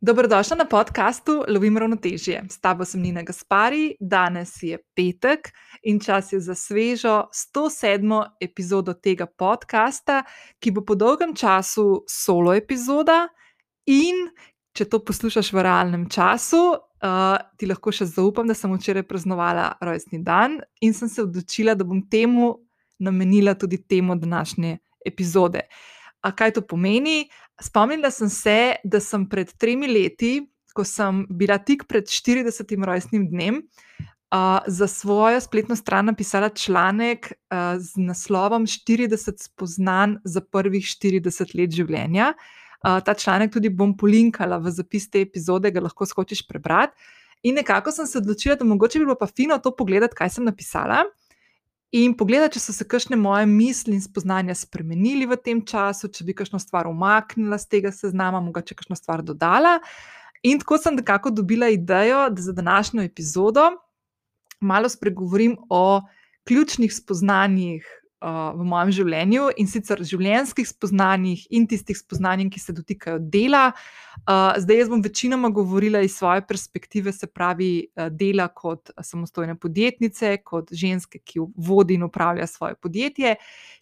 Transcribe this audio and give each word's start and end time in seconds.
Dobrodošla 0.00 0.56
na 0.56 0.64
podkastu 0.64 1.44
Lovim 1.48 1.78
ravnotežje. 1.78 2.44
S 2.50 2.60
tabo 2.60 2.84
sem 2.84 3.00
Nina 3.02 3.22
Gaspari, 3.22 3.96
danes 4.00 4.62
je 4.62 4.78
petek 4.94 5.50
in 5.82 5.98
čas 6.00 6.32
je 6.32 6.38
za 6.40 6.54
svežo 6.54 7.24
107. 7.54 8.26
epizodo 8.40 8.94
tega 8.94 9.26
podcasta, 9.26 10.22
ki 10.60 10.70
bo 10.70 10.84
po 10.86 10.94
dolgem 10.94 11.34
času 11.34 12.04
solo 12.06 12.54
epizoda. 12.54 13.26
In 13.86 14.30
če 14.72 14.86
to 14.86 15.02
poslušaš 15.02 15.50
v 15.52 15.66
realnem 15.66 16.06
času, 16.06 16.62
uh, 17.02 17.34
ti 17.58 17.66
lahko 17.66 17.90
še 17.90 18.06
zaupam, 18.06 18.46
da 18.46 18.54
sem 18.54 18.70
včeraj 18.70 19.02
praznovala 19.02 19.72
rojstni 19.82 20.22
dan 20.22 20.60
in 20.80 20.94
sem 20.94 21.10
se 21.10 21.26
odločila, 21.26 21.74
da 21.74 21.82
bom 21.82 22.04
temu 22.06 22.54
namenila 23.02 23.58
tudi 23.58 23.82
temo 23.82 24.14
današnje 24.14 24.78
epizode. 25.06 25.66
A 26.28 26.32
kaj 26.36 26.58
to 26.58 26.62
pomeni? 26.62 27.30
Spomnila 27.62 28.10
sem 28.12 28.28
se, 28.28 28.58
da 28.84 29.00
sem 29.00 29.24
pred 29.28 29.50
tremi 29.56 29.88
leti, 29.88 30.42
ko 30.76 30.84
sem 30.84 31.24
bila 31.32 31.56
tik 31.58 31.88
pred 31.88 32.06
40. 32.06 32.76
rojstnim 32.86 33.24
dnem, 33.32 33.62
uh, 34.30 34.60
za 34.66 34.86
svojo 34.86 35.40
spletno 35.40 35.76
stran 35.76 36.06
napisala 36.12 36.48
članek 36.48 37.32
uh, 37.32 37.80
z 37.80 37.96
naslovom 37.96 38.66
40 38.66 39.42
spoznanj 39.42 40.18
za 40.24 40.40
prvih 40.40 40.84
40 40.84 41.56
let 41.58 41.74
življenja. 41.74 42.34
Uh, 42.78 43.00
ta 43.02 43.14
članek 43.14 43.52
tudi 43.56 43.72
bom 43.74 43.96
polinkala 43.96 44.60
v 44.62 44.70
zapis 44.70 45.08
te 45.10 45.24
epizode, 45.24 45.72
ga 45.74 45.82
lahko 45.82 46.06
skočiš 46.06 46.44
prebrati. 46.46 46.94
In 47.42 47.58
nekako 47.58 47.90
sem 47.94 48.06
se 48.06 48.18
odločila, 48.18 48.58
da 48.58 48.66
mogoče 48.66 48.98
bi 48.98 49.06
bilo 49.06 49.16
pa 49.18 49.26
fino 49.26 49.58
to 49.62 49.72
pogledati, 49.74 50.14
kaj 50.18 50.36
sem 50.36 50.46
napisala. 50.46 51.04
In 51.96 52.12
pogledati, 52.12 52.58
če 52.58 52.66
so 52.66 52.74
se 52.76 52.84
kakšne 52.84 53.16
moje 53.16 53.46
misli 53.48 53.94
in 53.96 54.02
spoznanja 54.04 54.52
spremenili 54.58 55.24
v 55.24 55.38
tem 55.40 55.62
času, 55.64 56.10
če 56.12 56.26
bi 56.26 56.34
kakšno 56.36 56.60
stvar 56.60 56.88
umaknila 56.90 57.56
z 57.56 57.64
tega 57.72 57.92
seznama, 57.94 58.42
mogoče 58.44 58.76
kakšno 58.76 58.96
stvar 58.98 59.22
dodala. 59.24 59.78
In 60.44 60.60
tako 60.60 60.76
sem 60.78 60.98
nekako 61.00 61.32
dobila 61.32 61.70
idejo, 61.72 62.26
da 62.28 62.44
za 62.44 62.52
današnjo 62.52 63.06
epizodo 63.08 63.70
malo 64.60 64.88
spregovorim 64.88 65.56
o 65.70 66.02
ključnih 66.44 66.92
spoznanjih 66.92 67.88
uh, 68.20 68.52
v 68.58 68.66
mojem 68.66 68.92
življenju 69.00 69.48
in 69.60 69.68
sicer 69.70 70.02
življenjskih 70.06 70.66
spoznanjih 70.68 71.44
in 71.54 71.66
tistih 71.70 71.98
spoznanj, 71.98 72.48
ki 72.52 72.62
se 72.62 72.74
dotikajo 72.76 73.18
dela. 73.22 73.70
Uh, 74.24 74.56
zdaj, 74.58 74.82
jaz 74.82 74.92
bom 74.92 75.02
večinoma 75.04 75.50
govorila 75.54 76.02
iz 76.04 76.16
svoje 76.18 76.42
perspektive, 76.46 77.12
se 77.14 77.28
pravi, 77.30 77.88
uh, 77.94 78.08
dela 78.10 78.48
kot 78.48 78.92
samostojne 79.00 79.56
podjetnice, 79.60 80.36
kot 80.44 80.72
ženske, 80.74 81.22
ki 81.24 81.46
vodi 81.56 81.98
in 81.98 82.06
upravlja 82.08 82.46
svoje 82.50 82.78
podjetje. 82.82 83.36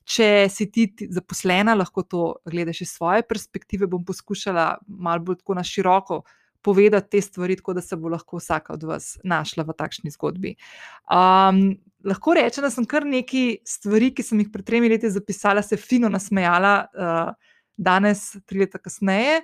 Če 0.07 0.31
si 0.53 0.69
ti 0.71 0.89
zaposlena, 1.11 1.75
lahko 1.75 2.05
to 2.07 2.25
gledaš 2.47 2.85
iz 2.85 2.97
svoje 2.97 3.25
perspektive, 3.27 3.89
bom 3.91 4.05
poskušala 4.07 4.77
malo 4.87 5.31
bolj 5.31 5.41
tako 5.43 5.57
na 5.59 5.65
široko. 5.67 6.23
Povedati 6.63 7.17
te 7.17 7.21
stvari, 7.23 7.57
tako 7.57 7.77
da 7.77 7.83
se 7.85 7.97
bo 7.97 8.09
lahko 8.13 8.41
vsaka 8.41 8.75
od 8.75 8.87
vas 8.89 9.17
našla 9.25 9.65
v 9.67 9.75
takšni 9.77 10.13
zgodbi. 10.15 10.55
Um, 11.11 11.77
lahko 12.07 12.37
rečem, 12.39 12.65
da 12.65 12.71
sem 12.71 12.87
kar 12.89 13.07
nekaj 13.07 13.61
stvari, 13.67 14.13
ki 14.15 14.25
sem 14.27 14.41
jih 14.43 14.51
pred 14.53 14.67
tremi 14.67 14.91
leti 14.93 15.11
zapisala, 15.11 15.63
se 15.63 15.79
fino 15.81 16.11
nasmejala, 16.13 16.75
uh, 16.95 17.57
danes, 17.77 18.29
tri 18.47 18.65
leta 18.65 18.81
kasneje, 18.83 19.43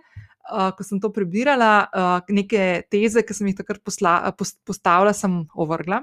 uh, 0.50 0.70
ko 0.76 0.86
sem 0.86 1.00
to 1.02 1.12
prebirala, 1.12 1.72
uh, 1.92 2.32
neke 2.32 2.84
teze, 2.92 3.24
ki 3.26 3.36
sem 3.36 3.50
jih 3.50 3.58
takrat 3.60 3.82
posla, 3.84 4.16
post, 4.38 4.60
postavila, 4.68 5.14
sem 5.16 5.42
ovrgla. 5.54 6.02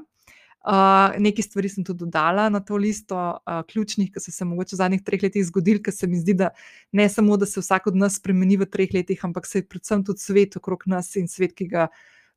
Uh, 0.60 1.16
nekaj 1.24 1.46
stvari 1.46 1.70
sem 1.72 1.84
tudi 1.88 2.04
dodala 2.04 2.50
na 2.52 2.60
to 2.60 2.76
listo, 2.76 3.16
uh, 3.16 3.62
ključnih, 3.68 4.10
ki 4.12 4.20
so 4.20 4.32
se 4.32 4.46
mogoče 4.46 4.76
v 4.76 4.80
zadnjih 4.82 5.04
treh 5.08 5.22
letih 5.24 5.46
zgodili, 5.48 5.80
ker 5.84 5.96
se 5.96 6.08
mi 6.08 6.20
zdi, 6.20 6.36
da 6.42 6.50
ne 6.92 7.06
samo, 7.10 7.38
da 7.40 7.48
se 7.48 7.64
vsak 7.64 7.88
od 7.88 7.96
nas 7.96 8.18
spremeni 8.20 8.58
v 8.60 8.68
treh 8.68 8.92
letih, 8.94 9.24
ampak 9.24 9.48
se 9.48 9.62
je 9.62 9.68
predvsem 9.68 10.04
tudi 10.04 10.20
svet 10.20 10.58
okrog 10.60 10.84
nas 10.92 11.16
in 11.16 11.32
svet, 11.32 11.56
ki 11.56 11.70
ga 11.72 11.88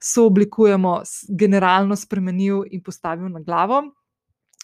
sooblikujemo, 0.03 1.01
generalno 1.29 1.99
spremenil 1.99 2.63
in 2.71 2.83
postavil 2.83 3.27
na 3.29 3.43
glavo. 3.43 3.83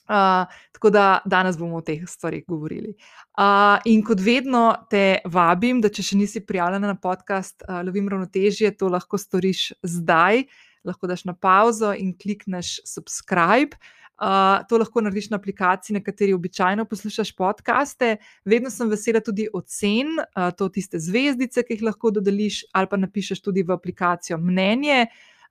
Uh, 0.09 0.47
tako 0.73 0.91
da 0.91 1.19
danes 1.27 1.59
bomo 1.59 1.77
o 1.77 1.85
teh 1.85 2.07
stvarih 2.09 2.45
govorili. 2.49 2.95
Uh, 3.37 3.77
in 3.85 4.01
kot 4.07 4.23
vedno 4.25 4.71
te 4.91 5.19
vabim, 5.29 5.83
da 5.85 5.91
če 5.93 6.03
še 6.03 6.17
nisi 6.17 6.41
prijavljena 6.47 6.95
na 6.95 6.97
podcast 6.97 7.61
uh, 7.67 7.83
Lovim 7.85 8.09
ravnotežje, 8.09 8.71
to 8.79 8.89
lahko 8.89 9.21
storiš 9.21 9.75
zdaj. 9.83 10.47
Lahko 10.85 11.11
daš 11.11 11.25
na 11.25 11.35
pauzo 11.35 11.95
in 11.95 12.15
klikneš 12.19 12.79
subscribe. 12.87 13.79
Uh, 14.19 14.67
to 14.67 14.79
lahko 14.79 14.99
narediš 15.01 15.29
na 15.31 15.39
aplikaciji, 15.39 15.95
na 15.95 16.01
kateri 16.03 16.33
običajno 16.35 16.85
poslušaš 16.91 17.31
podcaste. 17.39 18.17
Vedno 18.45 18.71
sem 18.71 18.89
vesela 18.91 19.21
tudi 19.23 19.47
ocen, 19.55 20.17
uh, 20.19 20.49
to 20.59 20.67
tiste 20.75 20.99
zvezdice, 20.99 21.63
ki 21.63 21.77
jih 21.77 21.85
lahko 21.87 22.11
dodeliš, 22.11 22.65
ali 22.75 22.91
pa 22.91 22.99
napišeš 22.99 23.45
tudi 23.47 23.63
v 23.63 23.77
aplikacijo 23.77 24.41
mnenje. 24.43 25.05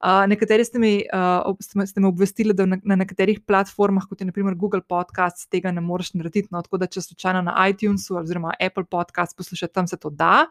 Uh, 0.03 0.25
nekateri 0.27 0.65
ste 0.67 0.79
mi, 0.83 0.91
uh, 1.15 1.85
ste 1.87 2.03
me 2.03 2.09
obvestili, 2.11 2.53
da 2.53 2.65
na, 2.67 2.77
na 2.83 2.97
nekaterih 2.99 3.39
platformah, 3.47 4.03
kot 4.09 4.19
je 4.21 4.27
naprimer 4.27 4.55
Google 4.59 4.83
Podcast, 4.83 5.47
tega 5.49 5.71
ne 5.71 5.81
moreš 5.81 6.11
narediti. 6.19 6.51
No, 6.51 6.59
tako 6.61 6.81
da, 6.83 6.89
če 6.91 7.05
slučajno 7.07 7.45
na 7.47 7.55
iTunesu 7.71 8.19
oziroma 8.19 8.51
Apple 8.59 8.85
Podcast 8.85 9.37
poslušate, 9.37 9.73
tam 9.73 9.87
se 9.87 9.97
to 9.97 10.11
da. 10.11 10.49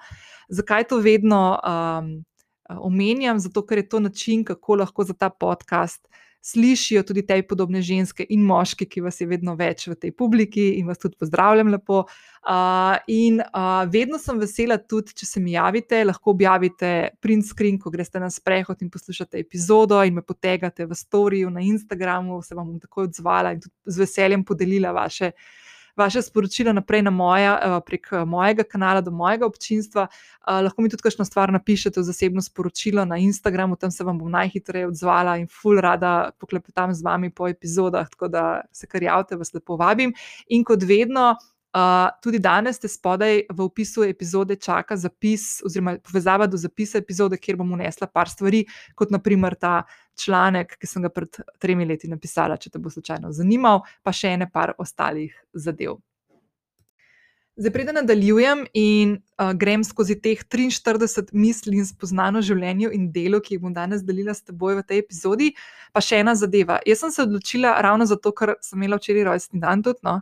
Zakaj 0.48 0.88
to 0.88 0.98
vedno 1.04 1.42
um, 1.60 2.10
omenjam? 2.68 3.38
Zato, 3.38 3.62
ker 3.66 3.78
je 3.78 3.88
to 3.88 4.00
način, 4.00 4.44
kako 4.44 4.82
lahko 4.82 5.04
za 5.04 5.14
ta 5.14 5.30
podcast 5.30 6.06
slišijo 6.46 7.02
tudi 7.02 7.24
te 7.26 7.40
podobne 7.42 7.80
ženske 7.82 8.26
in 8.30 8.44
moški, 8.46 8.86
ki 8.86 9.00
vas 9.02 9.18
je 9.20 9.26
vedno 9.26 9.56
več 9.58 9.88
v 9.90 9.96
tej 9.98 10.12
publiki 10.14 10.66
in 10.78 10.86
vas 10.86 11.00
tudi 11.02 11.18
pozdravljam 11.18 11.72
lepo. 11.74 12.04
Uh, 12.46 12.94
in 13.10 13.40
uh, 13.42 13.82
vedno 13.90 14.20
sem 14.22 14.38
vesela 14.38 14.76
tudi, 14.78 15.16
če 15.18 15.26
se 15.26 15.42
mi 15.42 15.56
javite, 15.56 16.04
lahko 16.06 16.36
objavite 16.36 16.92
print 17.20 17.48
screen, 17.48 17.80
ko 17.82 17.90
greste 17.90 18.22
na 18.22 18.30
sprehod 18.30 18.84
in 18.86 18.92
poslušate 18.94 19.42
epizodo 19.42 19.98
in 20.06 20.20
me 20.20 20.22
potegate 20.22 20.86
v 20.86 20.94
storju 20.94 21.50
na 21.50 21.66
Instagramu, 21.66 22.38
se 22.46 22.54
vam 22.54 22.70
bom 22.70 22.78
takoj 22.78 23.10
odzvala 23.10 23.56
in 23.56 23.64
tudi 23.66 23.74
z 23.96 24.04
veseljem 24.04 24.46
podelila 24.46 24.94
vaše 24.94 25.32
vaše 25.96 26.22
sporočilo 26.22 26.72
naprej 26.72 27.02
na 27.02 27.10
moja, 27.10 27.58
eh, 27.62 27.80
prek 27.86 28.08
eh, 28.12 28.24
mojega 28.24 28.64
kanala 28.64 29.00
do 29.00 29.10
mojega 29.10 29.46
občinstva. 29.46 30.06
Eh, 30.06 30.62
lahko 30.62 30.82
mi 30.82 30.90
tudi 30.90 31.02
kakšno 31.02 31.24
stvar 31.24 31.52
napišete 31.52 32.00
v 32.00 32.04
zasebno 32.04 32.42
sporočilo 32.42 33.04
na 33.04 33.16
Instagramu, 33.16 33.76
tam 33.76 33.90
se 33.90 34.04
vam 34.04 34.18
bom 34.18 34.30
najhitreje 34.30 34.86
odzvala 34.86 35.38
in 35.38 35.48
ful 35.48 35.80
rada 35.80 36.30
poklepetam 36.38 36.94
z 36.94 37.02
vami 37.02 37.30
po 37.30 37.48
epizodah, 37.48 38.08
tako 38.10 38.28
da 38.28 38.60
se 38.72 38.86
kar 38.86 39.02
javite, 39.02 39.36
vas 39.36 39.54
lepo 39.54 39.76
vabim. 39.76 40.14
In 40.48 40.64
kot 40.64 40.82
vedno. 40.82 41.36
Uh, 41.76 42.08
tudi 42.24 42.38
danes 42.40 42.78
ste 42.78 42.88
spodaj 42.88 43.42
v 43.52 43.60
opisu 43.60 44.06
epizode 44.08 44.56
čaka 44.56 44.96
zapis, 44.96 45.60
oziroma 45.60 45.98
povezava 46.00 46.46
do 46.48 46.56
zapisa 46.56 46.96
epizode, 46.96 47.36
kjer 47.36 47.58
bom 47.60 47.74
unesla 47.76 48.06
par 48.08 48.30
stvari, 48.32 48.62
kot 48.96 49.12
naprimer 49.12 49.58
ta 49.60 49.82
članek, 50.18 50.76
ki 50.80 50.88
sem 50.90 51.04
ga 51.04 51.12
pred 51.12 51.40
tremi 51.62 51.86
leti 51.88 52.10
napisala, 52.10 52.58
če 52.60 52.74
te 52.74 52.82
bo 52.82 52.92
slučajno 52.92 53.32
zanimal, 53.36 53.84
pa 54.02 54.14
še 54.16 54.36
ene 54.36 54.50
par 54.52 54.74
ostalih 54.82 55.34
zadev. 55.54 55.98
Zdaj, 57.56 57.72
preden 57.72 57.96
nadaljujem 57.96 58.66
in 58.76 59.14
uh, 59.16 59.54
grem 59.56 59.80
skozi 59.84 60.18
teh 60.20 60.42
43 60.44 61.30
misli 61.32 61.78
in 61.80 61.86
spoznano 61.88 62.42
življenju 62.44 62.90
in 62.92 63.06
delo, 63.14 63.40
ki 63.40 63.54
jih 63.54 63.62
bom 63.62 63.72
danes 63.72 64.02
delila 64.04 64.34
s 64.36 64.44
teboj 64.44 64.82
v 64.82 64.84
tej 64.84 65.00
epizodi, 65.00 65.54
pa 65.96 66.02
še 66.04 66.20
ena 66.20 66.34
zadeva. 66.36 66.76
Jaz 66.84 67.00
sem 67.00 67.14
se 67.14 67.24
odločila 67.24 67.72
ravno 67.80 68.04
zato, 68.04 68.34
ker 68.36 68.58
sem 68.60 68.82
imela 68.82 69.00
včeraj 69.00 69.24
rojstni 69.30 69.62
dan 69.62 69.80
tudi, 69.86 70.04
no, 70.04 70.18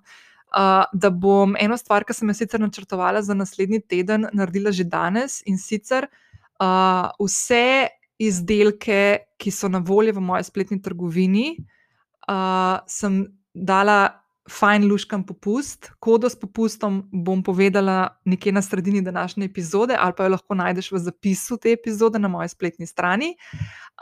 uh, 0.55 0.84
da 0.94 1.11
bom 1.11 1.59
eno 1.59 1.75
stvar, 1.81 2.06
ki 2.06 2.15
sem 2.15 2.31
jo 2.31 2.38
sicer 2.38 2.62
načrtovala 2.62 3.25
za 3.26 3.34
naslednji 3.34 3.82
teden, 3.82 4.28
naredila 4.31 4.71
že 4.71 4.87
danes 4.87 5.41
in 5.43 5.59
sicer 5.59 6.06
uh, 6.06 7.11
vse 7.19 7.91
izdelke, 8.30 9.00
ki 9.38 9.50
so 9.50 9.68
na 9.68 9.80
voljo 9.84 10.16
v 10.16 10.24
moji 10.24 10.46
spletni 10.46 10.80
trgovini, 10.82 11.54
uh, 12.28 12.80
sem 12.90 13.24
dala 13.54 14.24
fajn 14.50 14.84
luškam 14.88 15.22
popust. 15.24 15.90
Kodo 16.00 16.28
s 16.28 16.36
popustom 16.36 17.02
bom 17.12 17.42
povedala 17.42 18.18
nekje 18.28 18.52
na 18.52 18.62
sredini 18.62 19.00
današnje 19.02 19.44
epizode, 19.44 19.96
ali 19.98 20.12
pa 20.16 20.24
jo 20.24 20.34
lahko 20.34 20.54
najdeš 20.54 20.90
v 20.92 21.00
zapisu 21.06 21.56
te 21.56 21.72
epizode 21.72 22.19
na 22.19 22.28
moji 22.28 22.49
spletni 22.52 22.87
strani. 22.87 23.34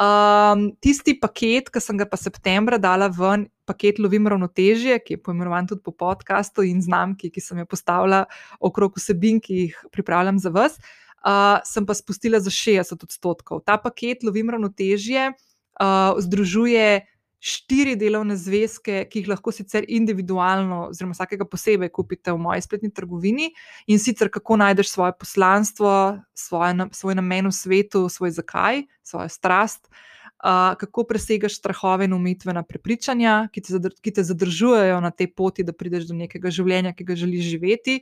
Um, 0.00 0.72
tisti 0.82 1.14
paket, 1.20 1.70
ki 1.70 1.80
sem 1.80 1.98
ga 2.00 2.08
pa 2.10 2.18
septembra 2.18 2.78
dala 2.78 3.06
ven, 3.12 3.46
paket 3.68 4.00
Lovim 4.02 4.26
ravnotežje, 4.26 4.98
ki 5.04 5.14
je 5.14 5.22
poimenovan 5.22 5.68
tudi 5.70 5.84
po 5.84 5.94
podkastu 5.94 6.66
in 6.66 6.82
znamki, 6.82 7.30
ki 7.30 7.40
sem 7.40 7.62
jo 7.62 7.68
postavila 7.68 8.24
okrog 8.60 8.98
vsebin, 8.98 9.38
ki 9.40 9.60
jih 9.66 9.78
pripravljam 9.94 10.42
za 10.42 10.50
vas 10.50 10.80
uh, 11.26 11.62
sem 11.64 11.86
pa 11.86 11.94
spustila 11.94 12.40
za 12.40 12.50
60 12.50 13.02
odstotkov. 13.02 13.62
Ta 13.66 13.78
paket 13.78 14.22
Lovim 14.22 14.50
ravnotežje 14.50 15.32
uh, 15.32 16.18
združuje 16.18 17.06
štiri 17.42 17.96
delovne 17.98 18.36
zvezke, 18.38 19.02
ki 19.10 19.22
jih 19.22 19.32
lahko 19.32 19.50
sicer 19.50 19.82
individualno, 19.90 20.92
oziroma 20.92 21.16
vsakega 21.16 21.42
posebej 21.50 21.90
kupite 21.90 22.30
v 22.30 22.38
moji 22.38 22.62
spletni 22.62 22.92
trgovini 22.94 23.48
in 23.90 23.98
sicer 23.98 24.30
kako 24.30 24.60
najdeš 24.62 24.92
svoje 24.92 25.16
poslanstvo, 25.18 26.22
svoje, 26.38 26.86
svoj 26.94 27.18
namen 27.18 27.50
v 27.50 27.54
svetu, 27.56 28.06
svoj 28.08 28.30
zakaj, 28.38 28.84
svojo 29.02 29.28
strast. 29.28 29.90
Uh, 30.42 30.74
kako 30.78 31.04
presegaš 31.06 31.58
strahove 31.58 32.06
in 32.06 32.14
umitvena 32.14 32.62
prepričanja, 32.66 33.48
ki 33.54 33.62
te, 33.62 33.74
zadr 33.74 33.92
ki 34.02 34.10
te 34.10 34.24
zadržujejo 34.26 34.98
na 35.02 35.10
tej 35.10 35.30
poti, 35.34 35.62
da 35.62 35.74
prideš 35.74 36.08
do 36.10 36.18
nekega 36.18 36.50
življenja, 36.50 36.94
ki 36.98 37.06
ga 37.06 37.14
želiš 37.18 37.46
živeti, 37.46 38.00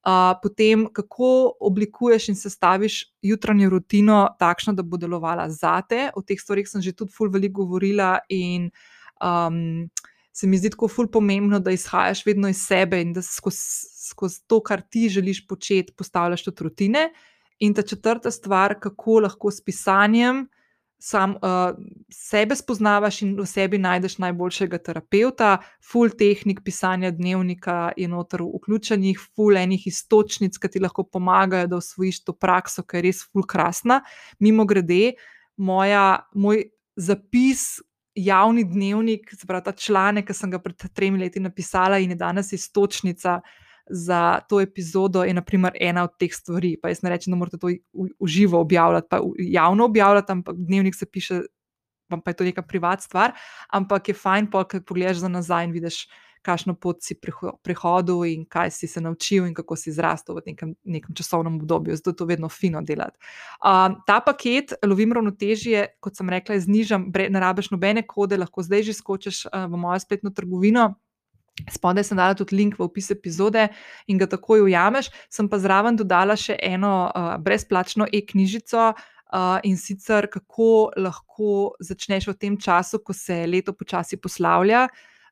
Uh, 0.00 0.32
potem, 0.42 0.86
kako 0.92 1.56
oblikuješ 1.60 2.30
in 2.32 2.36
sestaviš 2.36 3.02
jutranjo 3.22 3.68
rutino, 3.70 4.22
takšno, 4.40 4.72
da 4.72 4.82
bo 4.82 4.96
delovala 4.96 5.50
za 5.52 5.74
te. 5.84 6.08
O 6.16 6.22
teh 6.24 6.40
stvarih 6.40 6.68
sem 6.68 6.80
že 6.80 6.94
tudi 6.96 7.12
fulj 7.12 7.34
veliko 7.34 7.66
govorila, 7.66 8.18
in 8.32 8.70
um, 9.20 9.90
se 10.32 10.48
mi 10.48 10.56
zdi 10.56 10.70
tako 10.72 10.88
fulj 10.88 11.10
pomembno, 11.12 11.60
da 11.60 11.74
izhajaš 11.76 12.24
vedno 12.26 12.48
iz 12.48 12.64
sebe 12.64 13.02
in 13.02 13.12
da 13.12 13.22
skozi 13.22 13.90
skoz 14.10 14.40
to, 14.46 14.60
kar 14.60 14.82
ti 14.82 15.08
želiš 15.08 15.46
početi, 15.46 15.92
postavljaš 15.96 16.44
tudi 16.44 16.64
rutine. 16.64 17.10
In 17.58 17.74
ta 17.74 17.82
četrta 17.82 18.30
stvar, 18.30 18.78
kako 18.80 19.20
lahko 19.20 19.50
s 19.50 19.60
pisanjem 19.64 20.48
sam 21.00 21.34
uh, 21.40 21.72
sebe 22.12 22.56
spoznavaš 22.56 23.22
in 23.24 23.32
v 23.38 23.46
sebi 23.48 23.78
najdeš 23.80 24.18
najboljšega 24.20 24.78
terapeuta, 24.84 25.54
full 25.80 26.12
tehnik 26.12 26.60
pisanja 26.64 27.10
dnevnika 27.16 27.92
je 27.96 28.08
noter 28.08 28.44
vključenih, 28.44 29.20
full 29.36 29.56
enih 29.56 29.86
istočnic, 29.88 30.58
ki 30.60 30.68
ti 30.68 30.82
lahko 30.84 31.06
pomagajo, 31.08 31.70
da 31.72 31.80
osvojiš 31.80 32.24
to 32.24 32.36
prakso, 32.36 32.84
ki 32.84 33.00
je 33.00 33.06
res 33.08 33.24
full 33.24 33.48
krasna. 33.48 34.02
Mimo 34.38 34.68
grede, 34.68 35.14
moja, 35.56 36.26
moj 36.34 36.68
zapis. 36.96 37.80
Javni 38.20 38.64
dnevnik, 38.66 39.30
zbrati 39.38 39.70
ta 39.70 39.72
članek, 39.72 40.26
ki 40.28 40.34
sem 40.34 40.50
ga 40.50 40.58
pred 40.60 40.82
tremi 40.92 41.20
leti 41.22 41.40
napisala, 41.40 42.00
in 42.02 42.10
je 42.10 42.16
danes 42.18 42.50
istočnica 42.52 43.36
uh, 43.38 43.69
za 43.90 44.40
to 44.48 44.60
epizodo 44.60 45.24
je 45.24 45.34
naprimer 45.34 45.76
ena 45.80 46.04
od 46.04 46.16
teh 46.18 46.34
stvari. 46.34 46.76
Pa 46.82 46.88
jaz 46.88 47.02
ne 47.02 47.10
rečem, 47.10 47.34
da 47.34 47.38
morate 47.38 47.58
to 47.58 47.70
v 47.92 48.26
živo 48.26 48.60
objavljati, 48.60 49.06
pa 49.10 49.20
javno 49.38 49.84
objavljati, 49.84 50.32
ampak 50.32 50.56
dnevnik 50.58 50.94
se 50.94 51.06
piše, 51.06 51.40
pa 52.08 52.30
je 52.30 52.34
to 52.34 52.44
neka 52.44 52.62
privat 52.62 53.02
stvar. 53.02 53.32
Ampak 53.68 54.08
je 54.08 54.14
fajn, 54.14 54.50
pa 54.50 54.64
kaj 54.64 54.84
pogledaš 54.84 55.24
za 55.24 55.28
nazaj 55.28 55.64
in 55.64 55.72
vidiš, 55.72 56.06
kakšno 56.42 56.74
pot 56.80 57.02
si 57.04 57.16
prehodil 57.62 58.24
in 58.24 58.44
kaj 58.48 58.70
si 58.72 58.88
se 58.88 59.00
naučil 59.00 59.46
in 59.46 59.54
kako 59.54 59.76
si 59.76 59.92
zrastel 59.92 60.38
v 60.40 60.52
nekem, 60.52 60.74
nekem 60.84 61.14
časovnem 61.14 61.60
obdobju. 61.60 61.96
Zato 61.96 62.10
je 62.10 62.16
to 62.16 62.24
vedno 62.24 62.48
fino 62.48 62.80
delati. 62.82 63.18
Uh, 63.60 64.00
ta 64.06 64.20
paket, 64.24 64.72
lovim 64.86 65.12
ravnotežje, 65.12 65.86
kot 66.00 66.16
sem 66.16 66.28
rekla, 66.32 66.58
znižam, 66.60 67.10
ne 67.12 67.40
rabiš 67.40 67.70
nobene 67.70 68.06
kode, 68.06 68.40
lahko 68.40 68.64
zdaj 68.64 68.88
že 68.88 68.96
skočiš 68.96 69.44
uh, 69.46 69.68
v 69.68 69.76
mojo 69.76 70.00
spletno 70.00 70.32
trgovino. 70.32 70.94
Spodaj 71.70 72.08
sem 72.08 72.18
dala 72.18 72.36
tudi 72.38 72.56
link 72.56 72.78
v 72.78 72.86
opis 72.86 73.10
epizode 73.10 73.68
in 74.08 74.18
ga 74.20 74.28
takoj 74.30 74.64
ujameš. 74.64 75.10
Sem 75.28 75.48
pa 75.50 75.58
zraven 75.60 75.98
dodala 75.98 76.36
še 76.38 76.56
eno 76.56 77.10
uh, 77.10 77.34
brezplačno 77.42 78.08
e-knjižico 78.12 78.90
uh, 78.90 79.58
in 79.62 79.76
sicer 79.76 80.30
kako 80.30 80.90
lahko 80.96 81.76
začneš 81.80 82.30
v 82.32 82.36
tem 82.38 82.58
času, 82.60 83.02
ko 83.04 83.12
se 83.12 83.44
leto 83.46 83.72
počasi 83.76 84.16
poslavlja. 84.20 84.88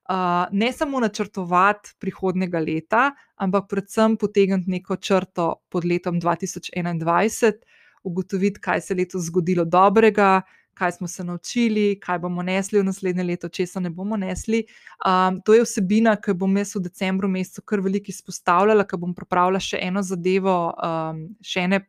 Uh, 0.09 0.49
ne 0.57 0.73
samo 0.73 1.01
načrtovati 1.05 1.99
prihodnega 2.01 2.61
leta, 2.65 3.11
ampak 3.37 3.67
predvsem 3.69 4.17
potegniti 4.17 4.71
neko 4.73 4.97
črto 4.97 5.51
pod 5.69 5.85
letom 5.85 6.17
2021, 6.21 7.61
ugotoviti, 8.09 8.61
kaj 8.61 8.81
se 8.81 8.95
je 8.95 8.99
letos 9.03 9.27
zgodilo 9.29 9.67
dobrega, 9.69 10.41
kaj 10.79 10.93
smo 10.93 11.09
se 11.09 11.25
naučili, 11.25 11.99
kaj 12.01 12.19
bomo 12.23 12.43
nesli 12.47 12.79
v 12.81 12.87
naslednje 12.87 13.27
leto, 13.27 13.49
česa 13.49 13.81
ne 13.81 13.91
bomo 13.91 14.17
nesli. 14.17 14.65
Um, 15.03 15.41
to 15.43 15.57
je 15.57 15.67
vsebina, 15.67 16.15
ki 16.23 16.37
bom 16.39 16.57
jaz 16.57 16.77
v 16.77 16.85
decembru 16.87 17.29
mesecu 17.29 17.67
kar 17.67 17.83
veliko 17.83 18.13
izpostavljala, 18.15 18.87
ker 18.87 19.01
bom 19.03 19.15
pripravila 19.15 19.61
še 19.63 19.83
eno 19.83 20.05
zadevo, 20.07 20.59
um, 20.79 21.25
še 21.43 21.67
ene 21.67 21.85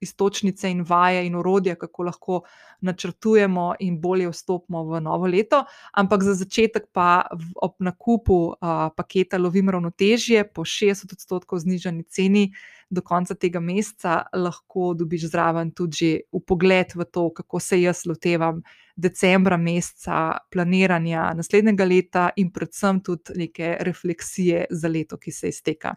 istočnice 0.00 0.70
in 0.70 0.82
vaje 0.88 1.26
in 1.26 1.34
orodja, 1.36 1.74
kako 1.76 2.02
lahko 2.02 2.40
načrtujemo 2.80 3.74
in 3.84 4.00
bolje 4.00 4.30
vstopimo 4.30 4.84
v 4.84 5.00
novo 5.00 5.28
leto. 5.28 5.64
Ampak 5.92 6.24
za 6.24 6.34
začetek 6.34 6.88
pa 6.92 7.26
ob 7.60 7.76
nakupu 7.78 8.38
uh, 8.48 8.88
paketa 8.96 9.38
lovim 9.38 9.68
ravnotežje 9.68 10.46
po 10.54 10.64
60 10.64 11.12
odstotkov 11.12 11.60
znižani 11.60 12.04
ceni 12.08 12.50
do 12.90 13.02
konca 13.02 13.34
tega 13.34 13.60
meseca 13.60 14.22
lahko 14.34 14.94
dobiš 14.98 15.30
zraven 15.30 15.70
tudi 15.70 16.20
upogled 16.32 16.94
v 16.94 17.04
to, 17.04 17.30
kako 17.34 17.60
se 17.60 17.82
jaz 17.82 18.06
lotevam 18.06 18.62
decembra, 19.00 19.56
meseca 19.56 20.38
planiranja 20.52 21.30
naslednjega 21.36 21.84
leta 21.84 22.24
in 22.36 22.50
predvsem 22.52 23.00
tudi 23.04 23.36
neke 23.44 23.76
refleksije 23.86 24.66
za 24.70 24.88
leto, 24.88 25.16
ki 25.20 25.32
se 25.32 25.48
izteka. 25.48 25.94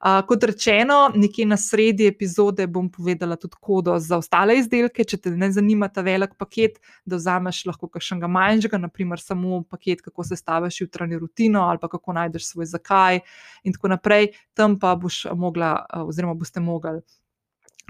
Uh, 0.00 0.20
kot 0.28 0.44
rečeno, 0.44 0.98
nekje 1.14 1.46
na 1.46 1.58
sredi 1.60 2.06
epizode 2.08 2.66
bom 2.66 2.88
povedala 2.92 3.36
tudi 3.36 3.60
kodo 3.60 3.98
za 3.98 4.18
ostale 4.18 4.58
izdelke, 4.60 5.04
če 5.04 5.20
te 5.22 5.34
ne 5.36 5.50
zanima 5.52 5.88
ta 5.88 6.04
velik 6.06 6.36
paket, 6.38 6.80
da 7.04 7.18
vzameš 7.20 7.64
lahko 7.70 7.90
kakšnega 7.92 8.30
manjšega, 8.30 8.80
naprimer 8.86 9.20
samo 9.20 9.62
paket, 9.70 10.02
kako 10.06 10.24
se 10.24 10.36
staviš 10.36 10.80
jutranjo 10.80 11.20
rutino 11.24 11.66
ali 11.66 11.78
pa 11.82 11.88
kako 11.92 12.16
najdeš 12.16 12.52
svoj 12.52 12.70
zakaj 12.72 13.20
in 13.64 13.74
tako 13.76 13.92
naprej, 13.92 14.30
tam 14.54 14.78
pa 14.80 14.94
boš 14.96 15.26
mogla 15.34 15.74
oziroma 16.06 16.35
boste 16.36 16.60
mogli 16.60 17.00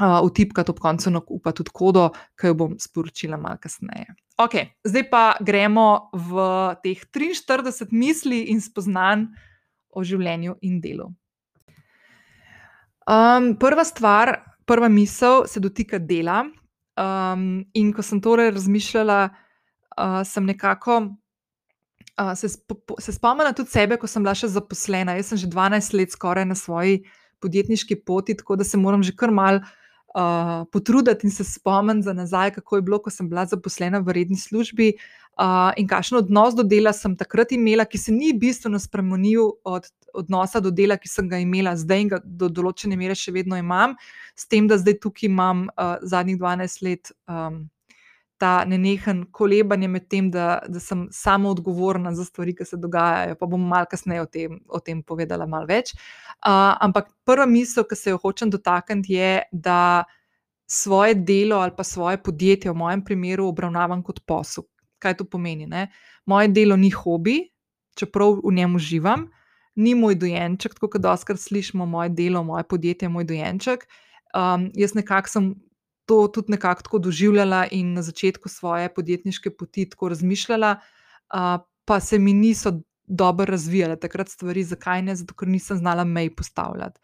uh, 0.01 0.29
vtipkati 0.29 0.71
ob 0.71 0.81
koncu 0.81 1.11
nakupa 1.11 1.53
tudi 1.53 1.73
kodo, 1.75 2.11
ki 2.39 2.53
jo 2.53 2.55
bom 2.55 2.79
sporočila 2.81 3.39
malo 3.41 3.61
kasneje. 3.63 4.15
Ok, 4.43 4.57
zdaj 4.85 5.07
pa 5.11 5.25
gremo 5.41 6.11
v 6.13 6.49
teh 6.85 7.07
43 7.09 7.89
misli 7.93 8.47
in 8.53 8.61
spoznanj 8.61 9.31
o 9.97 10.05
življenju 10.05 10.59
in 10.69 10.81
delu. 10.85 11.09
Um, 13.07 13.55
prva 13.57 13.85
stvar, 13.87 14.35
prva 14.67 14.91
misel 14.93 15.47
se 15.49 15.63
dotika 15.63 15.99
dela. 15.99 16.45
Um, 16.97 17.65
in 17.77 17.93
ko 17.93 18.03
sem 18.05 18.21
torej 18.25 18.51
razmišljala, 18.57 19.21
uh, 19.29 20.21
sem 20.25 20.45
nekako 20.49 20.99
uh, 22.21 22.33
se, 22.37 22.49
sp 22.53 22.77
se 23.01 23.13
spomnila 23.13 23.53
tudi 23.57 23.73
sebe, 23.73 23.97
ko 24.01 24.09
sem 24.09 24.25
bila 24.25 24.35
še 24.37 24.51
zaposlena. 24.53 25.17
Jaz 25.17 25.33
sem 25.33 25.41
že 25.45 25.49
12 25.53 25.97
let 25.97 26.13
skoraj 26.13 26.49
na 26.49 26.57
svoji 26.59 27.05
podjetniški 27.41 28.01
poti, 28.07 28.37
tako 28.37 28.57
da 28.57 28.65
se 28.65 28.79
moram 28.79 29.03
že 29.03 29.15
kar 29.17 29.31
mal 29.31 29.61
uh, 29.61 30.65
potruditi 30.73 31.27
in 31.27 31.31
se 31.31 31.45
spomniti 31.45 32.07
za 32.07 32.13
nazaj, 32.13 32.55
kako 32.59 32.77
je 32.77 32.83
bilo, 32.83 32.99
ko 32.99 33.11
sem 33.11 33.29
bila 33.29 33.47
zaposlena 33.47 33.99
v 33.99 34.17
redni 34.21 34.37
službi 34.37 34.93
uh, 34.95 35.73
in 35.77 35.89
kakšen 35.89 36.19
odnos 36.19 36.57
do 36.57 36.63
dela 36.63 36.93
sem 36.93 37.17
takrat 37.17 37.53
imela, 37.53 37.85
ki 37.85 37.99
se 37.99 38.13
ni 38.13 38.33
bistveno 38.33 38.79
spremenil 38.79 39.53
od 39.65 39.89
odnosa 40.17 40.61
do 40.61 40.71
dela, 40.71 40.97
ki 40.97 41.09
sem 41.09 41.29
ga 41.29 41.39
imela 41.39 41.77
zdaj 41.77 42.01
in 42.01 42.09
ga 42.09 42.21
do 42.25 42.49
določene 42.49 42.97
mere 42.97 43.15
še 43.15 43.35
vedno 43.35 43.59
imam, 43.61 43.97
s 44.37 44.49
tem, 44.49 44.69
da 44.69 44.79
zdaj 44.81 44.97
tukaj 45.03 45.29
imam 45.29 45.67
uh, 45.69 45.99
zadnjih 46.03 46.39
12 46.41 46.85
let. 46.87 47.13
Um, 47.29 47.67
ta 48.39 48.65
nenehen 48.69 49.25
kolebanje 49.33 49.89
med 49.89 50.09
tem, 50.09 50.29
da, 50.31 50.59
da 50.69 50.81
sem 50.81 51.07
samo 51.13 51.51
odgovorna 51.55 52.13
za 52.15 52.25
stvari, 52.25 52.55
ki 52.57 52.67
se 52.69 52.77
dogajajo. 52.81 53.39
Pa 53.41 53.49
bom 53.49 53.63
malo 53.69 53.89
kasneje 53.91 54.23
o 54.23 54.29
tem, 54.29 54.61
o 54.69 54.81
tem 54.81 55.03
povedala 55.03 55.47
malo 55.49 55.69
več. 55.71 55.95
Uh, 56.45 56.77
ampak 56.85 57.09
prva 57.25 57.47
misel, 57.49 57.87
ki 57.89 57.97
se 57.97 58.13
jo 58.13 58.21
hočem 58.23 58.53
dotakniti, 58.53 59.17
je, 59.17 59.33
da 59.53 60.05
svoje 60.67 61.15
delo 61.15 61.63
ali 61.63 61.73
pa 61.77 61.85
svoje 61.85 62.19
podjetje, 62.23 62.71
v 62.71 62.77
mojem 62.77 63.05
primeru, 63.05 63.47
obravnavam 63.49 64.03
kot 64.03 64.21
posel. 64.27 64.67
Kaj 64.99 65.21
to 65.21 65.25
pomeni? 65.25 65.67
Ne? 65.67 65.89
Moje 66.27 66.49
delo 66.53 66.77
ni 66.77 66.91
hobi, 66.91 67.41
čeprav 67.97 68.41
v 68.45 68.53
njem 68.53 68.75
uživam, 68.77 69.29
ni 69.77 69.95
moj 69.95 70.17
dojenček, 70.17 70.75
tako 70.75 70.91
kot 70.97 71.05
doskrat 71.05 71.41
slišimo, 71.41 71.87
moje 71.87 72.13
delo, 72.17 72.43
moje 72.45 72.65
podjetje, 72.69 73.09
moj 73.09 73.25
dojenček. 73.29 73.87
Um, 74.37 74.71
jaz 74.75 74.95
nekako 74.97 75.33
sem 75.33 75.55
to 76.07 76.29
tudi 76.29 76.53
nekako 76.55 76.83
tako 76.83 76.99
doživljala 76.99 77.67
in 77.71 77.93
na 77.95 78.03
začetku 78.03 78.49
svoje 78.49 78.95
podjetniške 78.95 79.51
poti 79.51 79.89
tako 79.91 80.09
razmišljala, 80.09 80.77
pa 81.85 82.01
se 82.01 82.19
mi 82.19 82.33
niso 82.33 82.81
dobro 83.07 83.45
razvijale 83.45 83.97
takrat 83.97 84.29
stvari, 84.29 84.65
zakaj 84.65 85.03
ne, 85.03 85.15
zato 85.17 85.35
ker 85.35 85.49
nisem 85.49 85.79
znala 85.79 86.05
mej 86.05 86.31
postavljati. 86.35 87.01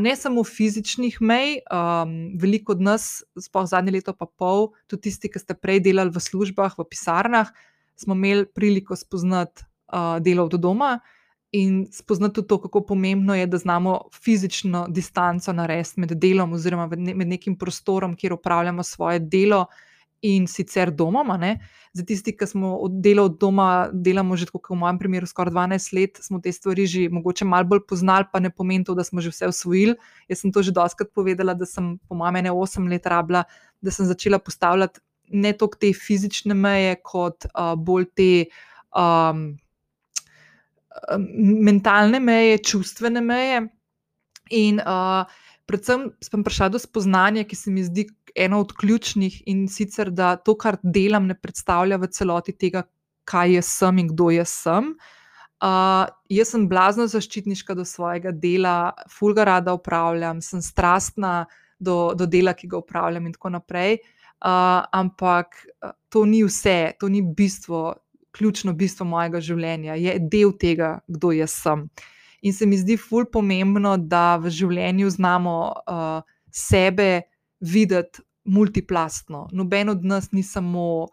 Ne 0.00 0.16
samo 0.16 0.44
fizičnih 0.44 1.16
mej, 1.20 1.56
um, 1.66 2.12
veliko 2.38 2.72
od 2.72 2.80
nas, 2.80 3.24
sploh 3.40 3.66
zadnje 3.66 3.96
leto, 3.96 4.12
pa 4.14 4.26
pol, 4.26 4.68
tudi 4.86 5.08
tisti, 5.08 5.30
ki 5.30 5.42
ste 5.42 5.56
prej 5.58 5.80
delali 5.82 6.14
v 6.14 6.22
službah, 6.22 6.76
v 6.78 6.86
pisarnah, 6.86 7.50
smo 7.98 8.14
imeli 8.14 8.46
priliko 8.46 8.94
spoznati 8.96 9.66
uh, 9.90 10.22
delo 10.22 10.46
od 10.46 10.54
doma, 10.62 10.92
uh, 11.02 11.23
in 11.54 11.86
spoznati 11.92 12.34
tudi 12.34 12.48
to, 12.48 12.58
kako 12.60 12.80
pomembno 12.86 13.34
je, 13.34 13.46
da 13.46 13.58
znamo 13.58 14.00
fizično 14.22 14.86
distanco 14.88 15.52
narediti 15.52 16.00
med 16.00 16.12
delom 16.18 16.52
oziroma 16.52 16.88
med 16.96 17.28
nekim 17.28 17.58
prostorom, 17.58 18.16
kjer 18.16 18.32
upravljamo 18.32 18.82
svoje 18.82 19.18
delo. 19.18 19.66
In 20.24 20.46
sicer 20.48 20.88
doma, 20.90 21.36
ne? 21.36 21.58
za 21.92 22.02
tisti, 22.02 22.32
ki 22.32 22.46
smo 22.48 22.76
od 22.80 22.92
dela 23.04 23.26
od 23.28 23.36
doma, 23.38 23.90
delamo 23.92 24.36
že 24.36 24.46
tako, 24.46 24.74
v 24.74 24.78
mojem 24.80 24.98
primeru, 24.98 25.26
skoraj 25.26 25.52
12 25.52 25.92
let, 25.94 26.18
smo 26.22 26.40
te 26.40 26.52
stvari 26.52 26.86
že 26.86 27.08
mogoče 27.12 27.44
malo 27.44 27.68
bolj 27.68 27.84
poznali, 27.88 28.24
pa 28.32 28.40
ne 28.40 28.50
pomeni 28.50 28.84
to, 28.84 28.94
da 28.94 29.04
smo 29.04 29.20
že 29.20 29.30
vse 29.30 29.52
usvojili. 29.52 29.94
Jaz 30.28 30.40
sem 30.40 30.52
to 30.52 30.62
že 30.62 30.72
doskrat 30.72 31.12
povedala, 31.14 31.54
da 31.54 31.66
sem, 31.66 31.98
po 32.08 32.16
mojem, 32.16 32.40
ne 32.48 32.50
8 32.50 32.88
let 32.90 33.06
rabila, 33.06 33.44
da 33.80 33.90
sem 33.90 34.06
začela 34.06 34.38
postavljati 34.38 35.00
ne 35.28 35.52
toliko 35.52 35.78
te 35.78 35.92
fizične 35.92 36.54
meje, 36.54 36.96
kot 37.04 37.46
uh, 37.52 37.76
bolj 37.76 38.08
te. 38.16 38.32
Um, 38.96 39.54
mentalne 41.38 42.20
meje, 42.20 42.58
čustvene 42.58 43.20
meje. 43.20 43.64
In 44.50 44.80
uh, 44.80 45.24
predvsem 45.66 46.10
sem 46.22 46.44
prišla 46.44 46.68
do 46.74 46.78
spoznanja, 46.78 47.46
ki 47.48 47.56
se 47.56 47.72
mi 47.72 47.84
zdi 47.84 48.06
eno 48.34 48.60
od 48.60 48.72
ključnih, 48.76 49.42
in 49.46 49.66
sicer, 49.68 50.10
da 50.10 50.34
to, 50.36 50.56
kar 50.58 50.78
delam, 50.82 51.28
ne 51.30 51.36
predstavlja 51.38 52.00
v 52.02 52.10
celoti 52.12 52.54
tega, 52.58 52.84
kaj 53.24 53.54
jaz 53.58 53.70
sem 53.78 54.00
in 54.02 54.10
kdo 54.12 54.30
jaz 54.34 54.52
sem. 54.64 54.94
Uh, 55.64 56.04
jaz 56.28 56.50
sem 56.52 56.66
blazno 56.68 57.06
zaščitniška 57.08 57.76
do 57.78 57.86
svojega 57.88 58.34
dela, 58.36 58.92
fulga 59.08 59.46
rada 59.48 59.72
upravljam, 59.72 60.42
sem 60.44 60.60
strastna 60.60 61.44
do, 61.78 62.12
do 62.18 62.26
dela, 62.26 62.52
ki 62.58 62.68
ga 62.68 62.82
upravljam, 62.82 63.30
in 63.30 63.36
tako 63.36 63.54
naprej. 63.54 64.02
Uh, 64.44 64.82
ampak 64.92 65.62
to 66.12 66.26
ni 66.28 66.42
vse, 66.44 66.98
to 67.00 67.08
ni 67.08 67.22
bistvo, 67.22 67.94
ključno 68.34 68.74
bistvo 68.74 69.06
mojega 69.06 69.40
življenja, 69.40 69.94
je 69.94 70.18
del 70.18 70.52
tega, 70.58 70.98
kdo 71.08 71.32
jaz 71.34 71.54
sem. 71.62 71.86
In 72.44 72.52
se 72.52 72.66
mi 72.66 72.76
zdi 72.76 72.98
fulj 73.00 73.30
pomembno, 73.32 73.96
da 73.96 74.36
v 74.36 74.52
življenju 74.52 75.10
znamo 75.14 75.56
uh, 75.72 76.34
sebe 76.52 77.24
videti 77.60 78.22
multiplastno. 78.44 79.48
Noben 79.52 79.88
od 79.88 80.04
nas 80.04 80.32
ni 80.32 80.42
samo 80.42 81.06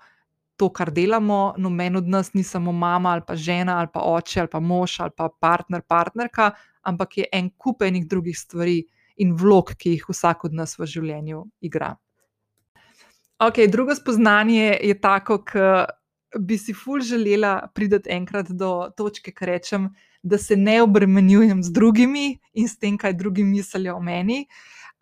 to, 0.59 0.69
kar 0.69 0.91
delamo, 0.91 1.53
noben 1.57 1.95
od 1.95 2.07
nas 2.07 2.33
ni 2.33 2.43
samo 2.43 2.71
mama 2.71 3.15
ali 3.15 3.23
pa 3.27 3.35
žena 3.35 3.79
ali 3.79 3.87
pa 3.93 4.03
oče 4.05 4.39
ali 4.39 4.49
pa 4.51 4.59
mož 4.59 4.99
ali 4.99 5.15
pa 5.17 5.29
partner, 5.39 5.81
partnerka, 5.87 6.51
ampak 6.81 7.17
je 7.17 7.25
en 7.31 7.49
kup 7.57 7.81
enih 7.81 8.05
drugih 8.07 8.37
stvari 8.37 8.83
in 9.17 9.33
vlog, 9.37 9.73
ki 9.77 9.95
jih 9.95 10.05
vsak 10.09 10.45
od 10.45 10.53
nas 10.53 10.77
v 10.79 10.85
življenju 10.85 11.45
igra. 11.61 11.95
Ok, 13.41 13.63
drugo 13.73 13.95
spoznanje 13.95 14.77
je 14.83 14.99
tako, 15.01 15.39
da 15.53 16.00
bi 16.39 16.57
si 16.57 16.73
ful 16.73 17.01
želela 17.01 17.67
priti 17.73 18.09
enkrat 18.09 18.51
do 18.51 18.89
točke, 18.97 19.31
ki 19.31 19.45
rečem, 19.45 19.89
da 20.23 20.37
se 20.37 20.55
ne 20.55 20.81
obremenjujem 20.83 21.63
z 21.63 21.71
drugimi 21.71 22.39
in 22.53 22.67
s 22.67 22.77
tem, 22.77 22.97
kaj 22.97 23.13
drugi 23.13 23.43
mislijo 23.43 23.95
o 23.95 24.01
meni. 24.01 24.45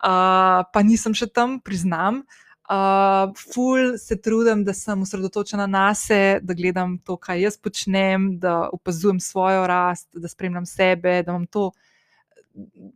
Uh, 0.00 0.64
pa 0.72 0.82
nisem 0.82 1.14
še 1.14 1.28
tam, 1.28 1.58
priznam. 1.60 2.22
Uh, 2.70 3.34
ful 3.36 3.98
se 3.98 4.16
trudim, 4.16 4.62
da 4.64 4.72
sem 4.72 5.02
osredotočena 5.02 5.66
na 5.66 5.90
sebe, 5.94 6.40
da 6.46 6.54
gledam 6.54 6.96
to, 7.04 7.18
kaj 7.20 7.42
jaz 7.42 7.58
počnem, 7.58 8.38
da 8.40 8.70
opazujem 8.72 9.20
svojo 9.20 9.66
rast, 9.66 10.08
da 10.14 10.28
spremljam 10.30 10.66
sebe, 10.66 11.20
da 11.26 11.34
imam 11.34 11.46
to 11.50 11.70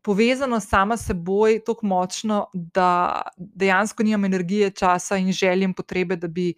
povezano 0.02 0.60
sama 0.60 0.96
s 0.96 1.06
seboj 1.06 1.60
tako 1.66 1.86
močno, 1.86 2.38
da 2.54 3.22
dejansko 3.36 4.02
nimam 4.02 4.24
energije, 4.24 4.70
časa 4.70 5.16
in 5.16 5.32
želje 5.32 5.64
in 5.64 5.74
potrebe, 5.74 6.16
da 6.16 6.28
bi 6.28 6.54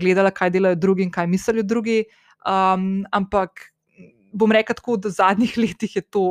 gledala, 0.00 0.30
kaj 0.30 0.50
delajo 0.50 0.78
drugi 0.80 1.04
in 1.04 1.10
kaj 1.12 1.26
mislijo 1.26 1.62
drugi. 1.62 2.04
Um, 2.44 3.04
ampak 3.12 3.70
bom 4.32 4.52
rekla 4.52 4.74
tako, 4.74 4.96
da 4.96 5.08
v 5.08 5.16
zadnjih 5.18 5.56
letih 5.62 5.96
je 5.96 6.02
to 6.02 6.26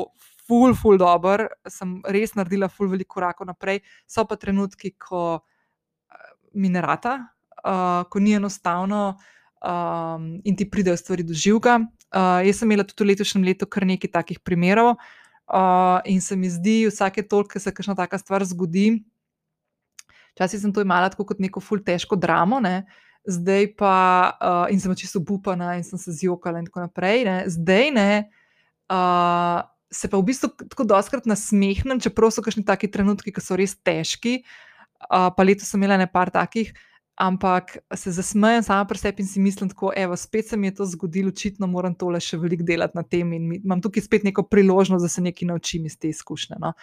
ful, 0.47 0.75
ful 0.75 0.99
dobr, 0.99 1.47
sem 1.71 2.01
res 2.11 2.35
naredila 2.35 2.69
ful 2.69 2.91
veliko 2.91 3.19
korakov 3.19 3.47
naprej. 3.47 3.81
So 4.07 4.25
pa 4.27 4.37
trenutki, 4.39 4.93
ko 4.99 5.39
eh, 5.39 6.33
mi 6.53 6.69
ne 6.69 6.83
rata, 6.83 7.19
uh, 7.63 8.03
ko 8.09 8.19
ni 8.19 8.35
enostavno 8.35 9.15
um, 9.63 10.29
in 10.43 10.55
ti 10.55 10.69
pridejo 10.69 10.97
stvari 10.99 11.23
do 11.23 11.33
živega. 11.33 11.79
Uh, 12.13 12.43
jaz 12.45 12.61
sem 12.61 12.69
imela 12.69 12.85
tudi 12.85 13.05
v 13.05 13.13
letošnjem 13.13 13.47
letu 13.47 13.65
kar 13.65 13.87
nekaj 13.89 14.11
takih 14.19 14.43
primerov 14.45 14.93
uh, 14.93 15.97
in 16.05 16.21
se 16.21 16.35
mi 16.37 16.51
zdi, 16.51 16.83
vsake 16.91 17.23
toliko 17.25 17.59
se 17.59 17.73
kakšna 17.73 17.95
taka 17.97 18.19
stvar 18.21 18.45
zgodi. 18.45 19.01
Včasih 20.35 20.61
sem 20.61 20.73
to 20.73 20.83
imela 20.83 21.09
kot 21.09 21.39
neko 21.39 21.61
ful 21.61 21.81
težko 21.81 22.15
dramo. 22.15 22.59
Ne? 22.59 22.83
Zdaj 23.23 23.69
pa, 23.79 23.95
uh, 24.35 24.65
in 24.73 24.81
sem 24.83 24.91
čisto 24.99 25.21
upana, 25.23 25.77
in 25.79 25.83
sem 25.87 25.99
se 25.99 26.11
zjokala, 26.11 26.59
in 26.59 26.67
tako 26.67 26.83
naprej. 26.83 27.23
Ne? 27.23 27.37
Zdaj 27.47 27.91
ne, 27.95 28.09
uh, 28.91 29.63
se 29.93 30.09
pa 30.09 30.17
v 30.19 30.27
bistvu 30.27 30.49
tako 30.67 30.83
doskrat 30.89 31.29
nasmehnem, 31.29 32.01
čeprav 32.03 32.33
so 32.33 32.43
kakšni 32.43 32.65
taki 32.67 32.89
trenutki, 32.91 33.31
ki 33.31 33.43
so 33.43 33.55
res 33.55 33.77
težki. 33.79 34.41
Uh, 35.07 35.29
pa 35.35 35.45
letos 35.45 35.69
sem 35.71 35.79
imela 35.79 35.99
nekaj 35.99 36.33
takih, 36.35 36.73
ampak 37.19 37.77
se 37.95 38.11
zasmejem 38.11 38.63
sama 38.63 38.87
pri 38.89 38.97
sebi 38.97 39.21
in 39.21 39.27
si 39.27 39.39
mislim, 39.39 39.69
da 39.69 40.15
spet 40.15 40.49
se 40.49 40.57
mi 40.57 40.67
je 40.67 40.75
to 40.75 40.85
zgodilo, 40.85 41.29
očitno 41.29 41.67
moram 41.67 41.95
tole 41.95 42.19
še 42.19 42.37
veliko 42.37 42.63
delati 42.63 42.97
na 42.97 43.03
tem 43.03 43.33
in 43.33 43.53
imam 43.63 43.81
tukaj 43.81 44.03
spet 44.03 44.23
neko 44.23 44.43
priložnost, 44.43 45.03
da 45.03 45.09
se 45.09 45.21
nekaj 45.21 45.47
naučim 45.47 45.85
iz 45.85 45.99
te 45.99 46.09
izkušnje. 46.09 46.57
No. 46.59 46.73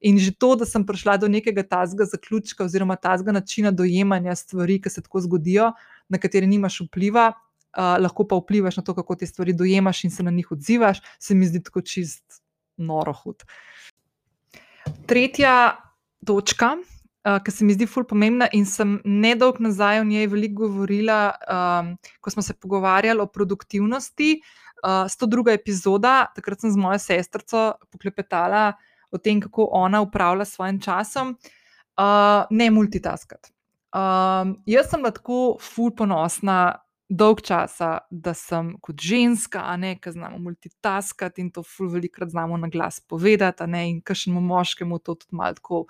In 0.00 0.18
že 0.18 0.34
to, 0.34 0.54
da 0.56 0.66
sem 0.66 0.84
prišla 0.86 1.16
do 1.22 1.28
nekega 1.28 1.62
tazga 1.62 2.04
zaključka, 2.04 2.64
oziroma 2.64 2.96
tazga 2.96 3.32
načina 3.32 3.70
dojemanja 3.70 4.34
stvari, 4.34 4.80
ki 4.82 4.90
se 4.90 5.02
tako 5.02 5.20
zgodijo, 5.20 5.72
na 6.08 6.18
katere 6.18 6.46
nimaš 6.46 6.80
vpliva, 6.86 7.32
uh, 7.32 7.96
lahko 8.02 8.26
pa 8.28 8.36
vplivaš 8.36 8.76
na 8.76 8.82
to, 8.82 8.94
kako 8.94 9.16
te 9.16 9.26
stvari 9.26 9.52
dojemaš 9.52 10.04
in 10.04 10.10
se 10.10 10.22
na 10.22 10.30
njih 10.30 10.52
odzivaš, 10.52 11.00
se 11.18 11.34
mi 11.34 11.46
zdi 11.46 11.62
tako 11.62 11.80
čist 11.80 12.42
noro 12.76 13.12
hud. 13.12 13.44
Tretja 15.06 15.76
točka, 16.26 16.74
uh, 16.76 17.38
ki 17.44 17.50
se 17.50 17.64
mi 17.64 17.74
zdi 17.74 17.86
fully 17.86 18.08
pomembna, 18.08 18.48
in 18.52 18.66
sem 18.66 18.98
nedolgo 19.04 19.64
nazaj 19.64 20.00
o 20.00 20.04
njej 20.04 20.26
veliko 20.26 20.66
govorila, 20.66 21.32
um, 21.48 21.96
ko 22.20 22.30
smo 22.30 22.42
se 22.42 22.54
pogovarjali 22.54 23.20
o 23.20 23.26
produktivnosti. 23.26 24.40
Uh, 24.84 25.08
102. 25.08 25.54
epizoda, 25.54 26.26
takrat 26.36 26.60
sem 26.60 26.70
z 26.70 26.76
mojo 26.76 26.98
sestrico 27.00 27.72
poklepetala 27.88 28.74
o 29.14 29.18
tem, 29.18 29.40
kako 29.40 29.68
ona 29.72 30.02
upravlja 30.02 30.44
s 30.44 30.56
svojim 30.58 30.80
časom, 30.82 31.34
uh, 31.34 32.44
ne 32.50 32.70
multitaskati. 32.70 33.52
Um, 33.94 34.56
jaz 34.66 34.90
sem 34.90 35.04
lahko 35.06 35.54
fully 35.62 35.94
ponosna 35.94 36.80
dolg 37.08 37.42
časa, 37.44 37.98
da 38.10 38.32
sem 38.34 38.72
kot 38.82 38.98
ženska, 39.00 39.62
a 39.62 39.76
ne, 39.78 39.94
ki 40.02 40.14
znamo 40.16 40.40
multitaskati 40.42 41.44
in 41.44 41.50
to 41.54 41.62
ful 41.62 41.90
velikrat 41.92 42.32
znamo 42.32 42.56
na 42.58 42.68
glas 42.72 42.98
povedati, 43.00 43.66
ne, 43.70 43.84
in 43.90 44.00
kakšnemu 44.02 44.40
moškemu 44.40 44.98
to 44.98 45.14
tudi 45.14 45.36
malo 45.36 45.54
tako 45.60 45.84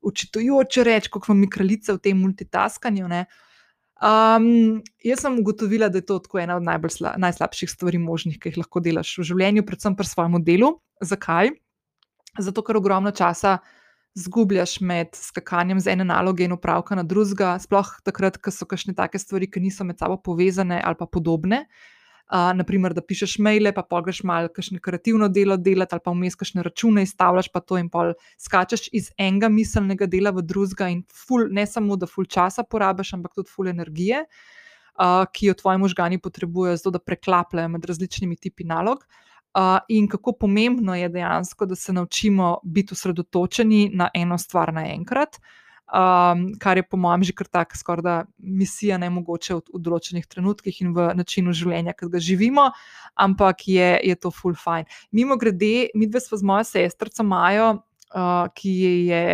učitujoče 0.00 0.84
reči, 0.84 1.10
vam 1.28 1.42
je 1.42 1.48
kraljica 1.50 1.96
v 1.96 1.98
tem 1.98 2.20
multitaskanju. 2.20 3.08
Ne. 3.08 3.24
Um, 4.00 4.80
jaz 5.04 5.24
sem 5.24 5.38
ugotovila, 5.38 5.88
da 5.88 5.98
je 5.98 6.06
to 6.06 6.20
ena 6.40 6.56
od 6.56 6.92
sla, 6.92 7.14
najslabših 7.18 7.70
stvari 7.70 7.98
možnih, 7.98 8.38
ki 8.38 8.48
jih 8.48 8.62
lahko 8.62 8.80
delaš 8.80 9.18
v 9.18 9.26
življenju, 9.32 9.66
predvsem 9.66 9.96
pri 9.96 10.06
svojem 10.06 10.44
delu. 10.44 10.78
Zakaj? 11.00 11.52
Zato, 12.40 12.64
ker 12.64 12.78
ogromno 12.80 13.12
časa 13.12 13.58
zgubljaš 14.14 14.80
med 14.80 15.14
skakanjem 15.14 15.80
z 15.80 15.94
ene 15.94 16.04
naloge 16.04 16.44
in 16.44 16.52
upravka 16.52 16.96
na 16.98 17.04
drugega, 17.06 17.54
sploh 17.62 17.92
takrat, 18.04 18.40
ko 18.42 18.50
so 18.50 18.66
kakšne 18.66 18.94
take 18.98 19.20
stvari, 19.22 19.46
ki 19.46 19.62
niso 19.62 19.86
med 19.86 19.98
sabo 19.98 20.18
povezane 20.18 20.80
ali 20.82 20.98
pa 20.98 21.06
podobne. 21.06 21.66
Uh, 22.30 22.52
naprimer, 22.54 22.94
da 22.94 23.02
pišeš 23.02 23.40
maile, 23.42 23.72
pa 23.74 23.82
pogreš 23.82 24.20
malo 24.22 24.52
kakšno 24.54 24.78
kreativno 24.78 25.26
delo 25.28 25.56
delati, 25.58 25.96
ali 25.96 26.04
pa 26.04 26.12
vmes 26.14 26.36
kakšne 26.38 26.62
račune 26.62 27.02
izstavljaš, 27.02 27.48
pa 27.50 27.58
to 27.60 27.78
in 27.80 27.88
pol 27.90 28.12
skačeš 28.38 28.86
iz 28.94 29.08
enega 29.18 29.48
miselnega 29.50 30.06
dela 30.06 30.30
v 30.30 30.44
drugega, 30.46 30.92
in 30.94 31.02
ful, 31.10 31.48
ne 31.50 31.64
samo, 31.66 31.96
da 31.98 32.06
ful 32.06 32.28
časa 32.30 32.62
porabiš, 32.62 33.16
ampak 33.18 33.34
tudi 33.34 33.50
ful 33.50 33.72
energije, 33.72 34.22
uh, 34.22 35.24
ki 35.26 35.50
jo 35.50 35.56
tvoji 35.58 35.82
možgani 35.82 36.20
potrebujejo, 36.22 36.78
zato 36.78 36.94
da 36.98 37.02
preklapljajo 37.02 37.74
med 37.74 37.90
različnimi 37.90 38.38
tipi 38.38 38.68
nalog. 38.68 39.02
Uh, 39.02 39.29
in 39.88 40.08
kako 40.08 40.32
pomembno 40.32 40.94
je 40.94 41.08
dejansko, 41.08 41.66
da 41.66 41.74
se 41.74 41.92
naučimo 41.92 42.58
biti 42.62 42.94
osredotočeni 42.94 43.90
na 43.94 44.08
eno 44.14 44.38
stvar 44.38 44.72
naenkrat, 44.72 45.36
um, 45.90 46.54
kar 46.58 46.76
je 46.76 46.82
po 46.82 46.96
mojem 46.96 47.24
že 47.24 47.32
kar 47.32 47.46
tako, 47.46 47.76
skoraj 47.76 48.02
da 48.02 48.24
misija 48.38 48.98
ne 48.98 49.10
mogoče 49.10 49.54
v, 49.54 49.62
v 49.74 49.80
določenih 49.82 50.26
trenutkih 50.26 50.82
in 50.82 50.92
v 50.94 51.10
načinu 51.18 51.52
življenja, 51.52 51.94
ki 51.98 52.10
ga 52.12 52.22
živimo, 52.22 52.68
ampak 53.14 53.66
je, 53.68 53.90
je 54.06 54.14
to 54.16 54.30
full 54.30 54.54
fine. 54.54 54.86
Mimo 55.12 55.36
grede, 55.36 55.90
mi 55.94 56.06
dve 56.06 56.20
smo 56.20 56.38
z 56.38 56.46
mojo 56.46 56.68
sestrico 56.70 57.26
Majo, 57.26 57.72
uh, 58.14 58.46
ki 58.54 58.76
je 59.10 59.24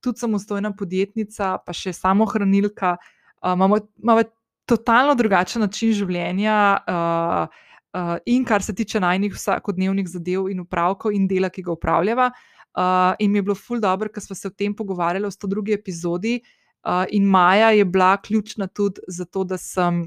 tudi 0.00 0.22
samostojna 0.22 0.72
podjetnica, 0.76 1.58
pa 1.66 1.76
še 1.76 1.92
samohranilka, 1.92 2.96
uh, 2.96 3.52
imamo, 3.52 3.82
imamo 4.00 4.24
totalno 4.66 5.14
drugačen 5.14 5.62
način 5.62 5.92
življenja. 5.94 6.56
Uh, 6.88 7.64
uh, 7.96 8.18
in 8.26 8.44
kar 8.44 8.62
se 8.62 8.74
tiče 8.74 9.00
najnih 9.00 9.34
vsakodnevnih 9.34 10.08
zadev 10.08 10.50
in 10.50 10.60
upravkov 10.60 11.14
in 11.14 11.26
dela, 11.28 11.48
ki 11.48 11.62
ga 11.62 11.72
upravljava. 11.72 12.30
Uh, 12.76 13.14
in 13.18 13.32
mi 13.32 13.38
je 13.38 13.42
bilo 13.42 13.54
ful 13.56 13.80
dobro, 13.80 14.10
ker 14.12 14.22
smo 14.22 14.36
se 14.36 14.48
o 14.48 14.52
tem 14.52 14.74
pogovarjali 14.76 15.24
v 15.24 15.32
102. 15.32 15.74
epizodi. 15.78 16.40
Uh, 16.84 17.04
in 17.10 17.24
Maja 17.24 17.70
je 17.70 17.84
bila 17.84 18.16
ključna 18.16 18.66
tudi 18.66 19.00
zato, 19.08 19.44
da, 19.44 19.56
sem, 19.58 20.04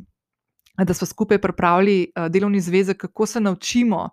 da 0.78 0.94
smo 0.94 1.08
skupaj 1.08 1.42
pripravili 1.42 2.12
uh, 2.16 2.28
delovni 2.30 2.62
zvezek, 2.62 2.98
kako 2.98 3.26
se 3.26 3.40
naučimo 3.40 4.10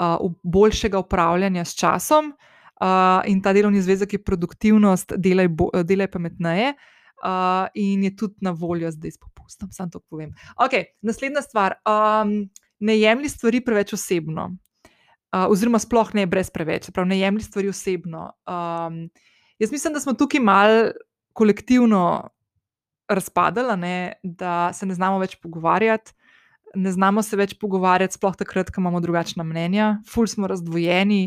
uh, 0.00 0.32
boljšega 0.42 0.98
upravljanja 0.98 1.64
s 1.64 1.74
časom. 1.74 2.32
Uh, 2.80 3.22
in 3.26 3.42
ta 3.42 3.52
delovni 3.52 3.82
zvezek 3.82 4.12
je 4.12 4.22
produktivnost, 4.24 5.12
delaj, 5.16 5.48
bo, 5.48 5.70
delaj 5.84 6.10
pametneje. 6.10 6.74
Uh, 7.22 7.68
in 7.74 8.02
je 8.04 8.16
tudi 8.16 8.34
na 8.40 8.50
voljo 8.50 8.90
zdaj 8.90 9.10
s 9.10 9.18
popustom, 9.18 9.68
samo 9.70 9.90
to 9.90 10.00
povem. 10.00 10.32
Ok, 10.58 10.72
naslednja 11.02 11.42
stvar. 11.42 11.76
Um, 11.86 12.48
ne 12.82 12.98
jemlji 12.98 13.30
stvari 13.30 13.60
preveč 13.64 13.92
osebno, 13.94 14.48
uh, 14.50 15.46
oziroma 15.48 15.78
sploh 15.82 16.10
ne 16.18 16.26
brez 16.26 16.50
preveč, 16.50 16.90
pravi, 16.90 17.14
ne 17.14 17.20
jemlji 17.20 17.46
stvari 17.46 17.70
osebno. 17.70 18.30
Um, 18.46 19.04
jaz 19.62 19.72
mislim, 19.72 19.94
da 19.94 20.00
smo 20.02 20.16
tukaj 20.18 20.42
mal 20.42 20.90
kolektivno 21.32 22.30
razpadali, 23.08 23.76
ne, 23.80 23.94
da 24.22 24.72
se 24.74 24.86
ne 24.86 24.94
znamo 24.94 25.22
več 25.22 25.38
pogovarjati. 25.42 26.12
Ne 26.74 26.88
znamo 26.92 27.20
se 27.22 27.36
več 27.36 27.52
pogovarjati, 27.60 28.16
sploh 28.16 28.36
takrat, 28.40 28.70
ko 28.72 28.80
imamo 28.80 29.00
drugačna 29.04 29.44
mnenja, 29.44 29.98
ful 30.08 30.26
smo 30.26 30.48
razdvojeni. 30.48 31.26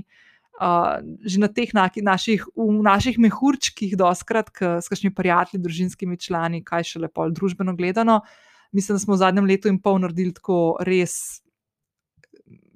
Uh, 0.55 1.03
že 1.27 1.39
na 1.43 1.50
teh 1.51 1.74
naših, 1.75 2.45
naših 2.55 3.17
mehurčkih, 3.19 3.97
doskrat, 4.00 4.50
s 4.55 4.88
kakšnimi 4.88 5.12
prijatelji, 5.15 5.59
družinskimi 5.62 6.15
člani, 6.17 6.63
kaj 6.63 6.88
še 6.88 7.01
lepo, 7.03 7.27
družbeno 7.29 7.75
gledano. 7.75 8.21
Mislim, 8.71 8.95
da 8.95 9.03
smo 9.03 9.17
v 9.17 9.19
zadnjem 9.19 9.50
letu 9.51 9.67
in 9.67 9.81
pol 9.83 10.00
naredili 10.00 10.33
tako 10.33 10.77
res 10.88 11.43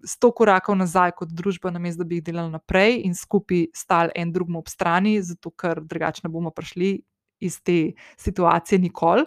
sto 0.05 0.31
korakov 0.31 0.77
nazaj 0.77 1.11
kot 1.17 1.29
družba, 1.33 1.71
namesto 1.71 2.03
da 2.03 2.07
bi 2.07 2.19
jih 2.19 2.23
delali 2.23 2.51
naprej 2.51 3.01
in 3.05 3.15
skupaj 3.15 3.67
stali 3.75 4.11
en 4.15 4.31
drugemu 4.31 4.59
ob 4.59 4.69
strani, 4.69 5.17
zato 5.21 5.51
ker 5.51 5.81
drugače 5.81 6.21
ne 6.23 6.31
bomo 6.33 6.51
prišli 6.51 6.97
iz 7.39 7.61
te 7.63 7.91
situacije 8.17 8.79
nikoli. 8.79 9.25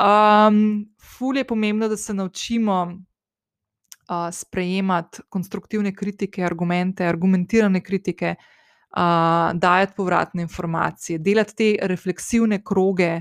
Um, 0.00 0.86
ful 1.18 1.36
je 1.36 1.44
pomembno, 1.44 1.88
da 1.88 1.96
se 1.96 2.14
naučimo 2.14 2.82
uh, 2.84 4.28
sprejemati 4.32 5.22
konstruktivne 5.28 5.94
kritike, 5.94 6.44
argumente, 6.44 7.06
argumentirane 7.06 7.82
kritike, 7.84 8.34
uh, 8.96 9.52
dajati 9.54 9.92
povratne 9.96 10.42
informacije, 10.42 11.18
delati 11.18 11.56
te 11.56 11.76
refleksivne 11.82 12.62
kroge 12.64 13.20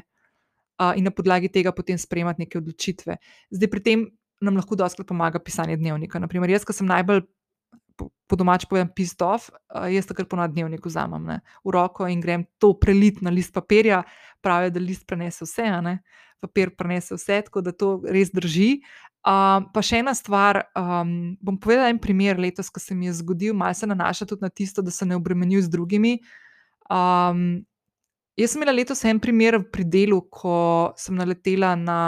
uh, 0.79 0.93
in 0.95 1.03
na 1.03 1.11
podlagi 1.11 1.51
tega 1.51 1.71
potem 1.71 1.97
sprejemati 1.97 2.41
neke 2.41 2.57
odločitve. 2.57 3.17
Zdaj, 3.51 3.69
pri 3.69 3.83
tem 3.83 4.07
nam 4.41 4.55
lahko 4.59 4.77
dosti 4.79 5.03
pomaga 5.03 5.39
pisanje 5.39 5.77
dnevnika. 5.77 6.19
Naprimer, 6.19 6.51
jaz, 6.53 6.65
ki 6.67 6.75
sem 6.75 6.89
najbolj. 6.89 7.25
Po 8.29 8.37
domač 8.39 8.63
povem, 8.69 8.87
pistov, 8.95 9.49
jaz 9.91 10.05
takrat 10.07 10.29
ponad 10.31 10.53
dnevnik 10.53 10.85
vzamem 10.85 11.23
ne, 11.25 11.37
v 11.65 11.71
roko 11.73 12.05
in 12.07 12.21
grem 12.23 12.45
to 12.61 12.69
preliti 12.77 13.25
na 13.25 13.33
list 13.33 13.51
papirja, 13.51 14.03
pravijo, 14.45 14.71
da 14.75 14.83
list 14.83 15.03
prenese 15.09 15.43
vse, 15.43 15.65
ne, 15.83 15.95
papir 16.39 16.71
prenese 16.77 17.17
vse, 17.17 17.41
tako 17.49 17.63
da 17.65 17.73
to 17.75 17.97
res 18.07 18.31
drži. 18.31 18.77
Uh, 19.19 19.65
pa 19.73 19.83
še 19.83 19.99
ena 19.99 20.13
stvar, 20.15 20.61
um, 20.79 21.33
bom 21.43 21.57
povedala 21.59 21.89
en 21.91 21.99
primer 21.99 22.39
letos, 22.39 22.69
ki 22.71 22.79
se 22.79 22.95
mi 22.95 23.09
je 23.09 23.17
zgodil, 23.17 23.51
malo 23.57 23.75
se 23.75 23.89
nanaša 23.89 24.29
tudi 24.29 24.45
na 24.45 24.53
tisto, 24.53 24.85
da 24.85 24.93
se 24.95 25.09
ne 25.09 25.17
obremenjujem 25.19 25.65
z 25.65 25.73
drugimi. 25.73 26.13
Um, 26.87 27.65
jaz 28.39 28.53
sem 28.53 28.61
imela 28.61 28.77
letos 28.77 29.03
en 29.03 29.19
primer 29.19 29.59
pri 29.73 29.83
delu, 29.83 30.21
ko 30.31 30.93
sem 30.95 31.19
naletela 31.19 31.73
na 31.75 31.99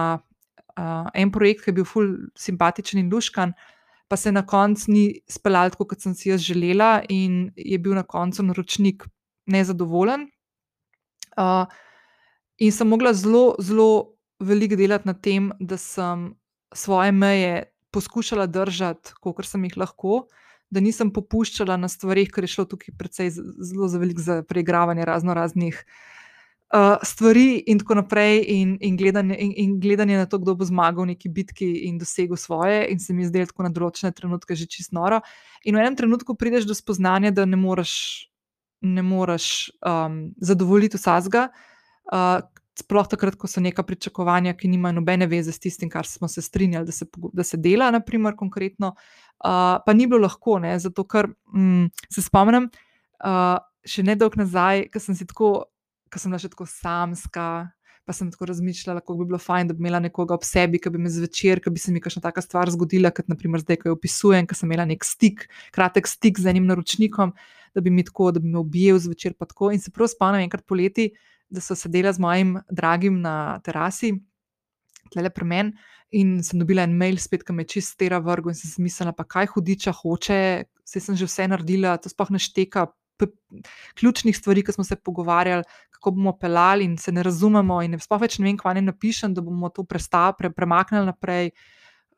uh, 0.77 1.09
en 1.13 1.31
projekt, 1.31 1.63
ki 1.63 1.71
je 1.71 1.77
bil 1.79 1.87
ful 1.87 2.09
simpatičen 2.39 3.01
in 3.01 3.11
luškan, 3.11 3.53
pa 4.07 4.17
se 4.17 4.31
na 4.31 4.43
koncu 4.45 4.91
ni 4.91 5.05
speljal 5.29 5.71
tako, 5.73 5.87
kot 5.91 6.03
sem 6.03 6.15
si 6.17 6.29
jaz 6.29 6.43
želela, 6.43 7.01
in 7.09 7.51
je 7.55 7.79
bil 7.79 7.95
na 7.95 8.03
koncu 8.03 8.43
naročnik 8.43 9.05
nezadovoljen. 9.51 10.27
Uh, 11.39 11.65
in 12.59 12.71
sem 12.75 12.87
mogla 12.87 13.13
zelo, 13.13 13.55
zelo 13.59 14.17
veliko 14.39 14.75
delati 14.75 15.07
na 15.07 15.13
tem, 15.13 15.51
da 15.59 15.77
sem 15.77 16.31
svoje 16.75 17.11
meje 17.11 17.63
poskušala 17.91 18.47
držati, 18.47 19.15
kot 19.21 19.45
sem 19.47 19.63
jih 19.67 19.77
lahko, 19.79 20.25
da 20.71 20.79
nisem 20.79 21.11
popuščala 21.11 21.75
na 21.77 21.89
stvarih, 21.91 22.29
ker 22.31 22.47
je 22.47 22.53
šlo 22.53 22.65
tukaj 22.71 22.95
precej 22.99 23.31
zelo 23.31 23.89
za 23.91 23.99
veliko 23.99 24.23
za 24.23 24.39
preigravanje 24.47 25.05
razno 25.05 25.33
raznih 25.35 25.75
uh, 25.75 26.11
stvari 27.03 27.63
in 27.67 27.79
tako 27.79 27.95
naprej, 27.99 28.45
in, 28.47 28.77
in, 28.79 28.95
gledanje, 28.97 29.35
in, 29.39 29.51
in 29.57 29.79
gledanje 29.79 30.17
na 30.17 30.25
to, 30.25 30.39
kdo 30.39 30.55
bo 30.55 30.65
zmagal 30.65 31.03
v 31.03 31.13
neki 31.13 31.29
bitki 31.29 31.67
in 31.87 31.97
dosegel 31.99 32.39
svoje, 32.39 32.85
in 32.91 32.99
se 32.99 33.13
mi 33.13 33.27
zdelo 33.27 33.49
tako 33.49 33.67
na 33.67 33.71
določene 33.75 34.13
trenutke 34.15 34.55
že 34.55 34.69
čist 34.71 34.95
noro. 34.95 35.19
In 35.67 35.75
v 35.75 35.83
enem 35.83 35.97
trenutku 35.99 36.35
prideš 36.39 36.69
do 36.69 36.77
spoznanja, 36.77 37.33
da 37.35 37.45
ne 37.45 37.59
moreš, 37.59 37.93
ne 38.81 39.03
moreš 39.03 39.71
um, 39.83 40.31
zadovoljiti 40.39 40.99
vsega. 41.01 41.49
Uh, 42.11 42.39
sploh 42.79 43.07
takrat, 43.07 43.35
ko 43.35 43.49
so 43.51 43.61
neka 43.61 43.83
pričakovanja, 43.83 44.55
ki 44.57 44.69
nimajo 44.71 45.01
nobene 45.01 45.27
veze 45.27 45.51
s 45.51 45.59
tistim, 45.59 45.89
kar 45.91 46.07
smo 46.07 46.29
se 46.31 46.41
strinjali, 46.41 46.87
da 46.87 46.95
se, 46.95 47.05
da 47.33 47.43
se 47.43 47.59
dela, 47.59 47.91
naprimer, 47.91 48.35
konkretno, 48.39 48.93
uh, 48.95 49.81
pa 49.85 49.93
ni 49.93 50.07
bilo 50.07 50.23
lahko, 50.23 50.59
ne? 50.63 50.77
zato 50.79 51.03
ker 51.03 51.29
um, 51.53 51.89
se 52.09 52.23
spomnim, 52.23 52.69
uh, 53.27 53.59
še 53.85 54.05
nedolgo 54.07 54.39
nazaj, 54.41 54.87
ko 54.93 55.03
sem 55.03 55.17
si 55.17 55.27
tako, 55.27 55.51
ko 56.11 56.19
sem 56.19 56.31
bila 56.31 56.41
še 56.41 56.51
tako 56.51 56.67
samska. 56.69 57.45
Pa 58.01 58.15
sem 58.17 58.31
tako 58.33 58.47
razmišljala, 58.49 59.03
kako 59.03 59.19
bi 59.19 59.27
bilo 59.29 59.37
fajn, 59.37 59.69
da 59.69 59.75
bi 59.77 59.83
imela 59.83 59.99
nekoga 60.01 60.33
ob 60.33 60.41
sebi, 60.43 60.79
ki 60.81 60.89
bi 60.89 60.99
me 60.99 61.09
zvečer, 61.13 61.59
ki 61.61 61.69
bi 61.69 61.79
se 61.79 61.93
mi 61.93 62.01
kakšna 62.01 62.23
taka 62.23 62.41
stvar 62.41 62.71
zgodila, 62.73 63.11
kot 63.13 63.29
naprimer 63.29 63.61
zdaj, 63.61 63.77
ko 63.83 63.91
jo 63.91 63.93
opisujem, 63.93 64.47
ker 64.49 64.57
sem 64.57 64.65
imela 64.67 64.87
nek 64.89 65.05
stik, 65.05 65.45
kratek 65.75 66.09
stik 66.09 66.41
z 66.41 66.49
enim 66.49 66.65
naročnikom, 66.65 67.35
da 67.77 67.83
bi 67.85 67.93
mi 67.93 68.01
tako, 68.03 68.31
da 68.33 68.41
bi 68.41 68.49
me 68.49 68.57
objel 68.57 68.97
zvečer. 68.99 69.37
In 69.69 69.83
se 69.85 69.93
prav 69.93 70.09
spomnim, 70.09 70.47
enkrat 70.47 70.65
poleti, 70.65 71.11
da 71.51 71.61
so 71.61 71.77
sedela 71.77 72.11
z 72.11 72.19
mojim 72.25 72.57
dragim 72.73 73.21
na 73.21 73.61
terasi, 73.61 74.15
tle 75.13 75.29
pri 75.29 75.45
meni, 75.45 75.77
in 76.11 76.41
sem 76.43 76.59
dobila 76.59 76.83
en 76.83 76.97
mail, 76.97 77.19
spet, 77.21 77.45
ki 77.47 77.53
me 77.55 77.63
čist 77.67 77.95
tera 77.99 78.19
vrgo 78.19 78.51
in 78.51 78.57
sem 78.57 78.67
si 78.67 78.83
mislila, 78.83 79.13
pa 79.15 79.23
kaj 79.23 79.53
hudiča 79.53 79.93
hoče, 79.95 80.41
vse 80.83 80.99
sem 80.99 81.15
že 81.15 81.27
vse 81.29 81.47
naredila, 81.47 81.95
to 82.01 82.11
sploh 82.11 82.33
ne 82.33 82.41
šteka. 82.41 82.89
Ključnih 83.99 84.37
stvari, 84.37 84.63
ki 84.63 84.75
smo 84.75 84.83
se 84.87 84.95
pogovarjali, 84.95 85.63
kako 85.91 86.13
bomo 86.15 86.33
pelali, 86.37 86.85
in 86.85 86.97
se 86.97 87.11
ne 87.11 87.23
razumemo, 87.23 87.81
in 87.85 87.99
sploh 87.99 88.21
več 88.21 88.39
ne 88.39 88.49
vem, 88.49 88.57
kaj 88.57 88.79
ne 88.79 88.85
napišem, 88.89 89.35
da 89.37 89.43
bomo 89.45 89.69
to 89.69 89.83
prestali, 89.83 90.37
pre, 90.37 90.51
premaknili 90.53 91.09
naprej. 91.09 91.51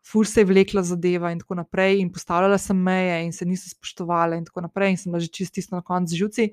Ful 0.03 0.27
se 0.27 0.41
je 0.41 0.47
vlekla 0.49 0.83
zadeva, 0.83 1.31
in 1.31 1.39
tako 1.39 1.55
naprej, 1.61 2.01
in 2.03 2.11
postavljala 2.11 2.57
sem 2.59 2.77
meje, 2.77 3.21
in 3.25 3.31
se 3.35 3.47
niso 3.47 3.71
spoštovali, 3.71 4.37
in 4.37 4.45
tako 4.45 4.65
naprej, 4.67 4.95
in 4.95 4.97
sem 4.99 5.11
bila 5.11 5.23
že 5.23 5.31
čisto 5.31 5.75
na 5.75 5.81
koncu 5.81 6.15
živci. 6.19 6.49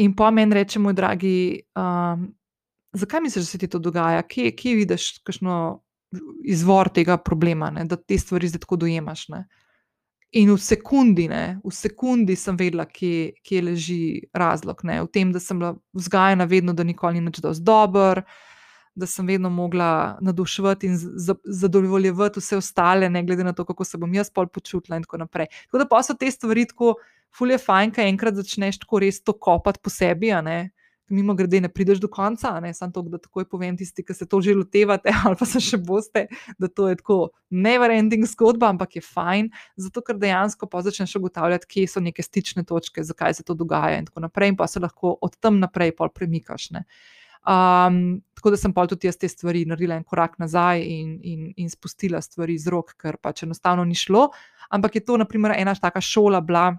In 0.00 0.14
po 0.16 0.30
meni 0.32 0.56
reče, 0.56 0.80
moj 0.80 0.96
dragi, 0.96 1.36
um, 1.76 2.30
zakaj 2.92 3.20
misliš, 3.20 3.44
da 3.44 3.50
se 3.50 3.58
ti 3.58 3.68
to 3.68 3.78
dogaja, 3.78 4.22
kje, 4.22 4.54
kje 4.56 4.76
vidiš 4.80 5.08
kakšno 5.26 5.82
izvor 6.44 6.88
tega 6.88 7.16
problema, 7.16 7.70
ne? 7.70 7.84
da 7.84 7.96
te 7.96 8.18
stvari 8.18 8.48
zdaj 8.48 8.64
tako 8.64 8.76
dojemaš. 8.76 9.28
Ne? 9.28 9.44
In 10.32 10.48
v 10.48 10.56
sekundi, 10.56 11.26
ne, 11.28 11.60
v 11.60 11.70
sekundi 11.76 12.32
sem 12.40 12.56
vedela, 12.56 12.86
kje, 12.88 13.34
kje 13.44 13.62
leži 13.66 14.02
razlog. 14.32 14.80
Ne? 14.88 15.02
V 15.04 15.10
tem, 15.12 15.32
da 15.32 15.40
sem 15.40 15.58
bila 15.60 15.74
vzgajena 15.92 16.46
vedno, 16.48 16.72
da 16.72 16.86
nikoli 16.88 17.20
ni 17.20 17.32
dovolj 17.36 17.60
dober, 17.60 18.22
da 18.94 19.06
sem 19.06 19.26
vedno 19.28 19.50
mogla 19.52 20.18
naduševati 20.24 20.88
in 20.88 20.96
zadovoljevati 21.44 22.40
vse 22.40 22.56
ostale, 22.56 23.10
ne 23.10 23.22
glede 23.24 23.44
na 23.44 23.52
to, 23.52 23.64
kako 23.64 23.84
se 23.84 24.00
bom 24.00 24.14
jaz 24.14 24.30
pol 24.30 24.48
počutila 24.48 24.96
in 24.96 25.04
tako 25.04 25.20
naprej. 25.20 25.50
Tako 25.66 25.84
da 25.84 25.88
pa 25.88 26.02
so 26.02 26.16
te 26.16 26.30
stvari 26.30 26.64
tako 26.68 26.94
fulje 27.36 27.58
fajn, 27.58 27.92
kaj 27.92 28.08
enkrat 28.08 28.36
začneš 28.40 28.80
tako 28.84 29.04
res 29.04 29.20
to 29.20 29.36
kopati 29.36 29.80
po 29.82 29.92
sebi. 29.92 30.32
Mimo 31.08 31.34
grede, 31.34 31.60
ne 31.60 31.68
prideš 31.68 31.98
do 32.00 32.08
konca, 32.08 32.54
ne 32.60 32.70
samo 32.74 32.92
to, 32.92 33.02
da 33.10 33.18
takoj 33.18 33.44
povem 33.50 33.76
tisti, 33.76 34.04
ki 34.06 34.14
se 34.14 34.26
to 34.26 34.40
že 34.40 34.54
lotevate, 34.54 35.12
ali 35.26 35.36
pa 35.38 35.48
se 35.48 35.60
še 35.60 35.80
boste, 35.82 36.26
da 36.58 36.68
to 36.68 36.88
je 36.88 37.00
tako 37.00 37.16
never-ending 37.50 38.24
zgodba, 38.30 38.70
ampak 38.72 38.96
je 38.96 39.02
fajn, 39.04 39.50
zato 39.76 40.02
ker 40.06 40.20
dejansko 40.22 40.68
pa 40.70 40.84
začneš 40.86 41.16
ugotavljati, 41.20 41.68
kje 41.68 41.88
so 41.90 42.00
neke 42.00 42.22
stične 42.22 42.64
točke, 42.64 43.04
zakaj 43.04 43.34
se 43.40 43.44
to 43.44 43.58
dogaja, 43.58 43.98
in 43.98 44.06
tako 44.08 44.24
naprej, 44.24 44.54
in 44.54 44.60
pa 44.60 44.70
se 44.70 44.80
lahko 44.80 45.16
od 45.20 45.36
tam 45.40 45.58
naprej 45.60 45.96
pol 45.98 46.14
premikaš. 46.14 46.70
Um, 47.42 48.22
tako 48.38 48.52
da 48.54 48.56
sem 48.56 48.72
pa 48.72 48.86
tudi 48.86 49.08
jaz 49.08 49.18
te 49.18 49.28
stvari 49.28 49.64
naredila 49.66 49.96
en 49.98 50.04
korak 50.06 50.38
nazaj 50.38 50.84
in, 50.86 51.16
in, 51.26 51.48
in 51.58 51.70
spustila 51.70 52.20
stvari 52.22 52.54
z 52.58 52.70
rok, 52.70 52.94
ker 52.94 53.18
pač 53.18 53.42
enostavno 53.42 53.84
ni 53.84 53.98
šlo. 53.98 54.28
Ampak 54.70 54.96
je 54.96 55.04
to, 55.04 55.18
naprimer, 55.18 55.56
ena 55.58 55.74
taka 55.74 56.00
šola 56.00 56.40
bila 56.40 56.70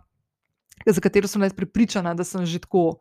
za 0.85 1.01
katero 1.01 1.27
sem 1.27 1.43
res 1.43 1.53
pripričana, 1.53 2.13
da 2.15 2.23
sem 2.23 2.45
že 2.45 2.63
tako 2.63 2.97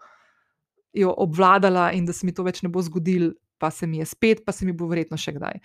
jo 0.93 1.15
obvladala 1.17 1.93
in 1.93 2.07
da 2.07 2.13
se 2.13 2.27
mi 2.27 2.35
to 2.35 2.45
več 2.47 2.63
ne 2.63 2.71
bo 2.73 2.83
zgodilo, 2.83 3.33
pa 3.59 3.71
se 3.71 3.87
mi 3.87 3.99
je 3.99 4.07
spet, 4.07 4.45
pa 4.47 4.53
se 4.53 4.67
mi 4.67 4.75
bo 4.77 4.89
verjetno 4.91 5.17
še 5.17 5.37
kdaj. 5.37 5.61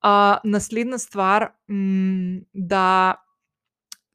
Uh, 0.00 0.38
naslednja 0.48 0.98
stvar, 0.98 1.50
m, 1.68 2.40
da 2.54 3.18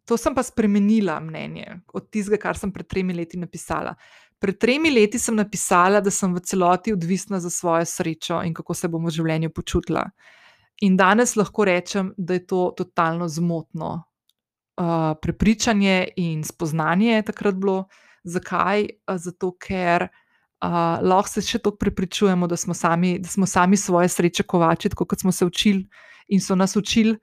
to 0.06 0.18
sem 0.18 0.34
pa 0.38 0.44
spremenila 0.46 1.20
mnenje 1.22 1.82
od 1.94 2.08
tistega, 2.14 2.42
kar 2.48 2.58
sem 2.58 2.72
pred 2.74 2.88
tremi 2.90 3.14
leti 3.14 3.38
napisala. 3.42 3.94
Pred 4.42 4.58
tremi 4.62 4.92
leti 4.94 5.20
sem 5.22 5.38
napisala, 5.38 6.02
da 6.04 6.12
sem 6.14 6.34
v 6.34 6.42
celoti 6.46 6.94
odvisna 6.94 7.40
za 7.42 7.50
svojo 7.50 7.86
srečo 7.90 8.42
in 8.46 8.54
kako 8.54 8.74
se 8.78 8.90
bom 8.92 9.06
v 9.06 9.14
življenju 9.14 9.54
počutila. 9.54 10.04
In 10.86 10.98
danes 11.00 11.36
lahko 11.40 11.66
rečem, 11.66 12.12
da 12.18 12.36
je 12.36 12.46
to 12.50 12.68
totalno 12.78 13.30
zmotno, 13.32 13.94
uh, 14.82 15.14
prepričanje 15.22 16.16
in 16.20 16.44
spoznanje 16.44 17.14
je 17.14 17.30
takrat 17.32 17.56
bilo. 17.62 17.86
Zakaj? 18.26 18.88
Zato, 19.22 19.52
ker 19.62 20.08
uh, 20.10 20.22
lahko 21.02 21.30
se 21.30 21.42
še 21.42 21.60
tako 21.60 21.78
prepričujemo, 21.78 22.48
da 22.48 22.58
smo, 22.58 22.74
sami, 22.74 23.18
da 23.20 23.30
smo 23.30 23.46
sami 23.46 23.78
svoje 23.78 24.10
sreče 24.10 24.44
kovači, 24.44 24.90
kot 24.90 25.20
smo 25.20 25.32
se 25.32 25.46
učili 25.46 25.88
in 26.28 26.42
so 26.42 26.56
nas 26.56 26.76
učili. 26.76 27.18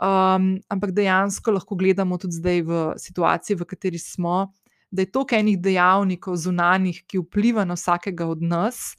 Um, 0.00 0.60
ampak 0.68 0.94
dejansko 0.94 1.52
lahko 1.52 1.76
gledamo 1.76 2.18
tudi 2.18 2.38
zdaj 2.38 2.62
v 2.62 2.80
situaciji, 2.96 3.56
v 3.58 3.66
kateri 3.68 3.98
smo, 3.98 4.52
da 4.90 5.02
je 5.02 5.10
toliko 5.10 5.36
enih 5.36 5.58
dejavnikov 5.60 6.36
zunanjih, 6.36 7.02
ki 7.06 7.20
vpliva 7.24 7.64
na 7.64 7.76
vsakega 7.78 8.26
od 8.26 8.42
nas, 8.42 8.94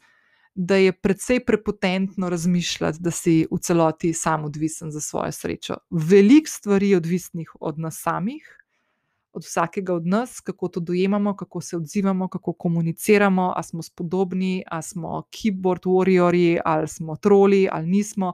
da 0.56 0.76
je 0.76 0.92
predvsej 0.92 1.40
prepotentno 1.46 2.30
razmišljati, 2.30 3.00
da 3.00 3.12
si 3.12 3.46
v 3.52 3.60
celoti 3.64 4.14
sam 4.14 4.46
odvisen 4.46 4.92
za 4.92 5.02
svojo 5.02 5.32
srečo. 5.32 5.78
Veliko 5.90 6.50
stvari 6.50 6.90
je 6.90 6.98
odvisnih 6.98 7.52
od 7.60 7.80
nas 7.80 8.02
samih, 8.04 8.44
od 9.34 9.44
vsakega 9.44 9.94
od 9.94 10.08
nas, 10.08 10.40
kako 10.40 10.68
to 10.68 10.80
dojemamo, 10.80 11.36
kako 11.36 11.62
se 11.62 11.78
odzivamo, 11.78 12.28
kako 12.28 12.54
komuniciramo, 12.54 13.54
ali 13.56 13.64
smo 13.64 13.82
spodobni, 13.82 14.64
ali 14.68 14.84
smo 14.84 15.24
keyboard 15.30 15.86
warriors, 15.86 16.60
ali 16.66 16.88
smo 16.88 17.16
troli, 17.16 17.68
ali 17.72 17.88
nismo. 17.88 18.34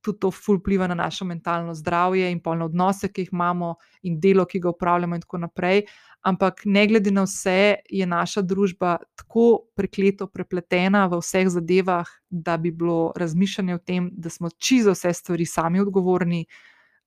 Tudi 0.00 0.18
to 0.18 0.30
vpliva 0.30 0.86
na 0.86 0.94
našo 0.94 1.24
mentalno 1.24 1.74
zdravje 1.74 2.30
in 2.32 2.40
polno 2.40 2.64
odnose, 2.64 3.08
ki 3.12 3.20
jih 3.20 3.28
imamo, 3.32 3.74
in 4.02 4.20
delo, 4.20 4.44
ki 4.44 4.60
ga 4.60 4.70
upravljamo, 4.70 5.14
in 5.14 5.20
tako 5.20 5.38
naprej. 5.38 5.82
Ampak 6.22 6.62
ne 6.64 6.86
glede 6.86 7.10
na 7.10 7.22
vse, 7.22 7.74
je 7.90 8.06
naša 8.06 8.42
družba 8.42 8.96
tako 9.14 9.66
prekleto 9.74 10.26
prepletena 10.26 11.06
v 11.06 11.18
vseh 11.18 11.48
zadevah, 11.48 12.06
da 12.30 12.56
bi 12.56 12.70
bilo 12.70 13.12
razmišljanje 13.16 13.74
o 13.74 13.78
tem, 13.78 14.10
da 14.12 14.30
smo 14.30 14.50
čisto 14.50 14.94
vse 14.94 15.12
stvari 15.12 15.46
sami 15.46 15.80
odgovorni, 15.80 16.46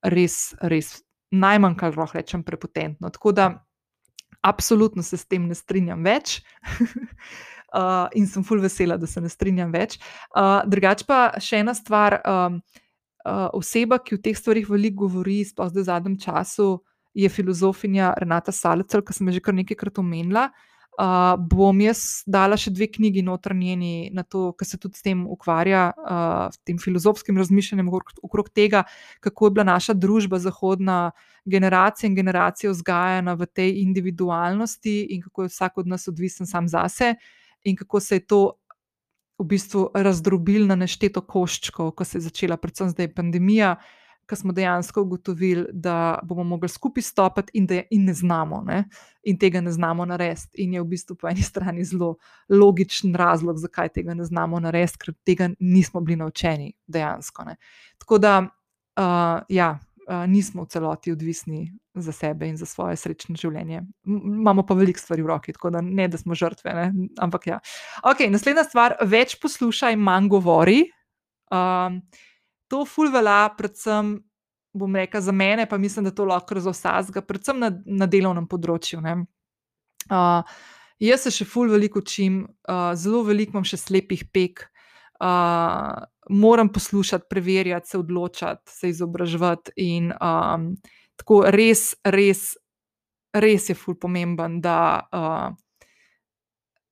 res, 0.04 0.56
res 0.62 1.00
najmanj, 1.32 1.78
kar 1.80 1.98
lahko 1.98 2.18
rečem, 2.18 2.44
prepotentno. 2.44 3.10
Tako 3.14 3.34
da, 3.36 3.48
absolutno 4.42 5.04
se 5.04 5.18
s 5.18 5.28
tem 5.28 5.48
ne 5.48 5.56
strinjam 5.56 6.04
več. 6.04 6.40
uh, 7.76 8.08
in 8.18 8.28
sem 8.28 8.46
fulj 8.46 8.64
vesela, 8.66 8.98
da 8.98 9.08
se 9.08 9.22
ne 9.22 9.30
strinjam 9.32 9.74
več. 9.74 10.00
Uh, 10.34 10.62
drugač 10.70 11.06
pa 11.08 11.40
še 11.42 11.64
ena 11.64 11.76
stvar. 11.78 12.20
Um, 12.24 12.62
uh, 13.26 13.50
oseba, 13.58 14.00
ki 14.02 14.18
o 14.18 14.24
teh 14.24 14.38
stvarih 14.38 14.70
veliko 14.70 15.06
govori, 15.08 15.44
sploh 15.46 15.72
v 15.76 15.86
zadnjem 15.86 16.18
času, 16.22 16.80
je 17.18 17.30
filozofinja 17.30 18.14
Renata 18.22 18.54
Salecel, 18.56 19.04
ki 19.04 19.14
sem 19.14 19.30
jo 19.30 19.38
že 19.38 19.44
kar 19.44 19.58
nekajkrat 19.58 20.02
omenila. 20.02 20.50
Uh, 20.50 20.79
bom 21.40 21.80
jaz 21.82 22.24
dala 22.28 22.58
še 22.60 22.74
dve 22.76 22.90
knjigi 22.92 23.22
notranjeni 23.24 24.10
na 24.12 24.26
to, 24.28 24.52
kar 24.58 24.68
se 24.68 24.78
tudi 24.78 25.00
s 25.00 25.06
tem 25.06 25.22
ukvarja, 25.32 25.90
uh, 25.96 26.52
s 26.52 26.60
tem 26.68 26.80
filozofskim 26.82 27.38
razmišljanjem 27.40 27.92
okrog 28.24 28.50
tega, 28.52 28.84
kako 29.24 29.48
je 29.48 29.56
bila 29.56 29.68
naša 29.72 29.96
družba, 29.96 30.42
zahodna 30.44 31.12
generacija 31.46 32.10
in 32.10 32.18
generacija 32.18 32.72
vzgajana 32.74 33.38
v 33.40 33.48
tej 33.48 33.78
individualnosti 33.84 34.98
in 35.16 35.24
kako 35.24 35.48
je 35.48 35.54
vsak 35.54 35.78
od 35.78 35.88
nas 35.88 36.08
odvisen 36.12 36.48
sam 36.48 36.68
zase 36.68 37.16
in 37.64 37.80
kako 37.80 38.00
se 38.00 38.20
je 38.20 38.26
to 38.28 38.42
v 39.40 39.46
bistvu 39.48 39.86
razdrobili 39.96 40.68
na 40.68 40.76
nešteto 40.76 41.22
koščkov, 41.24 41.94
ko 41.96 42.04
se 42.04 42.18
je 42.18 42.28
začela, 42.28 42.58
predvsem 42.60 42.92
zdaj 42.92 43.14
pandemija, 43.16 43.78
ko 44.30 44.36
smo 44.36 44.54
dejansko 44.54 45.02
ugotovili, 45.02 45.66
da 45.74 46.20
bomo 46.24 46.44
mogli 46.44 46.70
skupaj 46.70 47.04
stopiti 47.04 47.52
in 47.54 47.68
je 47.70 47.88
in 47.92 48.06
ne 48.06 48.14
znamo, 48.14 48.62
ne? 48.68 48.84
in 49.24 49.38
tega 49.40 49.62
ne 49.62 49.72
znamo 49.72 50.06
narediti. 50.06 50.64
In 50.64 50.74
je 50.74 50.82
v 50.82 50.88
bistvu 50.88 51.16
po 51.16 51.28
eni 51.28 51.42
strani 51.42 51.84
zelo 51.84 52.16
logičen 52.50 53.16
razlog, 53.16 53.58
zakaj 53.58 53.90
tega 53.90 54.14
ne 54.14 54.26
znamo 54.26 54.60
narediti, 54.60 54.98
ker 55.02 55.14
tega 55.26 55.50
nismo 55.60 56.02
bili 56.02 56.16
naučeni 56.16 56.74
dejansko. 56.88 57.44
Ne? 57.44 57.56
Tako 57.98 58.18
da, 58.18 58.40
uh, 58.40 59.42
ja, 59.50 59.80
uh, 60.08 60.24
nismo 60.30 60.64
v 60.64 60.68
celoti 60.68 61.12
odvisni 61.12 61.74
za 61.96 62.12
sebe 62.12 62.48
in 62.48 62.58
za 62.58 62.66
svoje 62.66 62.96
srečno 62.96 63.36
življenje. 63.36 63.82
Imamo 64.06 64.64
pa 64.66 64.78
veliko 64.78 65.00
stvari 65.00 65.26
v 65.26 65.34
roki, 65.34 65.54
tako 65.54 65.74
da 65.74 65.82
ne, 65.82 66.08
da 66.08 66.18
smo 66.18 66.36
žrtve. 66.36 66.74
Ne? 66.74 67.10
Ampak 67.20 67.48
ja. 67.48 67.60
Ok, 68.04 68.24
naslednja 68.30 68.64
stvar, 68.64 68.98
več 69.06 69.36
poslušaj, 69.42 69.98
manj 70.00 70.30
govori. 70.32 70.84
Um, 71.52 72.04
to 72.70 72.86
ful 72.86 73.12
velja, 73.12 73.50
predvsem, 73.58 74.16
bom 74.78 74.96
rekel, 74.96 75.22
za 75.22 75.34
mene, 75.36 75.66
pa 75.70 75.78
mislim, 75.78 76.06
da 76.06 76.14
to 76.16 76.26
lahko 76.30 76.60
za 76.62 76.74
vsakega, 76.74 77.26
predvsem 77.26 77.60
na, 77.60 77.72
na 77.86 78.08
delovnem 78.10 78.48
področju. 78.50 79.02
Uh, 80.10 80.44
jaz 81.02 81.26
se 81.26 81.34
še 81.34 81.48
ful 81.50 81.72
veliko 81.74 82.04
učim, 82.04 82.44
uh, 82.70 82.92
zelo 82.98 83.24
veliko 83.28 83.58
imam 83.58 83.68
še 83.68 83.82
slepih 83.82 84.28
pek. 84.34 84.68
Uh, 85.20 86.06
moram 86.30 86.70
poslušati, 86.72 87.28
preverjati, 87.30 87.90
se 87.90 87.98
odločati, 87.98 88.72
se 88.72 88.90
izobraževati. 88.94 89.74
In 89.84 90.14
um, 90.14 90.72
tako 91.20 91.42
res, 91.52 91.92
res, 92.06 92.54
res 93.34 93.70
je 93.70 93.76
ful 93.76 93.98
pomemben, 94.00 94.62
da, 94.64 94.80
uh, 95.12 95.50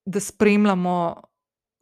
da 0.05 0.19
spremljamo 0.19 0.97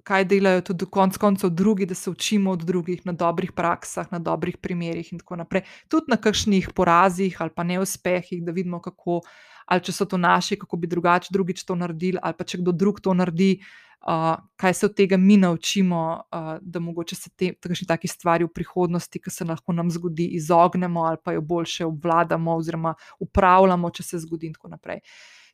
kaj 0.05 0.25
delajo 0.29 0.61
tudi 0.61 0.85
konec 0.85 1.17
koncev 1.17 1.49
drugi, 1.49 1.85
da 1.89 1.95
se 1.97 2.09
učimo 2.09 2.51
od 2.51 2.63
drugih 2.63 3.05
na 3.05 3.11
dobrih 3.11 3.51
praksah, 3.51 4.11
na 4.11 4.19
dobrih 4.19 4.57
primerih 4.57 5.13
in 5.13 5.19
tako 5.19 5.39
naprej. 5.41 5.65
Tudi 5.89 6.13
na 6.13 6.17
kakšnih 6.21 6.69
porazih 6.75 7.41
ali 7.41 7.49
pa 7.55 7.63
neuspehih, 7.63 8.43
da 8.45 8.53
vidimo, 8.53 8.81
kako, 8.81 9.21
ali 9.65 9.81
če 9.81 9.95
so 9.95 10.05
to 10.05 10.17
naši, 10.21 10.59
kako 10.61 10.77
bi 10.77 10.87
drugače 10.87 11.33
drugič 11.33 11.65
to 11.65 11.75
naredili, 11.75 12.21
ali 12.21 12.37
pa 12.37 12.45
če 12.45 12.61
kdo 12.61 12.71
drug 12.71 13.01
to 13.01 13.13
naredi. 13.13 13.57
Uh, 14.05 14.35
kaj 14.61 14.73
se 14.77 14.85
od 14.85 14.93
tega 14.93 15.17
mi 15.17 15.37
naučimo, 15.41 15.99
uh, 16.29 16.49
da 16.61 16.79
mogoče 16.79 17.15
se 17.15 17.29
te 17.33 17.55
taki 17.87 18.07
stvari 18.07 18.45
v 18.45 18.51
prihodnosti, 18.53 19.19
ki 19.19 19.31
se 19.33 19.45
lahko 19.45 19.73
nam 19.73 19.89
zgodi, 19.89 20.27
izognemo 20.37 21.07
ali 21.09 21.17
pa 21.23 21.33
jo 21.33 21.41
boljše 21.41 21.85
obvladamo, 21.85 22.53
oziroma 22.55 22.93
upravljamo, 23.19 23.89
če 23.89 24.03
se 24.03 24.19
zgodi, 24.19 24.51
in 24.51 24.53
tako 24.53 24.69
naprej. 24.75 25.01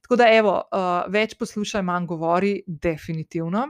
Tako 0.01 0.15
da, 0.19 0.27
evo, 0.27 0.57
uh, 0.59 1.07
več 1.07 1.37
poslušaj, 1.39 1.81
manj 1.81 2.09
govori, 2.11 2.57
definitivno. 2.67 3.69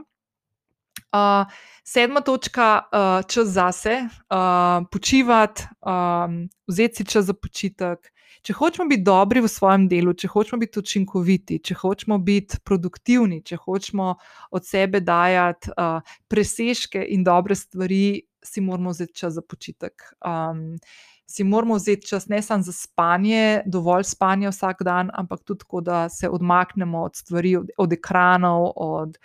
Uh, 1.12 1.44
sedma 1.84 2.20
točka, 2.20 2.80
uh, 2.88 3.26
čas 3.28 3.48
zase, 3.48 4.08
uh, 4.08 4.86
počivati, 4.90 5.62
um, 5.80 6.48
vzeti 6.66 6.96
si 6.96 7.04
čas 7.04 7.24
za 7.24 7.34
počitek. 7.34 8.08
Če 8.42 8.56
hočemo 8.58 8.88
biti 8.88 9.04
dobri 9.06 9.42
v 9.44 9.48
svojem 9.48 9.84
delu, 9.90 10.16
če 10.18 10.30
hočemo 10.32 10.58
biti 10.64 10.80
učinkoviti, 10.80 11.60
če 11.62 11.76
hočemo 11.78 12.16
biti 12.18 12.58
produktivni, 12.64 13.42
če 13.44 13.58
hočemo 13.60 14.14
od 14.50 14.66
sebe 14.66 15.02
dajati 15.04 15.70
uh, 15.76 16.00
presežke 16.32 17.04
in 17.14 17.22
dobre 17.28 17.54
stvari, 17.54 18.22
si 18.42 18.64
moramo 18.64 18.90
vzeti 18.90 19.14
čas 19.14 19.36
za 19.36 19.44
počitek. 19.46 20.08
Um, 20.26 20.80
si 21.28 21.44
moramo 21.44 21.76
vzeti 21.78 22.08
čas 22.08 22.26
ne 22.28 22.40
samo 22.42 22.66
za 22.66 22.72
spanje, 22.72 23.62
dovolj 23.66 24.08
spanja 24.10 24.50
vsak 24.50 24.82
dan, 24.82 25.12
ampak 25.14 25.44
tudi 25.44 25.62
tako, 25.62 25.80
da 25.80 26.08
se 26.08 26.28
odmaknemo 26.28 27.04
od 27.04 27.16
stvari, 27.16 27.56
od, 27.56 27.70
od 27.78 27.92
ekranov, 27.92 28.72
od 28.76 29.18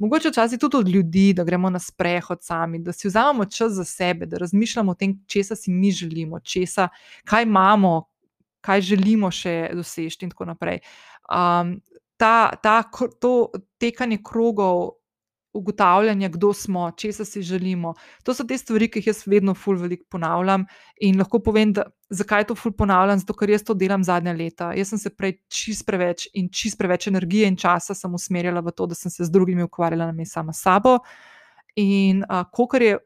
mogoče 0.00 0.32
včasih 0.32 0.58
tudi 0.58 0.76
od 0.76 0.88
ljudi, 0.88 1.32
da 1.36 1.44
gremo 1.44 1.70
na 1.70 1.78
sprehod 1.78 2.42
sami, 2.42 2.78
da 2.82 2.92
si 2.92 3.08
vzamemo 3.08 3.44
čas 3.44 3.72
za 3.72 3.84
sebe, 3.84 4.26
da 4.26 4.38
razmišljamo 4.40 4.92
o 4.92 4.94
tem, 4.94 5.18
česa 5.26 5.56
si 5.56 5.70
mi 5.70 5.92
želimo, 5.92 6.40
česa, 6.40 6.88
kaj 7.24 7.44
imamo, 7.44 8.08
kaj 8.60 8.80
želimo 8.80 9.30
še 9.30 9.70
doseči, 9.74 10.24
in 10.24 10.32
tako 10.32 10.48
naprej. 10.52 10.80
Um, 11.28 11.78
ta, 12.16 12.56
ta, 12.62 12.82
to 13.20 13.50
tekanje 13.78 14.18
krogov 14.24 14.99
ugotavljanja, 15.52 16.28
kdo 16.28 16.52
smo, 16.52 16.90
česa 16.90 17.24
si 17.24 17.42
želimo. 17.42 17.94
To 18.24 18.34
so 18.34 18.44
te 18.44 18.58
stvari, 18.58 18.88
ki 18.90 18.98
jih 18.98 19.06
jaz 19.10 19.22
vedno 19.26 19.54
ful 19.54 19.78
veliko 19.78 20.04
ponavljam 20.10 20.66
in 21.00 21.18
lahko 21.18 21.40
povem, 21.42 21.72
da, 21.72 21.84
zakaj 22.10 22.46
to 22.46 22.54
ful 22.54 22.72
ponavljam, 22.72 23.18
zato 23.18 23.34
ker 23.34 23.50
jaz 23.50 23.64
to 23.66 23.74
delam 23.74 24.04
zadnja 24.04 24.32
leta. 24.32 24.72
Jaz 24.76 24.94
sem 24.94 24.98
se 24.98 25.10
prej 25.10 25.38
čist 25.48 25.86
preveč 25.86 26.28
in 26.34 26.48
čist 26.48 26.78
preveč 26.78 27.08
energije 27.10 27.48
in 27.48 27.56
časa 27.56 27.94
sem 27.94 28.14
usmerjala 28.14 28.60
v 28.60 28.74
to, 28.76 28.86
da 28.86 28.94
sem 28.94 29.10
se 29.10 29.24
z 29.24 29.30
drugimi 29.30 29.66
ukvarjala, 29.66 30.12
ne 30.12 30.26
sama 30.26 30.52
s 30.52 30.62
sabo. 30.62 30.98
In 31.76 32.24
uh, 32.26 32.66
kar 32.70 32.82
je 32.82 32.98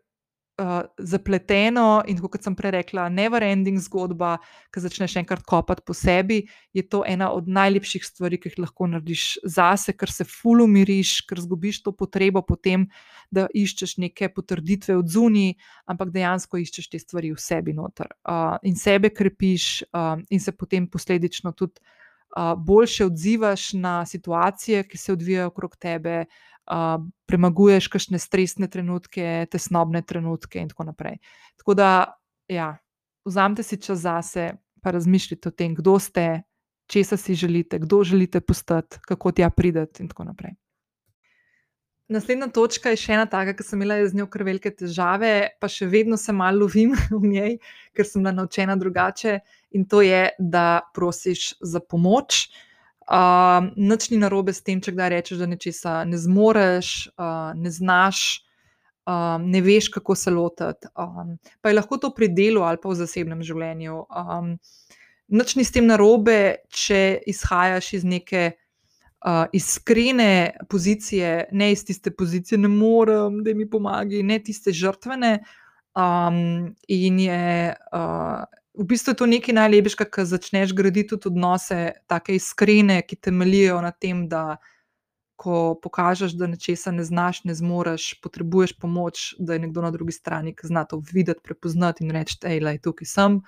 uh, 0.59 0.83
zapleteno 0.99 2.03
in, 2.07 2.19
kot 2.19 2.45
sem 2.45 2.55
prej 2.57 2.75
rekla, 2.79 3.07
never-ending 3.13 3.81
zgodba, 3.83 4.37
ki 4.75 4.83
začneš 4.85 5.17
enkrat 5.23 5.43
kopati 5.47 5.85
po 5.87 5.95
sebi, 5.97 6.43
je 6.75 6.85
to 6.87 7.03
ena 7.07 7.31
od 7.35 7.49
najlepših 7.49 8.05
stvari, 8.07 8.39
ki 8.41 8.53
jih 8.53 8.61
lahko 8.67 8.89
narediš 8.91 9.27
zase, 9.57 9.97
ker 9.99 10.13
se 10.13 10.27
fulu 10.29 10.67
miriš, 10.71 11.21
ker 11.29 11.43
zgubiš 11.43 11.83
to 11.87 11.95
potrebo 11.97 12.45
potem, 12.47 12.87
da 13.35 13.49
iščeš 13.55 13.97
neke 14.05 14.31
potrditve 14.35 14.99
od 15.01 15.11
zunij, 15.11 15.55
ampak 15.91 16.15
dejansko 16.15 16.61
iščeš 16.63 16.91
te 16.93 17.03
stvari 17.03 17.35
v 17.35 17.41
sebi 17.41 17.75
noter 17.75 18.13
uh, 18.23 18.57
in 18.63 18.79
sebe 18.79 19.11
krepiš, 19.11 19.85
uh, 19.91 20.17
in 20.31 20.41
se 20.41 20.55
potem 20.55 20.89
posledično 20.91 21.53
tudi. 21.53 21.81
Uh, 22.35 22.57
boljše 22.59 23.05
odzivaš 23.07 23.73
na 23.79 24.07
situacije, 24.07 24.81
ki 24.91 24.99
se 24.99 25.13
odvijajo 25.13 25.53
okrog 25.53 25.77
tebe, 25.79 26.25
uh, 26.71 27.03
premaguješ 27.27 27.89
kakšne 27.93 28.19
stresne 28.19 28.69
trenutke, 28.71 29.47
tesnobne 29.51 30.03
trenutke 30.03 30.61
in 30.63 30.69
tako 30.73 30.89
naprej. 30.91 31.19
Tako 31.61 31.75
da, 31.75 31.91
ja, 32.49 32.75
vzamete 33.25 33.63
si 33.63 33.81
čas 33.81 34.05
zase, 34.05 34.53
pa 34.83 34.93
razmišljite 34.95 35.49
o 35.49 35.53
tem, 35.53 35.75
kdo 35.75 35.99
ste, 35.99 36.43
česa 36.87 37.17
si 37.17 37.35
želite, 37.35 37.79
kdo 37.79 38.03
želite 38.05 38.41
postati, 38.41 39.01
kako 39.01 39.33
tja 39.33 39.51
pridete 39.51 40.03
in 40.03 40.09
tako 40.09 40.25
naprej. 40.25 40.55
Naslednja 42.09 42.51
točka 42.53 42.91
je 42.93 42.99
še 43.01 43.15
ena 43.17 43.25
taka, 43.25 43.55
ki 43.57 43.65
sem 43.65 43.81
imela 43.81 43.97
z 44.05 44.13
njo 44.13 44.27
kar 44.29 44.43
velike 44.45 44.69
težave, 44.77 45.57
pa 45.57 45.71
še 45.73 45.89
vedno 45.89 46.19
se 46.21 46.35
malo 46.37 46.67
lovim 46.67 46.93
v 47.23 47.33
njej, 47.33 47.57
ker 47.97 48.05
sem 48.05 48.21
bila 48.21 48.35
naučena 48.37 48.77
drugače. 48.77 49.39
In 49.73 49.89
to 49.89 50.05
je, 50.05 50.29
da 50.39 50.85
prosiš 50.95 51.55
za 51.65 51.81
pomoč. 51.81 52.45
Uh, 52.45 52.74
Um, 53.05 53.73
Noč 53.77 54.09
ni 54.11 54.17
narobe 54.17 54.55
s 54.57 54.63
tem, 54.65 54.81
če 54.81 54.95
kdaj 54.95 55.11
rečeš, 55.13 55.43
da 55.43 55.49
nečesa 55.49 55.99
ne 56.09 56.17
zmoreš, 56.17 56.93
uh, 57.21 57.53
ne 57.53 57.73
znaš, 57.73 58.41
um, 59.05 59.45
ne 59.53 59.61
veš, 59.61 59.91
kako 59.93 60.17
se 60.17 60.33
lotiti. 60.33 60.89
Um, 60.97 61.37
pa 61.61 61.69
je 61.69 61.77
lahko 61.77 62.01
to 62.01 62.15
pri 62.17 62.31
delu 62.33 62.65
ali 62.65 62.81
pa 62.81 62.89
v 62.89 62.99
zasebnem 63.03 63.45
življenju. 63.45 64.07
Um, 64.09 64.57
Noč 65.35 65.55
ni 65.57 65.65
s 65.65 65.73
tem 65.73 65.87
narobe, 65.89 66.65
če 66.69 67.21
izhajaš 67.29 67.95
iz 67.97 68.03
neke 68.05 68.43
uh, 69.25 69.47
iskrene 69.57 70.57
pozicije, 70.69 71.49
ne 71.53 71.71
iz 71.73 71.85
tiste 71.85 72.13
pozicije, 72.13 72.61
ne 72.61 72.69
morem, 72.69 73.41
da 73.45 73.55
mi 73.57 73.69
pomagaj, 73.69 74.21
ne 74.25 74.41
tiste 74.45 74.73
žrtvene. 74.73 75.39
Um, 75.95 76.75
in 76.89 77.21
je. 77.21 77.73
Uh, 77.93 78.45
v 78.75 78.85
bistvu 78.85 79.13
je 79.13 79.19
to 79.23 79.27
nekaj 79.31 79.55
najlepšega, 79.55 80.07
ker 80.11 80.27
začneš 80.27 80.75
graditi 80.75 81.15
tudi 81.15 81.31
odnose, 81.31 81.95
tako 82.11 82.35
iskrene, 82.35 83.03
ki 83.07 83.17
temeljijo 83.17 83.81
na 83.83 83.93
tem, 83.93 84.27
da 84.29 84.57
ko 85.39 85.75
pokažeš, 85.83 86.37
da 86.39 86.47
nečesa 86.47 86.93
ne 86.95 87.05
znaš, 87.05 87.43
ne 87.45 87.55
zmoriš, 87.55 88.21
potrebuješ 88.23 88.77
pomoč, 88.79 89.35
da 89.39 89.55
je 89.55 89.65
nekdo 89.67 89.83
na 89.83 89.91
drugi 89.91 90.15
strani, 90.15 90.55
ki 90.55 90.71
zna 90.71 90.85
to 90.91 91.03
videti, 91.13 91.43
prepoznati 91.43 92.05
in 92.05 92.15
reči: 92.15 92.39
hej, 92.47 92.63
le 92.63 92.79
tukaj 92.79 93.07
sem, 93.07 93.41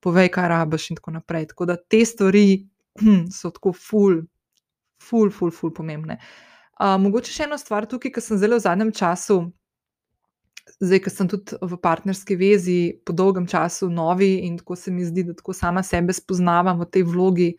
povej, 0.00 0.30
kaj 0.34 0.48
rabiš, 0.48 0.90
in 0.90 1.00
tako 1.00 1.16
naprej. 1.18 1.50
Tako 1.52 1.66
da 1.66 1.76
te 1.76 2.04
stvari 2.06 2.66
hm, 3.00 3.26
so 3.30 3.50
tako 3.50 3.74
ful, 3.74 4.22
ful, 5.02 5.30
ful, 5.30 5.50
ful 5.50 5.74
pomembne. 5.74 6.18
Uh, 6.76 6.98
mogoče 7.00 7.32
še 7.32 7.46
ena 7.46 7.58
stvar 7.58 7.86
tukaj, 7.88 8.12
ki 8.12 8.22
sem 8.22 8.38
zelo 8.38 8.58
v 8.58 8.66
zadnjem 8.66 8.92
času 8.92 9.46
zdaj, 10.80 11.00
ker 11.04 11.12
sem 11.12 11.28
tudi 11.30 11.56
v 11.62 11.78
partnerski 11.80 12.36
vezi 12.36 12.78
po 13.06 13.14
dolgem 13.16 13.46
času 13.46 13.88
novi 13.90 14.46
in 14.46 14.58
tako 14.58 14.76
se 14.76 14.90
mi 14.90 15.04
zdi, 15.04 15.24
da 15.30 15.34
tako 15.34 15.54
sama 15.56 15.82
sebe 15.82 16.12
spoznavam 16.12 16.80
v 16.82 16.88
tej 16.90 17.06
vlogi. 17.06 17.50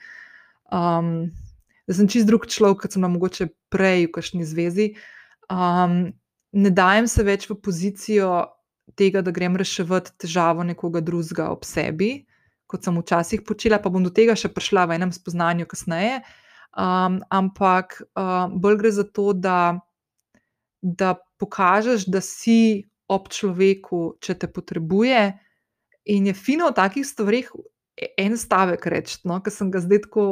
Um, 0.72 1.32
da 1.88 1.96
sem 1.96 2.10
čist 2.12 2.28
drug 2.28 2.46
človek, 2.52 2.84
kot 2.84 2.94
sem 2.94 3.02
na 3.02 3.10
mogoče 3.12 3.48
prej 3.72 4.08
v 4.08 4.14
kakšni 4.20 4.44
zvezi. 4.44 4.92
Um, 5.48 6.12
ne 6.52 6.72
dajem 6.72 7.08
se 7.08 7.24
več 7.24 7.48
v 7.48 7.56
pozicijo 7.56 8.32
tega, 9.00 9.24
da 9.24 9.32
grem 9.32 9.56
reševati 9.60 10.14
težavo 10.20 10.66
nekoga 10.68 11.00
drugega 11.04 11.48
ob 11.52 11.64
sebi, 11.68 12.28
kot 12.68 12.84
sem 12.84 12.96
včasih 13.00 13.44
počela, 13.48 13.80
pa 13.80 13.92
bom 13.92 14.04
do 14.04 14.12
tega 14.12 14.36
še 14.36 14.52
prišla 14.52 14.88
v 14.88 15.00
enem 15.00 15.16
spoznanju 15.16 15.68
kasneje. 15.72 16.20
Um, 16.78 17.24
ampak 17.34 18.02
um, 18.12 18.60
bolj 18.60 18.78
gre 18.84 18.92
za 18.92 19.08
to, 19.08 19.32
da, 19.32 19.80
da 20.84 21.16
pokažeš, 21.40 22.06
da 22.12 22.20
si 22.22 22.84
ob 23.08 23.30
človeku, 23.32 24.18
če 24.24 24.36
te 24.42 24.52
potrebuje. 24.52 25.22
In 26.14 26.30
je 26.30 26.36
fino 26.36 26.70
v 26.70 26.78
takih 26.78 27.08
stvarih 27.08 27.50
en 28.18 28.38
stavek 28.38 28.86
reči, 28.92 29.20
no, 29.28 29.40
ki 29.42 29.52
sem 29.54 29.72
ga 29.74 29.82
zdaj 29.84 30.06
tako 30.06 30.28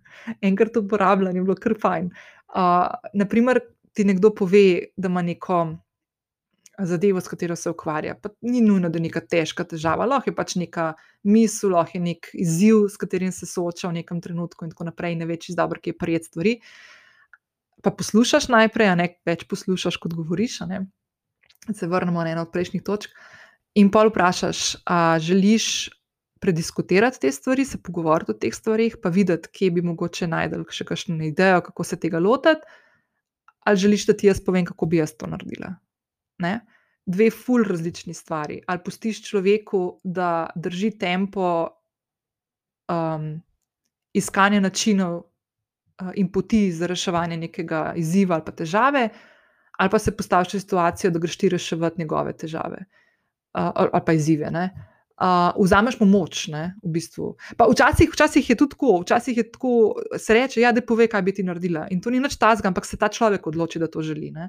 enkrat 0.48 0.76
uporabljal 0.80 1.32
in 1.32 1.40
je 1.40 1.46
bilo 1.46 1.56
kar 1.60 1.76
fajn. 1.80 2.10
Uh, 2.54 2.90
naprimer, 3.14 3.60
ti 3.94 4.06
nekdo 4.06 4.32
pove, 4.34 4.90
da 4.96 5.10
ima 5.10 5.22
neko 5.22 5.60
zadevo, 6.78 7.20
s 7.22 7.30
katero 7.30 7.56
se 7.56 7.70
ukvarja. 7.70 8.16
Pa 8.18 8.32
ni 8.42 8.60
nujno, 8.60 8.88
da 8.90 8.98
je 8.98 9.04
neka 9.06 9.22
težka 9.30 9.64
težava, 9.64 10.06
lahko 10.10 10.32
je 10.32 10.34
pač 10.34 10.56
neka 10.58 10.88
misel, 11.22 11.74
lahko 11.76 11.98
je 11.98 12.02
nek 12.02 12.30
izziv, 12.34 12.88
s 12.90 12.98
katerim 12.98 13.32
se 13.32 13.46
sooča 13.46 13.88
v 13.92 14.00
nekem 14.00 14.20
trenutku, 14.20 14.66
in 14.66 14.74
tako 14.74 14.88
naprej, 14.90 15.14
ne 15.20 15.28
veš, 15.30 15.52
dobro, 15.54 15.80
kje 15.80 15.94
je 15.94 15.98
prijet 15.98 16.26
stvari. 16.30 16.56
Pa 17.84 17.92
poslušaš 17.94 18.48
najprej, 18.50 18.90
a 18.90 18.98
ne 18.98 19.08
več 19.28 19.46
poslušaš, 19.46 20.00
kot 20.02 20.16
govoriš 20.16 20.62
se 21.72 21.86
vrnemo 21.86 22.20
na 22.20 22.30
eno 22.30 22.42
od 22.42 22.52
prejšnjih 22.52 22.82
točk. 22.82 23.10
In 23.74 23.90
pa 23.90 24.04
vprašaš, 24.06 24.76
ali 24.84 25.20
želiš 25.20 25.88
prediskutirati 26.40 27.20
te 27.20 27.32
stvari, 27.32 27.64
se 27.64 27.82
pogovoriti 27.82 28.30
o 28.30 28.34
teh 28.34 28.54
stvarih, 28.54 28.96
pa 29.02 29.08
videti, 29.08 29.48
kje 29.52 29.70
bi 29.70 29.82
mogoče 29.82 30.26
najdel 30.28 30.66
še 30.68 30.84
kakšno 30.84 31.16
idejo, 31.24 31.62
kako 31.64 31.84
se 31.84 31.96
tega 31.96 32.20
lotiti, 32.20 32.60
ali 33.64 33.80
želiš, 33.80 34.06
da 34.06 34.16
ti 34.16 34.28
jaz 34.28 34.42
povem, 34.44 34.66
kako 34.68 34.86
bi 34.86 35.00
jaz 35.00 35.14
to 35.16 35.26
naredila. 35.26 35.72
Ne? 36.44 36.58
Dve 37.06 37.30
ful 37.32 37.64
različni 37.64 38.14
stvari. 38.14 38.60
Ali 38.66 38.84
pustiš 38.84 39.22
človeku, 39.24 40.00
da 40.04 40.50
drži 40.54 40.90
tempo 41.00 41.48
um, 42.92 43.40
iskanja 44.12 44.60
načinov 44.60 45.16
uh, 45.16 46.12
in 46.14 46.28
poti 46.32 46.68
za 46.72 46.86
reševanje 46.86 47.36
nekega 47.36 47.94
izziva 47.96 48.36
ali 48.36 48.44
pa 48.44 48.52
težave 48.52 49.08
ali 49.78 49.90
pa 49.90 49.98
se 49.98 50.16
postaviš 50.16 50.54
v 50.54 50.60
situacijo, 50.60 51.10
da 51.10 51.18
greš 51.18 51.36
ti 51.38 51.48
reševati 51.48 52.00
njegove 52.00 52.32
težave 52.32 52.84
uh, 53.54 53.70
ali 53.74 54.02
pa 54.06 54.12
izzive. 54.12 54.50
Uh, 55.14 55.54
vzameš 55.62 56.00
mu 56.00 56.06
moč, 56.10 56.48
ne, 56.50 56.74
v 56.82 56.90
bistvu. 56.96 57.36
Včasih, 57.54 58.10
včasih 58.10 58.50
je 58.50 58.56
tudi 58.58 58.74
tako, 58.74 59.00
včasih 59.02 59.36
je 59.36 59.44
tako, 59.50 59.74
se 60.18 60.34
reče, 60.34 60.60
ja, 60.60 60.72
da 60.72 60.82
pove, 60.82 61.06
kaj 61.06 61.22
bi 61.22 61.34
ti 61.34 61.42
naredila. 61.46 61.86
In 61.90 62.00
to 62.02 62.10
ni 62.10 62.20
nič 62.20 62.34
tazga, 62.36 62.68
ampak 62.68 62.86
se 62.86 62.98
ta 62.98 63.08
človek 63.08 63.46
odloči, 63.46 63.78
da 63.78 63.86
to 63.86 64.02
želi. 64.02 64.32
Ne. 64.34 64.48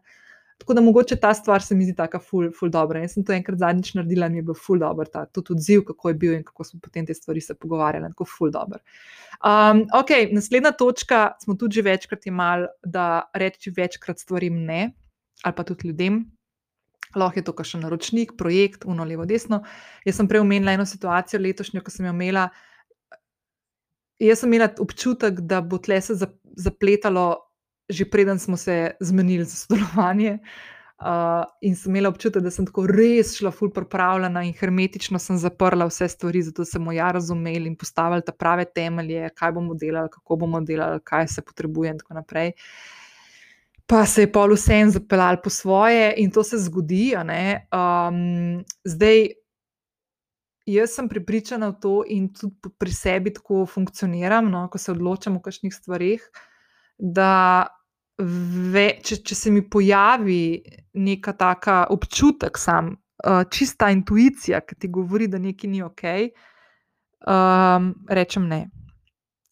Tako 0.58 0.74
da 0.74 0.82
mogoče 0.82 1.16
ta 1.20 1.34
stvar 1.34 1.62
se 1.62 1.76
mi 1.76 1.86
zdi 1.86 1.94
tako 1.96 2.20
ful, 2.24 2.50
ful 2.56 2.72
dobro. 2.72 3.00
Jaz 3.00 3.14
sem 3.14 3.26
to 3.28 3.34
enkrat 3.36 3.60
zadnjič 3.60 3.94
naredila 3.94 4.30
in 4.30 4.38
mi 4.38 4.40
je 4.40 4.48
bil 4.48 4.58
ful 4.58 4.80
dobro, 4.80 5.06
ta 5.06 5.26
tudi 5.26 5.54
odziv, 5.54 5.84
kako 5.86 6.10
je 6.10 6.16
bil 6.16 6.34
in 6.34 6.44
kako 6.48 6.64
smo 6.64 6.80
potem 6.82 7.06
te 7.06 7.14
stvari 7.14 7.42
se 7.42 7.54
pogovarjali. 7.54 8.10
Tako 8.16 8.26
ful 8.26 8.52
dobro. 8.56 8.80
Um, 9.44 9.84
ok, 9.94 10.16
naslednja 10.32 10.72
točka, 10.72 11.36
smo 11.44 11.60
tudi 11.60 11.76
že 11.76 11.86
večkrat 11.86 12.26
imeli, 12.26 12.72
da 12.84 13.30
reči 13.34 13.74
večkrat 13.76 14.20
stvarim 14.20 14.64
ne 14.66 14.94
ali 15.43 15.56
pa 15.56 15.63
tudi 15.63 15.88
ljudem. 15.88 16.24
Lahko 17.15 17.39
je 17.39 17.43
to 17.43 17.54
kakšen 17.56 17.84
naročnik, 17.86 18.34
projekt, 18.38 18.86
uno, 18.86 19.06
levo, 19.06 19.26
desno. 19.26 19.62
Jaz 20.06 20.19
sem 20.19 20.28
prej 20.28 20.43
omenila 20.43 20.74
eno 20.76 20.86
situacijo 20.86 21.39
letošnjo, 21.41 21.84
ko 21.84 21.91
sem 21.91 22.08
jo 22.10 22.13
imela. 22.13 22.50
Jaz 24.19 24.41
sem 24.43 24.52
imela 24.52 24.71
občutek, 24.80 25.39
da 25.48 25.62
bo 25.62 25.80
tle 25.80 26.02
se 26.02 26.15
zapletalo, 26.58 27.28
že 27.89 28.08
preden 28.10 28.39
smo 28.39 28.58
se 28.58 28.95
zmenili 29.00 29.45
za 29.45 29.56
sodelovanje. 29.56 30.39
Uh, 30.95 31.43
in 31.62 31.76
sem 31.76 31.91
imela 31.91 32.10
občutek, 32.10 32.43
da 32.43 32.52
sem 32.52 32.65
tako 32.65 32.86
res 32.88 33.34
šla, 33.36 33.52
ful 33.52 33.67
pripravljena 33.76 34.45
in 34.48 34.54
hermetično 34.56 35.19
sem 35.19 35.36
zaprla 35.38 35.89
vse 35.89 36.08
stvari, 36.08 36.41
zato 36.48 36.63
smo 36.65 36.95
ja 36.95 37.10
razumeli 37.12 37.67
in 37.67 37.76
postavili 37.76 38.24
ta 38.24 38.32
prave 38.32 38.63
temelje, 38.65 39.28
kaj 39.36 39.52
bomo 39.58 39.76
delali, 39.76 40.10
kako 40.12 40.39
bomo 40.39 40.62
delali, 40.63 41.04
kaj 41.04 41.28
se 41.36 41.43
potrebuje 41.43 41.91
in 41.91 42.00
tako 42.00 42.15
naprej. 42.21 42.54
Uh, 42.56 43.05
pa 43.86 44.06
se 44.06 44.26
je 44.26 44.32
pol 44.32 44.56
vsem 44.56 44.89
zapeljal 44.89 45.38
po 45.43 45.50
svoje 45.50 46.13
in 46.17 46.32
to 46.32 46.43
se 46.43 46.58
zgodi. 46.58 47.13
Um, 47.15 48.63
zdaj, 48.84 49.28
jaz 50.65 50.95
sem 50.98 51.10
pripričana 51.10 51.69
v 51.69 51.80
to 51.82 51.95
in 52.10 52.32
tudi 52.34 52.74
pri 52.78 52.91
sebi 52.91 53.34
tako 53.34 53.65
funkcioniram, 53.65 54.50
no, 54.50 54.67
ko 54.69 54.82
se 54.82 54.91
odločam 54.91 55.38
o 55.38 55.41
kakšnih 55.41 55.74
stvarih. 55.74 56.26
Da, 56.98 57.67
ve, 58.17 58.88
če, 59.04 59.19
če 59.21 59.36
se 59.36 59.52
mi 59.52 59.62
pojavi 59.69 60.63
neka 60.93 61.36
taka 61.38 61.84
občutek, 61.91 62.58
sam, 62.58 62.95
uh, 63.28 63.43
čista 63.52 63.91
intuicija, 63.93 64.63
ki 64.65 64.80
ti 64.80 64.89
govori, 64.89 65.28
da 65.28 65.38
nekaj 65.38 65.69
ni 65.69 65.84
ok, 65.84 66.08
um, 67.28 67.91
rečem 68.10 68.50
ne 68.50 68.63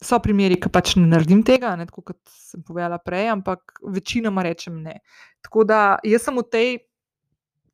so 0.04 0.18
primeri, 0.22 0.58
ki 0.60 0.70
pač 0.72 0.94
ne 0.98 1.06
naredim 1.08 1.42
tega, 1.46 1.74
ne, 1.78 1.86
tako 1.88 2.04
kot 2.10 2.20
sem 2.28 2.62
povedala 2.64 2.98
prej, 3.02 3.30
ampak 3.32 3.80
večinoma 3.82 4.44
rečem 4.46 4.76
ne. 4.84 5.00
Tako 5.44 5.64
da 5.68 5.80
jaz 6.04 6.26
sem 6.26 6.36
v 6.38 6.44
tej 6.52 6.68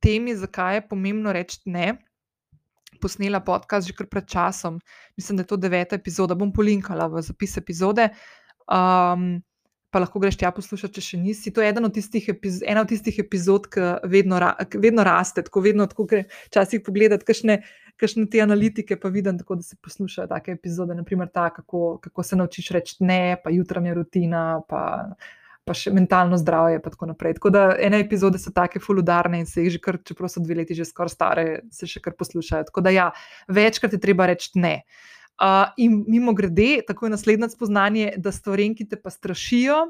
temi, 0.01 0.37
zakaj 0.37 0.79
je 0.79 0.87
pomembno 0.89 1.35
reči 1.35 1.61
ne. 1.67 1.99
Posnela 3.01 3.41
podcast 3.41 3.89
že 3.89 3.95
kar 3.97 4.09
pred 4.11 4.27
časom, 4.29 4.81
mislim, 5.17 5.39
da 5.39 5.45
je 5.45 5.51
to 5.53 5.57
deveta 5.61 5.97
epizoda, 5.97 6.37
bom 6.37 6.53
polinkala 6.53 7.09
v 7.09 7.23
zapis 7.25 7.57
epizode. 7.57 8.11
Um, 8.71 9.41
pa 9.91 9.99
lahko 9.99 10.23
greš 10.23 10.39
tja 10.39 10.51
poslušati, 10.55 10.95
če 10.99 11.03
še 11.03 11.19
nisi. 11.21 11.53
To 11.55 11.63
je 11.63 11.71
ena 11.73 11.83
od 11.87 11.95
tistih, 11.95 12.29
epiz 12.31 12.61
ena 12.63 12.85
od 12.85 12.91
tistih 12.93 13.19
epizod, 13.23 13.67
ki 13.73 13.87
vedno, 14.11 14.39
ra 14.43 14.55
vedno 14.75 15.05
raste, 15.07 15.43
tako 15.47 15.65
vedno, 15.67 15.87
tako 15.91 16.07
gre 16.11 16.25
včasih 16.49 16.85
pogledati, 16.87 17.27
kakšne 17.27 17.61
kakšne 18.01 18.27
te 18.33 18.41
analitike 18.41 18.97
pa 18.97 19.11
vidim, 19.13 19.39
tako 19.39 19.59
da 19.61 19.63
se 19.63 19.77
poslušajo 19.83 20.31
take 20.31 20.55
epizode, 20.57 20.95
naprimer 20.97 21.29
ta, 21.29 21.51
kako, 21.53 21.99
kako 22.01 22.23
se 22.23 22.37
naučiš 22.37 22.71
reči 22.77 22.97
ne, 23.05 23.37
pa 23.45 23.53
jutranja 23.53 23.95
rutina, 23.95 24.63
pa, 24.69 24.83
pa 25.69 25.77
še 25.77 25.93
mentalno 25.93 26.39
zdravje. 26.41 26.81
Tako, 26.87 27.13
tako 27.21 27.53
da 27.53 27.67
ene 27.77 28.01
epizode 28.01 28.41
so 28.41 28.55
take 28.57 28.81
fuludarne 28.81 29.43
in 29.43 29.47
se 29.47 29.67
jih 29.67 29.77
že 29.77 29.85
kar, 29.85 30.01
čeprav 30.01 30.33
so 30.33 30.41
dve 30.41 30.63
leti 30.63 30.79
že 30.79 30.89
skoraj 30.89 31.15
stare, 31.15 31.47
se 31.77 31.89
še 31.91 32.01
kar 32.01 32.17
poslušajo. 32.17 32.71
Tako 32.73 32.87
da 32.89 32.95
ja, 32.97 33.11
večkrat 33.49 33.93
je 33.93 34.01
treba 34.01 34.33
reči 34.33 34.57
ne. 34.57 34.81
Uh, 34.81 35.20
in 35.77 36.05
mimo 36.09 36.35
grede, 36.35 36.83
tako 36.87 37.07
je 37.07 37.11
naslednje 37.11 37.49
spoznanje, 37.49 38.13
da 38.17 38.33
stvari, 38.33 38.75
ki 38.77 38.89
te 38.89 38.97
pa 39.01 39.11
strašijo, 39.11 39.87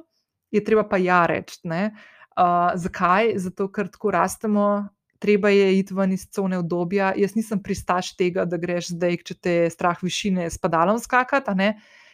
je 0.51 0.65
treba 0.65 0.85
pa 0.89 0.97
ja 0.97 1.27
reči. 1.27 1.61
Uh, 1.67 2.71
zakaj? 2.75 3.35
Zato, 3.39 3.69
ker 3.69 3.91
tako 3.91 4.11
rastemo, 4.15 4.89
treba 5.19 5.51
je 5.51 5.79
iti 5.79 5.95
ven 5.95 6.13
iz 6.13 6.29
cone 6.31 6.59
obdobja. 6.59 7.13
Jaz 7.17 7.35
nisem 7.35 7.63
pristaš 7.63 8.15
tega, 8.17 8.45
da 8.45 8.57
greš 8.57 8.95
zdaj, 8.95 9.19
če 9.27 9.35
te 9.35 9.55
strah 9.71 9.99
višine, 10.03 10.47
s 10.51 10.59
padalom 10.59 10.99
skakati, 11.03 11.73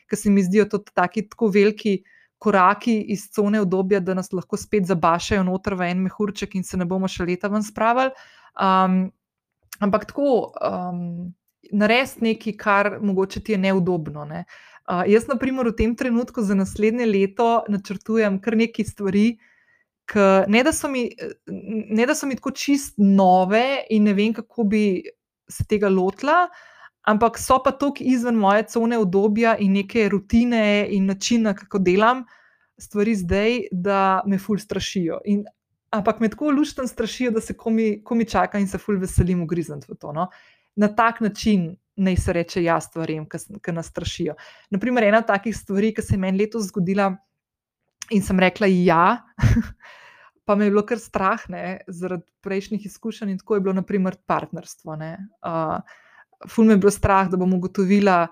ker 0.09 0.19
se 0.19 0.31
mi 0.31 0.43
zdijo 0.43 0.67
to 0.73 0.83
taki 0.95 1.29
tako 1.29 1.53
veliki. 1.53 2.03
Koraki 2.37 2.99
iz 3.15 3.31
cone 3.33 3.63
obdobja, 3.65 3.97
da 4.05 4.13
nas 4.13 4.29
lahko 4.37 4.59
spet 4.61 4.85
zabašajo 4.85 5.41
noter 5.47 5.73
v 5.75 5.87
en 5.89 6.03
mehurček, 6.05 6.53
in 6.59 6.67
se 6.69 6.77
ne 6.77 6.85
bomo 6.85 7.09
še 7.09 7.25
leta 7.25 7.49
ven 7.49 7.65
spravili. 7.65 8.13
Um, 8.61 9.07
ampak 9.81 10.05
tako, 10.11 10.53
um, 10.61 11.33
narediti 11.73 12.25
nekaj, 12.25 12.57
kar 12.57 12.91
mogoče 13.03 13.41
ti 13.41 13.53
je 13.53 13.59
neudobno. 13.59 14.25
Ne? 14.25 14.45
Uh, 14.87 15.03
jaz, 15.11 15.27
na 15.29 15.39
primer, 15.39 15.67
v 15.67 15.77
tem 15.77 15.97
trenutku 15.97 16.43
za 16.43 16.55
naslednje 16.55 17.07
leto 17.07 17.65
načrtujem 17.69 18.41
kar 18.41 18.57
nekaj 18.57 18.85
stvari, 18.85 19.27
uh, 20.15 20.47
ne 20.49 20.63
da, 20.63 20.73
mi, 20.89 21.09
ne, 21.91 22.07
da 22.07 22.15
so 22.15 22.27
mi 22.27 22.39
tako 22.39 22.51
čist 22.51 22.95
nove 22.99 23.87
in 23.91 24.07
ne 24.07 24.15
vem, 24.15 24.35
kako 24.35 24.65
bi 24.65 25.03
se 25.49 25.65
tega 25.67 25.89
lotila, 25.89 26.47
ampak 27.07 27.39
so 27.39 27.59
pa 27.63 27.73
tako 27.73 28.03
izven 28.03 28.35
moje 28.35 28.67
cone 28.71 28.99
obdobja 28.99 29.57
in 29.59 29.73
neke 29.79 30.09
rutine 30.09 30.87
in 30.91 31.07
načina, 31.07 31.55
kako 31.55 31.79
delam 31.79 32.25
stvari 32.79 33.15
zdaj, 33.15 33.61
da 33.73 34.23
me 34.27 34.39
ful 34.39 34.59
strašijo. 34.59 35.21
In, 35.25 35.45
ampak 35.91 36.21
me 36.21 36.29
tako 36.29 36.51
lušten 36.51 36.89
strašijo, 36.89 37.31
da 37.31 37.41
se 37.41 37.57
komi, 37.57 38.03
komi 38.05 38.25
čaka 38.29 38.59
in 38.59 38.69
se 38.69 38.79
ful 38.79 38.99
veselim 39.01 39.43
ugrizniti 39.43 39.87
v 39.89 39.97
to. 40.01 40.13
No? 40.13 40.29
Na 40.77 40.89
tak 40.89 41.21
način. 41.21 41.75
Naj 41.97 42.17
se 42.21 42.33
reče, 42.37 42.61
ja, 42.61 42.75
stvarem, 42.81 43.25
ki 43.65 43.73
nas 43.73 43.87
strašijo. 43.89 44.35
Naprimer, 44.71 45.07
ena 45.09 45.23
od 45.23 45.31
takih 45.31 45.55
stvari, 45.57 45.95
ki 45.97 46.03
se 46.05 46.13
je 46.15 46.19
meni 46.21 46.39
letos 46.39 46.67
zgodila, 46.69 47.15
In 48.11 48.23
sem 48.23 48.39
rekla, 48.39 48.67
ja, 48.71 49.27
pa 50.47 50.55
me 50.55 50.67
je 50.67 50.71
bilo 50.71 50.85
kar 50.87 50.99
strah, 51.03 51.43
ne, 51.51 51.81
zaradi 51.89 52.27
prejšnjih 52.45 52.87
izkušenj. 52.87 53.33
In 53.35 53.39
tako 53.39 53.57
je 53.59 53.65
bilo, 53.67 53.75
naprimer, 53.75 54.17
partnerstvo. 54.27 54.95
Uh, 54.95 55.97
ful 56.51 56.69
me 56.69 56.77
je 56.77 56.83
bilo 56.85 56.93
strah, 56.95 57.31
da 57.31 57.41
bom 57.41 57.55
ugotovila 57.55 58.27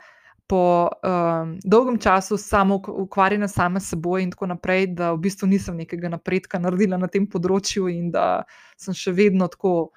po 0.46 0.90
um, 1.00 1.54
dolgem 1.64 1.96
času 1.98 2.36
samo 2.36 2.76
ukvarjena 2.76 3.48
sama 3.48 3.80
s 3.80 3.94
seboj 3.94 4.22
in 4.22 4.30
tako 4.30 4.50
naprej, 4.52 4.90
da 4.94 5.14
v 5.14 5.22
bistvu 5.24 5.48
nisem 5.48 5.78
nekega 5.80 6.10
napredka 6.12 6.60
naredila 6.60 6.98
na 7.00 7.08
tem 7.08 7.24
področju 7.26 7.88
in 7.88 8.10
da 8.12 8.44
sem 8.76 8.94
še 8.94 9.14
vedno 9.16 9.48
tako, 9.48 9.94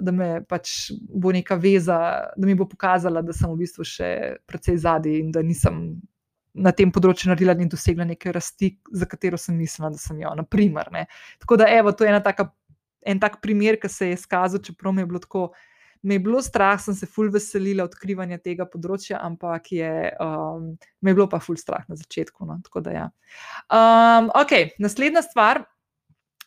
da 0.00 0.12
me 0.12 0.28
pač 0.48 0.90
bo 0.92 1.32
neka 1.32 1.56
veza, 1.60 1.98
da 2.36 2.46
mi 2.46 2.54
bo 2.54 2.66
pokazala, 2.68 3.22
da 3.22 3.34
sem 3.36 3.50
v 3.50 3.60
bistvu 3.62 3.86
še 3.86 4.10
precej 4.48 4.78
zadaj 4.84 5.18
in 5.20 5.32
da 5.34 5.44
nisem. 5.46 5.88
Na 6.56 6.72
tem 6.72 6.88
področju 6.88 7.28
naredila 7.28 7.52
in 7.60 7.68
dosegla 7.68 8.06
neke 8.08 8.32
rasti, 8.32 8.70
za 8.88 9.04
katero 9.04 9.36
sem 9.36 9.58
mislila, 9.60 9.90
da 9.92 10.00
sem 10.00 10.22
jo. 10.22 10.30
Naprimer, 10.38 10.88
Tako 11.42 11.58
da, 11.60 11.66
evo, 11.68 11.92
to 11.92 12.06
je 12.08 12.14
taka, 12.24 12.46
en 13.04 13.20
tak 13.20 13.42
primer, 13.44 13.76
ki 13.76 13.90
se 13.92 14.08
je 14.08 14.16
izkazal, 14.16 14.62
čeprav 14.64 14.94
mi 14.96 15.04
je 15.04 15.10
bilo 15.10 15.20
tako, 15.20 15.50
me 16.02 16.14
je 16.14 16.22
bilo 16.24 16.40
strah, 16.40 16.80
sem 16.80 16.94
se 16.96 17.06
ful 17.06 17.28
veselila 17.34 17.84
odkrivanja 17.84 18.38
tega 18.38 18.64
področja, 18.64 19.20
ampak 19.20 19.68
je, 19.74 19.92
um, 20.22 20.72
me 21.02 21.12
je 21.12 21.18
bilo 21.18 21.28
pa 21.28 21.42
ful 21.44 21.58
strah 21.60 21.84
na 21.90 21.98
začetku. 21.98 22.46
No? 22.48 22.56
Da, 22.80 22.92
ja. 22.94 23.06
um, 23.68 24.32
okay, 24.40 24.70
naslednja 24.80 25.26
stvar, 25.26 25.66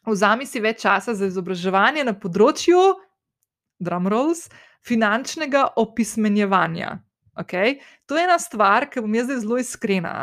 vzami 0.09 0.47
si 0.49 0.61
več 0.63 0.81
časa 0.81 1.13
za 1.13 1.29
izobraževanje 1.29 2.07
na 2.07 2.15
področju, 2.17 2.81
drumrolls, 3.79 4.47
finančnega 4.87 5.67
opismenjevanja. 5.77 6.97
Okay? 7.39 7.79
To 8.05 8.17
je 8.17 8.23
ena 8.23 8.39
stvar, 8.39 8.89
ki 8.89 9.03
bom 9.05 9.15
jaz 9.15 9.29
zdaj 9.29 9.39
zelo 9.43 9.61
iskrena. 9.61 10.15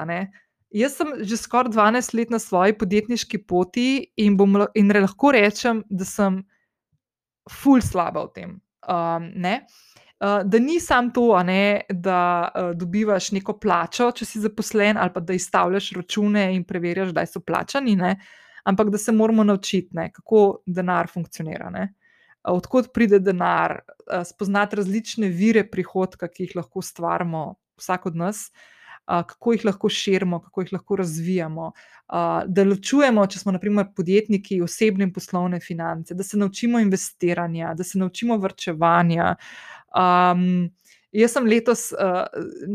Jaz 0.75 0.99
sem 0.99 1.13
že 1.25 1.39
skoraj 1.41 1.73
12 1.73 2.15
let 2.19 2.31
na 2.31 2.39
svoji 2.43 2.77
podjetniški 2.79 3.45
poti 3.47 4.13
in, 4.17 4.37
bom, 4.37 4.67
in 4.75 4.93
lahko 4.93 5.33
rečem, 5.33 5.83
da 5.89 6.05
sem 6.05 6.43
ful 7.51 7.81
slaba 7.81 8.27
v 8.27 8.33
tem. 8.35 8.57
Um, 8.87 9.31
uh, 9.41 10.43
da 10.45 10.59
ni 10.59 10.81
samo 10.81 11.11
to, 11.15 11.29
ne, 11.47 11.87
da 11.89 12.51
uh, 12.51 12.73
dobivaš 12.77 13.31
neko 13.33 13.57
plačo, 13.63 14.11
če 14.13 14.27
si 14.27 14.43
zaposlen, 14.43 14.99
ali 14.99 15.15
pa 15.15 15.21
da 15.21 15.35
izstavljaš 15.35 15.93
račune 15.97 16.49
in 16.55 16.65
preverjaš, 16.65 17.15
da 17.15 17.25
so 17.27 17.41
plačani, 17.41 17.97
ne, 17.97 18.17
ampak 18.67 18.91
da 18.91 18.99
se 18.99 19.13
moramo 19.13 19.45
naučiti, 19.45 19.95
ne, 19.97 20.11
kako 20.13 20.63
denar 20.67 21.09
funkcionira. 21.13 21.71
Ne. 21.71 21.93
Odkot 22.47 22.93
pride 22.95 23.19
denar, 23.19 23.81
spoznati 24.25 24.77
različne 24.77 25.29
vire 25.29 25.65
prihodka, 25.71 26.29
ki 26.29 26.47
jih 26.47 26.57
lahko 26.61 26.79
ustvarjamo, 26.79 27.45
vsak 27.81 28.07
od 28.07 28.17
nas, 28.17 28.51
kako 29.07 29.53
jih 29.53 29.65
lahko 29.65 29.89
širimo, 29.89 30.41
kako 30.43 30.63
jih 30.63 30.73
lahko 30.73 30.97
razvijamo, 30.97 31.71
da 32.47 32.65
ločujemo, 32.65 33.27
če 33.27 33.39
smo, 33.39 33.55
naprimer, 33.55 33.91
podjetniki, 33.97 34.61
osebne 34.63 35.07
in 35.07 35.13
poslovne 35.15 35.61
finance, 35.61 36.15
da 36.15 36.27
se 36.27 36.39
naučimo 36.39 36.81
investiranja, 36.83 37.75
da 37.75 37.85
se 37.85 37.99
naučimo 37.99 38.39
vrčevanja. 38.43 39.35
Um, 39.97 40.71
jaz 41.15 41.33
sem 41.33 41.47
letos 41.47 41.89
uh, 41.93 42.25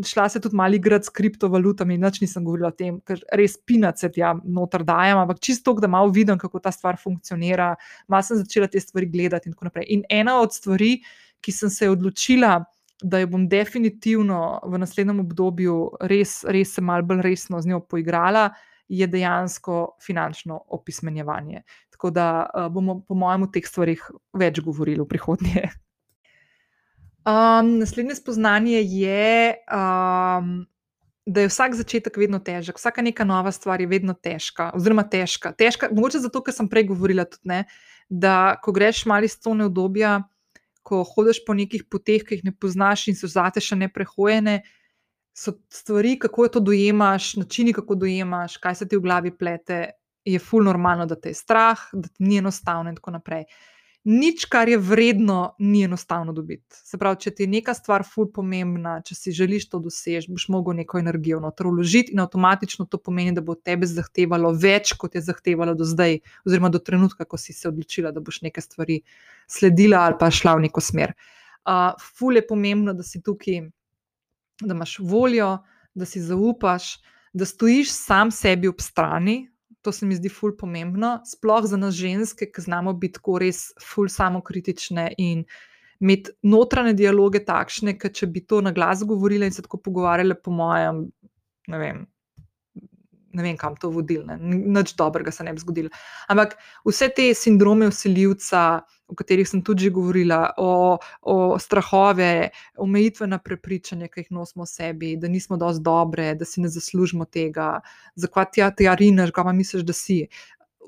šla 0.07 0.27
se 0.29 0.39
tudi 0.41 0.55
malo 0.55 0.75
igrati 0.75 1.05
s 1.05 1.13
kriptovalutami, 1.13 1.97
noč 1.97 2.21
nisem 2.21 2.45
govorila 2.45 2.71
o 2.71 2.75
tem, 2.75 2.99
ker 3.05 3.21
res 3.37 3.57
pinace 3.57 4.09
tja 4.13 4.33
noter 4.43 4.85
dajem, 4.87 5.19
ampak 5.21 5.41
čisto, 5.43 5.73
da 5.79 5.89
malo 5.91 6.11
vidim, 6.11 6.39
kako 6.39 6.59
ta 6.59 6.71
stvar 6.71 6.99
funkcionira. 7.01 7.75
Malo 8.07 8.27
sem 8.27 8.41
začela 8.41 8.67
te 8.71 8.79
stvari 8.79 9.09
gledati 9.11 9.49
in 9.49 9.55
tako 9.55 9.69
naprej. 9.69 9.89
In 9.95 10.05
ena 10.09 10.39
od 10.41 10.55
stvari, 10.55 10.97
ki 11.41 11.51
sem 11.51 11.69
se 11.73 11.89
odločila, 11.89 12.59
da 13.01 13.19
jo 13.19 13.31
bom 13.33 13.47
definitivno 13.49 14.59
v 14.63 14.77
naslednjem 14.81 15.23
obdobju 15.23 15.77
res, 16.09 16.41
res 16.45 16.75
se 16.75 16.81
malo 16.85 17.07
bolj 17.09 17.23
resno 17.25 17.61
z 17.61 17.73
njo 17.73 17.81
poigrala, 17.81 18.51
je 18.91 19.07
dejansko 19.07 19.95
finančno 20.03 20.59
opismenjevanje. 20.75 21.63
Tako 21.89 22.11
da 22.11 22.25
uh, 22.43 22.67
bomo, 22.73 22.99
po 23.07 23.15
mojem, 23.15 23.47
o 23.47 23.51
teh 23.53 23.65
stvarih 23.67 24.03
več 24.37 24.59
govorili 24.59 25.01
v 25.01 25.07
prihodnje. 25.07 25.69
Um, 27.21 27.77
naslednje 27.77 28.15
spoznanje 28.15 28.81
je, 28.81 29.55
um, 29.69 30.65
da 31.25 31.41
je 31.41 31.51
vsak 31.51 31.75
začetek 31.77 32.17
vedno 32.17 32.39
težek, 32.39 32.79
vsaka 32.81 33.01
neka 33.01 33.23
nova 33.23 33.51
stvar 33.51 33.81
je 33.81 33.87
vedno 33.87 34.13
težka, 34.13 34.71
oziroma 34.75 35.03
težka. 35.03 35.53
težka 35.53 35.91
mogoče 35.93 36.19
zato, 36.19 36.41
ker 36.41 36.53
sem 36.53 36.69
prej 36.69 36.89
govorila 36.89 37.27
tudi, 37.29 37.45
ne, 37.53 37.63
da 38.09 38.57
ko 38.63 38.73
greš 38.73 39.05
malo 39.05 39.29
iz 39.29 39.37
tone 39.39 39.65
obdobja 39.69 40.21
ko 40.83 41.03
hodiš 41.05 41.41
po 41.45 41.53
nekih 41.53 41.85
poteh, 41.89 42.23
ki 42.25 42.37
jih 42.37 42.45
ne 42.49 42.53
poznaš 42.57 43.07
in 43.11 43.17
so 43.17 43.29
zate 43.29 43.61
še 43.63 43.77
neprehojene, 43.79 44.61
so 45.37 45.53
stvari, 45.71 46.17
kako 46.19 46.47
to 46.57 46.61
dojemaš, 46.71 47.35
načini, 47.39 47.73
kako 47.73 47.95
dojemaš, 48.03 48.57
kaj 48.61 48.81
se 48.81 48.87
ti 48.89 48.97
v 48.99 49.05
glavi 49.05 49.31
plete, 49.31 49.81
je 50.27 50.39
fulno 50.39 50.69
normalno, 50.73 51.07
da 51.09 51.15
te 51.17 51.31
je 51.31 51.37
strah, 51.37 51.79
da 51.93 52.09
ti 52.09 52.27
ni 52.27 52.37
enostavno 52.41 52.91
in 52.91 52.97
tako 52.97 53.15
naprej 53.15 53.45
nič, 54.03 54.45
kar 54.49 54.69
je 54.69 54.77
vredno, 54.77 55.55
ni 55.59 55.83
enostavno 55.83 56.33
dobiti. 56.33 56.65
Se 56.73 56.97
pravi, 56.97 57.19
če 57.21 57.31
ti 57.35 57.43
je 57.43 57.51
neka 57.51 57.73
stvar 57.77 58.03
ful 58.07 58.31
pomembna, 58.33 58.95
če 59.05 59.15
si 59.15 59.33
želiš 59.35 59.67
to 59.69 59.79
doseči, 59.83 60.31
boš 60.31 60.47
mogel 60.49 60.73
neko 60.79 60.97
energijo 60.99 61.39
noter 61.43 61.69
vložiti 61.69 62.15
in 62.15 62.23
avtomatično 62.23 62.87
to 62.89 62.97
pomeni, 62.97 63.35
da 63.37 63.43
bo 63.45 63.55
tebe 63.55 63.85
zahtevalo 63.85 64.53
več, 64.57 64.95
kot 64.97 65.15
je 65.15 65.21
zahtevalo 65.25 65.75
do 65.77 65.85
zdaj, 65.85 66.17
oziroma 66.47 66.71
do 66.73 66.81
trenutka, 66.81 67.25
ko 67.29 67.37
si 67.37 67.53
se 67.53 67.69
odločila, 67.69 68.11
da 68.11 68.23
boš 68.23 68.41
neke 68.47 68.61
stvari 68.61 69.01
sledila 69.47 70.01
ali 70.07 70.17
pa 70.19 70.31
šla 70.33 70.57
v 70.57 70.65
neko 70.65 70.81
smer. 70.81 71.13
Uh, 71.61 71.93
ful 72.17 72.39
je 72.39 72.45
pomembno, 72.47 72.95
da 72.97 73.05
si 73.05 73.21
tukaj, 73.21 73.67
da 74.65 74.73
imaš 74.73 74.97
voljo, 74.99 75.59
da 75.93 76.07
si 76.09 76.23
zaupaš, 76.25 76.95
da 77.33 77.45
stojiš 77.45 77.93
sam 77.93 78.31
sebi 78.33 78.67
ob 78.67 78.81
strani, 78.81 79.43
to 79.81 79.91
se 79.91 80.05
mi 80.05 80.15
zdi 80.15 80.29
ful 80.29 80.55
pomembno, 80.57 81.19
sploh 81.25 81.65
za 81.65 81.77
nas 81.77 81.95
ženske, 81.97 82.47
ki 82.53 82.63
znamo 82.67 82.93
biti 82.93 83.19
tako 83.19 83.39
res 83.41 83.71
ful 83.81 84.09
samokritične 84.11 85.11
in 85.17 85.43
imeti 86.01 86.33
notranje 86.49 86.93
dialoge 86.97 87.43
takšne, 87.45 87.95
ker 87.99 88.13
če 88.13 88.29
bi 88.31 88.45
to 88.45 88.61
na 88.61 88.73
glas 88.73 89.03
govorile 89.07 89.49
in 89.49 89.53
se 89.53 89.65
tako 89.65 89.81
pogovarjale, 89.85 90.37
po 90.41 90.53
mojem, 90.53 91.05
ne 91.69 91.81
vem, 91.81 92.05
ne 93.33 93.43
vem, 93.43 93.57
kam 93.57 93.75
to 93.79 93.89
vodil, 93.91 94.25
nič 94.41 94.95
dobrega 94.99 95.31
se 95.31 95.43
ne 95.43 95.53
bi 95.53 95.61
zgodilo. 95.63 95.91
Ampak 96.31 96.57
vse 96.87 97.09
te 97.15 97.31
sindrome 97.37 97.87
usiljivca, 97.87 98.81
o 99.11 99.15
katerih 99.15 99.47
sem 99.47 99.61
tudi 99.63 99.89
govorila, 99.91 100.53
o, 100.57 100.97
o 101.21 101.35
strahove, 101.59 102.51
omejitvena 102.79 103.41
prepričanja, 103.43 104.07
ki 104.11 104.25
jih 104.25 104.31
nosimo 104.37 104.65
v 104.67 104.71
sebi, 104.71 105.11
da 105.19 105.31
nismo 105.31 105.59
dovolj 105.59 105.81
dobre, 105.83 106.31
da 106.39 106.47
si 106.47 106.63
ne 106.63 106.71
zaslužimo 106.71 107.27
tega, 107.27 107.81
zakaj 108.15 108.51
ti 108.55 108.65
ti 108.77 108.87
arinaš, 108.87 109.33
kaj 109.35 109.47
pa 109.49 109.55
misliš, 109.55 109.83
da 109.87 109.95
si. 109.95 110.23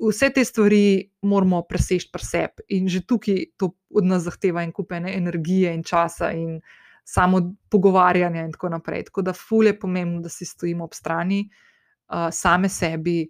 Vse 0.03 0.32
te 0.34 0.41
stvari 0.43 1.12
moramo 1.21 1.62
preseči 1.69 2.10
pri 2.12 2.25
sebi, 2.25 2.65
in 2.75 2.88
že 2.89 3.03
tukaj 3.08 3.43
to 3.60 3.73
od 3.93 4.08
nas 4.08 4.23
zahteva 4.25 4.63
en 4.63 4.71
kupene 4.73 5.13
energije 5.15 5.73
in 5.75 5.84
časa, 5.84 6.32
in 6.34 6.62
samo 7.03 7.41
pogovarjanje, 7.69 8.47
in 8.47 8.56
tako 8.56 8.71
naprej. 8.73 9.03
Tako 9.12 9.21
da, 9.21 9.36
fulje 9.36 9.73
je 9.73 9.79
pomembno, 9.79 10.21
da 10.23 10.32
si 10.32 10.47
stojimo 10.47 10.88
ob 10.88 10.95
strani, 10.95 11.43
uh, 11.43 11.72
same 12.32 12.69
sebi 12.69 13.21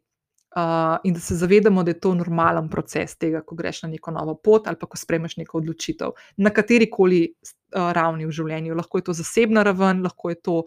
uh, 0.55 0.97
in 1.03 1.13
da 1.13 1.19
se 1.19 1.35
zavedamo, 1.35 1.83
da 1.83 1.91
je 1.91 1.99
to 1.99 2.13
normalen 2.15 2.69
proces 2.69 3.17
tega, 3.17 3.41
ko 3.41 3.55
greš 3.55 3.83
na 3.83 3.89
neko 3.89 4.11
novo 4.11 4.35
pot 4.35 4.67
ali 4.67 4.79
pa 4.79 4.87
ko 4.87 4.97
spremeš 4.97 5.37
neko 5.37 5.57
odločitev 5.57 6.13
na 6.37 6.49
kateri 6.49 6.89
koli 6.91 7.25
uh, 7.33 7.91
ravni 7.95 8.25
v 8.25 8.31
življenju. 8.31 8.75
Lahko 8.77 9.01
je 9.01 9.09
to 9.09 9.17
zasebna 9.17 9.63
raven, 9.63 10.03
lahko 10.03 10.29
je 10.29 10.41
to 10.41 10.63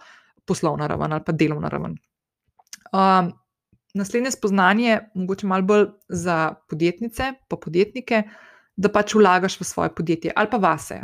poslovna 0.47 0.87
raven 0.87 1.13
ali 1.13 1.27
pa 1.27 1.33
delovna 1.33 1.69
raven. 1.73 1.97
Um, 2.93 3.33
naslednje 3.97 4.31
spoznanje, 4.31 4.99
mogoče 5.15 5.47
malo 5.47 5.63
bolj 5.63 5.87
za 6.09 6.55
podjetnice, 6.69 7.33
pa 7.49 7.57
podjetnike. 7.57 8.23
Da 8.77 8.91
pač 8.93 9.15
vlagaš 9.17 9.55
v 9.57 9.65
svoje 9.65 9.91
podjetje 9.97 10.33
ali 10.37 10.51
pa 10.53 10.59
vase. 10.61 11.01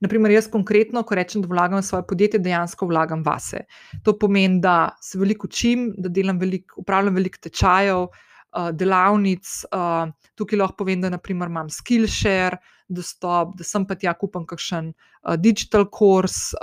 Naprimer, 0.00 0.32
jaz 0.32 0.48
konkretno, 0.48 1.02
ko 1.04 1.14
rečem, 1.14 1.42
da 1.44 1.48
vlagam 1.50 1.82
v 1.82 1.84
svoje 1.84 2.06
podjetje, 2.08 2.40
dejansko 2.40 2.88
vlagam 2.88 3.20
vase. 3.22 3.66
To 4.04 4.16
pomeni, 4.18 4.62
da 4.64 4.96
se 5.00 5.20
veliko 5.20 5.46
učim, 5.46 5.90
da 5.98 6.08
delam 6.08 6.40
veliko, 6.40 6.80
upravljam 6.80 7.20
veliko 7.20 7.42
tečajev, 7.44 8.06
uh, 8.08 8.70
delavnic. 8.72 9.64
Uh, 9.72 10.12
tukaj 10.36 10.58
lahko 10.58 10.82
povem, 10.84 11.02
da 11.04 11.10
naprimer, 11.12 11.52
imam 11.52 11.68
Skillshare, 11.70 12.60
dostop, 12.92 13.54
da 13.56 13.64
sem 13.64 13.84
pa 13.88 13.96
tja 13.96 14.12
kupam 14.18 14.44
kakšen 14.48 14.92
uh, 14.92 15.36
digital 15.36 15.86
course. 15.92 16.56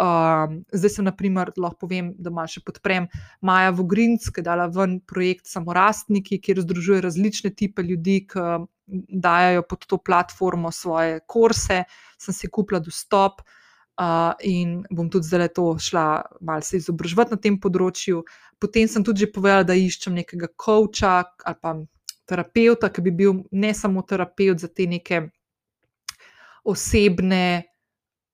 Zdaj 0.74 0.96
sem, 0.96 1.06
naprimer, 1.06 1.54
lahko 1.58 1.86
povem, 1.88 2.14
da 2.18 2.34
ima 2.34 2.46
še 2.50 2.62
podprem 2.66 3.10
Maja 3.46 3.74
Vogrinc, 3.78 4.30
ki 4.30 4.42
je 4.42 4.50
dala 4.50 4.70
ven 4.74 5.00
projekt 5.06 5.50
Samorastniki, 5.50 6.42
kjer 6.42 6.62
združuje 6.66 7.06
različne 7.06 7.54
type 7.54 7.86
ljudi, 7.86 8.24
ki 8.30 8.50
dajo 9.10 9.64
pod 9.70 9.86
to 9.86 9.98
platformo 9.98 10.72
svoje 10.72 11.20
kurse, 11.28 11.84
sem 12.18 12.34
si 12.34 12.50
kupila 12.50 12.80
dostop. 12.80 13.42
Uh, 14.00 14.32
in 14.48 14.86
bom 14.96 15.10
tudi 15.12 15.28
zdaj 15.28 15.50
to 15.58 15.74
šla 15.76 16.22
malce 16.40 16.78
izobraževati 16.80 17.36
na 17.36 17.40
tem 17.44 17.58
področju. 17.60 18.22
Potem 18.56 18.88
sem 18.88 19.04
tudi 19.04 19.28
povedala, 19.28 19.66
da 19.68 19.76
iščem 19.76 20.16
nekega 20.16 20.48
coacha 20.56 21.18
ali 21.44 21.60
pa 21.60 21.74
terapeuta, 22.30 22.88
ki 22.88 23.04
bi 23.04 23.12
bil 23.12 23.42
ne 23.52 23.74
samo 23.76 24.06
terapeut 24.08 24.64
za 24.64 24.70
te 24.72 24.88
neke 24.88 25.20
osebne 26.64 27.44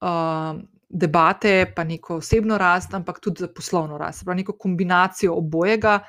uh, 0.05 0.53
debate, 0.89 1.55
pa 1.75 1.83
neko 1.83 2.19
osebno 2.21 2.59
rast, 2.61 2.93
ampak 2.93 3.19
tudi 3.19 3.41
za 3.41 3.49
poslovno 3.49 3.97
rast, 3.97 4.25
pravi 4.25 4.43
neko 4.43 4.57
kombinacijo 4.61 5.33
obojega. 5.33 5.99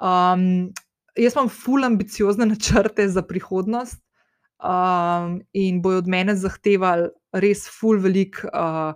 Um, 0.00 0.72
jaz 1.16 1.36
imam 1.36 1.48
ful 1.48 1.84
ambiciozne 1.84 2.46
načrte 2.46 3.08
za 3.08 3.22
prihodnost 3.22 4.02
um, 4.62 5.40
in 5.52 5.82
bojo 5.82 5.98
od 5.98 6.08
mene 6.08 6.36
zahtevali 6.36 7.08
res 7.32 7.66
ful 7.68 8.00
velik 8.00 8.40
uh, 8.44 8.92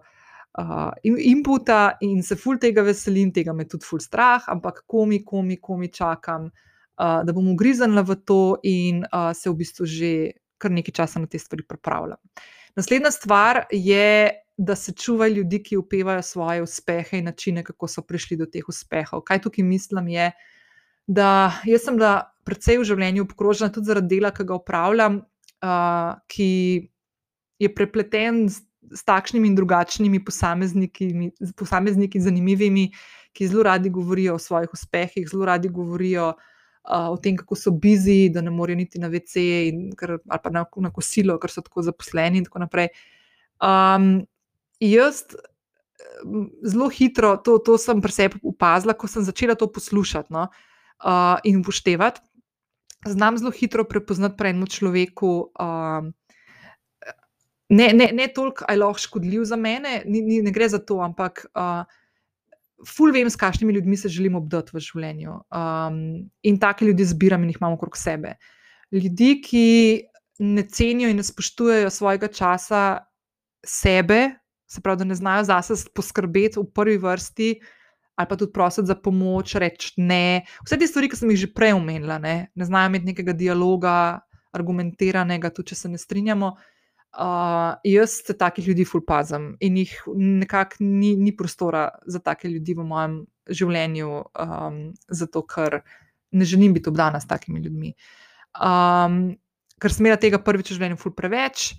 uh, 0.58 0.90
inputa 1.02 1.96
in 2.00 2.22
se 2.22 2.36
ful 2.36 2.58
tega 2.58 2.82
veselim, 2.82 3.32
tega 3.32 3.52
me 3.52 3.68
tudi 3.68 3.86
ful 3.86 4.00
strah, 4.00 4.48
ampak 4.48 4.84
komi, 4.86 5.22
komi, 5.24 5.56
komi 5.60 5.88
čakam, 5.92 6.50
uh, 6.50 7.20
da 7.24 7.32
bom 7.32 7.48
ugriznila 7.52 8.04
v 8.06 8.16
to 8.24 8.44
in 8.62 9.04
uh, 9.04 9.32
se 9.36 9.50
v 9.50 9.58
bistvu 9.62 9.86
že 9.86 10.12
kar 10.60 10.70
nekaj 10.70 10.92
časa 10.92 11.20
na 11.20 11.26
te 11.26 11.38
stvari 11.38 11.64
pripravljam. 11.64 12.20
Naslednja 12.76 13.10
stvar 13.10 13.64
je, 13.72 14.30
da 14.60 14.74
se 14.76 14.92
čuva 14.92 15.28
ljudi, 15.28 15.62
ki 15.62 15.78
upevajo 15.80 16.22
svoje 16.22 16.62
uspehe 16.62 17.18
in 17.18 17.24
načine, 17.24 17.64
kako 17.64 17.88
so 17.88 18.02
prišli 18.04 18.36
do 18.36 18.46
teh 18.46 18.68
uspehov. 18.68 19.22
Kaj 19.24 19.40
tukaj 19.46 19.64
mislim, 19.64 20.08
je, 20.12 20.26
da 20.30 20.59
jaz 21.66 21.84
sem 21.84 21.98
da 21.98 22.30
predvsej 22.46 22.80
v 22.80 22.86
življenju 22.86 23.26
obkrožena 23.26 23.70
tudi 23.74 23.90
zaradi 23.90 24.16
dela, 24.16 24.30
ki 24.34 24.46
ga 24.46 24.58
upravljam, 24.58 25.20
uh, 25.64 26.12
ki 26.30 26.50
je 27.60 27.70
prepleten 27.74 28.46
z, 28.48 28.62
z 28.94 29.02
takšnimi 29.06 29.50
in 29.50 29.56
drugačnimi 29.58 30.22
posamezniki, 30.24 31.10
posamezniki 31.58 32.22
zanimivimi, 32.22 32.88
ki 33.36 33.50
zelo 33.50 33.66
radi 33.68 33.92
govorijo 33.92 34.38
o 34.38 34.42
svojih 34.42 34.72
uspehih, 34.74 35.28
zelo 35.30 35.50
radi 35.50 35.68
govorijo 35.68 36.32
o 36.90 37.16
tem, 37.20 37.36
kako 37.36 37.54
so 37.58 37.70
bizi, 37.76 38.30
da 38.32 38.40
ne 38.40 38.50
morejo 38.50 38.78
niti 38.78 38.98
na 38.98 39.10
VC 39.12 39.42
ker, 40.00 40.16
ali 40.16 40.40
pa 40.42 40.50
na, 40.50 40.64
na 40.80 40.90
kosilo, 40.90 41.36
ker 41.38 41.52
so 41.52 41.62
tako 41.62 41.84
zaposleni 41.84 42.40
in 42.40 42.46
tako 42.48 42.62
naprej. 42.64 42.88
Um, 43.60 44.24
jaz 44.80 45.26
zelo 46.64 46.88
hitro, 46.88 47.34
to, 47.44 47.58
to 47.60 47.76
sem 47.78 48.00
pri 48.00 48.16
sebi 48.16 48.40
opazila, 48.48 48.96
ko 48.96 49.06
sem 49.12 49.22
začela 49.22 49.54
to 49.60 49.68
poslušati 49.68 50.32
no, 50.32 50.48
uh, 50.48 50.69
in 51.44 51.60
upoštevati. 51.60 52.20
Znam 53.06 53.38
zelo 53.38 53.50
hitro 53.50 53.84
prepoznati 53.88 54.36
pri 54.36 54.50
enem 54.52 54.66
človeku, 54.68 55.30
um, 55.56 56.10
ne, 57.70 57.86
ne, 57.94 58.10
ne 58.12 58.26
toliko, 58.34 58.64
ali 58.68 58.76
je 58.76 58.82
lahko 58.82 59.00
škodljiv 59.00 59.44
za 59.48 59.56
mene, 59.56 60.02
ni, 60.04 60.20
ni, 60.20 60.42
ne 60.42 60.52
gre 60.52 60.68
za 60.68 60.78
to, 60.84 60.98
ampak 61.00 61.46
uh, 61.54 61.86
ful 62.86 63.12
vem, 63.12 63.30
s 63.30 63.38
kakšnimi 63.40 63.72
ljudmi 63.72 63.96
se 63.96 64.08
želim 64.08 64.36
obdati 64.36 64.74
v 64.74 64.82
življenju. 64.84 65.38
Um, 65.48 66.00
in 66.42 66.58
take 66.60 66.84
ljudi 66.84 67.06
zbiram 67.08 67.44
in 67.44 67.54
jih 67.54 67.60
imamo 67.60 67.78
okrog 67.78 67.96
sebe. 67.96 68.34
Ljudi, 68.92 69.38
ki 69.44 69.66
ne 70.40 70.64
cenijo 70.68 71.10
in 71.12 71.20
ne 71.20 71.24
spoštujejo 71.24 71.90
svojega 71.92 72.28
časa 72.28 72.82
sebe, 73.66 74.34
se 74.70 74.80
pravi, 74.80 75.02
da 75.02 75.10
ne 75.10 75.18
znajo 75.18 75.44
zase 75.44 75.76
poskrbeti 75.94 76.60
v 76.60 76.66
prvi 76.74 76.98
vrsti. 76.98 77.50
Ali 78.20 78.28
pa 78.28 78.36
tudi 78.36 78.52
prositi 78.52 78.90
za 78.90 78.98
pomoč, 79.00 79.54
reči 79.56 79.94
ne. 79.96 80.42
Vse 80.66 80.76
te 80.76 80.88
stvari, 80.88 81.08
ki 81.08 81.16
sem 81.16 81.32
jih 81.32 81.46
že 81.46 81.54
prej 81.56 81.72
omenila, 81.78 82.18
ne, 82.20 82.50
ne 82.52 82.68
znajo 82.68 82.92
imeti 82.92 83.14
nekega 83.14 83.32
dialoga, 83.32 83.94
argumentiranega, 84.52 85.48
tudi 85.54 85.72
če 85.72 85.78
se 85.78 85.88
ne 85.88 86.00
strinjamo. 86.00 86.52
Uh, 86.52 86.80
Uh, 87.10 87.74
jaz 87.82 88.20
se 88.22 88.36
takih 88.38 88.68
ljudi 88.68 88.84
fulpazam 88.86 89.56
in 89.60 89.76
jih 89.80 89.94
nekako 90.14 90.76
ni, 90.78 91.16
ni 91.16 91.32
prostora 91.36 91.88
za 92.06 92.20
take 92.22 92.48
ljudi 92.48 92.76
v 92.78 92.84
mojem 92.86 93.16
življenju, 93.50 94.10
um, 94.38 94.76
zato 95.10 95.42
ker 95.42 95.80
ne 96.30 96.46
želim 96.46 96.76
biti 96.76 96.86
obdana 96.88 97.18
s 97.20 97.26
takimi 97.26 97.58
ljudmi. 97.64 97.90
Um, 98.54 99.18
ker 99.82 99.90
sem 99.90 100.06
imela 100.06 100.20
tega 100.22 100.38
prvič 100.38 100.70
v 100.70 100.76
življenju 100.78 101.00
ful 101.02 101.16
preveč, 101.18 101.72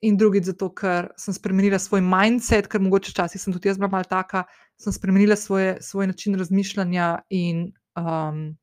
in 0.00 0.16
drugič 0.16 0.44
zato, 0.52 0.68
ker 0.74 1.10
sem 1.18 1.34
spremenila 1.34 1.78
svoj 1.78 2.02
mindset, 2.04 2.68
ker 2.70 2.82
mogoče 2.82 3.10
včasih 3.10 3.42
sem 3.42 3.54
tudi 3.54 3.70
jaz 3.70 3.78
bila 3.80 3.90
malce 3.90 4.10
taka, 4.12 4.44
sem 4.78 4.94
spremenila 4.94 5.36
svoje, 5.36 5.76
svoj 5.82 6.06
način 6.06 6.38
razmišljanja 6.38 7.08
in 7.34 7.72
um, 7.98 8.56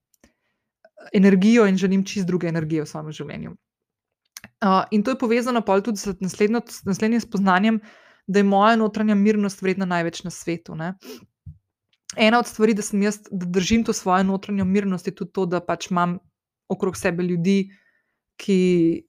energijo 1.14 1.68
in 1.68 1.78
želim 1.78 2.06
čist 2.06 2.28
druge 2.28 2.48
energije 2.48 2.86
v 2.86 2.90
svojem 2.90 3.12
življenju. 3.12 3.56
Uh, 4.64 4.84
in 4.92 5.04
to 5.04 5.12
je 5.12 5.20
povezano 5.20 5.62
tudi 5.62 5.98
z 5.98 6.16
naslednjo, 6.22 6.62
naslednjim 6.86 7.22
spoznanjem, 7.22 7.80
da 8.28 8.40
je 8.40 8.44
moja 8.44 8.76
notranja 8.76 9.16
mirnost 9.16 9.62
vredna 9.62 9.86
največ 9.86 10.24
na 10.24 10.32
svetu. 10.32 10.76
Ne? 10.76 10.94
Ena 12.18 12.40
od 12.40 12.48
stvari, 12.48 12.74
da, 12.74 12.82
jaz, 13.02 13.20
da 13.32 13.46
držim 13.46 13.84
to 13.84 13.94
svojo 13.94 14.24
notranjo 14.24 14.66
mirnost, 14.66 15.08
je 15.08 15.16
tudi 15.16 15.32
to, 15.32 15.46
da 15.46 15.60
pač 15.60 15.92
imam 15.92 16.18
okrog 16.70 16.98
sebe 16.98 17.24
ljudi, 17.24 17.70
ki 18.38 19.04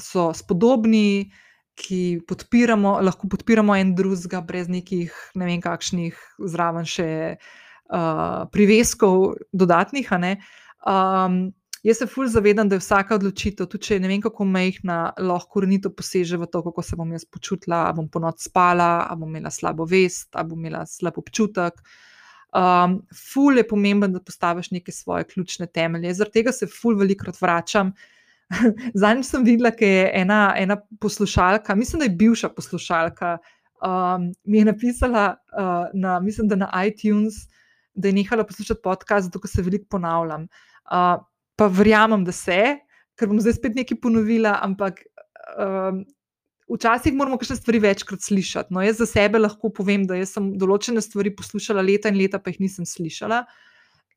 so 0.00 0.30
spodobni, 0.34 1.32
ki 1.76 2.00
podpiramo, 2.28 2.96
lahko 3.04 3.28
podpiramo 3.28 3.76
en 3.76 3.92
drugega, 3.94 4.40
brez 4.44 4.70
nekih, 4.72 5.12
ne 5.36 5.48
vem, 5.48 5.60
kakšnih 5.60 6.16
zraven 6.48 6.88
še 6.88 7.08
uh, 7.36 8.46
priveskov, 8.52 9.36
dodatnih. 9.52 10.10
Um, 10.86 11.52
Jaz 11.86 12.00
se 12.00 12.06
fulj 12.10 12.32
zavedam, 12.34 12.66
da 12.68 12.74
je 12.74 12.82
vsaka 12.82 13.14
odločitev, 13.14 13.68
tudi 13.70 13.86
če 13.86 13.94
je 13.94 14.02
ne 14.02 14.08
vem 14.10 14.22
kako 14.24 14.42
mehna, 14.50 14.96
lahko 15.22 15.52
korenito 15.54 15.92
poseže 15.94 16.34
v 16.40 16.48
to, 16.50 16.64
kako 16.66 16.82
se 16.82 16.96
bom 16.98 17.12
jaz 17.14 17.22
počutila, 17.30 17.84
ali 17.86 18.00
bom 18.00 18.08
po 18.10 18.18
noč 18.24 18.48
spala, 18.48 19.04
ali 19.06 19.20
bom 19.20 19.30
imela 19.30 19.52
slabo 19.54 19.86
vest, 19.86 20.32
ali 20.34 20.50
bom 20.50 20.64
imela 20.64 20.82
slab 20.90 21.20
občutek. 21.22 21.78
Um, 22.56 22.96
ful 23.14 23.60
je 23.60 23.66
pomemben, 23.68 24.16
da 24.16 24.24
postaviš 24.24 24.72
neke 24.74 24.90
svoje 24.90 25.28
ključne 25.30 25.68
temelje. 25.70 26.16
Zaradi 26.18 26.40
tega 26.40 26.56
se 26.56 26.66
ful 26.66 26.98
velikokrat 26.98 27.38
vračam. 27.38 27.92
Zadnjič 29.00 29.26
sem 29.26 29.44
videla, 29.44 29.70
da 29.70 29.86
je 29.86 30.10
ena, 30.14 30.40
ena 30.56 30.76
poslušalka, 31.00 31.74
mislim, 31.74 32.00
da 32.00 32.06
je 32.06 32.16
bivša 32.18 32.48
poslušalka, 32.54 33.38
um, 33.82 34.32
mi 34.44 34.58
je 34.58 34.64
napisala, 34.64 35.26
uh, 35.52 35.86
na, 35.94 36.20
mislim, 36.20 36.48
da 36.48 36.56
na 36.56 36.70
iTunes, 36.86 37.34
da 37.94 38.08
je 38.08 38.14
nehala 38.14 38.44
poslušati 38.44 38.80
podcast, 38.82 39.32
zato 39.32 39.48
se 39.48 39.62
veliko 39.62 39.86
ponavljam. 39.90 40.48
Uh, 40.86 41.24
pa 41.56 41.66
verjamem, 41.66 42.24
da 42.24 42.32
se, 42.32 42.76
ker 43.16 43.28
bom 43.28 43.40
zdaj 43.40 43.56
spet 43.58 43.74
nekaj 43.74 43.98
ponovila, 44.00 44.58
ampak 44.62 45.00
um, 45.56 46.04
včasih 46.68 47.14
moramo 47.14 47.38
kakšne 47.38 47.56
stvari 47.56 47.80
večkrat 47.82 48.22
slišati. 48.22 48.74
No, 48.74 48.82
jaz 48.84 49.00
za 49.00 49.06
sebe 49.06 49.40
lahko 49.40 49.70
povem, 49.72 50.04
da 50.06 50.18
sem 50.28 50.52
določene 50.60 51.02
stvari 51.02 51.32
poslušala 51.36 51.84
leta 51.84 52.12
in 52.12 52.20
leta, 52.20 52.38
pa 52.42 52.52
jih 52.52 52.60
nisem 52.66 52.86
slišala. 52.88 53.44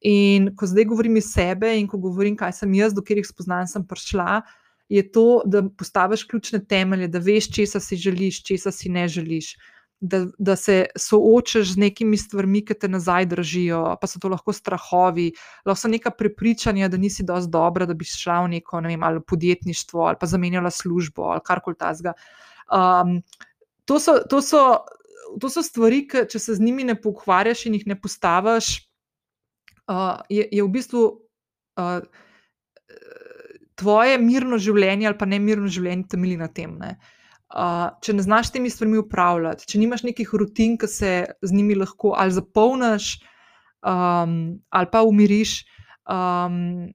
In 0.01 0.53
ko 0.55 0.67
zdaj 0.69 0.85
govorim 0.91 1.17
iz 1.19 1.31
sebe 1.33 1.73
in 1.79 1.87
ko 1.87 1.97
govorim, 1.99 2.37
kaj 2.39 2.53
sem 2.61 2.73
jaz, 2.73 2.93
do 2.95 3.03
katerih 3.03 3.27
spoznanj 3.27 3.67
sem 3.73 3.83
prišla, 3.87 4.41
je 4.89 5.03
to, 5.11 5.41
da 5.45 5.61
postaviš 5.69 6.23
ključne 6.29 6.63
temelje, 6.65 7.09
da 7.11 7.19
veš, 7.19 7.51
česa 7.53 7.79
si 7.83 7.99
želiš, 7.99 8.43
česa 8.43 8.71
si 8.71 8.89
ne 8.89 9.07
želiš 9.07 9.53
da, 9.99 10.25
da 10.37 10.55
se 10.55 10.85
soočaš 10.95 11.73
z 11.73 11.77
nekimi 11.77 12.17
stvarmi, 12.17 12.61
ki 12.65 12.73
te 12.79 12.87
nazaj 12.87 13.25
držijo, 13.33 13.97
pa 14.01 14.07
so 14.07 14.19
to 14.19 14.31
lahko 14.31 14.53
strahovi, 14.55 15.31
lahko 15.65 15.81
so 15.81 15.91
neka 15.91 16.11
prepričanja, 16.15 16.87
da 16.87 16.97
nisi 16.97 17.23
dovolj 17.23 17.49
dobra, 17.51 17.85
da 17.85 17.93
bi 17.93 18.07
šla 18.07 18.39
v 18.45 18.53
neko 18.55 18.81
ne 18.81 18.93
vem, 18.93 19.03
ali 19.03 19.21
podjetništvo 19.21 20.05
ali 20.07 20.17
pa 20.19 20.27
zamenjala 20.27 20.71
službo 20.71 21.27
ali 21.33 21.43
karkoli 21.45 21.75
tasga. 21.75 22.13
Um, 22.71 23.21
to, 23.85 23.99
to, 24.29 24.41
to 25.41 25.49
so 25.49 25.63
stvari, 25.63 26.05
ki 26.07 26.27
če 26.31 26.39
se 26.39 26.55
z 26.55 26.63
njimi 26.63 26.87
ne 26.87 26.95
pokvarjaš 26.95 27.65
in 27.67 27.75
jih 27.79 27.87
ne 27.91 27.99
postaviš, 27.99 28.88
je, 30.29 30.47
je 30.51 30.63
v 30.63 30.71
bistvu. 30.73 31.05
Uh, 31.79 32.01
Tvoje 33.79 34.17
mirno 34.19 34.57
življenje 34.59 35.07
ali 35.07 35.15
pa 35.15 35.23
ne 35.23 35.37
mirno 35.39 35.69
življenje 35.71 36.09
temelji 36.11 36.37
na 36.41 36.49
tem. 36.51 36.73
Uh, 36.83 36.97
Uh, 37.49 37.87
če 38.05 38.13
ne 38.13 38.21
znaš 38.21 38.51
temi 38.53 38.69
stvarmi 38.69 38.99
upravljati, 39.01 39.65
če 39.65 39.79
nimaš 39.81 40.03
nekih 40.05 40.29
rutin, 40.37 40.75
ki 40.77 40.85
se 40.85 41.13
z 41.41 41.55
njimi 41.55 41.73
lahko 41.79 42.11
ali 42.13 42.35
zapolniš, 42.35 43.07
um, 43.81 44.35
ali 44.69 44.89
pa 44.91 45.01
umiriš, 45.01 45.55
um, 46.05 46.91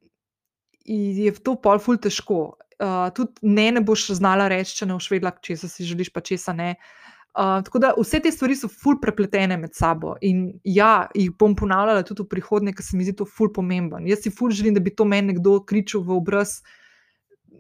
je 0.87 1.33
to 1.43 1.57
pol 1.59 1.83
ful 1.83 1.99
težko. 1.99 2.45
Uh, 2.79 3.11
tudi 3.17 3.51
ne, 3.51 3.67
ne 3.75 3.83
boš 3.83 4.13
znala 4.15 4.47
reči, 4.53 4.77
če 4.79 4.87
ne 4.87 4.95
boš 4.95 5.11
vedela, 5.11 5.35
če 5.43 5.59
si 5.59 5.89
želiš, 5.91 6.13
pa 6.15 6.23
če 6.23 6.39
se 6.39 6.55
ne. 6.55 6.71
Uh, 6.79 7.04
tako 7.35 7.81
da 7.83 7.93
vse 7.99 8.21
te 8.23 8.31
stvari 8.31 8.55
so 8.57 8.69
ful 8.71 9.01
prepletene 9.03 9.57
med 9.59 9.75
sabo 9.75 10.15
in 10.23 10.47
ja, 10.65 11.09
jih 11.19 11.33
bom 11.39 11.57
ponavljala 11.59 12.05
tudi 12.07 12.23
v 12.23 12.31
prihodnje, 12.37 12.75
ker 12.75 12.87
se 12.87 12.97
mi 12.97 13.07
zdi 13.07 13.17
to 13.19 13.27
ful 13.27 13.51
pomemben. 13.53 14.07
Jaz 14.07 14.23
si 14.23 14.31
ful 14.31 14.55
želim, 14.55 14.75
da 14.75 14.83
bi 14.85 14.95
to 14.95 15.05
meni 15.05 15.33
nekdo 15.33 15.59
kričal 15.67 16.05
v 16.07 16.15
obraz 16.19 16.61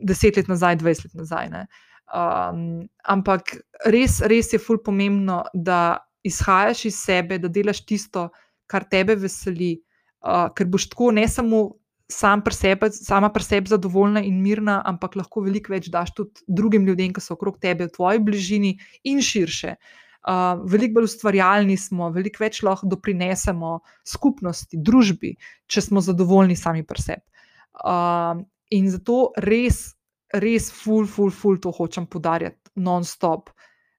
deset 0.05 0.39
let 0.39 0.49
nazaj, 0.51 0.79
dvajset 0.83 1.11
let 1.11 1.25
nazaj. 1.25 1.51
Uh, 1.51 1.83
Um, 2.13 2.85
ampak 3.09 3.57
res, 3.89 4.21
res 4.29 4.53
je 4.53 4.61
fulj 4.61 4.83
pomembno, 4.85 5.41
da 5.55 6.05
izhajaš 6.25 6.85
iz 6.91 6.99
sebe, 7.01 7.39
da 7.41 7.49
delaš 7.49 7.81
tisto, 7.89 8.29
kar 8.69 8.85
tebe 8.91 9.17
veseli, 9.19 9.79
uh, 10.25 10.51
ker 10.55 10.69
boš 10.69 10.91
tako 10.93 11.11
ne 11.17 11.25
samo 11.29 11.65
sam 12.11 12.43
pri 12.45 12.55
sebi, 12.55 12.91
sama 12.93 13.31
pri 13.33 13.45
sebi 13.45 13.73
zadovoljna 13.73 14.23
in 14.25 14.41
mirna, 14.43 14.81
ampak 14.87 15.17
lahko 15.17 15.45
veliko 15.45 15.73
več 15.73 15.91
daš 15.93 16.15
tudi 16.15 16.45
drugim 16.47 16.87
ljudem, 16.87 17.13
ki 17.15 17.23
so 17.25 17.37
okrog 17.37 17.59
tebe, 17.63 17.89
v 17.89 17.95
tvoji 17.97 18.23
bližini 18.25 18.73
in 19.09 19.23
širše. 19.25 19.77
Uh, 20.25 20.63
veliko 20.71 21.01
bolj 21.01 21.11
ustvarjalni 21.11 21.77
smo, 21.77 22.09
veliko 22.13 22.41
več 22.45 22.63
lahko 22.65 22.89
doprinesemo 22.89 23.79
skupnosti, 24.09 24.81
družbi, 24.81 25.35
če 25.69 25.85
smo 25.85 26.01
zadovoljni 26.05 26.57
sami 26.57 26.85
pri 26.85 27.03
sebi. 27.03 27.45
Uh, 27.85 28.41
in 28.73 28.89
zato 28.93 29.35
res 29.37 29.91
res, 30.35 30.71
ful, 30.73 31.07
ful, 31.07 31.31
ful, 31.31 31.59
to 31.59 31.73
hočem 31.75 32.07
podarjati, 32.11 32.59
non-stop. 32.77 33.51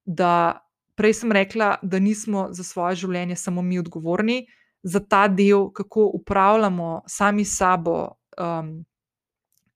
Da 0.06 0.62
prej 1.00 1.22
sem 1.22 1.32
rekla, 1.32 1.76
da 1.82 2.00
nismo 2.00 2.50
za 2.56 2.64
svoje 2.64 3.04
življenje 3.06 3.38
samo 3.40 3.62
mi 3.62 3.80
odgovorni, 3.80 4.46
za 4.86 5.02
ta 5.02 5.26
del, 5.28 5.72
kako 5.74 6.12
upravljamo 6.14 7.02
sami 7.10 7.46
sabo, 7.46 8.08
um, 8.38 8.86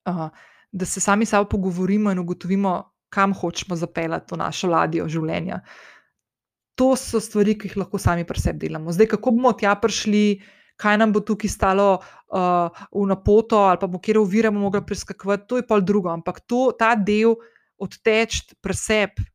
uh, 0.06 0.28
da 0.72 0.86
se 0.86 1.02
sami 1.02 1.26
sabo 1.26 1.50
pogovorimo 1.50 2.12
in 2.12 2.20
ugotovimo, 2.20 2.92
kam 3.10 3.34
hočemo 3.34 3.76
zapeljati 3.76 4.30
to 4.30 4.38
našo 4.38 4.70
ladjo 4.70 5.08
življenja. 5.10 5.64
to 6.80 6.96
so 6.96 7.20
stvari, 7.20 7.58
ki 7.60 7.68
jih 7.68 7.82
lahko 7.82 8.00
sami 8.00 8.24
pri 8.24 8.40
sebi 8.40 8.68
delamo. 8.68 8.94
Zdaj, 8.96 9.10
kako 9.12 9.34
bomo 9.36 9.52
tja 9.60 9.74
prišli, 9.76 10.40
kaj 10.80 11.00
nam 11.02 11.12
bo 11.12 11.20
tukaj 11.20 11.52
stalo 11.52 11.88
uh, 12.00 12.86
v 12.96 13.04
napoto, 13.10 13.60
ali 13.68 13.82
pa 13.82 13.90
bo 13.92 14.00
kjer 14.00 14.22
ovira 14.22 14.52
bomo 14.54 14.70
mogli 14.70 14.80
preskakovati, 14.88 15.48
to 15.50 15.60
je 15.60 15.66
pa 15.68 15.80
drugo. 15.84 16.14
Ampak 16.14 16.40
to, 16.48 16.70
ta 16.80 16.94
del 16.96 17.36
odteč 17.84 18.46
pri 18.64 18.78
sebi. 18.80 19.28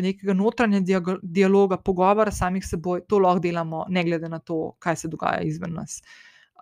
Nekega 0.00 0.32
notranjega 0.32 1.16
dialoga, 1.22 1.76
pogovora 1.76 2.32
samih 2.32 2.64
seboj, 2.64 3.02
to 3.08 3.18
lahko 3.18 3.42
delamo, 3.44 3.84
ne 3.88 4.04
glede 4.04 4.28
na 4.28 4.38
to, 4.38 4.76
kaj 4.78 4.96
se 4.96 5.08
dogaja 5.08 5.42
izven 5.44 5.74
nas. 5.76 6.00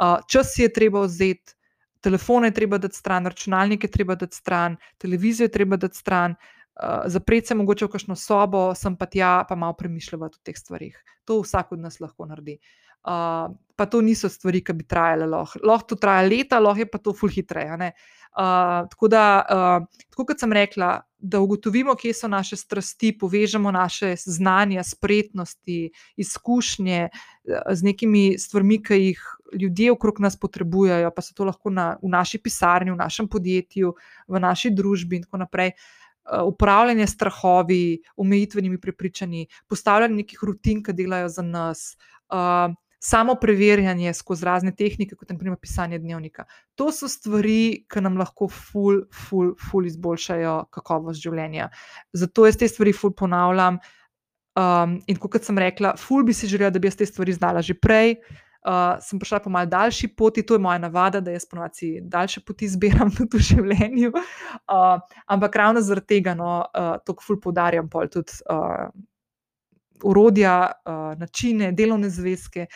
Uh, 0.00 0.18
čas 0.28 0.54
si 0.54 0.62
je 0.62 0.72
treba 0.72 1.04
vzeti, 1.04 1.54
telefone 2.00 2.48
je 2.48 2.56
treba 2.56 2.78
dati 2.78 2.96
stran, 2.96 3.26
računalnike 3.26 3.86
je 3.86 3.90
treba 3.90 4.14
dati 4.14 4.36
stran, 4.36 4.76
televizijo 4.98 5.44
je 5.44 5.52
treba 5.52 5.76
dati 5.76 5.96
stran, 5.96 6.34
uh, 6.34 7.02
zapreti 7.06 7.46
se 7.46 7.54
mogoče 7.54 7.86
v 7.86 7.94
kakšno 7.94 8.16
sobo, 8.16 8.70
sem 8.74 8.96
pa 8.96 9.06
tja, 9.06 9.44
pa 9.48 9.54
malo 9.54 9.76
premišljati 9.78 10.24
o 10.24 10.42
teh 10.42 10.58
stvarih. 10.58 10.96
To 11.24 11.42
vsak 11.44 11.72
od 11.72 11.84
nas 11.84 12.00
lahko 12.00 12.26
naredi. 12.26 12.58
Uh, 12.58 12.89
pa 13.02 13.86
to 13.88 14.00
niso 14.04 14.28
stvari, 14.28 14.60
ki 14.64 14.74
bi 14.76 14.84
trajale. 14.84 15.26
Lahko 15.26 15.60
loh 15.64 15.84
to 15.88 15.96
traja 15.96 16.26
leta, 16.28 16.60
lahko 16.60 16.84
je 16.84 16.88
pa 16.90 16.98
to 16.98 17.14
ful 17.16 17.32
hitreje. 17.32 17.92
Uh, 18.30 18.86
tako 18.92 19.08
da, 19.10 19.22
uh, 19.42 20.02
tako 20.12 20.26
kot 20.28 20.42
sem 20.42 20.52
rekla, 20.52 21.00
da 21.18 21.40
ugotovimo, 21.40 21.96
kje 21.98 22.12
so 22.14 22.28
naše 22.30 22.56
strasti, 22.56 23.10
povežemo 23.18 23.72
naše 23.74 24.14
znanja, 24.16 24.84
spretnosti, 24.86 25.90
izkušnje 26.16 27.08
z 27.72 27.82
nekimi 27.82 28.38
stvarmi, 28.38 28.78
ki 28.82 28.98
jih 29.00 29.24
ljudje 29.60 29.92
okrog 29.92 30.20
nas 30.20 30.38
potrebujejo, 30.38 31.10
pa 31.16 31.24
so 31.24 31.34
to 31.34 31.48
lahko 31.48 31.72
na, 31.74 31.96
v 32.02 32.12
naši 32.12 32.38
pisarni, 32.38 32.92
v 32.94 33.00
našem 33.00 33.28
podjetju, 33.28 33.94
v 34.28 34.40
naši 34.40 34.70
družbi 34.70 35.20
in 35.20 35.26
tako 35.26 35.42
naprej. 35.42 35.72
Uh, 36.30 36.44
upravljanje 36.52 37.08
strahovi, 37.10 37.98
omejitvenimi 38.16 38.78
prepričanji, 38.80 39.48
postavljanje 39.68 40.20
nekih 40.22 40.44
rutin, 40.46 40.84
ki 40.84 40.94
delajo 40.94 41.32
za 41.32 41.42
nas, 41.42 41.96
uh, 42.30 42.76
samo 43.00 43.34
preverjanje 43.40 44.12
skozi 44.14 44.44
razne 44.44 44.74
tehnike, 44.76 45.16
kot 45.16 45.30
naprimer 45.32 45.58
pisanje 45.58 45.98
dnevnika. 45.98 46.44
To 46.76 46.90
so 46.92 47.08
stvari, 47.08 47.86
ki 47.88 48.02
nam 48.04 48.18
lahko 48.20 48.48
ful, 48.52 49.06
ful, 49.12 49.54
ful 49.70 49.88
izboljšajo 49.88 50.56
kakovost 50.76 51.22
življenja. 51.24 51.70
Zato 52.12 52.44
jaz 52.46 52.60
te 52.60 52.68
stvari 52.68 52.92
ful 52.92 53.14
ponavljam. 53.16 53.80
Um, 54.60 54.98
in 55.08 55.16
kot 55.16 55.40
sem 55.46 55.58
rekla, 55.58 55.94
ful 55.96 56.26
bi 56.26 56.36
si 56.36 56.50
želela, 56.50 56.74
da 56.74 56.82
bi 56.82 56.90
jaz 56.90 56.98
te 57.00 57.08
stvari 57.08 57.32
znala 57.32 57.64
že 57.64 57.74
prej. 57.78 58.18
Uh, 58.60 58.98
sem 59.00 59.16
prišla 59.16 59.38
po 59.40 59.48
malce 59.48 59.70
daljši 59.72 60.08
poti, 60.12 60.42
to 60.44 60.58
je 60.58 60.60
moja 60.60 60.78
navada, 60.78 61.22
da 61.24 61.32
jaz 61.32 61.46
ponovadi 61.48 61.94
daljše 62.04 62.42
poti 62.44 62.68
zbiram 62.68 63.08
tudi 63.16 63.38
v 63.38 63.46
življenju. 63.50 64.10
Uh, 64.12 65.00
ampak 65.32 65.56
ravno 65.56 65.80
zaradi 65.80 66.18
tega, 66.18 66.34
no, 66.36 66.58
uh, 66.68 66.98
to 67.00 67.16
ful 67.24 67.40
poudarjam, 67.40 67.88
pol 67.88 68.12
tudi 68.12 68.36
uh, 68.52 68.90
urodja, 70.04 70.72
uh, 70.84 71.18
načine, 71.18 71.72
delovne 71.72 72.10
zvezke. 72.12 72.66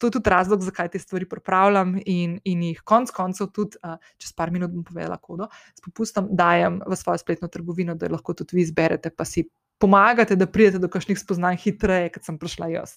To 0.00 0.08
je 0.08 0.10
tudi 0.10 0.30
razlog, 0.30 0.62
zakaj 0.64 0.88
te 0.92 0.98
stvari 0.98 1.26
pripravljam 1.28 1.96
in, 2.06 2.38
in 2.44 2.62
jih 2.62 2.80
konec 2.84 3.10
koncev 3.12 3.50
tudi, 3.52 3.76
uh, 3.84 3.98
čez 4.20 4.32
par 4.36 4.50
minut 4.52 4.72
bom 4.72 4.84
povedala, 4.84 5.18
kodo, 5.20 5.50
s 5.76 5.84
popustom 5.84 6.30
dajem 6.32 6.80
v 6.86 6.96
svojo 6.96 7.20
spletno 7.20 7.48
trgovino, 7.52 7.94
da 7.94 8.08
lahko 8.12 8.34
tudi 8.34 8.56
vi 8.56 8.64
izberete, 8.64 9.12
pa 9.12 9.24
si 9.28 9.44
pomagate, 9.78 10.36
da 10.36 10.48
pridete 10.48 10.80
do 10.80 10.88
kakšnih 10.88 11.20
spoznanj 11.20 11.60
hitreje, 11.64 12.14
kot 12.14 12.24
sem 12.24 12.38
prišla 12.40 12.70
jaz. 12.72 12.96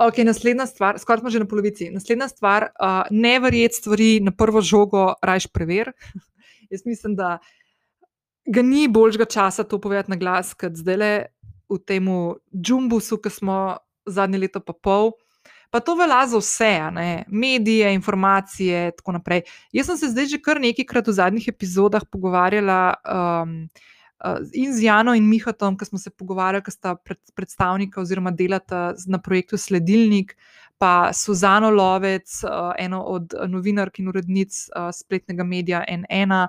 Ok, 0.00 0.20
naslednja 0.24 0.66
stvar, 0.66 0.98
skoraj 1.00 1.20
smo 1.20 1.30
že 1.30 1.42
na 1.42 1.48
polovici. 1.48 1.90
Naslednja 1.92 2.28
stvar, 2.28 2.68
uh, 2.72 3.04
ne 3.10 3.38
verjeti 3.40 3.80
stvari 3.80 4.10
na 4.24 4.32
prvo 4.32 4.60
žogo, 4.60 5.12
rajš 5.22 5.48
prever. 5.52 5.92
Jaz 6.72 6.84
mislim, 6.84 7.16
da 7.16 7.38
ga 8.44 8.62
ni 8.62 8.88
boljšega 8.88 9.24
časa 9.24 9.64
to 9.64 9.80
povedati 9.80 10.10
na 10.10 10.16
glas, 10.16 10.54
kot 10.54 10.76
zdaj 10.76 10.96
le 10.96 11.12
v 11.70 11.78
tem 11.80 12.08
džumbusu, 12.52 13.18
ki 13.20 13.30
smo 13.30 13.76
zadnje 14.06 14.38
leto 14.38 14.60
pa 14.60 14.72
pol. 14.72 15.12
Pa 15.74 15.80
to 15.80 15.96
velja 15.98 16.20
za 16.30 16.38
vse, 16.38 16.90
ne? 16.94 17.24
medije, 17.28 17.94
informacije 17.94 18.84
in 18.86 18.92
tako 18.96 19.12
naprej. 19.12 19.42
Jaz 19.72 19.86
sem 19.86 19.96
se 19.98 20.10
zdaj 20.12 20.26
že 20.30 20.38
kar 20.38 20.60
nekajkrat 20.62 21.08
v 21.08 21.12
zadnjih 21.12 21.48
epizodah 21.50 22.04
pogovarjala. 22.10 22.94
Um, 23.02 23.56
uh, 24.24 24.38
in 24.52 24.70
z 24.72 24.86
Jano 24.86 25.14
in 25.14 25.26
Mihatom, 25.26 25.76
ki 25.78 25.84
smo 25.84 25.98
se 25.98 26.10
pogovarjali, 26.10 26.62
ki 26.64 26.70
sta 26.70 26.94
pred, 26.94 27.18
predstavnika 27.34 28.00
oziroma 28.00 28.30
delata 28.30 28.94
na 29.06 29.18
projektu 29.18 29.58
Sledilnik, 29.58 30.36
pa 30.78 31.12
Suzano 31.12 31.70
Lovec, 31.70 32.42
uh, 32.44 32.72
eno 32.78 33.02
od 33.02 33.34
novinark 33.48 33.98
in 33.98 34.08
urednic 34.08 34.68
uh, 34.70 34.92
spletnega 34.94 35.44
medija 35.44 35.84
N1, 35.90 36.46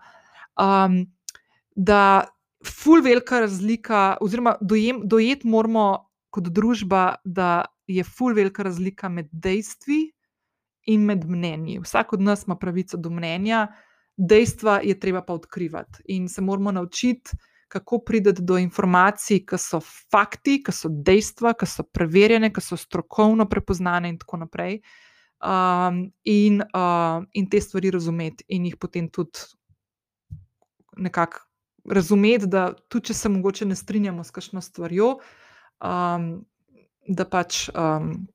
um, 0.61 1.01
da 1.75 2.25
ful 2.65 3.01
velika 3.01 3.39
razlika, 3.39 4.17
oziroma 4.21 4.55
dojem, 4.61 5.01
dojet 5.03 5.43
moramo 5.43 6.04
kot 6.35 6.51
družba, 6.51 7.15
da 7.23 7.65
je 7.87 8.03
ful 8.03 8.35
velika 8.35 8.63
razlika 8.67 9.09
med 9.09 9.31
dejstvi. 9.31 10.11
In 10.85 11.01
med 11.01 11.23
mnenji. 11.25 11.79
Vsak 11.81 12.11
od 12.13 12.21
nas 12.21 12.43
ima 12.45 12.53
pravico 12.61 12.97
do 13.01 13.09
mnenja, 13.09 13.63
dejstva 14.21 14.75
je 14.85 14.93
treba 14.99 15.23
pa 15.25 15.33
odkrivati 15.33 16.03
in 16.13 16.27
se 16.29 16.43
moramo 16.45 16.71
naučiti 16.71 17.33
kako 17.67 17.99
prideti 17.99 18.41
do 18.41 18.57
informacij, 18.57 19.41
ki 19.45 19.57
so 19.59 19.81
fakti, 19.81 20.59
ki 20.63 20.71
so 20.71 20.89
dejstva, 20.89 21.55
ki 21.59 21.67
so 21.67 21.83
preverjene, 21.83 22.51
ki 22.53 22.61
so 22.63 22.77
strokovno 22.77 23.47
prepoznane, 23.49 24.13
in 24.13 24.19
tako 24.21 24.37
naprej. 24.45 24.79
Um, 25.43 26.05
in, 26.23 26.61
uh, 26.61 27.25
in 27.33 27.49
te 27.49 27.61
stvari 27.61 27.91
razumeti, 27.91 28.45
in 28.47 28.69
jih 28.69 28.77
potem 28.79 29.09
tudi 29.09 29.43
nekako 30.97 31.43
razumeti, 31.91 32.47
da 32.47 32.69
tudi 32.89 33.11
če 33.11 33.13
se 33.13 33.29
mogoče 33.29 33.67
ne 33.67 33.75
strinjamo 33.75 34.23
s 34.23 34.31
kakšno 34.31 34.61
stvarjo, 34.61 35.17
um, 35.83 36.31
da 37.07 37.25
pač. 37.25 37.67
Um, 37.73 38.27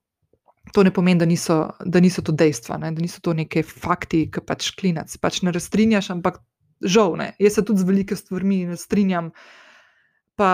To 0.71 0.85
ne 0.87 0.93
pomeni, 0.95 1.19
da 1.19 1.27
niso, 1.27 1.73
da 1.83 1.99
niso 1.99 2.23
to 2.23 2.31
dejstva, 2.37 2.77
ne? 2.79 2.93
da 2.95 3.03
niso 3.03 3.19
to 3.25 3.33
neke 3.35 3.65
fakti, 3.67 4.21
ki 4.31 4.43
pač 4.47 4.69
klinac. 4.79 5.11
Pač 5.19 5.41
ne 5.43 5.51
razstrinjaš, 5.51 6.13
ampak 6.13 6.37
žal, 6.85 7.17
ne. 7.19 7.33
jaz 7.43 7.59
se 7.59 7.65
tudi 7.67 7.83
z 7.83 7.89
velikimi 7.89 8.21
stvarmi 8.21 8.59
ne 8.69 8.77
strinjam, 8.79 9.31
pa 10.39 10.51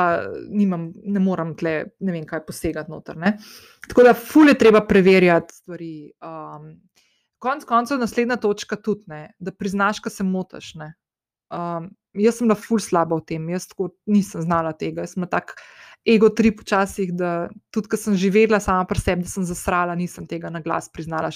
nimam, 0.49 0.89
ne 1.05 1.21
morem 1.21 1.53
tle, 1.59 1.75
ne 2.01 2.15
vem, 2.15 2.25
kaj 2.27 2.47
posegati 2.47 2.91
noter. 2.91 3.19
Ne. 3.21 3.37
Tako 3.91 4.07
da, 4.09 4.15
fulje 4.17 4.57
treba 4.59 4.83
preverjati 4.87 5.61
stvari. 5.61 5.93
Um, 6.25 6.73
konc 7.43 7.67
koncev, 7.69 8.01
naslednja 8.01 8.39
točka 8.43 8.79
tudi, 8.81 9.07
ne, 9.13 9.23
da 9.39 9.53
priznaš, 9.53 10.01
da 10.03 10.11
se 10.11 10.27
motiš. 10.27 10.73
Um, 10.81 11.91
jaz 12.19 12.41
sem 12.41 12.49
bila 12.49 12.59
ful 12.59 12.83
slaba 12.83 13.21
v 13.21 13.27
tem, 13.29 13.51
jaz 13.53 13.69
nisem 14.11 14.43
znala 14.43 14.73
tega. 14.75 15.05
Jaz 15.07 15.15
sem 15.15 15.29
tak 15.31 15.55
ego 16.07 16.31
trip 16.31 16.61
včasih, 16.63 17.13
da 17.15 17.49
tudi, 17.75 17.91
ko 17.91 17.99
sem 17.99 18.15
živela 18.19 18.61
sama 18.63 18.87
pri 18.87 19.03
sebi, 19.03 19.27
da 19.27 19.33
sem 19.33 19.45
zasrala, 19.45 19.97
nisem 19.99 20.27
tega 20.27 20.51
na 20.51 20.63
glas 20.63 20.89
priznala. 20.93 21.33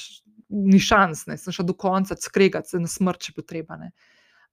Ni 0.50 0.80
šans, 0.82 1.28
ne. 1.30 1.36
sem 1.38 1.54
šla 1.54 1.64
do 1.66 1.76
konca, 1.78 2.16
skregati 2.18 2.72
se 2.72 2.80
na 2.82 2.90
smrt, 2.90 3.22
če 3.22 3.34
bo 3.36 3.44
treba. 3.46 3.76
Ne. 3.78 3.92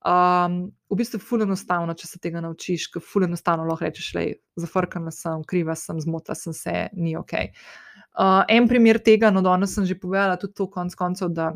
Um, 0.06 0.60
v 0.94 0.98
bistvu 1.00 1.18
je 1.18 1.26
fully 1.26 1.46
enostavno, 1.48 1.96
če 1.98 2.08
se 2.08 2.20
tega 2.22 2.42
naučiš, 2.44 2.86
ker 2.94 3.02
fully 3.02 3.26
enostavno 3.26 3.66
lahko 3.66 3.88
rečeš, 3.88 4.12
da 4.14 4.26
zafrkana 4.62 5.12
sem, 5.12 5.42
kriva 5.50 5.76
sem, 5.76 5.98
zmotila 6.00 6.38
sem 6.38 6.54
se, 6.54 6.76
ni 6.94 7.16
ok. 7.18 7.34
Uh, 8.14 8.44
en 8.54 8.70
primer 8.70 9.02
tega, 9.02 9.34
no, 9.34 9.42
danes 9.46 9.74
sem 9.74 9.86
že 9.90 9.98
povedala, 9.98 10.38
tudi 10.38 10.54
to 10.58 10.70
konc 10.70 10.94
koncev, 10.96 11.34
da 11.34 11.50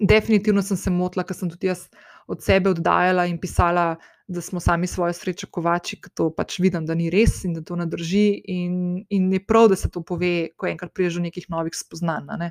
definitivno 0.00 0.62
sem 0.62 0.76
se 0.76 0.90
motila, 0.90 1.24
ker 1.24 1.38
sem 1.38 1.50
tudi 1.50 1.70
jaz 1.70 1.86
od 2.30 2.42
sebe 2.42 2.74
oddajala 2.74 3.28
in 3.30 3.38
pisala, 3.40 3.94
da 4.30 4.40
smo 4.40 4.60
sami 4.60 4.86
svoje 4.86 5.12
sreče 5.12 5.46
kovači, 5.50 5.96
ker 5.98 6.12
to 6.14 6.28
pač 6.30 6.60
vidim, 6.62 6.84
da 6.86 6.94
ni 6.94 7.08
res 7.10 7.40
in 7.44 7.56
da 7.56 7.64
to 7.66 7.74
ne 7.76 7.86
drži. 7.90 8.26
In, 8.54 8.74
in 9.10 9.26
je 9.34 9.40
prav, 9.42 9.66
da 9.72 9.76
se 9.76 9.90
to 9.90 10.04
pove, 10.06 10.52
ko 10.56 10.68
enkrat 10.70 10.92
priješ 10.94 11.18
do 11.18 11.24
nekih 11.26 11.48
novih 11.50 11.74
spoznanj. 11.74 12.50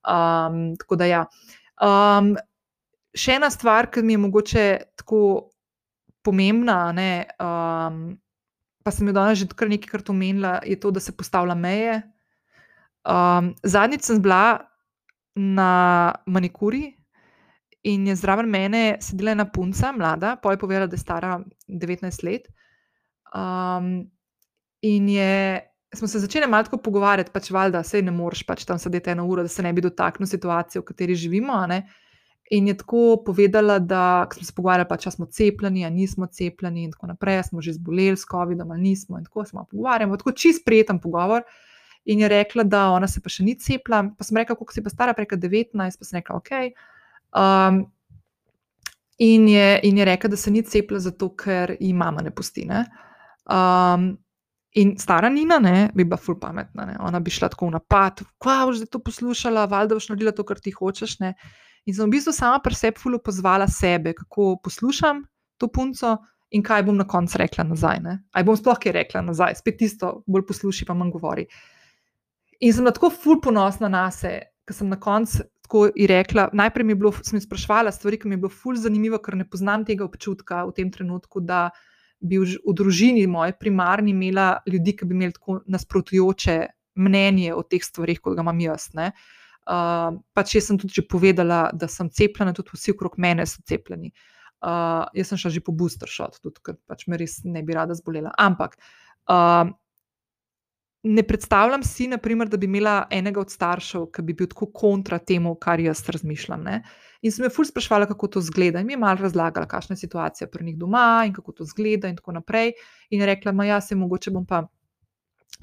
Um, 0.00 0.62
tako 0.80 0.96
da 0.96 1.08
ja. 1.10 1.26
Um, 1.76 2.32
še 3.12 3.36
ena 3.36 3.50
stvar, 3.52 3.90
ki 3.92 4.00
mi 4.06 4.16
je 4.16 4.22
mogoče 4.22 4.64
tako 5.02 5.20
pomembna, 6.24 6.78
ne, 6.96 7.26
um, 7.40 8.00
pa 8.84 8.92
sem 8.92 9.08
jo 9.08 9.16
danes 9.16 9.40
že 9.40 9.48
kar 9.52 9.68
nekajkrat 9.68 10.08
omenila, 10.12 10.54
je 10.64 10.78
to, 10.80 10.92
da 10.92 11.04
se 11.04 11.12
postavlja 11.16 11.56
meje. 11.56 12.00
Um, 13.04 13.52
zadnjič 13.64 14.08
sem 14.08 14.24
bila 14.24 14.60
na 15.36 15.72
manikuri 16.28 16.99
in 17.82 18.06
je 18.06 18.16
zraven 18.16 18.48
mene 18.50 18.96
sedela 19.00 19.32
ena 19.32 19.46
punca, 19.48 19.92
mlada, 19.92 20.36
pa 20.36 20.52
je 20.52 20.58
povedala, 20.58 20.86
da 20.86 20.94
je 20.94 21.00
stara 21.00 21.40
19 21.68 22.24
let. 22.24 22.48
Um, 23.34 24.10
in 24.80 25.08
je. 25.08 25.66
Smo 25.94 26.06
se 26.06 26.18
začeli 26.18 26.46
malo 26.46 26.78
pogovarjati, 26.78 27.32
pač 27.34 27.48
valjda, 27.50 27.78
da 27.78 27.82
se 27.82 28.02
ne 28.02 28.12
moreš 28.14 28.44
pač 28.46 28.62
tam 28.64 28.78
sedeti 28.78 29.10
eno 29.10 29.24
uro, 29.26 29.42
da 29.42 29.48
se 29.48 29.62
ne 29.62 29.72
bi 29.72 29.82
dotaknil 29.82 30.26
situacije, 30.26 30.80
v 30.80 30.84
kateri 30.86 31.14
živimo. 31.14 31.56
In 32.50 32.68
je 32.68 32.76
tako 32.76 33.22
povedala, 33.26 33.78
da 33.78 34.28
smo 34.34 34.44
se 34.46 34.54
pogovarjali, 34.54 34.88
pa, 34.88 34.96
če 34.96 35.10
smo 35.10 35.26
cepljeni, 35.26 35.84
ali 35.84 35.94
nismo 35.94 36.26
cepljeni, 36.26 36.84
in 36.84 36.92
tako 36.92 37.10
naprej, 37.10 37.42
smo 37.48 37.62
že 37.62 37.74
zboleli 37.74 38.16
s 38.16 38.22
COVID-om 38.30 38.70
ali 38.70 38.80
nismo. 38.80 39.18
In 39.18 39.24
tako 39.24 39.44
smo 39.44 39.66
pogovarjali, 39.70 40.18
tako 40.18 40.32
čist 40.32 40.64
prijeten 40.64 41.00
pogovor. 41.00 41.42
In 42.04 42.20
je 42.20 42.28
rekla, 42.28 42.62
da 42.62 42.88
ona 42.90 43.08
se 43.08 43.20
pa 43.20 43.28
še 43.28 43.42
ni 43.42 43.58
cepila. 43.58 44.04
Pa 44.18 44.24
sem 44.24 44.38
rekla, 44.38 44.54
kako 44.54 44.72
si 44.72 44.82
pa 44.82 44.90
stara, 44.90 45.14
preka 45.14 45.36
19, 45.36 45.74
pa 45.74 46.06
sem 46.06 46.22
rekla, 46.22 46.38
ok. 46.38 46.50
Um, 47.36 47.84
in, 49.18 49.48
je, 49.48 49.80
in 49.82 49.98
je 49.98 50.04
rekla, 50.04 50.30
da 50.30 50.36
se 50.36 50.50
ni 50.50 50.62
cepila 50.62 50.98
zato, 50.98 51.30
ker 51.36 51.76
ji 51.80 51.92
mama 51.92 52.22
ne 52.22 52.34
pusti. 52.34 52.64
Ne? 52.68 52.84
Um, 53.50 54.16
In 54.78 54.92
stara 54.98 55.28
Nina 55.28 55.58
ne, 55.58 55.90
bi 55.94 56.04
bila 56.04 56.16
ful 56.16 56.36
pametna, 56.38 56.84
ne. 56.86 56.94
ona 57.02 57.18
bi 57.20 57.30
šla 57.34 57.48
tako 57.50 57.66
v 57.66 57.74
napad, 57.74 58.20
kva 58.38 58.68
boš 58.68 58.78
zdaj 58.78 58.90
to 58.94 59.00
poslušala, 59.02 59.64
valjda 59.66 59.96
boš 59.98 60.06
naredila 60.12 60.32
to, 60.36 60.44
kar 60.46 60.60
ti 60.62 60.70
hočeš. 60.70 61.16
Ne. 61.24 61.32
In 61.90 61.96
sem 61.96 62.06
v 62.06 62.14
bistvu 62.14 62.34
sama 62.36 62.60
pri 62.62 62.78
sebi 62.78 63.02
ful 63.02 63.16
opozvala 63.18 63.66
sebe, 63.66 64.12
kako 64.14 64.60
poslušam 64.62 65.24
to 65.58 65.66
punco 65.74 66.14
in 66.54 66.62
kaj 66.62 66.84
bom 66.86 66.94
na 66.98 67.06
koncu 67.08 67.40
rekla 67.42 67.66
nazaj. 67.66 67.98
Ne. 68.04 68.14
Aj 68.30 68.46
bom 68.46 68.58
sploh 68.58 68.78
kaj 68.78 68.94
rekla 68.94 69.24
nazaj, 69.26 69.58
spet 69.58 69.80
tisto, 69.82 70.20
bolj 70.30 70.46
posluši, 70.46 70.86
pa 70.86 70.94
manj 70.94 71.10
govori. 71.18 71.48
In 72.62 72.76
sem 72.76 72.86
tako 72.94 73.10
ful 73.10 73.40
ponosna 73.42 73.90
na 73.90 74.06
sebe, 74.14 74.52
ker 74.62 74.76
sem 74.76 74.92
na 74.92 75.00
koncu 75.02 75.42
tako 75.70 75.90
ji 75.94 76.06
rekla. 76.06 76.48
Najprej 76.52 76.84
mi 76.84 76.92
je 76.92 76.96
bilo, 76.96 77.12
sem 77.22 77.40
sprašvala 77.40 77.92
stvari, 77.92 78.18
ki 78.18 78.28
mi 78.28 78.34
je 78.34 78.42
bilo 78.42 78.50
ful 78.50 78.74
zanimivo, 78.74 79.20
ker 79.22 79.36
ne 79.38 79.46
poznam 79.46 79.84
tega 79.86 80.04
občutka 80.04 80.64
v 80.66 80.74
tem 80.74 80.90
trenutku, 80.90 81.40
da 81.40 81.70
bi 82.18 82.40
v, 82.42 82.56
v 82.66 82.74
družini 82.74 83.26
moje 83.30 83.54
primarni 83.54 84.10
imela 84.10 84.58
ljudi, 84.66 84.96
ki 84.98 85.06
bi 85.06 85.14
imeli 85.14 85.36
tako 85.36 85.60
nasprotujoče 85.70 86.56
mnenje 86.98 87.54
o 87.54 87.62
teh 87.62 87.84
stvarih, 87.86 88.18
kot 88.18 88.34
ga 88.34 88.42
imam 88.42 88.58
jaz. 88.60 88.90
Uh, 88.98 90.18
pač 90.34 90.56
jaz 90.56 90.66
sem 90.66 90.78
tudi 90.80 91.06
povedala, 91.06 91.68
da 91.72 91.86
sem 91.86 92.10
cepljena, 92.10 92.52
tudi 92.52 92.74
vsi 92.74 92.96
okrog 92.96 93.14
mene 93.22 93.46
so 93.46 93.62
cepljeni. 93.62 94.10
Uh, 94.60 95.06
jaz 95.14 95.30
sem 95.30 95.38
šla 95.38 95.54
že 95.54 95.62
po 95.62 95.72
booster 95.72 96.10
shot, 96.10 96.40
tudi 96.42 96.58
ker 96.66 96.80
pač 96.90 97.06
me 97.06 97.16
res 97.16 97.44
ne 97.44 97.62
bi 97.62 97.78
rada 97.78 97.94
zbolela. 97.94 98.34
Ampak 98.42 98.74
uh, 99.30 99.70
ne 101.02 101.22
predstavljam 101.22 101.82
si, 101.82 102.06
naprimer, 102.08 102.48
da 102.48 102.56
bi 102.56 102.66
imela 102.66 103.06
enega 103.10 103.40
od 103.40 103.50
staršev, 103.50 104.06
ki 104.12 104.22
bi 104.22 104.34
bil 104.36 104.48
tako 104.50 104.66
kontra 104.72 105.18
temu, 105.18 105.54
kar 105.56 105.80
jaz 105.80 106.02
razmišljam. 106.08 106.62
Ne? 106.64 106.82
In 107.22 107.32
sem 107.32 107.44
jo 107.46 107.50
ful 107.54 107.64
sprašvala, 107.64 108.08
kako 108.10 108.28
to 108.36 108.42
zgleda. 108.44 108.80
In 108.80 108.86
mi 108.86 108.92
je 108.92 109.00
malo 109.00 109.22
razlagala, 109.22 109.68
kakšna 109.68 109.96
je 109.96 110.04
situacija 110.04 110.48
pri 110.48 110.64
njih 110.64 110.76
doma 110.78 111.22
in 111.26 111.32
kako 111.32 111.52
to 111.52 111.64
zgleda, 111.64 112.08
in 112.08 112.20
tako 112.20 112.36
naprej. 112.36 112.74
In 113.10 113.20
je 113.20 113.26
rekla, 113.32 113.52
da 113.52 113.64
ja, 113.64 113.80
se 113.80 113.96
mogoče 113.96 114.30
bom 114.30 114.46
pa 114.46 114.66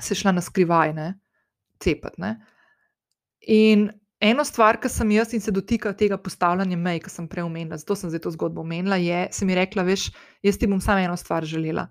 se 0.02 0.16
šla 0.16 0.32
na 0.32 0.42
skrivaj, 0.42 0.94
ne, 0.94 1.14
cepet. 1.80 2.18
Ne? 2.18 2.36
In 3.48 3.90
eno 4.20 4.44
stvar, 4.44 4.82
ki 4.82 4.90
sem 4.90 5.12
jaz 5.12 5.34
in 5.34 5.42
se 5.42 5.52
dotika 5.52 5.94
tega 5.94 6.18
postavljanja 6.18 6.78
mej, 6.78 7.00
ki 7.06 7.14
sem 7.14 7.30
prej 7.30 7.46
omenila, 7.46 7.78
zato 7.78 7.96
sem 7.96 8.10
zdaj 8.10 8.26
to 8.26 8.34
zgodbo 8.34 8.62
omenila, 8.66 8.98
je, 8.98 9.28
se 9.32 9.46
mi 9.46 9.56
rekla, 9.56 9.86
veš, 9.86 10.10
jaz 10.44 10.58
ti 10.58 10.68
bom 10.68 10.82
samo 10.82 11.06
eno 11.06 11.18
stvar 11.18 11.46
želela 11.46 11.88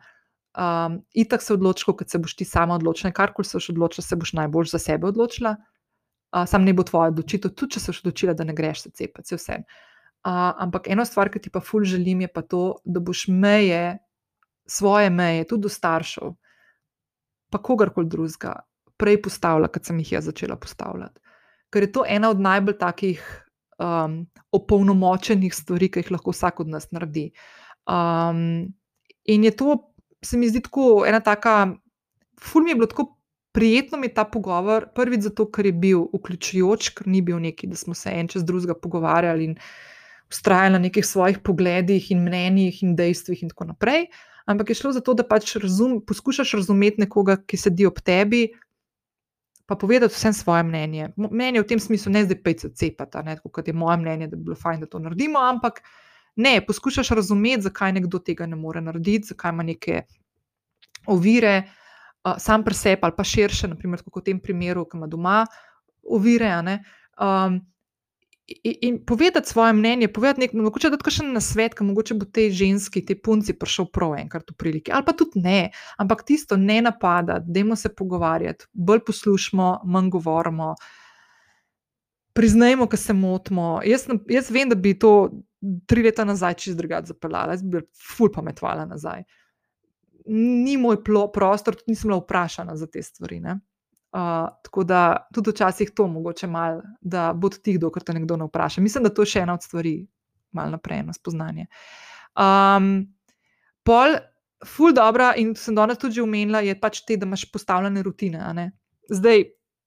um, 0.56 1.00
itak 1.12 1.42
se 1.42 1.54
odločil, 1.54 1.94
kot 1.94 2.10
se 2.10 2.18
boš 2.18 2.36
ti 2.36 2.44
sama 2.44 2.74
odločila, 2.74 3.12
karkoli 3.12 3.44
se 3.44 3.56
boš 3.58 3.70
odločila, 3.70 4.04
se 4.04 4.16
boš 4.16 4.32
najbolj 4.32 4.70
za 4.72 4.78
sebe 4.78 5.06
odločila. 5.06 5.56
Uh, 6.34 6.44
sam 6.48 6.64
ne 6.64 6.74
bo 6.74 6.84
tvoja 6.84 7.12
odločitev, 7.12 7.54
tudi 7.54 7.76
če 7.76 7.80
se 7.80 7.92
boš 7.92 8.00
odločila, 8.04 8.34
da 8.34 8.44
ne 8.44 8.54
greš 8.56 8.86
se 8.86 8.90
cepiti, 8.90 9.36
vse. 9.36 9.60
Uh, 10.26 10.56
ampak 10.66 10.88
eno 10.90 11.04
stvar, 11.06 11.30
ki 11.30 11.44
ti 11.44 11.52
pa 11.52 11.60
ful 11.62 11.84
želim, 11.86 12.24
je 12.24 12.32
pa 12.32 12.42
to, 12.42 12.80
da 12.84 13.00
boš 13.00 13.28
meje, 13.28 13.98
svoje 14.66 15.10
meje, 15.10 15.44
tudi 15.46 15.68
do 15.68 15.70
staršev, 15.70 16.34
pa 17.52 17.62
kogarkoli 17.62 18.10
drugega, 18.10 18.56
prej 18.98 19.20
postavila, 19.22 19.70
kot 19.70 19.86
sem 19.86 20.00
jih 20.02 20.16
jaz 20.16 20.30
začela 20.32 20.56
postavljati. 20.58 21.20
Ker 21.70 21.86
je 21.86 21.92
to 21.92 22.02
ena 22.08 22.30
od 22.32 22.40
najbolj 22.40 22.78
takih 22.80 23.22
um, 23.78 24.24
opolnomočenih 24.54 25.54
stvari, 25.54 25.90
ki 25.92 26.02
jih 26.02 26.14
lahko 26.16 26.34
vsak 26.34 26.64
od 26.64 26.72
nas 26.74 26.90
naredi. 26.90 27.28
Um, 27.86 28.72
in 29.24 29.44
je 29.44 29.52
to 29.54 29.76
se 30.24 30.38
mi 30.38 30.48
zdi 30.48 30.62
tako 30.64 31.04
ena 31.08 31.20
taka, 31.20 31.74
ful 32.40 32.64
mi 32.64 32.70
je 32.70 32.74
bilo 32.74 32.86
tako 32.86 33.16
prijetno 33.56 33.98
mi 33.98 34.10
ta 34.12 34.24
pogovor, 34.28 34.90
prvič 34.94 35.22
zato, 35.30 35.46
ker 35.48 35.64
je 35.66 35.72
bil 35.72 36.02
vključujoč, 36.12 36.90
ker 36.98 37.06
ni 37.08 37.22
bil 37.24 37.38
neki, 37.40 37.70
da 37.70 37.78
smo 37.80 37.94
se 37.96 38.12
en 38.12 38.28
čez 38.28 38.44
drugega 38.44 38.74
pogovarjali 38.76 39.46
in 39.48 39.54
ustrajali 40.28 40.74
na 40.74 40.80
nekih 40.84 41.06
svojih 41.06 41.38
pogledih 41.40 42.10
in 42.12 42.20
mnenjih 42.26 42.82
in 42.84 42.92
dejstvih 42.98 43.46
in 43.46 43.54
tako 43.54 43.70
naprej. 43.70 44.10
Ampak 44.46 44.70
je 44.70 44.76
šlo 44.82 44.92
za 44.92 45.00
to, 45.00 45.14
da 45.16 45.24
pač 45.24 45.54
razum, 45.56 46.02
poskušaš 46.04 46.52
razumeti 46.60 47.00
nekoga, 47.00 47.38
ki 47.40 47.56
sedi 47.56 47.86
ob 47.88 47.96
tebi, 48.04 48.50
pa 49.66 49.74
povedati 49.80 50.14
vsem 50.14 50.36
svoje 50.36 50.62
mnenje. 50.68 51.08
Mnenje 51.16 51.64
v 51.64 51.68
tem 51.72 51.80
smislu 51.80 52.12
ne 52.12 52.26
zdaj 52.28 52.42
pejce 52.44 52.74
cepata, 52.76 53.24
kot 53.40 53.68
je 53.68 53.74
moje 53.74 53.96
mnenje, 54.04 54.28
da 54.28 54.36
bi 54.36 54.50
bilo 54.50 54.58
fajn, 54.60 54.84
da 54.84 54.90
to 54.92 55.00
naredimo, 55.00 55.40
ampak 55.40 55.80
Ne, 56.36 56.60
poskušaš 56.66 57.08
razumeti, 57.16 57.62
zakaj 57.62 57.92
nekdo 57.96 58.18
tega 58.18 58.46
ne 58.46 58.56
more 58.56 58.80
narediti, 58.80 59.32
zakaj 59.32 59.54
ima 59.54 59.62
neke 59.62 60.02
ovire, 61.06 61.62
uh, 62.24 62.34
sam 62.38 62.64
pri 62.64 62.74
sebi 62.74 63.00
ali 63.02 63.16
pa 63.16 63.24
širše, 63.24 63.68
naprimer, 63.68 64.02
kot 64.02 64.22
v 64.22 64.26
tem 64.30 64.40
primeru, 64.40 64.84
ki 64.84 64.98
ima 64.98 65.06
doma 65.06 65.38
ovire. 66.02 66.52
Um, 67.16 67.60
in, 68.46 68.74
in 68.80 68.98
povedati 69.06 69.48
svoje 69.48 69.72
mnenje, 69.72 70.08
povedati 70.08 70.40
nekaj, 70.40 70.60
mogoče 70.60 70.90
da 70.90 71.10
še 71.10 71.24
na 71.26 71.40
svet, 71.40 71.74
ki 71.74 71.84
mogoče 71.84 72.14
bo 72.14 72.26
tej 72.26 72.50
ženski, 72.54 73.04
tej 73.06 73.18
punci 73.22 73.56
prišel 73.58 73.88
prav 73.92 74.14
enkrat 74.18 74.50
v 74.50 74.56
priliki, 74.58 74.92
ali 74.92 75.06
pa 75.06 75.12
tudi 75.12 75.42
ne, 75.42 75.70
ampak 75.98 76.22
tisto 76.26 76.56
ne 76.56 76.80
napada, 76.82 77.40
dajmo 77.42 77.76
se 77.76 77.90
pogovarjati, 77.94 78.68
bolj 78.72 79.02
poslušamo, 79.06 79.80
manj 79.84 80.10
govorimo. 80.14 80.74
Priznajmo, 82.36 82.86
da 82.86 82.96
se 82.96 83.12
motimo. 83.12 83.80
Jaz, 83.84 84.06
jaz 84.28 84.50
vem, 84.50 84.68
da 84.68 84.76
bi 84.76 84.92
to 84.98 85.30
tri 85.86 86.02
leta 86.02 86.24
nazaj 86.24 86.54
čez 86.54 86.76
drugače 86.76 87.14
zapeljala, 87.14 87.56
jaz 87.56 87.62
bi 87.62 87.80
ful 88.16 88.30
pametvala 88.32 88.84
nazaj. 88.86 89.24
Ni 90.26 90.76
moj 90.76 91.00
plo, 91.04 91.26
prostor, 91.32 91.78
tudi 91.78 91.94
nisem 91.94 92.10
bila 92.10 92.20
vprašana 92.20 92.76
za 92.76 92.86
te 92.86 93.02
stvari. 93.02 93.40
Uh, 93.46 94.48
tako 94.64 94.84
da 94.84 95.28
tudi 95.34 95.50
včasih 95.50 95.90
to 95.96 96.06
mogoče 96.06 96.46
malo, 96.46 96.82
da 97.00 97.32
bo 97.32 97.48
ti 97.48 97.62
tiho, 97.62 97.80
dokler 97.80 98.04
te 98.04 98.14
nekdo 98.14 98.36
ne 98.36 98.48
vpraša. 98.48 98.80
Mislim, 98.80 99.04
da 99.04 99.14
to 99.14 99.24
je 99.24 99.32
še 99.34 99.44
ena 99.46 99.54
od 99.54 99.64
stvari, 99.64 99.98
malo 100.52 100.76
naprej 100.76 101.02
na 101.06 101.12
spoznanje. 101.12 101.66
Um, 102.36 103.06
pol, 103.84 104.18
ful 104.64 104.92
dobro, 104.96 105.32
in 105.36 105.54
sem 105.56 105.76
danes 105.76 106.00
tudi 106.00 106.20
omenila, 106.20 106.60
je 106.64 106.74
pač 106.80 107.02
te, 107.06 107.16
da 107.16 107.28
imaš 107.28 107.46
postavljene 107.52 108.02
rutine. 108.02 108.70
Zdaj, 109.12 109.44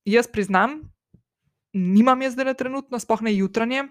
jaz 0.08 0.30
priznam, 0.32 0.80
nimam 1.72 2.22
jaz 2.22 2.32
zdaj 2.32 2.54
trenutno, 2.54 2.98
spohne 2.98 3.32
jutranje, 3.34 3.86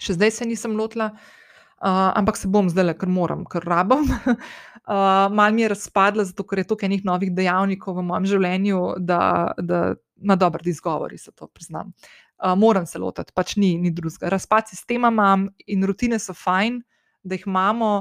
še 0.00 0.16
zdaj 0.16 0.32
se 0.38 0.46
nisem 0.48 0.76
lotila, 0.78 1.10
uh, 1.12 2.10
ampak 2.16 2.38
se 2.40 2.48
bom 2.48 2.68
zdaj, 2.70 2.94
ker 3.00 3.10
moram, 3.12 3.44
ker 3.48 3.64
rabim. 3.66 4.06
uh, 4.28 5.28
mal 5.32 5.54
mi 5.54 5.66
je 5.66 5.72
razpadla, 5.74 6.28
zato 6.30 6.46
ker 6.48 6.62
je 6.62 6.68
toliko 6.70 6.88
enih 6.88 7.04
novih 7.08 7.32
dejavnikov 7.34 7.98
v 7.98 8.06
mojem 8.12 8.28
življenju, 8.34 8.84
da, 8.98 9.20
da 9.58 9.82
na 10.16 10.38
dobro 10.38 10.62
izgovori 10.64 11.18
se 11.18 11.32
to 11.32 11.50
priznam. 11.50 11.92
Uh, 12.38 12.54
moram 12.58 12.86
se 12.86 13.00
lotiti, 13.02 13.34
pač 13.34 13.56
ni, 13.58 13.74
ni 13.78 13.90
drugega. 13.90 14.30
Razpad 14.30 14.70
sistema 14.70 15.10
imam 15.10 15.48
in 15.66 15.82
rutine 15.86 16.20
so 16.22 16.36
fajn, 16.36 16.80
da 17.22 17.36
jih 17.38 17.48
imamo. 17.50 17.98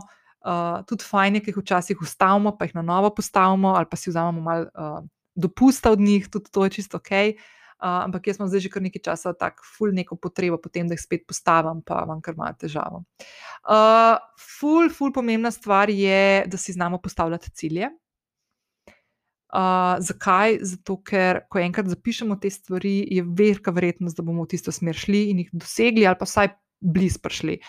Uh, 0.48 0.80
tudi 0.88 1.04
fajn 1.04 1.36
je, 1.36 1.40
ki 1.44 1.50
jih 1.52 1.58
včasih 1.60 2.02
ustavimo, 2.06 2.54
pa 2.56 2.68
jih 2.68 2.78
na 2.78 2.84
novo 2.86 3.10
postavimo, 3.12 3.74
ali 3.76 3.90
pa 3.90 3.98
si 4.00 4.12
vzamemo 4.14 4.44
malo 4.46 4.70
uh, 4.70 5.02
dopusta 5.36 5.92
od 5.92 6.00
njih, 6.00 6.30
tudi 6.32 6.54
to 6.54 6.64
je 6.64 6.78
čisto 6.78 7.02
ok. 7.02 7.12
Uh, 7.34 7.57
ampak 7.80 8.28
jaz 8.28 8.40
imam 8.40 8.50
zdaj 8.50 8.66
že 8.66 8.72
kar 8.74 8.82
nekaj 8.82 9.04
časa 9.06 9.34
tako 9.38 9.66
ful 9.78 9.94
neko 9.94 10.18
potrebo 10.18 10.58
potem, 10.58 10.88
da 10.88 10.98
jih 10.98 11.04
spet 11.04 11.28
postavim, 11.30 11.84
pa 11.86 12.02
imam 12.06 12.22
kar 12.22 12.38
malo 12.38 12.58
težavo. 12.58 13.04
Uh, 13.68 14.18
ful, 14.42 14.90
ful 14.90 15.14
pomembna 15.14 15.52
stvar 15.54 15.90
je, 15.94 16.46
da 16.50 16.58
si 16.58 16.74
znamo 16.74 17.02
postavljati 17.02 17.54
cilje. 17.54 17.92
Uh, 19.48 19.96
zakaj? 20.04 20.58
Zato, 20.66 20.98
ker 21.06 21.46
ko 21.50 21.62
enkrat 21.62 21.88
zapišemo 21.88 22.36
te 22.42 22.50
stvari, 22.52 23.00
je 23.14 23.24
velika 23.24 23.72
verjetnost, 23.72 24.18
da 24.18 24.26
bomo 24.26 24.44
v 24.44 24.52
tisto 24.56 24.74
smer 24.76 24.98
šli 24.98 25.30
in 25.32 25.46
jih 25.46 25.54
dosegli, 25.54 26.08
ali 26.08 26.20
pa 26.20 26.28
vsaj 26.28 26.52
blizu 26.82 27.22
prišli. 27.24 27.62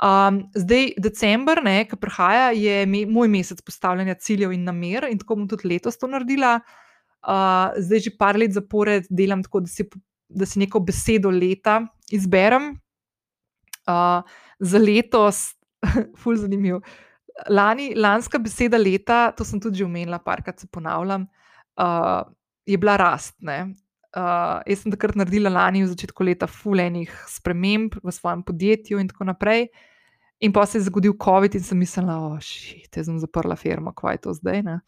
Um, 0.00 0.46
zdaj, 0.56 0.94
decembr, 0.96 1.60
ki 1.86 1.96
prihaja, 2.00 2.50
je 2.56 2.86
me, 2.88 3.04
moj 3.06 3.28
mesec 3.28 3.60
postavljanja 3.60 4.16
ciljev 4.16 4.56
in 4.56 4.64
namer, 4.64 5.04
in 5.12 5.20
tako 5.20 5.36
bom 5.36 5.48
tudi 5.48 5.68
letos 5.68 6.00
to 6.00 6.08
naredila. 6.08 6.56
Uh, 6.64 6.89
Uh, 7.20 7.76
zdaj 7.76 8.06
že 8.08 8.10
par 8.16 8.38
let 8.40 8.52
zapored 8.56 9.04
delam 9.10 9.42
tako, 9.44 9.60
da 9.60 9.68
si, 9.68 9.84
da 10.28 10.46
si 10.48 10.60
neko 10.62 10.80
besedo 10.80 11.30
leta 11.30 11.82
izberem. 12.10 12.74
Uh, 13.84 14.24
za 14.60 14.78
letos, 14.78 15.54
ful 16.20 16.36
zanimiv. 16.36 16.80
Lani, 17.48 17.94
lanska 17.96 18.38
beseda 18.38 18.78
leta, 18.78 19.30
to 19.32 19.44
sem 19.44 19.60
tudi 19.60 19.80
že 19.80 19.86
omenila, 19.86 20.20
parkrat 20.20 20.60
se 20.60 20.68
ponavljam, 20.68 21.24
uh, 21.80 22.22
je 22.68 22.76
bila 22.78 22.96
rast. 23.00 23.38
Uh, 23.40 24.60
jaz 24.66 24.82
sem 24.82 24.92
takrat 24.92 25.16
naredila 25.16 25.52
lani 25.52 25.84
v 25.84 25.92
začetku 25.92 26.24
leta 26.26 26.48
fulejnih 26.50 27.12
sprememb 27.30 27.96
v 28.02 28.12
svojem 28.12 28.42
podjetju 28.44 29.00
in 29.00 29.08
tako 29.08 29.30
naprej. 29.30 29.70
In 30.40 30.52
pa 30.52 30.64
se 30.66 30.78
je 30.78 30.88
zgodil 30.88 31.14
COVID 31.20 31.54
in 31.54 31.64
sem 31.64 31.78
mislila, 31.78 32.16
da 32.16 32.18
oh, 32.18 32.38
zdaj 32.40 33.20
zaprla 33.20 33.56
firma, 33.56 33.92
kaj 33.92 34.14
je 34.14 34.22
to 34.24 34.34
zdaj. 34.34 34.62
Ne? 34.64 34.80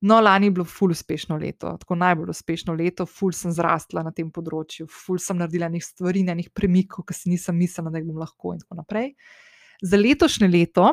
No, 0.00 0.16
lani 0.20 0.48
je 0.48 0.54
bilo 0.56 0.64
ful 0.64 0.94
uspešno 0.94 1.36
leto, 1.36 1.74
tako 1.80 1.94
najbolj 2.00 2.30
uspešno 2.32 2.72
leto, 2.74 3.04
ful 3.06 3.34
sem 3.36 3.52
zrastla 3.52 4.00
na 4.06 4.12
tem 4.16 4.30
področju, 4.32 4.86
ful 4.88 5.20
sem 5.20 5.36
naredila 5.36 5.68
nekaj 5.68 5.90
stvari, 5.90 6.22
nekaj 6.24 6.48
premikov, 6.56 7.04
ki 7.04 7.16
si 7.16 7.32
nisem 7.32 7.58
mislila, 7.60 7.92
da 7.92 8.00
jih 8.00 8.06
bom 8.08 8.22
lahko 8.22 8.54
in 8.56 8.62
tako 8.62 8.78
naprej. 8.80 9.10
Za 9.84 10.00
letošnje 10.00 10.48
leto 10.48 10.88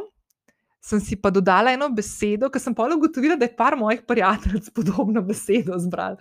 sem 0.84 1.00
si 1.04 1.16
pa 1.20 1.32
dodala 1.32 1.72
eno 1.76 1.88
besedo, 1.92 2.52
ker 2.52 2.64
sem 2.64 2.76
pa 2.76 2.90
ugotovila, 2.92 3.40
da 3.40 3.48
je 3.48 3.56
par 3.56 3.80
mojih 3.80 4.04
prijateljev 4.08 4.68
podobno 4.76 5.24
besedo 5.24 5.80
zbral. 5.80 6.20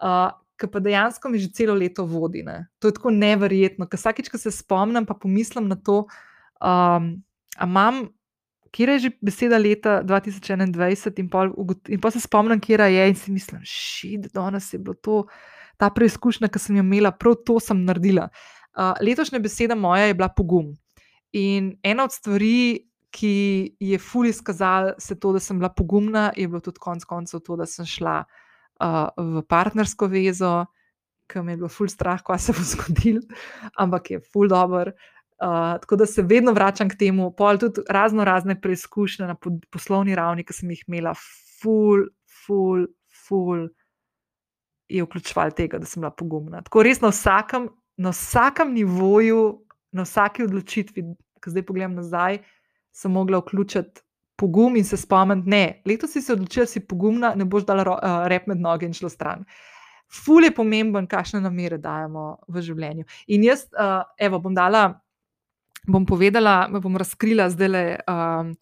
Uh, 0.00 0.32
Ki 0.54 0.68
pa 0.70 0.78
dejansko 0.78 1.28
mi 1.32 1.40
že 1.42 1.48
celo 1.50 1.74
leto 1.74 2.04
vodi. 2.06 2.44
Ne. 2.46 2.68
To 2.78 2.86
je 2.86 2.94
tako 2.94 3.10
neverjetno, 3.10 3.88
ker 3.90 3.98
vsakeč, 3.98 4.28
ko 4.30 4.38
se 4.38 4.52
spomnim, 4.54 5.02
pa 5.02 5.16
pomislim 5.18 5.66
na 5.66 5.74
to, 5.74 6.04
um, 6.62 7.08
ali 7.58 7.66
imam 7.66 8.04
kje 8.74 8.96
je 8.96 8.98
že 8.98 9.10
beseda 9.22 9.58
leta 9.58 10.00
2021, 10.02 11.20
in 11.22 11.28
pa 11.30 11.46
in 11.88 12.00
pol 12.02 12.10
se 12.10 12.20
spomnim, 12.20 12.60
kje 12.60 12.90
je 12.90 13.08
in 13.08 13.14
si 13.14 13.32
mislim, 13.32 13.62
šit, 13.62 14.32
danes 14.34 14.72
je 14.72 14.78
bilo 14.78 14.98
to, 14.98 15.24
ta 15.78 15.90
preizkušnja, 15.90 16.50
ki 16.50 16.58
sem 16.58 16.78
jo 16.78 16.82
imela, 16.82 17.12
prav 17.14 17.38
to 17.46 17.60
sem 17.62 17.84
naredila. 17.86 18.28
Uh, 18.74 18.94
letošnja 19.02 19.38
beseda 19.38 19.74
moja 19.78 20.10
je 20.10 20.18
bila 20.18 20.28
pogum. 20.28 20.72
In 21.34 21.76
ena 21.82 22.06
od 22.08 22.14
stvari, 22.14 22.90
ki 23.14 23.34
je 23.78 23.98
fully 24.02 24.32
izkazala 24.34 24.96
se 24.98 25.14
to, 25.20 25.32
da 25.32 25.40
sem 25.40 25.58
bila 25.58 25.70
pogumna, 25.70 26.32
je 26.36 26.48
bilo 26.48 26.60
tudi 26.60 26.82
konec 26.82 27.04
koncev 27.06 27.44
to, 27.46 27.56
da 27.56 27.66
sem 27.66 27.86
šla 27.86 28.22
uh, 28.24 29.06
v 29.14 29.42
partnersko 29.46 30.08
vezo, 30.10 30.64
ki 31.30 31.42
mi 31.42 31.54
je 31.54 31.60
bilo 31.62 31.70
fully 31.70 31.94
strah, 31.94 32.22
kaj 32.22 32.42
se 32.42 32.54
bo 32.56 32.66
zgodilo, 32.74 33.22
ampak 33.78 34.10
je 34.10 34.22
fully 34.32 34.50
dobro. 34.50 34.94
Uh, 35.42 35.80
tako 35.82 35.96
da 35.96 36.06
se 36.06 36.22
vedno 36.22 36.52
vračam 36.54 36.88
k 36.88 36.98
temu, 36.98 37.32
pol 37.34 37.58
tudi 37.58 37.82
razno 37.90 38.24
razne 38.24 38.54
preizkušnje 38.60 39.26
na 39.26 39.34
poslovni 39.70 40.14
ravni, 40.14 40.44
ki 40.46 40.54
sem 40.54 40.70
jih 40.70 40.84
imela, 40.86 41.14
ful, 41.60 42.06
ful, 42.44 42.86
ful, 43.26 43.66
je 44.88 45.02
vključval 45.02 45.50
tega, 45.56 45.80
da 45.82 45.86
sem 45.90 46.00
bila 46.00 46.12
pogumna. 46.14 46.62
Tako 46.62 46.84
res 46.86 47.00
na 47.02 47.10
vsakem, 47.10 47.68
na 47.96 48.12
vsakem 48.14 48.72
nivoju, 48.76 49.42
na 49.92 50.06
vsaki 50.06 50.46
odločitvi, 50.46 51.06
ki 51.42 51.52
zdaj 51.52 51.66
pogledam 51.66 51.98
nazaj, 51.98 52.38
sem 52.94 53.12
mogla 53.12 53.40
vključiti 53.42 54.04
pogum 54.36 54.76
in 54.76 54.84
se 54.84 54.96
spomniti, 54.96 55.48
ne, 55.50 55.82
letos 55.86 56.12
si 56.12 56.22
se 56.22 56.32
odločila, 56.32 56.66
si 56.66 56.80
pogumna, 56.80 57.34
ne 57.34 57.44
boš 57.44 57.66
dala 57.66 57.84
uh, 57.86 58.26
rep 58.30 58.46
med 58.50 58.60
noge 58.60 58.86
in 58.86 58.94
šlo 58.94 59.08
stran. 59.08 59.44
Ful 60.10 60.44
je 60.44 60.54
pomemben, 60.54 61.06
kakšne 61.10 61.40
namere 61.42 61.78
dajemo 61.78 62.26
v 62.48 62.62
življenju. 62.62 63.06
In 63.34 63.46
jaz, 63.46 63.64
uh, 63.72 64.02
evo, 64.18 64.38
bom 64.42 64.54
dala 64.54 64.92
bom 65.86 66.06
povedala, 66.06 66.68
bom 66.68 66.96
razkrila 66.96 67.48
zdaj 67.50 67.68
le 67.68 67.84
um, 68.08 68.54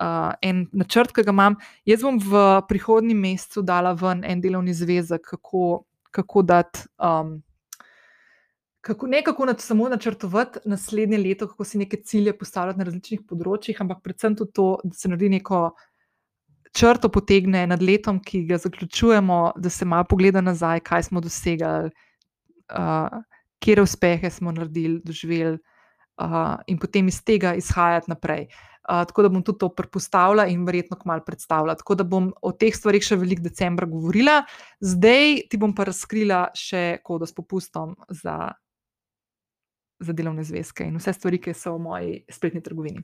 uh, 0.00 0.32
en 0.42 0.66
načrt, 0.72 1.14
ki 1.14 1.24
ga 1.26 1.34
imam. 1.34 1.56
Jaz 1.88 2.04
bom 2.04 2.20
v 2.20 2.44
prihodnjem 2.68 3.18
mesecu 3.20 3.64
dala 3.66 3.94
ven 3.96 4.24
en 4.24 4.40
delovni 4.40 4.74
zvezek, 4.76 5.24
kako, 5.24 5.84
kako 6.10 6.42
dati. 6.42 6.86
Um, 6.98 7.42
Kako, 8.86 9.08
ne 9.10 9.18
kako 9.26 9.48
nad, 9.48 9.58
samo 9.58 9.88
načrtovati 9.90 10.60
naslednje 10.70 11.18
leto, 11.18 11.48
kako 11.50 11.64
si 11.64 11.78
neke 11.78 11.96
cilje 12.06 12.30
postavljati 12.38 12.78
na 12.78 12.84
različnih 12.86 13.24
področjih, 13.26 13.80
ampak 13.82 13.98
predvsem 14.04 14.36
tudi 14.38 14.52
to, 14.54 14.66
da 14.84 14.94
se 14.94 15.08
naredi 15.10 15.30
neko 15.32 15.62
črto, 16.70 17.10
potegne 17.10 17.64
nad 17.66 17.82
letom, 17.82 18.20
ki 18.22 18.44
ga 18.46 18.60
zaključujemo, 18.62 19.40
da 19.58 19.72
se 19.74 19.88
malo 19.90 20.06
pogleda 20.06 20.38
nazaj, 20.38 20.84
kaj 20.86 21.02
smo 21.08 21.18
dosegli, 21.24 21.90
uh, 22.78 23.18
kje 23.58 23.82
uspehe 23.82 24.30
smo 24.30 24.54
naredili, 24.54 25.00
doživeli 25.02 25.58
uh, 26.22 26.56
in 26.66 26.78
potem 26.78 27.08
iz 27.08 27.20
tega 27.24 27.54
izhajati 27.54 28.10
naprej. 28.10 28.48
Uh, 28.86 29.02
tako 29.08 29.22
da 29.22 29.28
bom 29.28 29.42
tudi 29.42 29.58
to 29.58 29.68
prepostavila 29.74 30.46
in 30.46 30.64
verjetno 30.66 30.96
kmalo 30.96 31.24
predstavila. 31.26 31.74
Tako 31.74 31.94
da 31.94 32.04
bom 32.04 32.30
o 32.42 32.52
teh 32.52 32.74
stvarih 32.74 33.02
še 33.02 33.18
veliko 33.18 33.42
decembra 33.42 33.88
govorila, 33.90 34.44
zdaj 34.80 35.48
ti 35.50 35.58
bom 35.58 35.74
pa 35.74 35.88
razkrila 35.88 36.46
še 36.54 37.00
kodo 37.02 37.26
s 37.26 37.34
popustom 37.34 37.96
za, 38.08 38.52
za 39.98 40.14
delovne 40.14 40.46
zvezke 40.46 40.86
in 40.86 41.00
vse 41.00 41.16
stvari, 41.18 41.42
ki 41.42 41.54
so 41.54 41.74
v 41.74 41.82
moji 41.88 42.12
spletni 42.30 42.62
trgovini. 42.62 43.02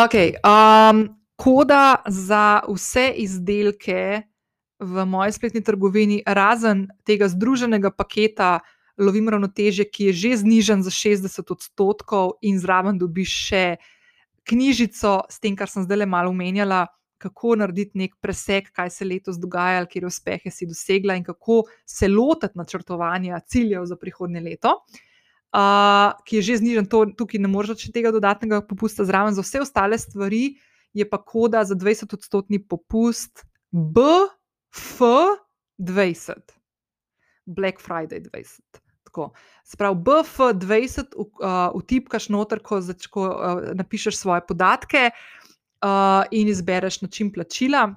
Okay, 0.00 0.32
um, 0.40 1.04
koda 1.36 2.00
za 2.08 2.62
vse 2.64 3.10
izdelke 3.20 4.24
v 4.80 5.04
moji 5.04 5.32
spletni 5.32 5.60
trgovini, 5.64 6.22
razen 6.24 6.86
tega 7.04 7.28
združenega 7.28 7.92
paketa 7.92 8.60
lovim 8.98 9.28
ravnoteže, 9.28 9.84
ki 9.84 10.04
je 10.10 10.12
že 10.12 10.36
znižen 10.42 10.82
za 10.82 10.90
60 10.90 11.52
odstotkov, 11.52 12.40
in 12.42 12.58
zraven 12.58 12.98
dobiš 12.98 13.30
še 13.48 13.76
knjižico 14.46 15.26
s 15.28 15.40
tem, 15.42 15.56
kar 15.56 15.68
sem 15.68 15.82
zdaj 15.84 15.98
le 16.04 16.06
malo 16.06 16.30
omenjala, 16.30 16.86
kako 17.18 17.56
narediti 17.56 17.98
nek 17.98 18.14
preseg, 18.20 18.68
kaj 18.76 18.90
se 18.92 19.04
letos 19.04 19.38
dogaja, 19.40 19.86
kje 19.88 20.06
uspehe 20.06 20.50
si 20.52 20.66
dosegla 20.68 21.16
in 21.16 21.24
kako 21.24 21.64
se 21.88 22.08
lotiti 22.08 22.58
načrtovanja 22.58 23.40
ciljev 23.48 23.86
za 23.88 23.96
prihodnje 23.96 24.40
leto. 24.40 24.84
Uh, 25.56 26.12
ki 26.26 26.36
je 26.36 26.42
že 26.42 26.56
znižen, 26.60 26.86
to, 26.90 27.06
tukaj 27.16 27.40
ne 27.40 27.48
moreš 27.48 27.68
več 27.72 27.88
tega 27.94 28.12
dodatnega 28.12 28.60
popusta 28.68 29.04
zraven, 29.08 29.32
za 29.32 29.40
vse 29.40 29.60
ostale 29.64 29.96
stvari 29.98 30.60
je 30.92 31.04
pa 31.08 31.16
koda 31.16 31.64
za 31.64 31.74
20-odstotni 31.74 32.58
popust 32.68 33.46
BF20, 33.72 35.22
Black 37.46 37.80
Friday 37.80 38.20
20 38.20 38.85
tako. 39.16 39.32
Sprav, 39.64 39.94
BF20 39.94 41.16
uh, 41.16 41.80
vtipkaš 41.80 42.28
noter, 42.28 42.60
ko, 42.62 42.80
zač, 42.80 43.06
ko 43.10 43.24
uh, 43.26 43.62
napišeš 43.74 44.16
svoje 44.16 44.44
podatke 44.46 45.10
uh, 45.10 46.24
in 46.30 46.48
izbereš 46.48 47.02
način 47.02 47.32
plačila. 47.32 47.94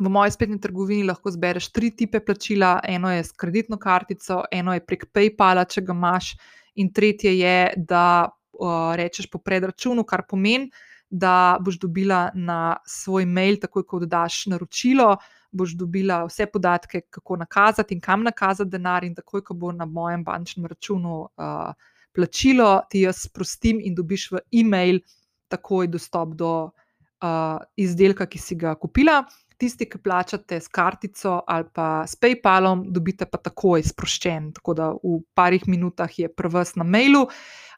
V 0.00 0.10
moji 0.10 0.30
spletni 0.30 0.60
trgovini 0.60 1.06
lahko 1.06 1.30
zbereš 1.30 1.70
tri 1.72 1.90
tipe 1.96 2.20
plačila. 2.20 2.80
Eno 2.84 3.10
je 3.12 3.24
s 3.24 3.32
kreditno 3.32 3.78
kartico, 3.78 4.44
eno 4.52 4.74
je 4.74 4.84
prek 4.84 5.06
PayPala, 5.12 5.64
če 5.64 5.82
ga 5.82 5.94
imaš, 5.94 6.34
in 6.74 6.92
tretje 6.92 7.38
je, 7.38 7.72
da 7.76 8.28
uh, 8.28 8.94
rečeš 8.94 9.30
po 9.30 9.38
predračunu, 9.38 10.04
kar 10.04 10.26
pomeni, 10.28 10.70
da 11.10 11.56
boš 11.60 11.78
dobila 11.78 12.30
na 12.34 12.76
svoj 12.86 13.26
mail, 13.26 13.58
takoj 13.62 13.84
ko 13.86 14.00
daš 14.06 14.46
naročilo, 14.50 15.16
boš 15.54 15.74
dobila 15.78 16.24
vse 16.28 16.46
podatke, 16.50 17.00
kako 17.10 17.38
nakazati 17.40 17.94
in 17.94 18.00
kam 18.00 18.22
nakazati 18.26 18.70
denar, 18.70 19.04
in 19.04 19.14
takoj, 19.14 19.44
ko 19.46 19.54
bo 19.54 19.72
na 19.72 19.86
mojem 19.86 20.24
bančnem 20.24 20.66
računu 20.66 21.20
uh, 21.24 21.72
plačilo, 22.14 22.80
ti 22.90 23.04
jaz 23.06 23.24
sprostim 23.28 23.80
in 23.82 23.94
dobiš 23.94 24.30
v 24.32 24.42
e-mail 24.60 25.00
takoj 25.48 25.88
dostop 25.90 26.34
do 26.38 26.52
uh, 26.64 27.58
izdelka, 27.76 28.26
ki 28.26 28.38
si 28.38 28.58
ga 28.58 28.74
kupila. 28.74 29.22
Tisti, 29.58 29.86
ki 29.86 30.00
plačate 30.02 30.58
s 30.60 30.66
kartico 30.68 31.36
ali 31.46 31.66
pa 31.72 32.02
s 32.06 32.18
PayPalom, 32.18 32.88
dobite 32.90 33.26
pa 33.30 33.38
takoj 33.38 33.84
sproščen, 33.86 34.50
tako 34.56 34.74
da 34.74 34.88
v 34.98 35.20
parih 35.38 35.68
minutah 35.70 36.10
je 36.10 36.28
prvs 36.28 36.74
na 36.80 36.86
mailu. 36.86 37.28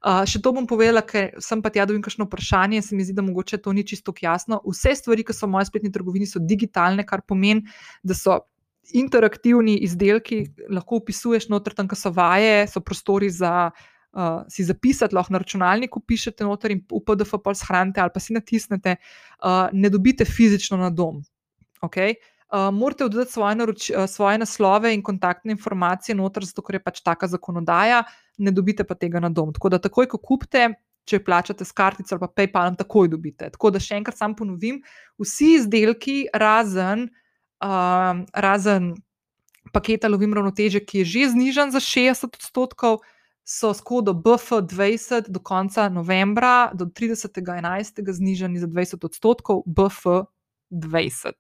Uh, 0.07 0.23
še 0.29 0.41
to 0.41 0.53
bom 0.57 0.69
povedala, 0.69 1.03
ker 1.05 1.35
sem 1.43 1.61
pa 1.61 1.73
tja 1.73 1.85
dobim 1.89 2.03
kakšno 2.05 2.29
vprašanje, 2.29 2.83
se 2.85 2.97
mi 2.97 3.05
zdi, 3.05 3.17
da 3.17 3.25
mogoče 3.27 3.59
to 3.61 3.73
ni 3.77 3.85
čisto 3.85 4.15
jasno. 4.23 4.61
Vse 4.65 4.95
stvari, 4.97 5.25
ki 5.27 5.37
so 5.37 5.49
v 5.49 5.57
moji 5.57 5.69
spletni 5.69 5.93
trgovini, 5.93 6.29
so 6.31 6.41
digitalne, 6.41 7.05
kar 7.05 7.25
pomeni, 7.27 7.67
da 8.07 8.17
so 8.17 8.39
interaktivni 8.95 9.81
izdelki, 9.83 10.45
lahko 10.71 11.03
upisuješ 11.03 11.51
noter, 11.51 11.75
tam, 11.75 11.91
ki 11.91 11.99
so 11.99 12.15
vaje, 12.15 12.65
so 12.73 12.81
prostori 12.81 13.31
za. 13.33 13.71
Uh, 14.17 14.47
si 14.49 14.65
zapisati, 14.65 15.13
lahko 15.13 15.35
na 15.35 15.43
računalniku 15.43 16.01
pišete 16.01 16.41
noter 16.47 16.73
in 16.73 16.79
v 16.89 17.03
PDF 17.05 17.37
pol 17.45 17.53
shranite 17.53 18.01
ali 18.01 18.09
pa 18.15 18.21
si 18.23 18.33
natisnete, 18.33 18.95
uh, 19.45 19.67
ne 19.77 19.91
dobite 19.93 20.25
fizično 20.25 20.79
na 20.81 20.89
dom. 20.89 21.19
Okay? 21.87 22.17
Uh, 22.47 22.71
morate 22.71 23.05
oddati 23.05 23.33
svoje, 23.33 23.57
naroč, 23.59 23.91
uh, 23.91 24.07
svoje 24.07 24.39
naslove 24.39 24.95
in 24.95 25.03
kontaktne 25.03 25.53
informacije 25.57 26.15
noter, 26.15 26.45
zato 26.47 26.63
ker 26.63 26.79
je 26.79 26.83
pač 26.85 27.01
taka 27.03 27.27
zakonodaja. 27.27 28.05
Ne 28.39 28.53
dobite 28.55 28.85
pa 28.85 28.95
tega 28.95 29.21
na 29.21 29.31
dom. 29.31 29.53
Tako 29.53 29.73
da, 29.75 29.81
takoj, 29.83 30.07
ko 30.13 30.21
kupite, 30.23 30.69
če 31.07 31.23
plačate 31.25 31.65
s 31.65 31.75
kartico 31.75 32.15
ali 32.15 32.23
pa 32.23 32.29
PayPalom, 32.29 32.77
takoj 32.79 33.11
dobite. 33.11 33.51
Tako 33.55 33.73
da, 33.75 33.83
še 33.83 33.99
enkrat 33.99 34.19
sam 34.19 34.35
ponovim, 34.39 34.79
vsi 35.23 35.57
izdelki, 35.61 36.17
razen, 36.35 37.09
uh, 37.65 38.23
razen 38.35 38.95
paketa 39.75 40.09
Lovim 40.09 40.35
ravnoteže, 40.35 40.83
ki 40.87 41.03
je 41.03 41.05
že 41.05 41.29
znižen 41.35 41.75
za 41.75 41.83
60 41.83 42.39
odstotkov, 42.39 43.03
so 43.47 43.71
s 43.71 43.81
kodo 43.81 44.11
BF20 44.15 45.31
do 45.31 45.39
konca 45.39 45.89
novembra, 45.89 46.71
do 46.75 46.87
30.11. 46.87 48.03
zniženi 48.03 48.59
za 48.59 48.67
20 48.67 49.07
odstotkov, 49.07 49.63
BF20. 49.67 51.35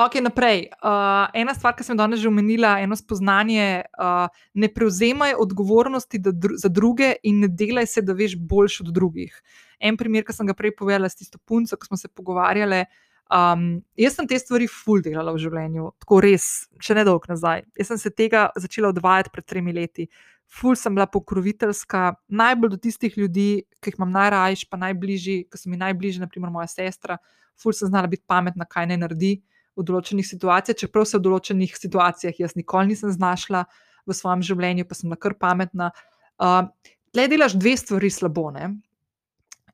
Ok, 0.00 0.14
naprej. 0.24 0.70
Uh, 0.80 1.28
ena 1.36 1.52
stvar, 1.52 1.74
ki 1.76 1.84
sem 1.84 1.96
danes 1.98 2.22
že 2.22 2.28
omenila, 2.30 2.78
eno 2.80 2.96
spoznanje, 2.96 3.84
uh, 4.00 4.32
ne 4.56 4.68
prevzemaj 4.72 5.34
odgovornosti 5.36 6.16
dru 6.24 6.56
za 6.56 6.70
druge 6.72 7.10
in 7.22 7.42
ne 7.44 7.48
delaj 7.52 7.86
se, 7.86 8.00
da 8.00 8.16
veš 8.16 8.38
boljš 8.38 8.78
od 8.86 8.94
drugih. 8.96 9.34
En 9.76 9.98
primer, 10.00 10.24
ki 10.24 10.32
sem 10.32 10.48
ga 10.48 10.56
prej 10.56 10.72
povedala 10.78 11.10
s 11.10 11.20
tisto 11.20 11.36
punco, 11.44 11.76
ko 11.76 11.90
smo 11.90 12.00
se 12.00 12.08
pogovarjali. 12.08 12.86
Um, 13.28 13.82
jaz 13.92 14.16
sem 14.16 14.30
te 14.30 14.38
stvari 14.40 14.70
ful 14.72 15.04
delala 15.04 15.36
v 15.36 15.42
življenju, 15.44 15.92
tako 16.00 16.22
res, 16.24 16.48
še 16.80 16.96
ne 16.96 17.04
dolgo 17.04 17.28
nazaj. 17.28 17.66
Jaz 17.76 17.92
sem 17.92 18.00
se 18.00 18.14
tega 18.16 18.48
začela 18.56 18.94
odvajati 18.94 19.34
pred 19.36 19.44
tremi 19.44 19.76
leti. 19.76 20.08
Ful 20.48 20.80
sem 20.80 20.96
bila 20.96 21.10
pokroviteljska, 21.12 22.06
najbolj 22.40 22.72
do 22.72 22.80
tistih 22.88 23.20
ljudi, 23.20 23.66
ki 23.84 23.92
jih 23.92 24.00
imam 24.00 24.16
najrajš, 24.16 24.64
pa 24.72 24.80
najbližji, 24.80 25.44
ki 25.52 25.60
so 25.60 25.68
mi 25.68 25.76
najbližji, 25.76 26.24
naprimer 26.24 26.56
moja 26.56 26.72
sestra. 26.72 27.20
Ful 27.60 27.76
sem 27.76 27.92
znala 27.92 28.08
biti 28.08 28.24
pametna, 28.24 28.64
kaj 28.64 28.88
naj 28.88 29.02
naredi 29.04 29.36
v 29.78 29.86
določenih 29.86 30.26
situacijah, 30.26 30.76
čeprav 30.76 31.06
se 31.08 31.18
v 31.18 31.24
določenih 31.26 31.76
situacijah 31.76 32.40
jaz 32.42 32.56
nikoli 32.58 32.92
nisem 32.92 33.12
znašla 33.14 33.64
v 34.06 34.16
svojem 34.16 34.42
življenju, 34.46 34.86
pa 34.88 34.98
sem 34.98 35.14
kar 35.18 35.36
pametna. 35.38 35.92
Uh, 36.40 36.66
Le 37.10 37.26
delaš 37.26 37.56
dve 37.58 37.74
stvari 37.74 38.06
slabo. 38.06 38.52
Ne? 38.54 38.68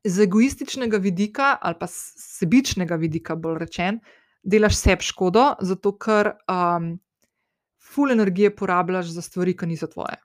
Z 0.01 0.25
egoističnega 0.25 0.97
vidika, 0.97 1.51
ali 1.61 1.77
pa 1.77 1.85
sebičnega 1.85 2.97
vidika, 2.97 3.35
bolj 3.37 3.59
rečen, 3.61 3.99
delaš 4.41 4.79
sebi 4.79 5.05
škodo, 5.05 5.51
zato 5.61 5.91
ker 6.01 6.31
um, 6.49 6.95
ful 7.77 8.09
energije 8.09 8.49
porabljaš 8.57 9.13
za 9.13 9.21
stvari, 9.21 9.53
ki 9.53 9.69
niso 9.69 9.89
tvoje. 9.91 10.17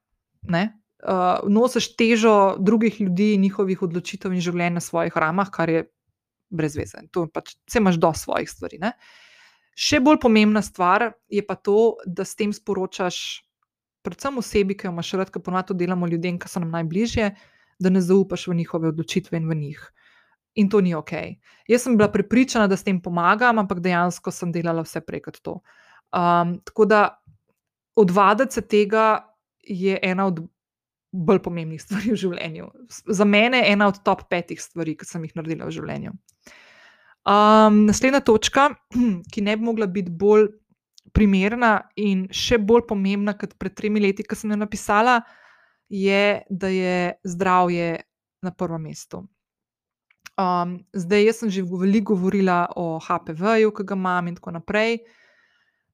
Ne? 0.48 0.70
uh, 1.02 1.48
nosiš 1.48 1.96
težo 1.96 2.56
drugih 2.58 3.00
ljudi, 3.00 3.36
njihovih 3.36 3.82
odločitev 3.82 4.34
in 4.34 4.42
življenja 4.44 4.78
na 4.78 4.84
svojih 4.84 5.16
ramah, 5.16 5.50
kar 5.50 5.70
je 5.70 5.84
brez 6.52 6.76
veze. 6.76 7.02
To 7.16 7.26
pač, 7.32 7.56
vse 7.68 7.80
imaš 7.82 7.98
do 8.00 8.12
svojih 8.16 8.50
stvari. 8.50 8.78
Ne? 8.82 8.92
Še 9.78 10.02
bolj 10.04 10.20
pomembna 10.20 10.62
stvar 10.62 11.12
je 11.32 11.42
pa 11.46 11.56
to, 11.56 11.96
da 12.06 12.26
s 12.28 12.36
tem 12.36 12.52
sporočaš, 12.52 13.16
predvsem 14.04 14.38
osebi, 14.38 14.76
ki 14.76 14.88
jo 14.88 14.92
imaš 14.92 15.14
rad, 15.20 15.32
ki 15.32 15.40
ponovadi 15.40 15.72
to 15.72 15.78
delamo 15.78 16.08
ljudem, 16.10 16.38
ki 16.38 16.50
so 16.50 16.60
nam 16.60 16.74
najbližje, 16.74 17.32
da 17.82 17.90
ne 17.90 18.02
zaupaš 18.04 18.48
v 18.50 18.58
njihove 18.60 18.92
odločitve 18.92 19.40
in 19.40 19.48
v 19.48 19.58
njih. 19.58 19.82
In 20.60 20.68
to 20.68 20.82
ni 20.84 20.92
ok. 20.94 21.12
Jaz 21.70 21.86
sem 21.86 21.96
bila 21.96 22.10
prepričana, 22.12 22.68
da 22.68 22.76
s 22.76 22.84
tem 22.84 23.00
pomagam, 23.00 23.62
ampak 23.62 23.80
dejansko 23.80 24.30
sem 24.34 24.52
delala 24.52 24.84
vse 24.84 25.00
prej 25.00 25.22
kot 25.24 25.40
to. 25.40 25.60
Um, 26.12 26.58
tako 26.66 26.84
da 26.84 27.00
odvaditi 27.96 28.58
se 28.58 28.62
tega 28.68 29.24
je 29.62 29.96
ena 30.02 30.26
od 30.26 30.42
bolj 31.12 31.40
pomembnih 31.44 31.80
stvari 31.80 32.12
v 32.12 32.18
življenju. 32.20 32.68
Za 32.90 33.24
mene 33.24 33.62
je 33.62 33.72
ena 33.72 33.88
od 33.88 34.02
top 34.04 34.26
petih 34.28 34.60
stvari, 34.60 34.96
ki 34.96 35.08
sem 35.08 35.24
jih 35.24 35.34
naredila 35.36 35.68
v 35.68 35.76
življenju. 35.76 36.12
Um, 37.22 37.84
naslednja 37.86 38.20
točka, 38.20 38.72
ki 39.32 39.44
ne 39.46 39.56
bi 39.56 39.64
mogla 39.64 39.86
biti 39.86 40.10
bolj 40.10 40.48
primerna 41.14 41.76
in 42.00 42.24
še 42.32 42.58
bolj 42.58 42.86
pomembna 42.88 43.36
kot 43.38 43.54
pred 43.60 43.76
tremi 43.78 44.02
leti, 44.02 44.24
ki 44.26 44.38
sem 44.38 44.50
jo 44.50 44.58
napisala, 44.58 45.20
je, 45.92 46.42
da 46.50 46.70
je 46.72 47.12
zdravje 47.28 48.00
na 48.42 48.50
prvem 48.50 48.88
mestu. 48.88 49.22
Um, 50.40 50.78
zdaj, 50.96 51.26
jaz 51.28 51.42
sem 51.42 51.50
že 51.52 51.62
veliko 51.62 52.16
govorila 52.16 52.64
o 52.74 52.96
HPV-ju, 52.98 53.70
ki 53.76 53.84
ga 53.86 53.98
imam, 53.98 54.30
in 54.32 54.38
tako 54.38 54.56
naprej. 54.56 55.02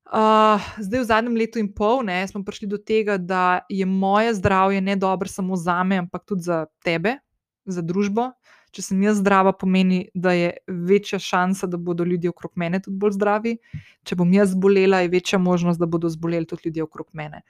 Uh, 0.09 0.63
zdaj, 0.81 1.03
v 1.03 1.09
zadnjem 1.11 1.37
letu 1.37 1.61
in 1.61 1.69
pol, 1.69 2.01
ne, 2.07 2.23
smo 2.31 2.41
prišli 2.47 2.71
do 2.71 2.79
tega, 2.81 3.19
da 3.19 3.67
je 3.69 3.85
moje 3.85 4.33
zdravje 4.39 4.81
ne 4.81 4.97
dobro 4.97 5.29
samo 5.29 5.59
za 5.59 5.83
me, 5.85 5.99
ampak 6.01 6.25
tudi 6.25 6.47
za 6.47 6.65
tebe, 6.81 7.19
za 7.67 7.85
družbo. 7.85 8.31
Če 8.75 8.83
sem 8.85 9.03
jaz 9.03 9.21
zdrava, 9.23 9.53
pomeni, 9.57 10.03
da 10.15 10.33
je 10.37 10.51
večja 10.67 11.19
šansa, 11.19 11.67
da 11.67 11.81
bodo 11.81 12.05
ljudje 12.05 12.31
okrog 12.31 12.53
mene 12.61 12.81
tudi 12.85 12.99
bolj 13.01 13.17
zdravi. 13.17 13.55
Če 14.05 14.19
bom 14.19 14.33
jaz 14.33 14.53
zbolela, 14.53 15.03
je 15.05 15.13
večja 15.15 15.39
možnost, 15.39 15.81
da 15.81 15.87
bodo 15.87 16.11
zboleli 16.13 16.47
tudi 16.47 16.69
ljudje 16.69 16.85
okrog 16.85 17.09
mene. 17.13 17.43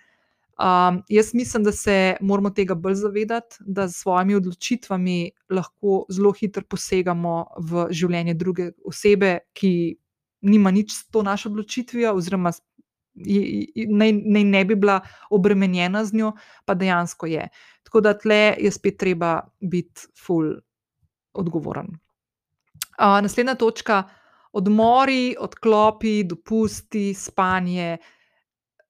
Um, 0.59 1.03
jaz 1.09 1.35
mislim, 1.35 1.63
da 1.65 1.73
se 1.73 2.17
moramo 2.21 2.51
tega 2.51 2.75
bolj 2.75 2.95
zavedati, 2.95 3.57
da 3.61 3.89
s 3.89 4.01
svojimi 4.03 4.35
odločitvami 4.35 5.31
lahko 5.51 6.05
zelo 6.11 6.33
hitro 6.35 6.65
posegamo 6.67 7.45
v 7.59 7.87
življenje 7.95 8.35
druge 8.35 8.73
osebe, 8.85 9.39
ki 9.55 9.71
nima 10.43 10.71
nič 10.75 10.97
s 10.97 11.07
to 11.15 11.23
našo 11.23 11.53
odločitvijo, 11.53 12.11
oziroma 12.19 12.51
naj, 13.15 14.13
naj 14.13 14.45
ne 14.45 14.65
bi 14.65 14.75
bila 14.75 15.01
obremenjena 15.31 16.05
z 16.05 16.19
njo, 16.19 16.33
pa 16.67 16.75
dejansko 16.75 17.27
je. 17.27 17.49
Tako 17.87 18.01
da 18.01 18.19
tle 18.19 18.57
je 18.59 18.71
spet 18.71 18.99
treba 18.99 19.41
biti 19.61 20.11
full 20.27 20.59
odgovoren. 21.33 21.89
Uh, 22.99 23.21
naslednja 23.23 23.55
točka. 23.55 24.03
Odmori, 24.53 25.37
odklopi, 25.39 26.23
dopusti, 26.25 27.13
spanje, 27.15 27.99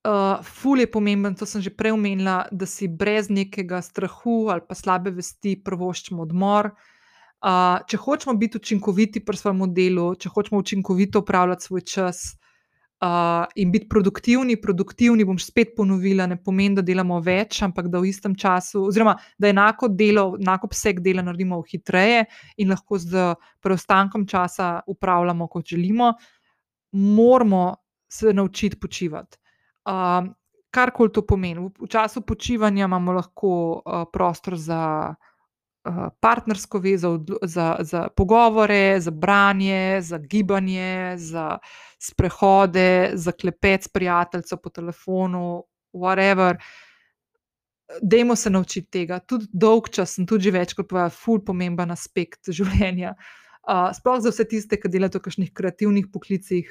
Uh, 0.09 0.39
ful 0.43 0.79
je 0.79 0.87
pomemben, 0.87 1.35
to 1.35 1.43
sem 1.43 1.59
že 1.61 1.75
prej 1.75 1.93
omenila, 1.93 2.47
da 2.55 2.65
si 2.71 2.87
brez 2.89 3.27
nekega 3.29 3.83
strahu 3.83 4.47
ali 4.47 4.63
pa 4.63 4.75
slabe 4.79 5.11
vesti 5.11 5.57
prvoščimo 5.59 6.23
odmor. 6.23 6.71
Uh, 7.43 7.83
če 7.83 7.99
hočemo 7.99 8.37
biti 8.39 8.57
učinkoviti 8.63 9.25
pri 9.27 9.37
svojem 9.37 9.67
delu, 9.75 10.15
če 10.15 10.31
hočemo 10.31 10.63
učinkovito 10.63 11.21
upravljati 11.21 11.67
svoj 11.67 11.83
čas 11.83 12.38
uh, 13.01 13.47
in 13.55 13.71
biti 13.71 13.89
produktivni, 13.89 14.57
produktivni, 14.61 15.25
bom 15.25 15.39
spet 15.39 15.75
ponovila, 15.77 16.27
ne 16.27 16.39
pomeni, 16.43 16.79
da 16.79 16.83
delamo 16.83 17.21
več, 17.25 17.61
ampak 17.63 17.91
da 17.93 18.01
v 18.03 18.11
istem 18.11 18.35
času, 18.39 18.87
oziroma 18.89 19.17
da 19.39 19.51
enako 19.53 19.89
delo, 19.89 20.33
enako 20.41 20.71
obseg 20.71 21.03
dela 21.05 21.23
naredimo 21.23 21.61
hitreje 21.69 22.25
in 22.59 22.73
lahko 22.73 22.99
z 22.99 23.29
preostankom 23.63 24.27
časa 24.27 24.81
upravljamo, 24.87 25.49
kot 25.49 25.67
želimo, 25.67 26.13
moramo 26.93 27.77
se 28.09 28.33
naučiti 28.33 28.81
počivati. 28.81 29.39
Um, 29.89 30.35
Karkoli 30.71 31.09
to 31.13 31.23
pomeni. 31.25 31.71
V 31.81 31.87
času 31.89 32.21
počivanja 32.21 32.85
imamo 32.85 33.13
lahko 33.17 33.51
uh, 33.81 34.03
prostor 34.13 34.57
za 34.61 34.81
uh, 35.09 35.28
partnersko 36.21 36.79
vezo, 36.79 37.19
za, 37.43 37.77
za 37.81 38.09
pogovore, 38.17 39.01
za 39.01 39.11
branje, 39.11 40.01
za 40.03 40.19
gibanje, 40.19 41.15
za 41.17 41.59
sprehode, 41.99 43.11
za 43.15 43.33
klepet 43.33 43.85
s 43.85 43.89
prijateljem 43.89 44.59
po 44.63 44.71
telefonu, 44.71 45.65
whatever. 45.93 46.57
Dajmo 48.03 48.37
se 48.37 48.51
naučiti 48.51 48.91
tega. 48.91 49.19
Tudi 49.19 49.47
dolg 49.53 49.89
čas, 49.89 50.19
in 50.19 50.27
tudi 50.27 50.51
več 50.51 50.75
kot 50.77 50.91
pa 50.91 51.07
je 51.07 51.15
ful 51.17 51.41
pomemben 51.45 51.91
aspekt 51.91 52.51
življenja. 52.53 53.15
Uh, 53.69 53.89
sploh 53.97 54.21
za 54.25 54.33
vse 54.33 54.45
tiste, 54.49 54.77
ki 54.81 54.89
delajo 54.89 55.19
v 55.19 55.25
kakšnih 55.29 55.53
kreativnih 55.57 56.07
poklicih 56.13 56.69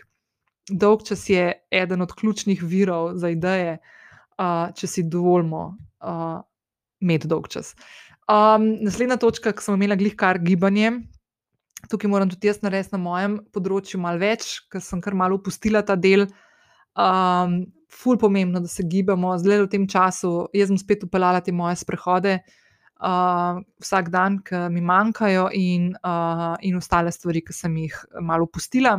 dolg 0.69 1.03
čas 1.07 1.29
je 1.29 1.53
eden 1.71 2.01
od 2.01 2.13
ključnih 2.13 2.63
virov 2.63 3.15
za 3.15 3.29
ideje, 3.29 3.77
uh, 4.37 4.73
če 4.75 4.87
si 4.87 5.03
dovolimo 5.03 5.63
uh, 6.03 6.41
imeti 6.99 7.27
dolg 7.27 7.47
čas. 7.47 7.75
Um, 8.27 8.73
naslednja 8.83 9.15
točka, 9.21 9.53
ki 9.55 9.63
sem 9.63 9.77
imela 9.77 9.95
glih 9.95 10.15
kar 10.19 10.39
gibanje. 10.43 10.91
Tukaj 11.87 12.09
moram 12.11 12.27
tudi 12.27 12.49
jaz 12.49 12.59
narediti 12.59 12.91
na 12.95 12.99
mojem 12.99 13.37
področju 13.55 14.01
malo 14.03 14.19
več, 14.19 14.57
ker 14.67 14.83
sem 14.83 14.99
kar 15.03 15.15
malo 15.15 15.37
opustila 15.39 15.79
ta 15.85 15.95
del. 15.95 16.25
Um, 16.97 17.61
ful 17.87 18.19
pomembno, 18.19 18.59
da 18.59 18.67
se 18.67 18.83
gibamo, 18.83 19.31
zdaj 19.39 19.63
v 19.63 19.71
tem 19.71 19.87
času. 19.87 20.49
Jaz 20.57 20.73
sem 20.73 20.79
spet 20.81 21.05
upeljala 21.07 21.39
te 21.45 21.55
moje 21.55 21.77
sprehode 21.79 22.35
uh, 22.99 23.63
vsak 23.83 24.09
dan, 24.11 24.41
ki 24.43 24.67
mi 24.75 24.83
manjkajo, 24.83 25.47
in, 25.55 25.93
uh, 26.03 26.57
in 26.67 26.75
ostale 26.81 27.13
stvari, 27.15 27.45
ki 27.47 27.55
sem 27.55 27.77
jih 27.85 27.95
malo 28.19 28.49
opustila. 28.49 28.97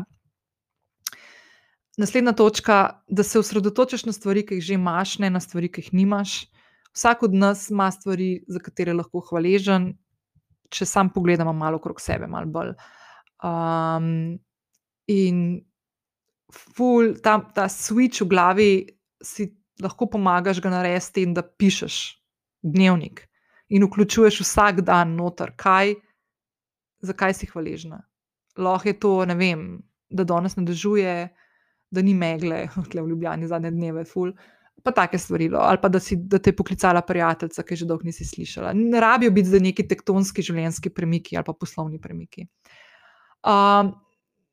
Naslednja 1.99 2.33
točka, 2.33 3.03
da 3.11 3.27
se 3.27 3.43
osredotočiš 3.43 4.07
na 4.07 4.15
stvari, 4.17 4.47
ki 4.47 4.57
jih 4.57 4.71
že 4.71 4.79
imaš, 4.79 5.19
ne 5.21 5.29
na 5.35 5.43
stvari, 5.43 5.69
ki 5.69 5.85
jih 5.85 5.93
nimaš. 6.01 6.47
Vsak 6.97 7.23
od 7.23 7.35
nas 7.35 7.69
ima 7.71 7.91
stvari, 7.91 8.45
za 8.49 8.61
katere 8.63 8.95
lahko 8.97 9.23
hvaležen, 9.31 9.93
če 10.71 10.87
sam 10.87 11.13
pogledamo 11.15 11.53
malo 11.53 11.79
okrog 11.81 12.01
sebe, 12.01 12.27
malo 12.27 12.51
bolj. 12.53 12.75
Um, 13.45 14.39
in 15.09 15.43
ful, 16.53 17.15
ta, 17.23 17.39
ta 17.55 17.69
switch 17.73 18.25
v 18.25 18.29
glavi 18.29 18.71
si 19.23 19.49
lahko 19.83 20.09
pomagaš 20.11 20.61
ga 20.65 20.73
narediti, 20.73 21.27
da 21.33 21.45
pišeš 21.45 21.99
dnevnik 22.63 23.25
in 23.69 23.85
vključuješ 23.85 24.41
vsak 24.43 24.81
dan 24.83 25.15
noter, 25.17 25.53
kaj, 25.57 25.95
zakaj 27.05 27.37
si 27.37 27.47
hvaležna. 27.51 28.01
Lahko 28.59 28.89
je 28.89 28.97
to, 28.99 29.13
ne 29.29 29.37
vem, 29.39 29.69
da 30.11 30.25
danes 30.27 30.57
ne 30.57 30.65
dežuje 30.67 31.29
da 31.91 32.03
ni 32.03 32.15
megle, 32.15 32.67
tukaj 32.75 33.03
v 33.03 33.09
Ljubljani 33.09 33.49
zadnje 33.49 33.71
dneve, 33.71 34.05
ful. 34.05 34.33
Pa 34.85 34.93
take 34.95 35.19
stvari, 35.19 35.51
ali 35.53 35.79
pa 35.83 35.89
da, 35.89 36.01
si, 36.01 36.17
da 36.17 36.39
te 36.39 36.53
je 36.53 36.57
poklicala 36.57 37.03
prijateljica, 37.03 37.63
ki 37.67 37.77
že 37.77 37.87
dolgo 37.87 38.07
nisi 38.07 38.25
slišala. 38.25 38.73
Ne 38.77 39.01
rabijo 39.01 39.33
biti 39.35 39.51
za 39.51 39.59
neki 39.63 39.87
tektonski 39.89 40.43
življenjski 40.43 40.93
premiki 40.95 41.37
ali 41.37 41.47
pa 41.47 41.53
poslovni 41.53 41.99
premiki. 42.01 42.47
Um, 43.43 43.91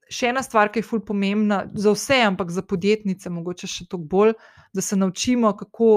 še 0.10 0.32
ena 0.34 0.42
stvar, 0.46 0.72
ki 0.74 0.82
je 0.82 0.88
ful 0.88 1.04
pomembna 1.06 1.64
za 1.74 1.94
vse, 1.94 2.20
ampak 2.26 2.52
za 2.54 2.66
podjetnice, 2.66 3.30
mogoče 3.30 3.70
še 3.70 3.88
toliko 3.90 4.10
bolj, 4.10 4.34
da 4.74 4.82
se 4.86 4.98
naučimo, 4.98 5.54
kako 5.58 5.92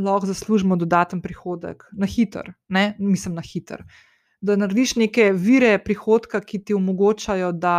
lahko 0.00 0.28
zaslužimo 0.28 0.76
dodaten 0.76 1.22
prihodek 1.24 1.86
na 1.96 2.08
hiter, 2.08 2.52
ne? 2.68 2.94
mislim 2.98 3.36
na 3.36 3.44
hiter. 3.44 3.84
Da 4.44 4.56
narediš 4.56 4.96
neke 5.00 5.30
vire 5.32 5.76
prihodka, 5.84 6.40
ki 6.44 6.60
ti 6.64 6.76
omogočajo, 6.76 7.52
da, 7.56 7.76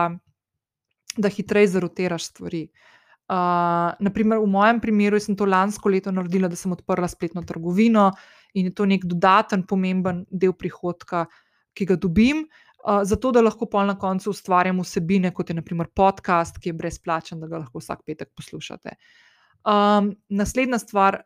da 1.17 1.29
hitreje 1.29 1.73
zarotiraš 1.75 2.31
stvari. 2.31 2.63
Uh, 2.67 2.96
Uh, 3.27 3.91
naprimer, 3.99 4.39
v 4.39 4.47
mojem 4.47 4.77
primeru 4.79 5.19
sem 5.19 5.35
to 5.35 5.43
lansko 5.43 5.91
leto 5.91 6.11
naredila, 6.15 6.47
da 6.47 6.55
sem 6.55 6.71
odprla 6.71 7.09
spletno 7.11 7.41
trgovino 7.43 8.13
in 8.55 8.69
je 8.69 8.73
to 8.73 8.85
nek 8.87 9.03
dodaten, 9.03 9.65
pomemben 9.67 10.21
del 10.31 10.53
prihodka, 10.55 11.25
ki 11.75 11.89
ga 11.89 11.97
dobim, 11.99 12.45
uh, 12.87 13.01
zato 13.03 13.33
da 13.35 13.43
lahko 13.43 13.67
pol 13.67 13.89
na 13.89 13.97
koncu 13.99 14.31
ustvarjam 14.31 14.79
vsebine, 14.79 15.33
kot 15.35 15.51
je 15.51 15.57
naprimer 15.57 15.89
podcast, 15.91 16.55
ki 16.63 16.71
je 16.71 16.77
brezplačen, 16.79 17.41
da 17.43 17.49
ga 17.51 17.59
lahko 17.65 17.83
vsak 17.83 18.05
petek 18.07 18.31
poslušate. 18.31 18.95
Um, 19.67 20.13
naslednja 20.29 20.79
stvar, 20.79 21.19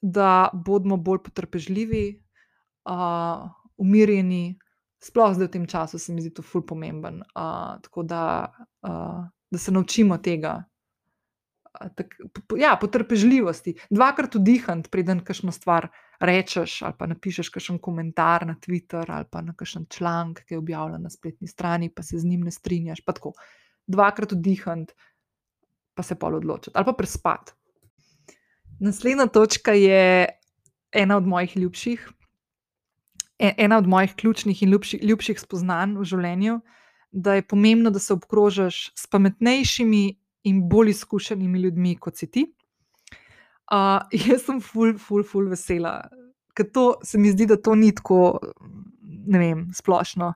da 0.00 0.48
bodimo 0.54 0.96
bolj 0.96 1.20
potrpežljivi, 1.26 2.06
uh, 2.88 3.44
umirjeni, 3.76 4.56
sploh 5.04 5.36
zdaj 5.36 5.50
v 5.50 5.54
tem 5.58 5.68
času, 5.68 6.00
se 6.00 6.16
mi 6.16 6.24
zdi 6.24 6.32
to 6.40 6.42
ful 6.42 6.64
pomemben. 6.64 7.20
Uh, 7.36 7.76
tako 7.84 8.08
da, 8.08 8.24
uh, 8.88 9.28
da 9.28 9.58
se 9.60 9.76
naučimo 9.76 10.16
tega 10.24 10.62
tak, 11.94 12.16
ja, 12.58 12.76
potrpežljivosti, 12.80 13.76
dvakrat 13.90 14.34
vdihati, 14.34 14.90
preden 14.90 15.20
kakšno 15.24 15.52
stvar 15.52 15.88
rečeš, 16.20 16.82
ali 16.82 16.94
pa 16.98 17.06
napišeš 17.06 17.50
kakšen 17.54 17.78
komentar 17.78 18.46
na 18.46 18.56
Twitter, 18.58 19.06
ali 19.08 19.28
pa 19.30 19.42
na 19.42 19.54
kakšen 19.54 19.86
članek, 19.90 20.42
ki 20.46 20.54
je 20.54 20.58
objavljen 20.58 21.02
na 21.02 21.10
spletni 21.10 21.48
strani, 21.48 21.90
pa 21.94 22.02
se 22.02 22.18
z 22.18 22.26
njim 22.26 22.46
ne 22.48 22.50
strinjaš. 22.50 23.04
Tako, 23.06 23.32
dvakrat 23.86 24.32
vdihati, 24.32 24.94
pa 25.94 26.02
se 26.02 26.14
pol 26.14 26.34
odločiti, 26.34 26.74
ali 26.74 26.84
pa 26.84 26.92
prespati. 26.92 27.52
Naslednja 28.80 29.26
točka 29.26 29.72
je 29.72 30.26
ena 30.92 31.16
od 31.16 31.26
mojih 31.26 31.56
ljubših, 31.56 32.10
e, 33.38 33.54
ena 33.58 33.78
od 33.78 33.86
mojih 33.86 34.14
ključnih 34.14 34.62
in 34.62 34.70
ljubših, 34.70 35.02
ljubših 35.02 35.40
spoznanj 35.40 35.96
v 35.98 36.04
življenju, 36.04 36.60
da 37.10 37.34
je 37.34 37.46
pomembno, 37.46 37.90
da 37.90 37.98
se 37.98 38.12
obkrožiš 38.12 38.92
s 38.94 39.06
pametnejšimi 39.06 40.17
in 40.44 40.62
bolj 40.68 40.90
izkušenimi 40.90 41.62
ljudmi 41.62 41.96
kot 41.96 42.16
si 42.16 42.30
ti. 42.30 42.46
Uh, 43.72 44.00
jaz 44.28 44.46
sem 44.46 44.60
ful, 44.60 44.94
ful, 44.98 45.24
ful 45.26 45.50
vesela, 45.50 46.00
ker 46.56 46.70
to 46.72 46.94
se 47.04 47.18
mi 47.18 47.32
zdi, 47.32 47.46
da 47.46 47.58
to 47.60 47.74
ni 47.78 47.92
tako, 47.94 48.38
vem, 49.28 49.68
splošno 49.74 50.32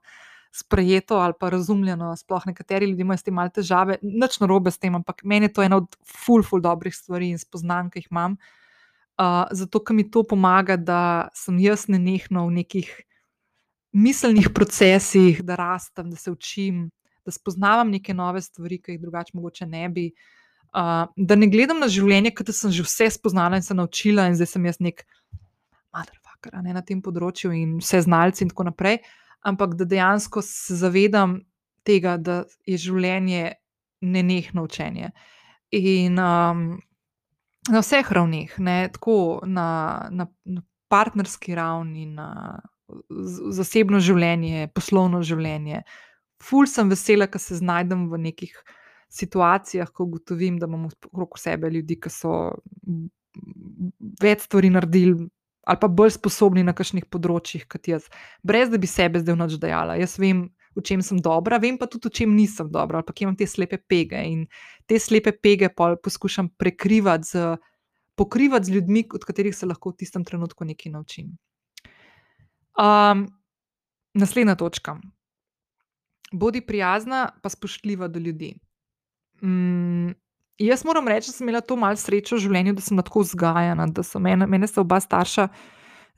sprejeto 0.53 1.17
ali 1.17 1.33
pa 1.41 1.49
razumljeno. 1.51 2.17
Sploh 2.17 2.43
nekateri 2.47 2.87
ljudje 2.87 3.03
imajo 3.03 3.17
s 3.17 3.23
tem 3.23 3.35
malce 3.35 3.61
težave, 3.61 3.97
nič 4.03 4.37
narobe 4.41 4.71
s 4.71 4.79
tem, 4.79 4.95
ampak 4.95 5.25
meni 5.25 5.49
je 5.49 5.53
to 5.57 5.65
ena 5.65 5.79
od 5.81 5.97
ful, 6.05 6.45
ful 6.45 6.61
dobrih 6.61 6.95
stvari 6.95 7.31
in 7.33 7.41
spoznanj, 7.41 7.89
ki 7.91 8.03
jih 8.03 8.11
imam. 8.11 8.37
Uh, 9.21 9.47
zato, 9.53 9.81
ker 9.81 9.97
mi 9.97 10.05
to 10.11 10.23
pomaga, 10.29 10.77
da 10.77 11.29
sem 11.37 11.59
jaz 11.61 11.87
nenehno 11.89 12.47
v 12.49 12.59
nekih 12.63 12.91
miselnih 13.93 14.51
procesih, 14.55 15.43
da 15.45 15.57
rastem, 15.57 16.11
da 16.11 16.17
se 16.17 16.31
učim, 16.31 16.89
da 17.25 17.35
spoznavam 17.35 17.91
neke 17.91 18.15
nove 18.15 18.43
stvari, 18.43 18.81
ki 18.83 18.97
jih 18.97 19.01
drugače 19.03 19.37
mogoče 19.39 19.67
ne 19.67 19.89
bi. 19.89 20.11
Uh, 20.73 21.05
da 21.17 21.37
ne 21.37 21.47
gledam 21.53 21.83
na 21.83 21.89
življenje, 21.93 22.33
kot 22.35 22.49
da 22.49 22.55
sem 22.57 22.73
že 22.73 22.85
vse 22.87 23.11
spoznala 23.19 23.59
in 23.61 23.65
se 23.67 23.75
naučila, 23.77 24.25
in 24.29 24.39
zdaj 24.39 24.55
sem 24.55 24.69
jaz 24.71 24.79
nek 24.81 25.03
motherfucker 25.93 26.57
ne, 26.65 26.73
na 26.73 26.81
tem 26.81 27.03
področju 27.05 27.53
in 27.53 27.75
vse 27.83 28.01
znalci 28.07 28.47
in 28.47 28.53
tako 28.55 28.71
naprej. 28.71 29.03
Uh, 29.03 29.19
ampak 29.43 29.75
da 29.75 29.85
dejansko 29.85 30.43
se 30.43 30.77
zavedam 30.77 31.41
tega, 31.83 32.17
da 32.17 32.43
je 32.67 32.79
življenje 32.79 33.53
nenehno 34.01 34.67
učenje. 34.67 35.11
In 35.75 36.19
um, 36.19 36.67
na 37.71 37.83
vseh 37.83 38.13
ravneh, 38.13 38.55
ne, 38.59 38.77
tako 38.95 39.17
na, 39.47 39.67
na, 40.11 40.29
na 40.45 40.63
partnerski 40.93 41.57
ravni, 41.59 42.07
na 42.07 42.61
zasebno 43.57 44.03
življenje, 44.03 44.69
poslovno 44.75 45.23
življenje. 45.27 45.83
Ful 46.43 46.67
sem 46.67 46.91
vesela, 46.91 47.29
ker 47.31 47.41
se 47.41 47.61
znajdem 47.61 48.09
v 48.11 48.19
nekih 48.19 48.55
situacijah, 49.13 49.91
ko 49.93 50.09
ugotovim, 50.09 50.59
da 50.59 50.67
imamo 50.67 50.91
okrog 51.11 51.39
sebe 51.39 51.71
ljudi, 51.71 51.99
ki 52.01 52.11
so 52.11 52.33
več 54.23 54.49
stvari 54.49 54.73
naredili 54.73 55.29
ali 55.63 55.79
pa 55.79 55.89
bolj 55.89 56.17
sposobni 56.17 56.65
na 56.67 56.75
kakšnih 56.75 57.05
področjih 57.07 57.69
kot 57.71 57.87
jaz, 57.87 58.09
brez 58.43 58.71
da 58.73 58.81
bi 58.83 58.89
sebe 58.91 59.21
zdaj 59.23 59.37
noč 59.39 59.61
dejala. 59.63 59.95
Jaz 60.01 60.17
vem, 60.19 60.49
v 60.75 60.83
čem 60.83 61.05
sem 61.07 61.21
dobra, 61.23 61.61
vem 61.63 61.79
pa 61.79 61.87
tudi, 61.87 62.11
v 62.11 62.19
čem 62.19 62.33
nisem 62.35 62.71
dobra, 62.73 62.99
ali 62.99 63.07
pa 63.07 63.15
kje 63.15 63.29
imam 63.29 63.37
te 63.39 63.47
slepe 63.47 63.79
pege. 63.79 64.25
In 64.27 64.49
te 64.91 64.99
slepe 64.99 65.31
pege 65.39 65.71
poskušam 65.71 66.51
prekrivati 66.59 67.31
z, 67.31 67.55
pokrivati 68.19 68.73
z 68.73 68.75
ljudmi, 68.75 69.05
od 69.15 69.29
katerih 69.29 69.55
se 69.55 69.71
lahko 69.71 69.93
v 69.93 70.03
tistem 70.03 70.27
trenutku 70.27 70.67
nekaj 70.67 70.97
naučim. 70.97 71.31
Um, 72.75 73.29
naslednja 74.19 74.59
točka. 74.59 74.99
Bodi 76.33 76.61
prijazna, 76.61 77.29
pa 77.43 77.49
spoštljiva 77.49 78.09
do 78.09 78.19
ljudi. 78.19 78.55
Mm, 79.43 80.13
Jaz 80.63 80.85
moram 80.85 81.09
reči, 81.09 81.31
da 81.31 81.33
sem 81.33 81.49
imela 81.49 81.61
to 81.61 81.77
malo 81.77 81.97
srečo 81.97 82.37
v 82.37 82.45
življenju, 82.45 82.75
da 82.77 82.85
sem 82.85 82.99
tako 83.01 83.25
vzgajana, 83.25 83.89
da 83.91 84.05
so 84.07 84.21
mene, 84.23 84.47
mene 84.47 84.69
so 84.71 84.85
oba 84.85 85.01
starša, 85.01 85.49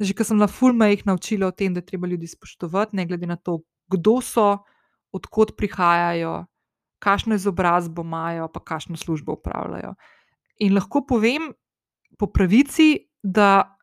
že 0.01 0.17
ko 0.17 0.27
sem 0.27 0.41
na 0.41 0.49
fulma 0.51 0.91
jih 0.91 1.05
naučila 1.07 1.49
o 1.49 1.55
tem, 1.55 1.73
da 1.73 1.81
je 1.81 1.89
treba 1.93 2.11
ljudi 2.11 2.29
spoštovati, 2.29 2.97
ne 2.99 3.07
glede 3.09 3.31
na 3.31 3.39
to, 3.39 3.61
kdo 3.95 4.19
so, 4.25 4.49
odkot 5.15 5.55
prihajajo, 5.57 6.45
kakšno 7.05 7.39
izobrazbo 7.39 8.03
imajo, 8.03 8.49
pa 8.53 8.61
kakšno 8.61 8.99
službo 9.01 9.39
upravljajo. 9.39 9.95
In 10.67 10.75
lahko 10.75 11.05
povem 11.07 11.53
po 12.19 12.27
pravici, 12.27 13.07
da 13.23 13.79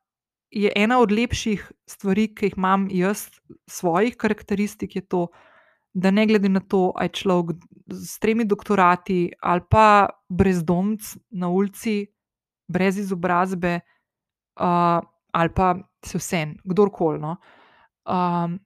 je 0.51 0.69
ena 0.75 0.99
od 0.99 1.13
lepših 1.15 1.63
stvari, 1.89 2.27
ki 2.35 2.51
jih 2.51 2.59
imam 2.59 2.89
jaz, 2.91 3.29
svojih 3.71 4.19
karakteristik, 4.19 4.99
je 4.99 5.05
to, 5.07 5.29
da 5.31 5.50
ne 5.93 6.25
glede 6.27 6.49
na 6.49 6.59
to, 6.59 6.91
ali 6.95 7.05
je 7.05 7.19
človek 7.21 7.57
s 7.91 8.19
tremi 8.19 8.45
doktorati 8.45 9.31
ali 9.41 9.61
pa 9.69 10.09
brezdomc 10.29 11.15
na 11.31 11.49
ulici, 11.49 12.07
brez 12.67 12.97
izobrazbe, 12.97 13.79
uh, 14.59 14.99
ali 15.31 15.49
pa 15.55 15.75
se 16.05 16.17
vse, 16.17 16.45
kdorkoli, 16.63 17.19
no, 17.19 17.35
um, 18.07 18.59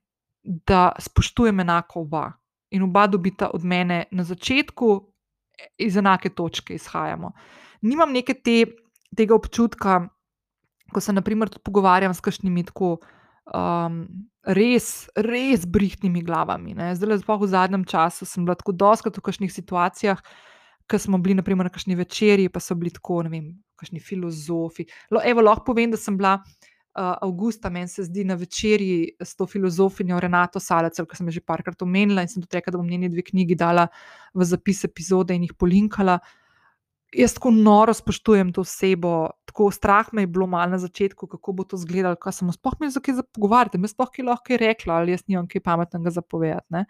da 0.44 0.92
spoštujem 0.98 1.60
enako 1.60 2.00
oba 2.00 2.32
in 2.70 2.82
oba 2.82 3.06
dobita 3.06 3.50
od 3.54 3.64
mene 3.64 4.04
na 4.10 4.24
začetku, 4.24 5.12
iz 5.78 5.96
enake 5.96 6.28
točke 6.28 6.74
izhajamo. 6.74 7.32
Nimam 7.82 8.12
neke 8.12 8.34
te, 8.34 8.64
tega 9.16 9.34
občutka, 9.34 10.08
ko 10.92 11.00
se 11.00 11.12
naprimer 11.12 11.50
pogovarjam 11.64 12.14
s 12.14 12.20
kakšnimi 12.20 12.64
tako 12.64 12.98
um, 13.54 14.06
res, 14.46 15.08
res 15.16 15.66
brihtnimi 15.66 16.22
glavami. 16.22 16.74
Ne. 16.78 16.94
Zdaj, 16.94 17.22
zelo 17.22 17.38
v 17.42 17.48
zadnjem 17.50 17.84
času 17.84 18.26
sem 18.26 18.46
bila 18.46 18.54
tako 18.54 18.72
doskrat 18.72 19.18
v 19.18 19.24
kakšnih 19.26 19.52
situacijah, 19.52 20.22
ko 20.86 20.98
smo 20.98 21.18
bili 21.18 21.34
naprimer, 21.34 21.66
na 21.66 21.72
kakšni 21.74 21.98
večerji, 21.98 22.48
pa 22.48 22.62
so 22.62 22.78
bili 22.78 22.94
tako, 22.94 23.24
ne 23.26 23.32
vem, 23.32 23.46
kakšni 23.76 24.00
filozofi. 24.00 24.86
Lo, 25.10 25.20
evo, 25.24 25.42
lahko 25.42 25.72
povem, 25.72 25.90
da 25.90 26.00
sem 26.00 26.16
bila. 26.16 26.38
Uh, 26.96 27.12
Augusta, 27.20 27.68
meni 27.68 27.90
se 27.92 28.06
zdi 28.06 28.22
na 28.24 28.38
večerji 28.40 29.18
s 29.20 29.36
to 29.36 29.44
filozofinjo 29.44 30.16
Renato 30.16 30.56
Salec, 30.56 30.96
ki 30.96 31.18
sem 31.18 31.26
jo 31.28 31.34
že 31.34 31.42
parkrat 31.44 31.82
omenila 31.84 32.22
in 32.24 32.30
sem 32.32 32.40
tudi 32.40 32.56
rekla, 32.56 32.72
da 32.72 32.80
bom 32.80 32.88
njeni 32.88 33.10
dve 33.12 33.20
knjigi 33.20 33.52
dala 33.52 33.84
v 34.32 34.46
zapis 34.48 34.80
epizode 34.88 35.36
in 35.36 35.44
jih 35.44 35.52
polinkala. 35.60 36.16
Uh, 36.16 36.45
jaz 37.14 37.34
tako 37.34 37.50
noro 37.50 37.94
spoštujem 37.94 38.52
to 38.52 38.60
osebo, 38.60 39.30
tako 39.46 39.70
strah 39.70 40.08
me 40.12 40.22
je 40.22 40.26
bilo 40.26 40.46
malo 40.46 40.70
na 40.70 40.78
začetku, 40.78 41.26
kako 41.26 41.52
bo 41.52 41.64
to 41.64 41.76
izgledalo, 41.76 42.16
kaj 42.16 42.40
sem 42.40 42.52
sploh 42.52 42.74
imel 42.80 42.90
za 42.90 43.00
kaj 43.00 43.20
zapogovarjati, 43.20 43.80
jaz 43.82 43.94
sploh 43.94 44.10
kaj 44.12 44.26
lahko 44.26 44.58
rekla, 44.60 45.00
ali 45.00 45.14
jaz 45.14 45.26
nimam 45.28 45.48
kaj 45.48 45.62
pametnega 45.64 46.10
zapovedati. 46.10 46.84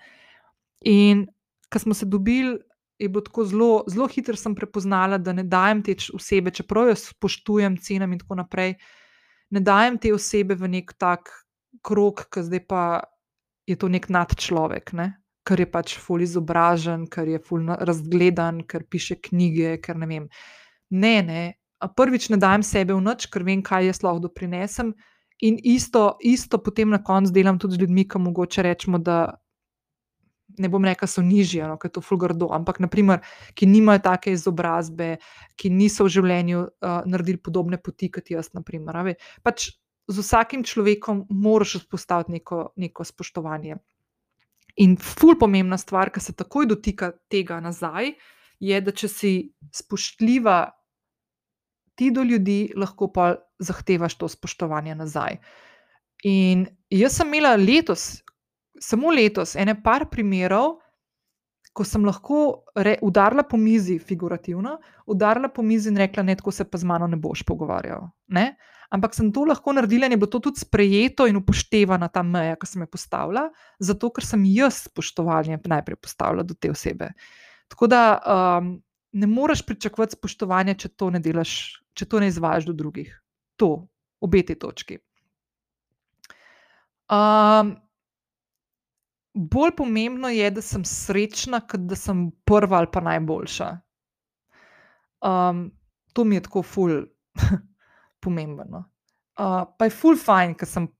In 0.84 1.26
ko 1.72 1.78
smo 1.78 1.94
se 1.94 2.06
dobili, 2.06 2.58
je 2.98 3.08
bilo 3.08 3.20
tako 3.20 3.44
zelo, 3.44 3.84
zelo 3.88 4.08
hitro 4.08 4.36
sem 4.36 4.54
prepoznala, 4.54 5.18
da 5.18 5.32
ne 5.32 5.44
dajem 5.44 5.82
te 5.84 5.96
osebe, 6.14 6.50
čeprav 6.50 6.88
jo 6.88 6.96
spoštujem, 6.96 7.76
cenim 7.76 8.12
in 8.12 8.22
tako 8.22 8.40
naprej, 8.40 8.74
ne 9.50 9.60
dajem 9.60 9.98
te 9.98 10.14
osebe 10.14 10.56
v 10.56 10.70
nek 10.78 10.94
tak 10.98 11.28
krok, 11.84 12.26
ki 12.32 12.46
zdaj 12.46 12.64
pa 12.66 12.82
je 13.66 13.76
to 13.76 13.88
nek 13.92 14.08
nadčlovek. 14.08 14.92
Ne? 14.96 15.12
Ker 15.46 15.62
je 15.62 15.68
pač 15.70 15.94
ful 16.02 16.24
izobražen, 16.24 17.06
ker 17.10 17.28
je 17.30 17.40
ful 17.42 17.62
razgledan, 17.66 18.64
ker 18.66 18.86
piše 18.90 19.18
knjige. 19.22 19.76
Ker 19.84 19.98
ne, 20.02 20.10
vem. 20.10 20.28
ne, 20.90 21.16
ne. 21.22 21.44
Prvič 21.96 22.30
ne 22.32 22.40
dajem 22.40 22.64
sebe 22.64 22.96
v 22.96 23.02
noč, 23.04 23.28
ker 23.30 23.44
vem, 23.46 23.62
kaj 23.62 23.90
jaz 23.92 24.02
lahko 24.02 24.26
doprinesem. 24.26 24.94
In 25.44 25.58
isto, 25.60 26.16
isto 26.24 26.58
potem 26.58 26.88
na 26.90 27.02
koncu 27.04 27.32
delam 27.32 27.58
tudi 27.60 27.76
z 27.76 27.84
ljudmi, 27.84 28.06
ki 28.08 28.22
mogoče 28.24 28.64
rečemo, 28.64 28.98
da 28.98 29.36
ne 30.58 30.68
bom 30.72 30.84
rekel, 30.84 31.04
da 31.04 31.12
so 31.12 31.22
nižji, 31.22 31.60
no, 31.68 31.76
ker 31.76 31.90
je 31.90 31.96
to 31.98 32.02
fulgardo, 32.04 32.48
ampak 32.56 32.80
naprimer, 32.80 33.20
ki 33.54 33.68
nimajo 33.68 34.00
take 34.06 34.32
izobrazbe, 34.32 35.16
ki 35.60 35.70
niso 35.74 36.06
v 36.06 36.14
življenju 36.16 36.62
uh, 36.62 37.02
naredili 37.04 37.42
podobne 37.42 37.76
poti 37.82 38.08
kot 38.14 38.30
jaz. 38.32 38.48
Pač 39.44 39.68
z 40.08 40.22
vsakim 40.22 40.64
človekom 40.64 41.26
moraš 41.28 41.82
vzpostaviti 41.82 42.38
neko, 42.38 42.72
neko 42.76 43.04
spoštovanje. 43.04 43.76
In 44.76 44.96
ful 45.00 45.38
pomembna 45.40 45.78
stvar, 45.80 46.10
ki 46.12 46.20
se 46.20 46.34
takoj 46.36 46.66
dotika 46.68 47.12
tega 47.32 47.60
nazaj, 47.64 48.12
je, 48.60 48.80
da 48.80 48.92
če 48.92 49.08
si 49.08 49.32
spoštljiva 49.72 50.58
ti 51.96 52.10
do 52.12 52.22
ljudi, 52.22 52.72
lahko 52.76 53.08
pa 53.12 53.34
zahtevaš 53.58 54.18
to 54.20 54.28
spoštovanje 54.28 54.94
nazaj. 54.94 55.38
In 56.28 56.66
jaz 56.92 57.16
sem 57.16 57.32
imela 57.32 57.54
letos, 57.56 58.20
samo 58.80 59.12
letos, 59.12 59.54
ene 59.56 59.76
par 59.82 60.08
primerov, 60.12 60.76
ko 61.76 61.84
sem 61.84 62.04
lahko 62.08 62.40
re, 62.76 62.96
udarila 63.04 63.44
po 63.48 63.58
mizi, 63.60 63.98
figurativno, 64.00 64.78
udarila 65.12 65.50
po 65.52 65.62
mizi 65.62 65.90
in 65.92 66.00
rekla: 66.00 66.24
Ne, 66.24 66.36
tako 66.36 66.52
se 66.52 66.64
pa 66.64 66.78
z 66.78 66.88
mano 66.88 67.06
ne 67.06 67.16
boš 67.20 67.44
pogovarjal. 67.48 68.08
Ne? 68.32 68.54
Ampak 68.90 69.14
sem 69.14 69.32
to 69.32 69.44
lahko 69.48 69.72
naredila 69.72 70.06
in 70.06 70.16
je 70.16 70.20
bilo 70.20 70.30
to 70.30 70.40
tudi 70.40 70.62
sprejeto 70.62 71.26
in 71.26 71.38
upoštevana 71.40 72.08
ta 72.12 72.22
meja, 72.22 72.56
ki 72.56 72.68
sem 72.70 72.84
jo 72.84 72.90
postavila, 72.92 73.46
zato 73.78 74.10
ker 74.10 74.26
sem 74.26 74.44
jaz 74.50 74.86
spoštovanje 74.86 75.60
najprej 75.64 75.98
postavila 76.00 76.46
do 76.46 76.54
te 76.54 76.70
osebe. 76.70 77.10
Tako 77.68 77.88
da 77.90 78.02
um, 78.18 78.76
ne 79.12 79.26
moreš 79.26 79.64
pričakovati 79.66 80.16
spoštovanja, 80.18 80.74
če 80.74 80.92
to 80.94 81.10
ne 81.10 81.20
delaš, 81.20 81.82
če 81.96 82.06
to 82.06 82.20
ne 82.20 82.30
izvajaš 82.30 82.68
do 82.68 82.76
drugih. 82.76 83.10
To, 83.56 83.88
obe 84.20 84.42
te 84.46 84.54
točki. 84.54 84.98
Um, 87.10 87.76
bolj 89.34 89.72
pomembno 89.78 90.28
je, 90.28 90.50
da 90.50 90.62
sem 90.62 90.84
srečna, 90.84 91.60
kot 91.60 91.86
da 91.90 91.96
sem 91.98 92.28
prva 92.44 92.82
ali 92.82 92.90
pa 92.92 93.00
najboljša. 93.04 93.70
Um, 95.26 95.70
to 96.12 96.24
mi 96.24 96.36
je 96.36 96.46
tako 96.48 96.62
ful. 96.62 97.00
pomembno. 98.26 98.84
Uh, 99.36 99.62
pa 99.78 99.88
je 99.88 99.94
full 99.94 100.18
fine, 100.18 100.56
ker 100.58 100.68
sem 100.68 100.90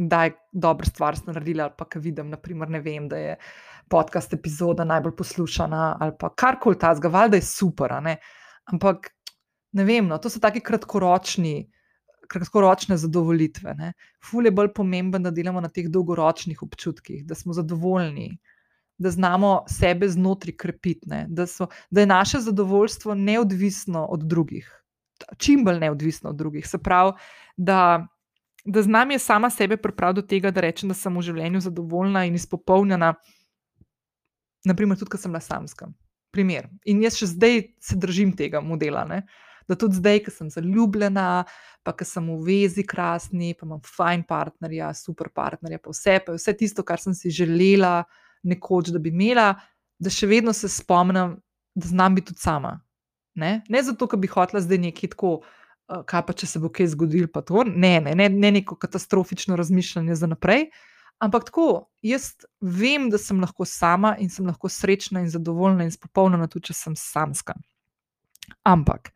daj 0.00 0.32
dobro 0.52 0.88
stvar 0.88 1.18
naredila, 1.26 1.68
ali 1.68 1.76
pa 1.78 1.86
ker 1.88 2.02
vidim, 2.04 2.30
naprimer, 2.32 2.70
ne 2.72 2.80
vem, 2.84 3.08
da 3.08 3.18
je 3.20 3.34
podcast 3.90 4.32
epizoda 4.32 4.86
najbolj 4.88 5.16
poslušana, 5.18 5.96
ali 6.00 6.14
pa 6.18 6.30
karkoli 6.34 6.78
ta 6.78 6.94
zgaval, 6.96 7.28
da 7.28 7.40
je 7.40 7.46
super. 7.46 7.98
Ne? 8.02 8.16
Ampak 8.72 9.10
ne 9.76 9.84
vem, 9.84 10.08
no, 10.08 10.18
to 10.18 10.30
so 10.30 10.40
taki 10.40 10.62
kratkoročni. 10.64 11.68
kratkoročne 12.30 12.94
zadovoljitve. 12.96 13.72
Ne. 13.74 13.92
Ful 14.22 14.46
je 14.46 14.52
bolj 14.54 14.68
pomemben, 14.74 15.22
da 15.22 15.32
delamo 15.34 15.60
na 15.60 15.68
teh 15.68 15.88
dolgoročnih 15.90 16.62
občutkih, 16.62 17.24
da 17.26 17.34
smo 17.34 17.52
zadovoljni, 17.52 18.38
da 18.98 19.10
znamo 19.10 19.64
sebe 19.68 20.08
znotraj 20.08 20.54
krepiti, 20.56 21.08
da, 21.26 21.46
da 21.90 22.00
je 22.00 22.06
naše 22.06 22.38
zadovoljstvo 22.38 23.14
neodvisno 23.14 24.04
od 24.06 24.22
drugih, 24.30 24.68
čim 25.38 25.64
bolj 25.64 25.80
neodvisno 25.80 26.30
od 26.30 26.36
drugih. 26.36 26.66
Se 26.68 26.78
pravi, 26.78 27.12
da, 27.56 28.06
da 28.64 28.82
znam 28.82 29.10
je 29.10 29.18
sama 29.18 29.50
sebe 29.50 29.76
pripraviti 29.76 30.20
do 30.20 30.26
tega, 30.26 30.50
da 30.50 30.60
rečem, 30.60 30.88
da 30.88 30.94
sem 30.94 31.16
v 31.16 31.22
življenju 31.22 31.60
zadovoljna 31.60 32.24
in 32.28 32.34
izpopolnjena, 32.34 33.14
naprimer, 34.64 34.98
tudi, 34.98 35.10
ko 35.10 35.20
sem 35.20 35.32
na 35.32 35.40
samskem. 35.40 35.94
Primer. 36.30 36.68
In 36.86 37.02
jaz 37.02 37.18
še 37.18 37.32
zdaj 37.32 37.62
se 37.82 37.96
držim 37.98 38.32
tega 38.38 38.60
modela. 38.62 39.02
Ne? 39.08 39.24
Da 39.68 39.76
tudi 39.78 39.98
zdaj, 39.98 40.22
ko 40.26 40.34
sem 40.34 40.50
zaljubljena, 40.50 41.44
pa 41.86 41.94
ko 41.96 42.06
sem 42.06 42.26
v 42.30 42.38
vezi 42.46 42.84
krasni, 42.86 43.54
pa 43.58 43.66
imam 43.66 43.80
fajn 43.86 44.24
partnerja, 44.28 44.92
super 44.98 45.30
partnerja, 45.34 45.80
pa 45.82 45.94
vse, 45.94 46.18
pa 46.26 46.36
vse 46.36 46.54
tisto, 46.58 46.84
kar 46.86 47.02
sem 47.02 47.14
si 47.16 47.32
želela 47.34 48.04
nekoč, 48.46 48.90
da 48.94 49.02
bi 49.02 49.12
imela, 49.12 49.52
da 50.00 50.12
še 50.12 50.28
vedno 50.30 50.54
se 50.56 50.68
spomnim, 50.70 51.36
da 51.74 51.86
znam 51.86 52.16
biti 52.16 52.32
tudi 52.32 52.42
sama. 52.42 52.78
Ne, 53.40 53.52
ne 53.68 53.82
zato, 53.82 54.08
ker 54.10 54.20
bi 54.20 54.28
hotela 54.30 54.60
zdaj 54.62 54.80
nekaj 54.84 55.14
tako, 55.14 55.40
kaj 56.06 56.22
pa 56.26 56.36
če 56.36 56.46
se 56.46 56.60
bo 56.62 56.70
kaj 56.70 56.92
zgodilo, 56.92 57.64
ne, 57.66 57.96
ne, 58.04 58.14
ne, 58.14 58.28
ne 58.28 58.50
neko 58.60 58.76
katastrofično 58.78 59.56
razmišljanje 59.58 60.14
za 60.14 60.28
naprej. 60.30 60.68
Ampak 61.20 61.50
tako, 61.50 61.66
jaz 62.00 62.30
vem, 62.60 63.10
da 63.12 63.18
sem 63.20 63.40
lahko 63.42 63.66
sama 63.68 64.14
in 64.18 64.30
sem 64.32 64.46
lahko 64.48 64.70
srečna 64.72 65.20
in 65.20 65.28
zadovoljna 65.28 65.84
in 65.84 65.92
spopolnjena, 65.92 66.48
tudi 66.48 66.70
če 66.70 66.78
sem 66.78 66.96
samska. 66.96 67.58
Ampak, 68.64 69.10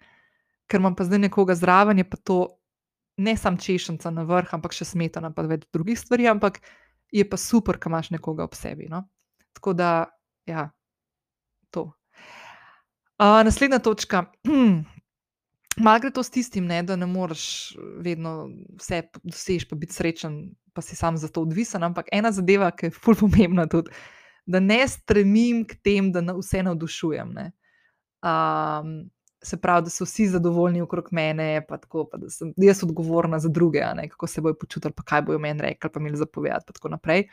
ker 0.68 0.82
imam 0.82 0.96
pa 0.96 1.06
zdaj 1.08 1.22
nekoga 1.22 1.56
zraven, 1.56 2.02
je 2.02 2.04
pa 2.08 2.20
to 2.20 2.38
ne 3.16 3.36
samo 3.40 3.56
češnica 3.56 4.10
na 4.10 4.26
vrh, 4.28 4.52
ampak 4.52 4.76
še 4.76 4.84
smetana, 4.84 5.30
pa 5.32 5.46
več 5.48 5.64
drugih 5.72 5.96
stvari, 5.96 6.28
ampak 6.28 6.60
je 7.14 7.24
pa 7.24 7.38
super, 7.40 7.78
da 7.78 7.88
imaš 7.88 8.10
nekoga 8.12 8.44
ob 8.44 8.56
sebi. 8.58 8.90
No? 8.90 9.04
Tako 9.56 9.72
da, 9.78 9.90
ja, 10.50 10.68
to. 11.70 11.92
Naslednja 13.18 13.78
točka. 13.78 14.24
Malo 15.84 16.00
gre 16.00 16.10
to 16.10 16.22
s 16.22 16.30
tistim, 16.30 16.66
ne, 16.66 16.82
da 16.82 16.96
ne 16.96 17.06
moreš 17.06 17.74
vedno 17.98 18.50
vse 18.78 19.02
doseči, 19.22 19.66
pa 19.70 19.76
biti 19.76 19.94
srečen, 19.94 20.54
pa 20.72 20.82
si 20.82 20.96
sam 20.96 21.16
za 21.16 21.28
to 21.28 21.42
odvisen. 21.42 21.82
Ampak 21.82 22.08
ena 22.12 22.32
zadeva, 22.32 22.70
ki 22.70 22.86
je 22.86 22.94
fully 22.94 23.18
pomembna, 23.20 23.66
tudi, 23.66 23.90
da 24.46 24.60
ne 24.60 24.84
stremim 24.88 25.64
k 25.66 25.74
temu, 25.82 26.12
da 26.14 26.20
na 26.20 26.36
vse 26.38 26.62
navdušujem. 26.62 27.34
Um, 28.24 28.94
se 29.44 29.58
pravi, 29.60 29.84
da 29.84 29.90
so 29.90 30.06
vsi 30.06 30.28
zadovoljni 30.28 30.80
okrog 30.80 31.08
mene, 31.12 31.66
pa 31.68 31.76
tako, 31.78 32.06
pa 32.12 32.18
da 32.18 32.30
sem 32.30 32.52
jaz 32.56 32.84
odgovorna 32.84 33.38
za 33.38 33.48
druge, 33.48 33.82
ne, 33.96 34.08
kako 34.08 34.26
se 34.26 34.40
bojo 34.40 34.54
počutili, 34.60 34.94
pa 34.94 35.02
kaj 35.02 35.22
bojo 35.22 35.38
meni 35.38 35.62
rekli, 35.62 35.90
pa 35.90 36.00
jih 36.00 36.16
zapovedati. 36.16 36.70
In 36.70 36.78
tako 36.78 36.88
naprej. 36.94 37.26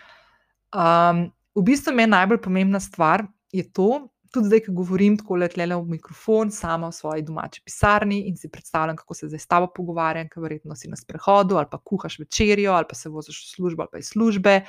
Um, 0.74 1.30
v 1.56 1.64
bistvu 1.68 1.94
je 2.00 2.08
najbolj 2.08 2.42
pomembna 2.42 2.80
stvar 2.80 3.28
to, 3.74 4.08
tudi 4.32 4.48
zdaj, 4.48 4.62
ko 4.66 4.72
govorim 4.72 5.18
tako 5.18 5.36
le 5.36 5.50
v 5.76 5.86
mikrofon, 5.86 6.52
sama 6.52 6.90
v 6.90 6.96
svoji 6.96 7.22
domači 7.22 7.62
pisarni 7.66 8.22
in 8.30 8.38
si 8.38 8.50
predstavljam, 8.50 8.96
kako 8.96 9.14
se 9.14 9.28
zdaj 9.28 9.40
s 9.40 9.48
tabo 9.48 9.68
pogovarjam, 9.76 10.30
ker 10.30 10.44
verjetno 10.44 10.76
si 10.76 10.90
na 10.90 10.96
sprehodu 10.96 11.58
ali 11.58 11.68
pa 11.72 11.78
kuhaš 11.78 12.20
večerjo 12.20 12.74
ali 12.74 12.86
pa 12.90 12.96
se 12.96 13.10
voziš 13.10 13.44
v 13.44 13.56
službo 13.56 13.84
ali 13.84 13.90
pa 13.92 13.98
iz 13.98 14.08
službe. 14.08 14.62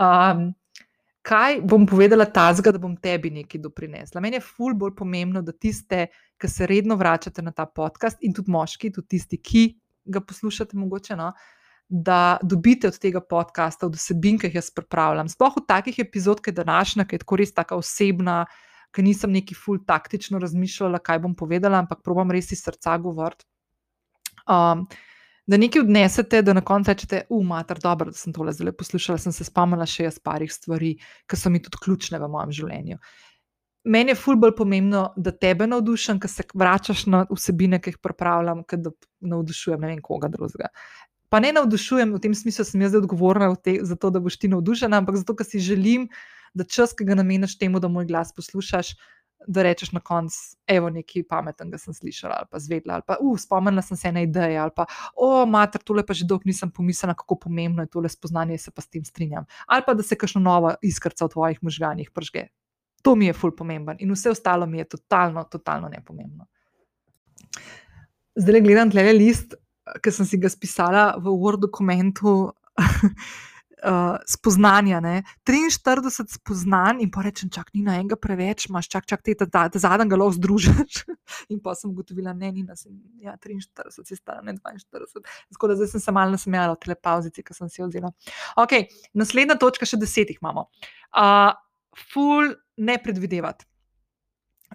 Um, 0.00 0.52
kaj 1.22 1.60
bom 1.62 1.86
povedala 1.86 2.24
tazga, 2.24 2.72
da 2.72 2.78
bom 2.78 2.96
tebi 2.96 3.30
nekaj 3.30 3.60
doprinesla? 3.60 4.20
Meni 4.20 4.36
je 4.36 4.44
ful 4.44 4.74
bolj 4.74 4.94
pomembno, 4.96 5.42
da 5.42 5.52
tiste, 5.52 6.06
ki 6.36 6.48
se 6.48 6.66
redno 6.66 6.96
vračate 6.96 7.42
na 7.42 7.52
ta 7.52 7.66
podcast 7.66 8.18
in 8.20 8.34
tudi 8.34 8.50
moški, 8.50 8.92
tudi 8.92 9.16
tisti, 9.16 9.40
ki 9.40 9.66
ga 10.04 10.20
poslušate, 10.20 10.76
mogoče. 10.76 11.16
No, 11.16 11.32
Da 11.88 12.38
dobite 12.42 12.88
od 12.88 12.96
tega 12.98 13.20
podcasta, 13.20 13.86
od 13.86 13.94
vsebin, 13.94 14.38
ki 14.40 14.48
jih 14.48 14.54
jaz 14.56 14.70
pripravljam. 14.72 15.28
Sploh 15.28 15.58
v 15.60 15.62
takih 15.68 15.98
epizodah, 16.00 16.40
kot 16.40 16.48
je 16.48 16.64
današnja, 16.64 17.04
ki 17.04 17.14
je 17.14 17.20
tako 17.20 17.36
res 17.36 17.52
tako 17.52 17.76
osebna, 17.82 18.38
uh, 18.48 18.73
ker 18.94 19.04
nisem 19.04 19.32
neki 19.34 19.56
ful 19.58 19.80
taktično 19.86 20.38
razmišljala, 20.42 21.02
kaj 21.02 21.20
bom 21.24 21.34
povedala, 21.34 21.82
ampak 21.82 22.04
probujem 22.06 22.30
res 22.36 22.52
iz 22.54 22.62
srca 22.62 22.96
govoriti. 23.02 23.46
Um, 24.44 24.86
da 25.46 25.58
nekaj 25.60 25.82
odnesete, 25.82 26.40
da 26.42 26.54
na 26.56 26.62
koncu 26.64 26.92
rečete, 26.92 27.22
umater, 27.32 27.78
dobro, 27.82 28.12
da 28.12 28.16
sem 28.16 28.32
tole 28.32 28.52
zelo 28.52 28.72
poslušala, 28.72 29.18
sem 29.20 29.32
se 29.32 29.44
spomnila 29.44 29.86
še 29.88 30.08
jaz 30.08 30.18
parih 30.24 30.52
stvari, 30.52 30.94
ki 31.28 31.36
so 31.36 31.52
mi 31.52 31.60
tudi 31.62 31.80
ključne 31.84 32.20
v 32.22 32.30
mojem 32.32 32.54
življenju. 32.60 33.00
Meni 33.84 34.14
je 34.14 34.16
ful 34.16 34.38
bolj 34.40 34.54
pomembno, 34.56 35.10
da 35.20 35.34
tebe 35.36 35.66
navdušim, 35.68 36.20
ker 36.20 36.32
se 36.32 36.46
vračaš 36.56 37.04
na 37.12 37.26
vsebine, 37.28 37.82
ki 37.84 37.92
jih 37.92 37.98
pripravljam, 38.00 38.62
ker 38.64 38.80
da 38.86 38.94
navdušujem 39.34 39.82
ne 39.84 39.90
vem 39.92 40.00
koga 40.04 40.30
drugega. 40.32 40.70
Pa 41.28 41.42
ne 41.44 41.50
navdušujem 41.52 42.14
v 42.14 42.22
tem 42.22 42.36
smislu, 42.36 42.64
da 42.64 42.70
sem 42.70 42.86
jaz 42.86 42.96
odgovorna 42.96 43.50
te, 43.60 43.76
za 43.84 43.98
to, 44.00 44.08
da 44.14 44.22
boš 44.24 44.38
ti 44.40 44.48
navdušena, 44.48 45.02
ampak 45.02 45.20
zato, 45.20 45.36
ker 45.36 45.48
si 45.48 45.60
želim, 45.60 46.08
da 46.54 46.64
čas, 46.64 46.94
ki 46.94 47.06
ga 47.08 47.18
nameniš 47.18 47.58
temu, 47.58 47.80
da 47.80 47.88
moj 47.88 48.06
glas 48.06 48.32
poslušaš, 48.34 48.94
da 49.46 49.62
rečeš 49.62 49.92
na 49.92 50.00
koncu, 50.00 50.38
evo, 50.66 50.88
nekaj 50.90 51.26
pametnega 51.28 51.78
sem 51.78 51.94
slišala 51.94 52.38
ali 52.38 52.48
pa 52.50 52.58
zvedla, 52.58 52.94
ali 52.94 53.02
pa, 53.06 53.16
uf, 53.20 53.40
spomnila 53.42 53.82
sem 53.82 53.96
se 53.96 54.08
ene 54.08 54.22
ideje, 54.24 54.56
ali 54.58 54.72
pa, 54.76 54.86
o, 55.16 55.44
mater, 55.46 55.82
tole 55.84 56.04
pa 56.06 56.14
že 56.16 56.24
dolgo 56.24 56.48
nisem 56.48 56.70
pomislila, 56.70 57.14
kako 57.14 57.38
pomembno 57.44 57.84
je 57.84 57.92
tole 57.92 58.08
spoznanje, 58.08 58.58
se 58.58 58.70
pa 58.70 58.82
s 58.82 58.88
tem 58.88 59.04
strinjam. 59.04 59.44
Ali 59.66 59.84
pa, 59.86 59.94
da 59.94 60.02
se 60.02 60.16
kakšno 60.16 60.40
novo 60.40 60.74
iskrca 60.82 61.26
v 61.26 61.34
tvojih 61.36 61.62
možganjih 61.62 62.10
pržge. 62.10 62.46
To 63.04 63.14
mi 63.14 63.26
je 63.26 63.36
ful 63.36 63.52
pomemben 63.52 64.00
in 64.00 64.12
vse 64.12 64.30
ostalo 64.32 64.66
mi 64.66 64.78
je 64.78 64.88
totalno, 64.96 65.44
totalno 65.44 65.88
nepomembno. 65.92 66.46
Zdaj 68.36 68.60
gledam 68.64 68.90
tle 68.90 69.12
list, 69.12 69.54
ki 70.02 70.10
sem 70.10 70.26
si 70.26 70.40
ga 70.40 70.48
spisala 70.48 71.02
v 71.20 71.34
Word 71.36 71.66
dokumentu. 71.68 72.54
uh, 73.84 74.16
spoznanja. 74.28 75.00
Ne? 75.04 75.22
43 75.46 76.10
spoznanj, 76.38 77.02
in 77.04 77.10
pa 77.12 77.24
rečem, 77.26 77.50
čak 77.52 77.70
ni 77.74 77.84
na 77.86 77.98
enega 78.00 78.16
preveč, 78.20 78.68
imaš 78.70 78.88
čak, 78.92 79.06
čak 79.10 79.24
te, 79.24 79.36
da 79.44 79.68
zadnji 79.68 80.08
ga 80.10 80.20
lahko 80.20 80.38
združiš. 80.38 81.04
in 81.52 81.60
pa 81.64 81.76
sem 81.78 81.92
ugotovila, 81.92 82.34
ne, 82.36 82.52
ni 82.52 82.64
nas, 82.64 82.86
ja, 83.22 83.36
43, 83.36 84.04
si 84.04 84.16
stara, 84.16 84.42
ne 84.46 84.56
42. 84.56 85.24
Tako 85.54 85.70
da 85.70 85.78
zdaj 85.80 85.92
sem 85.94 86.06
se 86.06 86.16
malo 86.16 86.34
nasmejala 86.34 86.78
v 86.78 86.82
telepauzici, 86.86 87.44
ki 87.44 87.56
sem 87.56 87.70
si 87.70 87.82
jo 87.82 87.90
vzela. 87.90 88.12
Ok, 88.60 88.78
naslednja 89.14 89.58
točka, 89.60 89.88
še 89.88 90.00
desetih 90.00 90.40
imamo. 90.40 90.68
Uh, 91.14 91.52
ful 92.10 92.56
ne 92.80 92.98
predvidevati 92.98 93.68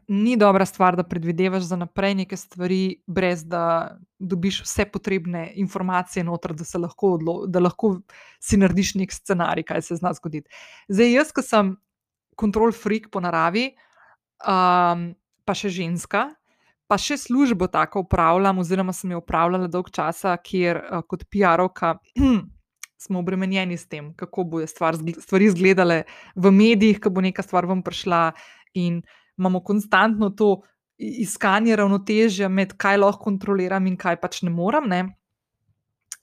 ni 0.09 0.37
dobra 0.37 0.65
stvar, 0.65 0.95
da 0.97 1.03
predvidevaš 1.03 1.63
za 1.69 1.75
naprej 1.77 2.15
neke 2.15 2.37
stvari, 2.37 3.01
brez 3.07 3.43
da 3.45 3.97
dobiš 4.19 4.63
vse 4.63 4.85
potrebne 4.89 5.51
informacije 5.55 6.23
noter, 6.23 6.55
da, 6.57 6.65
lahko, 6.79 7.11
da 7.47 7.61
lahko 7.61 7.99
si 8.41 8.57
narediš 8.57 8.95
nek 8.97 9.13
scenarij, 9.13 9.67
kaj 9.69 9.81
se 9.85 9.99
zna 10.01 10.13
zgoditi. 10.17 10.49
Zdaj, 10.89 11.13
jaz, 11.13 11.33
ki 11.35 11.45
sem 11.45 11.75
kontrol 12.35 12.73
freak 12.73 13.11
po 13.13 13.21
naravi, 13.21 13.69
um, 14.41 15.11
pa 15.45 15.55
še 15.55 15.69
ženska. 15.69 16.31
Pa 16.89 16.97
še 16.97 17.19
službo 17.21 17.67
tako 17.69 18.01
upravljam, 18.07 18.63
oziroma 18.63 18.95
sem 18.97 19.11
jo 19.13 19.21
upravljala 19.21 19.69
dolg 19.69 19.91
časa, 19.93 20.33
kjer 20.41 20.81
uh, 20.81 21.03
kot 21.05 21.27
PR-ovka 21.29 21.99
smo 23.03 23.21
obremenjeni 23.21 23.77
s 23.77 23.85
tem, 23.85 24.09
kako 24.17 24.47
bodo 24.55 24.67
stvar, 24.67 24.97
stvari 24.97 25.51
izgledale 25.51 26.01
v 26.33 26.49
medijih, 26.49 26.97
ko 26.97 27.13
bo 27.13 27.21
neka 27.21 27.45
stvar 27.45 27.69
vam 27.69 27.85
prišla. 27.85 28.31
In 28.73 29.03
imamo 29.39 29.63
konstantno 29.63 30.29
to 30.29 30.61
iskanje 30.99 31.75
ravnotežja 31.79 32.49
med 32.51 32.75
kaj 32.77 32.99
lahko 32.99 33.23
kontroliram 33.29 33.87
in 33.87 33.95
kaj 33.97 34.19
pač 34.21 34.41
ne 34.43 34.51
morem. 34.51 34.89
Ne? 34.91 35.01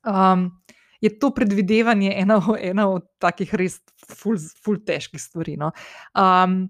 Um, 0.04 0.50
je 1.00 1.10
to 1.18 1.30
predvidevanje 1.34 2.12
ena, 2.16 2.40
ena 2.60 2.88
od 2.92 3.06
takih 3.22 3.54
res 3.54 3.80
ful, 4.04 4.36
ful 4.64 4.78
težkih 4.84 5.20
stvari. 5.20 5.56
No? 5.60 5.72
Um, 6.16 6.66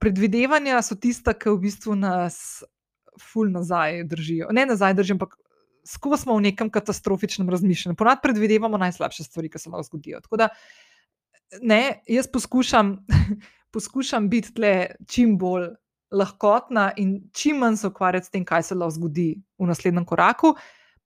predvidevanja 0.00 0.82
so 0.84 0.96
tista, 1.00 1.34
ki 1.36 1.52
v 1.54 1.62
bistvu 1.66 1.96
nas 2.00 2.38
ful 3.20 3.50
nazaj 3.52 4.04
držijo. 4.12 4.52
Ne 4.52 4.68
nazaj 4.68 4.96
držijo, 5.00 5.20
ampak. 5.20 5.36
Skozi 5.86 6.24
smo 6.24 6.34
v 6.34 6.48
nekem 6.48 6.66
katastrofičnem 6.74 7.46
razmišljanju. 7.46 7.94
Ponad 7.94 8.18
predvidevamo 8.18 8.74
najslabše 8.82 9.22
stvari, 9.22 9.46
ki 9.46 9.60
se 9.62 9.70
lahko 9.70 9.86
zgodijo. 9.86 10.18
Tako 10.24 10.40
da, 10.40 10.48
ne, 11.62 12.00
jaz 12.10 12.26
poskušam 12.26 12.96
poskušam 13.76 14.30
biti 14.32 14.54
tle 14.56 14.72
čim 15.04 15.36
bolj 15.38 15.74
lahkotna 16.16 16.90
in 16.96 17.18
čim 17.36 17.60
manj 17.60 17.76
se 17.82 17.90
ukvarjati 17.90 18.26
s 18.26 18.32
tem, 18.32 18.44
kaj 18.44 18.70
se 18.70 18.78
lahko 18.78 18.96
zgodi 18.96 19.34
v 19.58 19.68
naslednjem 19.68 20.06
koraku. 20.08 20.54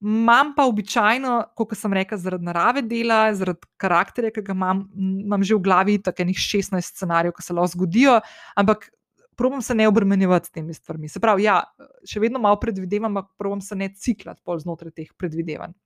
Imam 0.00 0.54
pa 0.56 0.64
običajno, 0.64 1.34
kot 1.56 1.74
sem 1.76 1.92
rekel, 1.92 2.18
zaradi 2.18 2.46
narave 2.46 2.82
dela, 2.88 3.18
zaradi 3.36 3.68
karakterja, 3.80 4.30
ki 4.32 4.44
ga 4.46 4.54
imam, 4.56 4.86
imam 4.96 5.42
že 5.44 5.58
v 5.58 5.64
glavi 5.66 5.98
tako 6.00 6.24
enih 6.24 6.38
16 6.40 6.94
scenarijev, 6.94 7.34
ki 7.36 7.44
se 7.44 7.56
lahko 7.56 7.74
zgodijo, 7.74 8.14
ampak 8.56 8.88
probujem 9.36 9.62
se 9.66 9.74
ne 9.74 9.88
obremenjevati 9.88 10.48
s 10.48 10.56
temi 10.56 10.74
stvarmi. 10.74 11.08
Se 11.08 11.20
pravi, 11.20 11.44
ja, 11.48 11.58
še 12.08 12.20
vedno 12.20 12.40
malo 12.40 12.56
predvidevam, 12.60 13.10
ampak 13.12 13.32
probujem 13.40 13.64
se 13.64 13.76
ne 13.76 13.90
ciklati 13.92 14.40
pol 14.44 14.60
znotraj 14.62 14.94
teh 14.96 15.12
predvidevanj. 15.20 15.76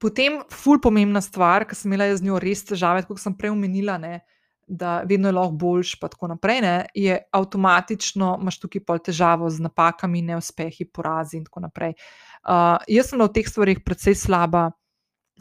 Potem, 0.00 0.40
ful 0.50 0.80
pomembna 0.82 1.20
stvar, 1.22 1.66
ki 1.68 1.76
sem 1.78 1.92
imela 1.92 2.08
z 2.16 2.24
njo 2.26 2.40
res 2.42 2.64
težave, 2.66 3.04
kot 3.08 3.20
sem 3.20 3.36
prej 3.38 3.52
omenila, 3.52 4.00
ne, 4.02 4.22
da 4.66 5.02
vedno 5.08 5.28
je 5.28 5.32
lahko 5.32 5.56
boljš, 5.58 5.94
pa 6.00 6.08
tako 6.08 6.28
naprej, 6.32 6.60
ne, 6.60 6.74
je 6.94 7.18
avtomatično 7.32 8.36
imaš 8.40 8.60
tukaj 8.60 8.84
pol 8.86 8.98
težavo 8.98 9.50
z 9.50 9.62
napakami, 9.62 10.22
neuspehi, 10.22 10.86
porazi 10.88 11.36
in 11.40 11.44
tako 11.44 11.64
naprej. 11.66 11.94
Uh, 12.42 12.78
jaz 12.88 13.10
sem 13.10 13.20
na 13.20 13.28
teh 13.28 13.48
stvarih 13.48 13.82
precej 13.84 14.14
slaba. 14.18 14.70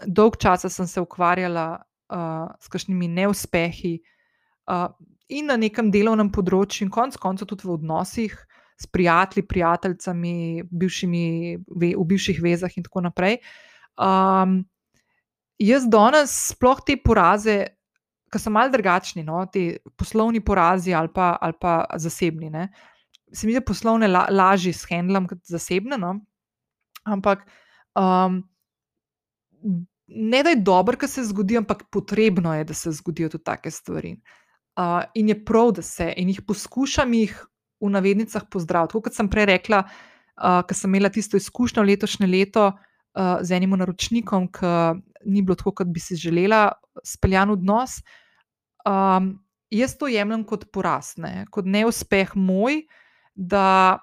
Dolg 0.06 0.38
časa 0.42 0.70
sem 0.70 0.88
se 0.88 1.02
ukvarjala 1.02 1.68
uh, 1.78 2.52
s 2.60 2.72
kakšnimi 2.72 3.08
neuspehi 3.08 4.00
uh, 4.70 4.90
in 5.30 5.48
na 5.48 5.58
nekem 5.58 5.92
delovnem 5.92 6.32
področju, 6.34 6.88
in 6.88 6.94
konec 6.94 7.18
koncev 7.22 7.50
tudi 7.50 7.68
v 7.68 7.76
odnosih 7.78 8.36
s 8.82 8.88
prijatelji, 8.90 9.46
prijateljicami, 9.48 10.64
bivšimi, 10.72 11.26
v 11.70 12.06
bivših 12.10 12.42
vezah 12.42 12.78
in 12.78 12.84
tako 12.88 13.06
naprej. 13.06 13.38
Um, 14.02 14.64
jaz 15.62 15.86
danes 15.86 16.34
sploh 16.50 16.82
te 16.86 16.98
poraze, 16.98 17.60
ki 18.32 18.40
so 18.40 18.52
malce 18.54 18.76
drugačni, 18.78 19.24
no, 19.28 19.44
ti 19.52 19.76
poslovni 20.00 20.42
porazi 20.44 20.94
ali 20.96 21.12
pa, 21.14 21.36
ali 21.42 21.58
pa 21.60 21.84
zasebni. 22.00 22.50
Ne. 22.50 22.70
Se 23.34 23.48
mi 23.48 23.54
zdi, 23.54 23.60
da 23.60 23.66
poslovne 23.68 24.08
la, 24.08 24.26
lažje 24.32 24.74
shendlam 24.76 25.28
kot 25.28 25.44
zasebne, 25.48 26.00
no. 26.00 26.16
ampak 27.04 27.44
um, 27.98 28.42
ne 30.08 30.44
da 30.44 30.54
je 30.54 30.62
dobro, 30.62 30.98
kar 30.98 31.10
se 31.10 31.24
zgodi, 31.24 31.58
ampak 31.58 31.84
potrebno 31.92 32.54
je, 32.56 32.64
da 32.64 32.74
se 32.74 32.92
zgodijo 32.92 33.30
tudi 33.30 33.44
take 33.44 33.72
stvari. 33.72 34.16
Uh, 34.80 35.04
in 35.16 35.30
je 35.30 35.38
prav, 35.46 35.72
da 35.76 35.82
se 35.82 36.14
in 36.18 36.30
jih 36.32 36.42
poskušam 36.48 37.14
jih 37.14 37.36
v 37.82 37.90
navednicah 37.90 38.44
pozdraviti. 38.52 39.02
Kot 39.04 39.16
sem 39.16 39.30
prej 39.30 39.50
rekla, 39.52 39.84
uh, 39.84 40.62
ker 40.68 40.78
sem 40.78 40.92
imela 40.92 41.12
tisto 41.12 41.38
izkušnjo 41.38 41.84
letošnje 41.84 42.28
leto 42.28 42.68
uh, 42.72 43.40
z 43.42 43.58
enim 43.58 43.76
naročnikom, 43.80 44.48
ki 44.56 44.76
ni 45.26 45.42
bilo 45.42 45.56
tako, 45.60 45.74
kot 45.82 45.90
bi 45.92 46.02
si 46.04 46.18
želela, 46.20 46.72
speljan 47.06 47.54
odnos. 47.54 48.00
Um, 48.88 49.34
jaz 49.72 49.96
to 49.98 50.10
jemljem 50.12 50.44
kot 50.48 50.68
poraz, 50.74 51.16
ne? 51.22 51.46
kot 51.52 51.68
neuspeh 51.70 52.34
moj, 52.36 52.82
da, 53.36 54.00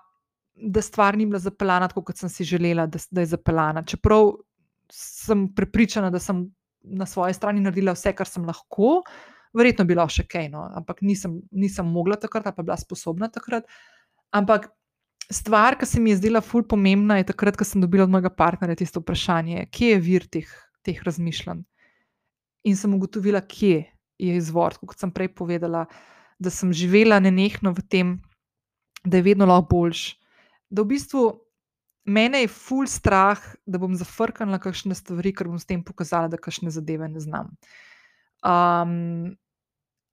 da 0.54 0.82
stvar 0.82 1.18
ni 1.18 1.26
bila 1.26 1.40
zapeljana 1.42 1.88
tako, 1.90 2.06
kot 2.08 2.20
sem 2.20 2.32
si 2.32 2.46
želela, 2.48 2.86
da, 2.86 3.00
da 3.10 3.24
je 3.24 3.32
zapeljana. 3.34 3.84
Čeprav 3.86 4.32
sem 4.92 5.48
prepričana, 5.54 6.10
da 6.10 6.18
sem 6.22 6.46
na 6.82 7.06
svoji 7.06 7.34
strani 7.34 7.60
naredila 7.60 7.92
vse, 7.92 8.14
kar 8.16 8.28
sem 8.28 8.46
lahko, 8.48 9.02
verjetno 9.56 9.84
bilo 9.88 10.06
še 10.08 10.24
kaj, 10.28 10.48
no? 10.52 10.64
ampak 10.78 11.02
nisem, 11.04 11.40
nisem 11.52 11.86
mogla 11.92 12.16
takrat, 12.20 12.48
pa 12.56 12.64
bila 12.64 12.78
sposobna 12.80 13.28
takrat. 13.32 13.68
Ampak 14.32 14.70
stvar, 15.32 15.76
ki 15.78 15.86
se 15.86 16.00
mi 16.00 16.12
je 16.12 16.22
zdela 16.22 16.40
ful 16.44 16.64
pomembna, 16.68 17.18
je 17.18 17.28
takrat, 17.32 17.56
ko 17.58 17.66
sem 17.66 17.82
dobila 17.84 18.06
od 18.06 18.12
mojega 18.12 18.32
partnerja 18.32 18.78
tisto 18.80 19.02
vprašanje, 19.02 19.66
kje 19.74 19.92
je 19.92 20.00
vir 20.04 20.26
teh, 20.32 20.52
teh 20.86 21.00
razmišljanj. 21.04 21.64
In 22.68 22.76
sem 22.76 22.94
ugotovila, 22.94 23.40
kje 23.40 23.84
je 24.18 24.36
izvor, 24.36 24.76
kot 24.82 24.98
sem 24.98 25.12
prej 25.14 25.30
povedala, 25.38 25.86
da 26.38 26.50
sem 26.50 26.72
živela 26.74 27.20
nenehno 27.22 27.72
v 27.74 27.84
tem, 27.90 28.14
da 29.04 29.18
je 29.18 29.26
vedno 29.30 29.46
lahko 29.46 29.68
boljš. 29.74 30.18
Da 30.70 30.82
v 30.82 30.94
bistvu 30.94 31.22
mene 32.08 32.42
je 32.44 32.50
ful 32.52 32.86
strah, 32.90 33.40
da 33.66 33.78
bom 33.78 33.94
zafrknila 33.96 34.60
kakšne 34.62 34.96
stvari, 34.96 35.32
ker 35.36 35.50
bom 35.50 35.58
s 35.60 35.68
tem 35.68 35.82
pokazala, 35.84 36.30
da 36.30 36.40
kakšne 36.40 36.72
zadeve 36.74 37.08
ne 37.08 37.20
znam. 37.22 37.52
Um, 38.42 39.36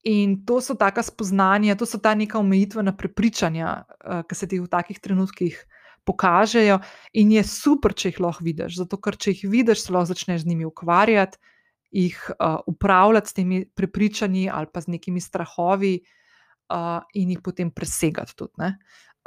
in 0.06 0.38
to 0.46 0.62
so 0.62 0.76
taka 0.78 1.04
spoznanja, 1.06 1.78
to 1.78 1.88
so 1.90 2.02
ta 2.02 2.16
neka 2.16 2.40
omejitvena 2.40 2.96
prepričanja, 2.98 3.86
uh, 3.86 4.22
ki 4.28 4.36
se 4.38 4.50
ti 4.50 4.62
v 4.62 4.70
takih 4.70 5.00
trenutkih 5.02 5.58
pokažejo, 6.06 6.80
in 7.14 7.32
je 7.36 7.44
super, 7.44 7.94
če 7.94 8.14
jih 8.14 8.22
lahko 8.23 8.45
vidiš. 8.45 8.80
Zato, 8.82 8.99
ker 9.02 9.18
če 9.18 9.36
jih 9.36 9.45
vidiš, 9.52 9.86
se 9.86 9.95
lahko 9.95 10.14
začneš 10.14 10.44
z 10.44 10.52
njimi 10.52 10.65
ukvarjati, 10.65 11.38
jih 11.95 12.19
uh, 12.36 12.60
upravljati 12.68 13.30
s 13.30 13.34
temi 13.34 13.64
prepričanji 13.65 14.49
ali 14.52 14.68
pa 14.73 14.82
z 14.82 14.91
nekimi 14.98 15.22
strahovi, 15.22 15.98
uh, 16.73 17.02
in 17.14 17.36
jih 17.36 17.41
potem 17.44 17.72
presegati 17.72 18.36
tudi. 18.36 18.53
Ne? 18.57 18.77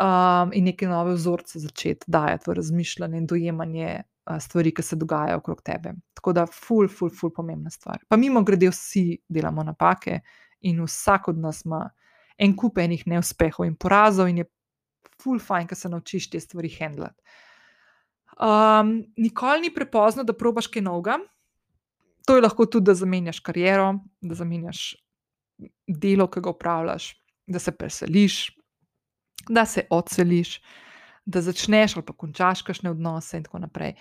um, 0.03 0.51
in 0.53 0.65
neke 0.65 0.89
nove 0.89 1.15
vzorce 1.15 1.59
začeti 1.59 2.05
dajati 2.07 2.51
v 2.51 2.55
razmišljanje 2.55 3.19
in 3.19 3.27
dojemanje 3.27 4.03
uh, 4.03 4.37
stvari, 4.41 4.75
ki 4.75 4.83
se 4.83 4.97
dogajajo 4.97 5.39
okrog 5.39 5.63
tebe. 5.63 5.93
Tako 6.15 6.33
da, 6.33 6.47
ful, 6.47 6.89
ful, 6.89 7.11
ful, 7.11 7.33
pomembna 7.35 7.71
stvar. 7.71 7.99
Pa 8.09 8.17
mimo 8.17 8.43
grede, 8.43 8.71
vsi 8.71 9.19
delamo 9.29 9.63
napake 9.63 10.21
in 10.61 10.83
vsak 10.85 11.29
od 11.29 11.39
nas 11.39 11.65
ima 11.65 11.89
en 12.39 12.57
kup 12.57 12.79
enih 12.79 13.07
neuspehov 13.07 13.67
in 13.67 13.75
porazov, 13.75 14.29
in 14.29 14.39
je 14.39 14.45
ful, 15.23 15.39
fajn, 15.39 15.67
da 15.71 15.75
se 15.75 15.89
naučiš 15.89 16.31
te 16.31 16.41
stvari 16.41 16.71
handlati. 16.79 17.23
Um, 18.39 19.05
nikoli 19.17 19.67
ni 19.67 19.75
prepozno, 19.75 20.23
da 20.25 20.33
probaš 20.33 20.69
kaj 20.71 20.83
novega. 20.83 21.19
To 22.27 22.37
je 22.37 22.43
lahko 22.43 22.67
tudi, 22.67 22.87
da 22.91 22.95
zamenjaš 22.95 23.41
kariero, 23.41 23.95
da 24.21 24.35
zamenjaš 24.35 24.93
delo, 25.89 26.29
ki 26.31 26.43
ga 26.45 26.51
upravljaš, 26.51 27.11
da 27.47 27.59
se 27.59 27.73
preseliš, 27.73 28.37
da 29.49 29.65
se 29.67 29.87
odseliš, 29.91 30.61
da 31.27 31.41
začneš 31.43 31.97
ali 31.97 32.07
pa 32.07 32.13
končaš 32.13 32.63
kakšne 32.63 32.91
odnose 32.91 33.37
in 33.37 33.45
tako 33.49 33.59
naprej. 33.65 33.95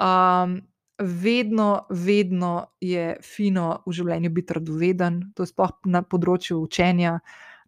Um, 0.00 0.60
vedno, 0.98 1.86
vedno 1.90 2.66
je 2.80 3.16
fino 3.22 3.82
v 3.86 3.92
življenju 3.92 4.30
biti 4.30 4.54
radoveden, 4.54 5.20
to 5.34 5.42
je 5.42 5.50
sploh 5.52 5.74
na 5.90 6.02
področju 6.02 6.62
učenja, 6.62 7.18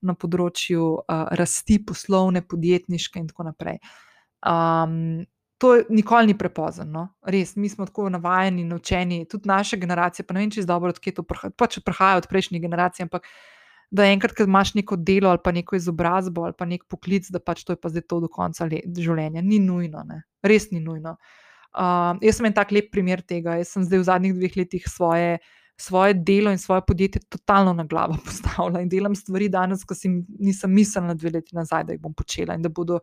na 0.04 0.14
področju 0.14 0.88
uh, 1.00 1.28
rasti 1.38 1.78
poslovne, 1.86 2.44
podjetniške 2.46 3.20
in 3.20 3.30
tako 3.30 3.50
naprej. 3.50 3.80
Um, 4.46 5.24
To 5.62 5.70
nikoli 5.88 6.26
ni 6.26 6.34
prepozno, 6.36 6.84
no? 6.84 7.02
res. 7.30 7.54
Mi 7.56 7.70
smo 7.70 7.86
tako 7.86 8.08
navajeni, 8.12 8.66
naučeni, 8.68 9.22
tudi 9.30 9.48
naša 9.48 9.78
generacija. 9.80 10.26
Pa 10.26 10.34
ne 10.34 10.42
vem, 10.42 10.50
če 10.52 10.60
je 10.60 10.66
dobro, 10.68 10.90
odkje 10.92 11.14
to 11.14 11.22
prihaja. 11.24 11.54
Pač 11.56 11.78
prihaja 11.80 12.18
od 12.18 12.26
prejšnjih 12.28 12.60
generacij, 12.60 13.06
ampak 13.06 13.22
uh, 13.22 13.54
da 13.94 14.06
enkrat, 14.10 14.34
ko 14.34 14.46
imaš 14.48 14.74
neko 14.74 14.96
delo 14.96 15.30
ali 15.30 15.38
pa 15.44 15.52
neko 15.52 15.76
izobrazbo 15.76 16.44
ali 16.44 16.56
pa 16.58 16.66
nek 16.66 16.84
poklic, 16.90 17.28
da 17.30 17.38
pač 17.38 17.64
to 17.64 17.72
je 17.72 17.80
pa 17.80 17.88
zdaj 17.92 18.06
to 18.10 18.20
do 18.24 18.28
konca 18.28 18.66
življenja. 18.68 19.42
Ni 19.42 19.60
nujno, 19.62 20.02
ne? 20.08 20.24
res 20.42 20.70
ni 20.72 20.80
nujno. 20.82 21.16
Uh, 21.74 22.14
jaz 22.22 22.38
sem 22.38 22.48
en 22.48 22.54
tak 22.54 22.72
lep 22.74 22.90
primer 22.94 23.22
tega. 23.22 23.58
Jaz 23.60 23.74
sem 23.74 23.86
zdaj 23.86 24.02
v 24.02 24.08
zadnjih 24.08 24.34
dveh 24.38 24.58
letih 24.62 24.88
svoje, 24.90 25.38
svoje 25.76 26.14
delo 26.14 26.50
in 26.50 26.58
svoje 26.58 26.82
podjetje 26.86 27.20
totalno 27.28 27.72
na 27.72 27.84
glavo 27.84 28.16
postavila 28.26 28.80
in 28.80 28.88
delam 28.88 29.14
stvari 29.14 29.48
danes, 29.48 29.84
ki 29.84 29.94
si 29.94 30.08
nisem 30.38 30.72
mislila 30.72 31.14
dve 31.14 31.30
leti 31.30 31.56
nazaj, 31.56 31.84
da 31.84 31.92
jih 31.92 32.00
bom 32.00 32.14
počela 32.14 32.54
in 32.54 32.62
da 32.62 32.68
bodo 32.68 33.00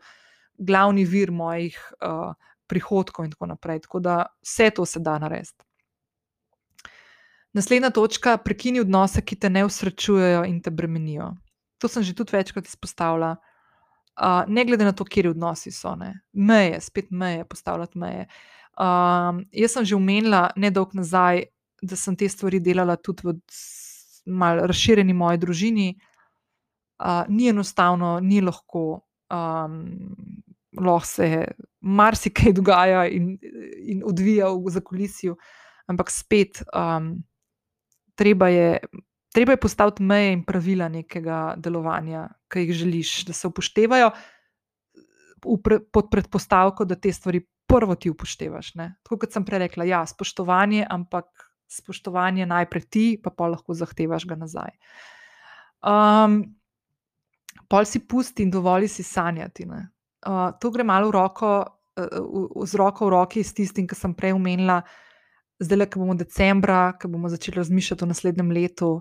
glavni 0.58 1.06
vir 1.06 1.32
mojih 1.32 1.78
uh, 2.02 2.34
prihodkov 2.68 3.26
in 3.26 3.32
tako 3.32 3.46
naprej. 3.52 3.84
Tako 3.88 4.00
da 4.00 4.26
vse 4.42 4.70
to 4.70 4.86
se 4.86 5.00
da 5.00 5.18
narediti. 5.20 5.66
Naslednja 7.54 7.90
točka: 7.90 8.38
prekini 8.38 8.80
odnose, 8.80 9.22
ki 9.22 9.36
te 9.36 9.50
ne 9.50 9.66
usrečujejo 9.66 10.46
in 10.48 10.62
te 10.62 10.72
bremenijo. 10.72 11.34
To 11.82 11.88
sem 11.88 12.04
že 12.04 12.16
tudi 12.16 12.38
večkrat 12.38 12.68
izpostavila. 12.68 13.36
Uh, 14.22 14.44
ne 14.48 14.66
glede 14.66 14.86
na 14.86 14.92
to, 14.92 15.06
kje 15.08 15.30
odnosi 15.30 15.72
so, 15.72 15.96
ne. 15.96 16.14
meje, 16.34 16.80
spet 16.82 17.12
meje, 17.12 17.46
postavljati 17.46 17.98
meje. 17.98 18.28
Um, 18.80 19.46
jaz 19.52 19.72
sem 19.72 19.86
že 19.86 19.96
omenila 19.96 20.50
nedolgo 20.56 20.92
nazaj, 21.00 21.46
da 21.82 21.98
sem 21.98 22.16
te 22.16 22.30
stvari 22.30 22.60
delala 22.62 22.96
tudi 22.96 23.28
v 23.28 23.36
malo 24.26 24.68
razširjeni 24.70 25.14
moji 25.14 25.38
družini. 25.42 25.90
Uh, 27.02 27.26
ni 27.34 27.48
enostavno, 27.50 28.20
ni 28.22 28.42
lahko, 28.46 29.02
um, 29.34 29.78
lahko 30.78 31.08
se 31.08 31.30
marsikaj 31.82 32.54
dogaja 32.60 33.08
in, 33.10 33.34
in 33.90 34.04
odvija 34.06 34.52
v 34.54 34.70
zakulisju, 34.70 35.38
ampak 35.90 36.14
spet. 36.14 36.62
Um, 36.70 37.16
treba 38.16 38.52
je, 38.54 38.78
treba 39.34 39.56
je 39.56 39.64
postaviti 39.64 40.04
meje 40.04 40.36
in 40.36 40.46
pravila 40.46 40.92
nekega 40.94 41.56
delovanja, 41.58 42.28
ki 42.52 42.68
jih 42.68 42.76
želiš, 42.84 43.16
da 43.26 43.34
se 43.34 43.50
upoštevajo, 43.50 44.12
pre, 45.64 45.80
pod 45.92 46.12
predpostavko, 46.12 46.86
da 46.86 46.96
te 46.96 47.14
stvari 47.14 47.42
prvo 47.66 47.96
ti 47.96 48.12
upoštevaš. 48.14 48.76
Ne? 48.76 48.94
Tako 49.04 49.24
kot 49.24 49.34
sem 49.34 49.46
prej 49.48 49.66
rekla, 49.66 49.90
ja, 49.90 50.06
spoštovanje, 50.06 50.86
ampak 50.90 51.51
spoštovanje 51.72 52.46
najprej 52.50 52.88
ti, 52.90 53.06
pa 53.24 53.32
pa 53.32 53.48
lahko 53.52 53.76
zahtevaš 53.78 54.28
ga 54.28 54.36
nazaj. 54.36 54.74
Um, 55.82 56.42
pol 57.72 57.88
si 57.88 58.04
pusti 58.04 58.44
in 58.44 58.52
dovoli 58.52 58.90
si 58.92 59.04
sanjati. 59.04 59.66
Uh, 59.68 60.52
to 60.60 60.72
gre 60.72 60.84
malo 60.84 61.10
v 61.10 61.16
roko, 61.16 61.54
uh, 61.98 62.66
z 62.68 62.82
roko 62.82 63.08
v 63.08 63.16
roki 63.16 63.44
s 63.44 63.56
tistim, 63.56 63.88
kar 63.88 63.98
sem 63.98 64.14
prej 64.14 64.36
omenila 64.38 64.82
zdaj, 65.62 65.86
ko 65.94 66.02
bomo 66.02 66.16
decembra, 66.18 66.94
ko 66.98 67.08
bomo 67.08 67.30
začeli 67.30 67.58
razmišljati 67.58 68.04
o 68.04 68.08
naslednjem 68.08 68.52
letu, 68.52 68.92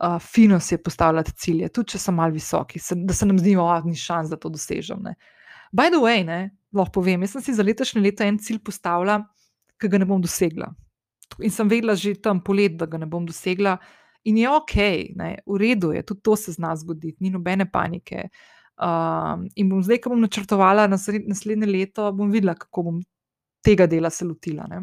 uh, 0.00 0.18
fino 0.20 0.60
si 0.60 0.74
je 0.74 0.82
postavljati 0.82 1.32
cilje, 1.32 1.68
tudi 1.68 1.94
če 1.94 1.98
so 1.98 2.12
malo 2.12 2.34
visoki, 2.34 2.78
se, 2.82 2.96
da 2.98 3.14
se 3.14 3.26
nam 3.26 3.38
zdi, 3.38 3.54
da 3.56 3.80
ni 3.84 3.96
šans, 3.96 4.30
da 4.30 4.36
to 4.36 4.50
dosežem. 4.50 5.02
Ne. 5.02 5.14
By 5.72 5.90
the 5.90 6.02
way, 6.02 6.24
ne, 6.26 6.50
lahko 6.74 7.00
povem, 7.00 7.22
jaz 7.22 7.36
sem 7.36 7.46
si 7.46 7.54
za 7.54 7.62
letošnje 7.66 8.02
leto 8.02 8.26
en 8.26 8.38
cilj 8.38 8.62
postavila, 8.64 9.20
ki 9.80 9.90
ga 9.92 10.02
ne 10.02 10.08
bom 10.08 10.22
dosegla. 10.22 10.72
In 11.42 11.50
sem 11.50 11.68
vedela 11.68 11.94
že 11.94 12.14
tam 12.14 12.40
polet, 12.40 12.76
da 12.76 12.86
ga 12.86 12.98
ne 12.98 13.06
bom 13.06 13.26
dosegla. 13.26 13.76
In 14.26 14.38
je 14.38 14.50
ok, 14.50 14.76
ne, 15.14 15.36
v 15.46 15.56
redu 15.60 15.92
je, 15.94 16.02
tudi 16.02 16.22
to 16.22 16.36
se 16.36 16.52
zna 16.52 16.74
zgoditi, 16.76 17.18
ni 17.22 17.30
nobene 17.30 17.68
panike. 17.70 18.28
Um, 18.76 19.46
in 19.54 19.68
bom 19.70 19.82
zdaj, 19.82 20.00
ko 20.02 20.10
bom 20.12 20.20
načrtovala 20.20 20.88
naslednje 20.90 21.68
leto, 21.68 22.10
bom 22.12 22.32
videla, 22.32 22.56
kako 22.58 22.82
bom 22.88 23.02
tega 23.64 23.86
dela 23.86 24.10
se 24.10 24.26
lotila. 24.26 24.66
Ne. 24.70 24.82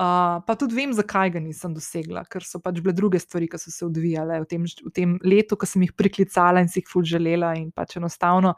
Uh, 0.00 0.40
pa 0.46 0.56
tudi 0.56 0.74
vem, 0.74 0.92
zakaj 0.96 1.30
ga 1.34 1.40
nisem 1.44 1.74
dosegla, 1.76 2.22
ker 2.32 2.44
so 2.46 2.58
pač 2.62 2.78
bile 2.80 2.94
druge 2.96 3.20
stvari, 3.20 3.48
ki 3.52 3.58
so 3.60 3.72
se 3.72 3.84
odvijale 3.84 4.38
v 4.40 4.48
tem, 4.48 4.64
v 4.64 4.92
tem 4.96 5.16
letu, 5.26 5.58
ki 5.60 5.68
sem 5.68 5.84
jih 5.84 5.92
priklicala 5.92 6.62
in 6.64 6.70
si 6.72 6.80
jih 6.80 6.88
ful 6.88 7.04
želela. 7.04 7.52
In 7.60 7.68
pač 7.76 7.98
enostavno, 8.00 8.54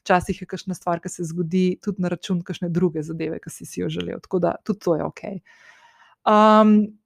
včasih 0.00 0.40
je 0.40 0.48
kakšna 0.48 0.76
stvar, 0.78 1.02
ki 1.04 1.12
se 1.12 1.26
zgodi 1.28 1.66
tudi 1.84 2.00
na 2.00 2.10
račun 2.12 2.40
kakšne 2.46 2.70
druge 2.72 3.04
zadeve, 3.04 3.42
ki 3.44 3.52
si, 3.52 3.68
si 3.68 3.82
jo 3.82 3.90
želel. 3.92 4.22
Tako 4.24 4.40
da 4.46 4.54
tudi 4.64 4.84
to 4.86 4.96
je 4.96 5.04
ok. 5.04 5.22
Um, 6.26 6.98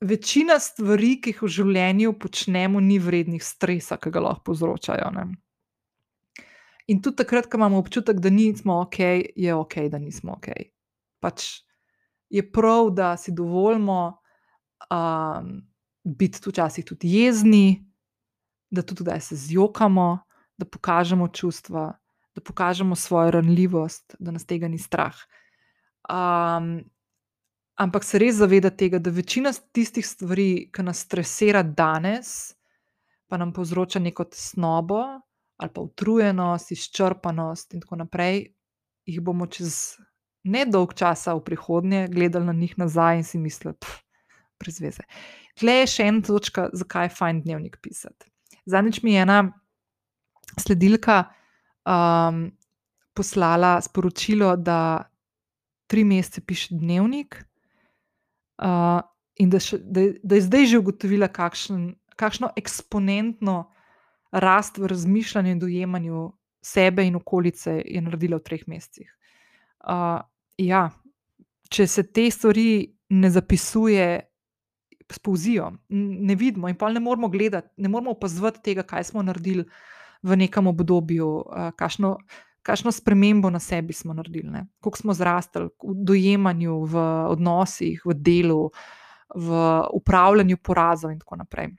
večina 0.00 0.58
stvari, 0.58 1.14
ki 1.22 1.34
jih 1.34 1.42
v 1.44 1.52
življenju 1.54 2.16
počnemo, 2.18 2.80
ni 2.82 2.98
vrednih 2.98 3.42
stresa, 3.44 3.98
ki 4.00 4.10
ga 4.10 4.24
lahko 4.24 4.50
povzročajo. 4.50 5.10
Ne? 5.14 5.26
In 6.90 7.02
tudi 7.04 7.20
takrat, 7.22 7.46
ko 7.46 7.60
imamo 7.60 7.78
občutek, 7.78 8.18
da 8.18 8.32
nismo 8.34 8.80
ok, 8.82 8.98
je 9.36 9.54
ok, 9.54 9.76
da 9.92 10.00
nismo 10.02 10.34
ok. 10.38 10.50
Pač 11.22 11.62
je 12.30 12.42
prav, 12.42 12.90
da 12.96 13.12
si 13.20 13.34
dovolimo 13.36 14.00
um, 14.90 15.60
biti 16.02 16.42
včasih 16.42 16.84
tudi 16.84 17.14
jezni, 17.20 17.84
da 18.70 18.82
tudi 18.82 19.04
da 19.06 19.20
se 19.20 19.36
zjokamo, 19.36 20.18
da 20.58 20.66
pokažemo 20.66 21.28
čustva, 21.28 21.92
da 22.34 22.42
pokažemo 22.42 22.96
svojo 22.96 23.30
ranljivost, 23.38 24.16
da 24.18 24.30
nas 24.30 24.46
tega 24.46 24.68
ni 24.68 24.78
strah. 24.78 25.14
Um, 26.10 26.80
Ampak 27.80 28.04
se 28.04 28.18
res 28.20 28.36
zavedati 28.36 28.76
tega, 28.76 28.98
da 29.00 29.10
večina 29.10 29.52
tistih 29.72 30.04
stvari, 30.06 30.68
ki 30.72 30.84
nas 30.84 31.00
stresira 31.06 31.62
danes, 31.64 32.52
pa 33.30 33.38
nam 33.40 33.54
povzroča 33.56 34.02
neko 34.02 34.26
tesnobo 34.28 35.00
ali 35.60 35.72
pa 35.74 35.82
utrujenost, 35.84 36.70
izčrpanost 36.72 37.74
in 37.76 37.82
tako 37.82 37.98
naprej, 38.00 38.38
jih 39.04 39.18
bomo 39.20 39.44
čez 39.46 39.98
nedolg 40.48 40.94
časa 40.96 41.34
v 41.36 41.42
prihodnje 41.44 42.06
gledali 42.08 42.46
na 42.48 42.54
njih 42.56 42.78
nazaj 42.80 43.18
in 43.20 43.26
si 43.28 43.38
mislili, 43.38 43.74
brez 44.60 44.80
veze. 44.80 45.04
Tle 45.60 45.74
je 45.82 45.90
še 45.92 46.06
ena 46.08 46.24
točka, 46.24 46.70
zakaj 46.72 47.10
je 47.10 47.12
fajn 47.18 47.42
dnevnik 47.44 47.76
pisati. 47.84 48.30
Zadnjič 48.64 49.02
mi 49.04 49.12
je 49.12 49.26
ena 49.26 49.38
sledilka 50.56 51.18
um, 51.84 52.46
poslala 53.12 53.76
sporočilo, 53.84 54.54
da 54.56 55.10
tri 55.92 56.04
mesece 56.08 56.40
piše 56.40 56.72
dnevnik 56.80 57.36
uh, 58.62 59.00
in 59.40 59.50
da, 59.50 59.60
še, 59.62 59.80
da, 59.80 60.06
da 60.22 60.38
je 60.38 60.46
zdaj 60.46 60.66
že 60.72 60.80
ugotovila, 60.80 61.28
kakšen, 61.32 61.94
kakšno 62.20 62.52
eksponentno 62.60 63.70
rast 64.30 64.78
v 64.78 64.90
razmišljanju 64.92 65.54
in 65.54 65.62
dojemanju 65.62 66.24
sebe 66.62 67.06
in 67.08 67.16
okolice 67.16 67.80
je 67.80 68.00
naredila 68.04 68.38
v 68.38 68.46
treh 68.46 68.66
mesecih. 68.68 69.08
Uh, 69.80 70.20
ja, 70.60 70.90
če 71.72 71.86
se 71.88 72.04
te 72.12 72.26
stvari 72.30 72.92
ne 73.10 73.30
zapisuje, 73.32 74.20
spouzijo, 75.10 75.72
ne 75.90 76.34
vidimo 76.38 76.68
in 76.70 76.76
pa 76.78 76.92
ne 76.92 77.00
moramo 77.02 77.28
gledati, 77.28 77.72
ne 77.82 77.88
moramo 77.90 78.12
opazovati 78.14 78.62
tega, 78.62 78.84
kaj 78.86 79.08
smo 79.08 79.24
naredili 79.26 79.64
v 80.22 80.36
nekem 80.36 80.68
obdobju, 80.70 81.30
uh, 81.40 81.72
kakšno 81.74 82.18
kakšno 82.62 82.92
spremembo 82.92 83.50
na 83.50 83.58
sebi 83.58 83.92
smo 83.92 84.14
naredili, 84.14 84.50
ne? 84.50 84.66
koliko 84.80 84.98
smo 84.98 85.14
zrastali 85.14 85.70
v 85.82 85.94
dojemanju, 86.04 86.80
v 86.84 87.04
odnosih, 87.30 88.02
v 88.04 88.14
delu, 88.14 88.70
v 89.34 89.60
upravljanju 89.92 90.56
porazov 90.56 91.12
in 91.12 91.18
tako 91.18 91.36
naprej. 91.36 91.70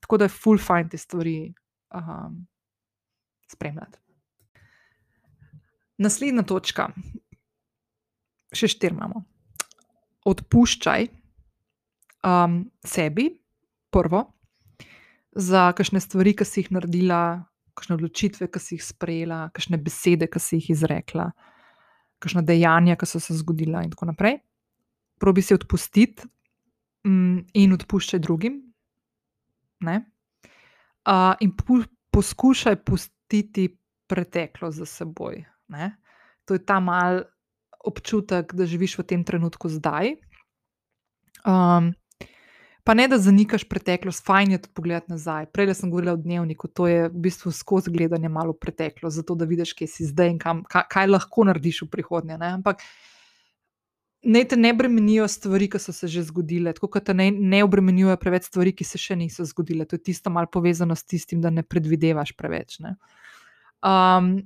Tako 0.00 0.18
da 0.18 0.24
je 0.24 0.34
full 0.34 0.58
fajn 0.58 0.88
te 0.88 0.98
stvari 0.98 1.54
um, 1.94 2.46
spremljati. 3.48 3.98
Naslednja 5.98 6.42
točka, 6.42 6.90
še 8.52 8.68
štiri 8.68 8.92
imamo. 8.92 9.22
Odpuščaj 10.26 11.06
um, 12.26 12.58
sebi, 12.84 13.30
prvo, 13.94 14.26
za 15.32 15.70
kakšne 15.72 16.02
stvari, 16.02 16.34
ki 16.36 16.44
si 16.44 16.64
jih 16.64 16.72
naredila, 16.76 17.46
kakšne 17.76 17.98
odločitve, 17.98 18.48
ki 18.48 18.62
si 18.62 18.78
jih 18.78 18.84
sprejela, 18.84 19.46
kakšne 19.52 19.78
besede, 19.82 20.28
ki 20.32 20.40
si 20.40 20.60
jih 20.60 20.70
izrekla, 20.76 21.30
kakšne 22.22 22.42
dejanja, 22.46 22.96
ki 22.96 23.08
so 23.08 23.20
se 23.20 23.36
zgodila, 23.36 23.84
in 23.84 23.92
tako 23.92 24.08
naprej. 24.10 24.40
Probi 25.20 25.44
se 25.44 25.56
odpustiti 25.56 26.24
um, 27.06 27.44
in 27.54 27.76
odpuščaj 27.76 28.22
drugim. 28.24 28.62
Uh, 31.06 31.36
in 31.44 31.52
pu, 31.52 31.82
poskušaj 32.10 32.80
pustiti 32.84 33.68
preteklost 34.08 34.80
za 34.80 34.88
seboj. 34.88 35.44
Ne? 35.68 35.92
To 36.48 36.56
je 36.56 36.64
ta 36.64 36.80
mal 36.80 37.22
občutek, 37.86 38.54
da 38.56 38.66
živiš 38.66 38.98
v 38.98 39.06
tem 39.12 39.22
trenutku 39.24 39.68
zdaj. 39.70 40.16
Um, 41.46 41.92
Pa 42.86 42.94
ne, 42.94 43.08
da 43.10 43.18
zanikaš 43.18 43.64
preteklost, 43.66 44.22
fajn 44.26 44.52
je 44.52 44.58
to 44.62 44.68
pogledati 44.74 45.10
nazaj. 45.10 45.48
Prej 45.50 45.74
sem 45.74 45.90
govorila 45.90 46.12
o 46.14 46.20
dnevniku, 46.20 46.68
to 46.70 46.86
je 46.86 47.08
v 47.08 47.22
bistvu 47.24 47.50
skozi 47.50 47.90
gledanje 47.90 48.28
malo 48.30 48.52
preteklost, 48.54 49.16
zato 49.16 49.34
da 49.34 49.44
vidiš, 49.44 49.72
kje 49.74 49.88
si 49.90 50.06
zdaj 50.06 50.30
in 50.30 50.38
kam, 50.38 50.62
kaj, 50.70 50.84
kaj 50.94 51.08
lahko 51.10 51.48
narediš 51.48 51.82
v 51.82 51.88
prihodnje. 51.96 52.36
Ne? 52.38 52.52
Ampak 52.60 52.84
ne 54.22 54.44
te 54.44 54.56
ne 54.56 54.70
bremenijo 54.74 55.26
stvari, 55.28 55.66
ki 55.70 55.80
so 55.82 55.92
se 55.92 56.06
že 56.06 56.22
zgodile, 56.30 56.72
tako 56.78 57.00
da 57.00 57.10
te 57.10 57.14
ne, 57.14 57.30
ne 57.30 57.64
obremenjujejo 57.64 58.20
preveč 58.22 58.46
stvari, 58.52 58.72
ki 58.72 58.86
se 58.86 59.02
še 59.02 59.16
niso 59.18 59.44
zgodile. 59.44 59.86
To 59.90 59.98
je 59.98 60.04
tisto 60.12 60.30
malo 60.30 60.46
povezano 60.46 60.94
s 60.94 61.02
tistim, 61.02 61.42
da 61.42 61.50
ne 61.50 61.66
predvidevaš 61.66 62.36
preveč. 62.38 62.78
Ne? 62.86 62.94
Um, 63.82 64.36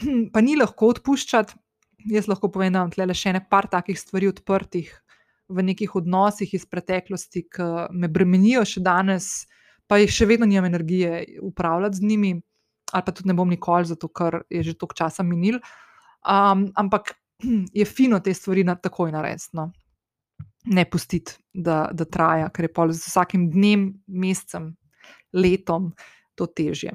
pa 0.32 0.40
ni 0.40 0.56
lahko 0.56 0.94
odpuščati. 0.96 1.60
Jaz 2.08 2.26
lahko 2.26 2.48
povem, 2.50 2.72
da 2.72 2.82
imam 2.82 2.96
le 2.96 3.14
še 3.14 3.36
ne 3.36 3.44
par 3.44 3.68
takih 3.70 4.00
stvari 4.00 4.32
odprtih, 4.32 4.88
v 5.52 5.64
nekih 5.66 5.96
odnosih 6.00 6.54
iz 6.54 6.64
preteklosti, 6.66 7.44
ki 7.52 7.68
me 7.92 8.08
bremenijo 8.08 8.64
še 8.68 8.82
danes, 8.84 9.28
pa 9.86 9.98
jih 10.00 10.12
še 10.12 10.28
vedno 10.30 10.48
nimam 10.48 10.70
energije 10.70 11.38
upravljati 11.42 12.00
z 12.00 12.08
njimi, 12.08 12.32
ali 12.92 13.06
pa 13.06 13.12
tudi 13.12 13.28
ne 13.28 13.36
bom 13.36 13.48
nikoli, 13.48 13.88
zato 13.88 14.08
ker 14.08 14.42
je 14.50 14.62
že 14.62 14.76
toliko 14.78 14.96
časa 14.96 15.24
minil. 15.26 15.60
Um, 16.22 16.70
ampak 16.76 17.14
je 17.80 17.84
fino 17.84 18.20
te 18.20 18.34
stvari 18.34 18.64
na, 18.64 18.76
takoj 18.76 19.12
narediti. 19.12 19.56
No. 19.58 19.70
Ne 20.72 20.84
pustiti, 20.86 21.34
da, 21.52 21.88
da 21.92 22.04
traja, 22.04 22.48
ker 22.54 22.68
je 22.68 22.72
pol 22.72 22.92
z 22.94 23.02
vsakim 23.02 23.48
dnem, 23.50 23.88
mesecem, 24.06 24.76
letom 25.34 25.90
to 26.38 26.46
težje. 26.46 26.94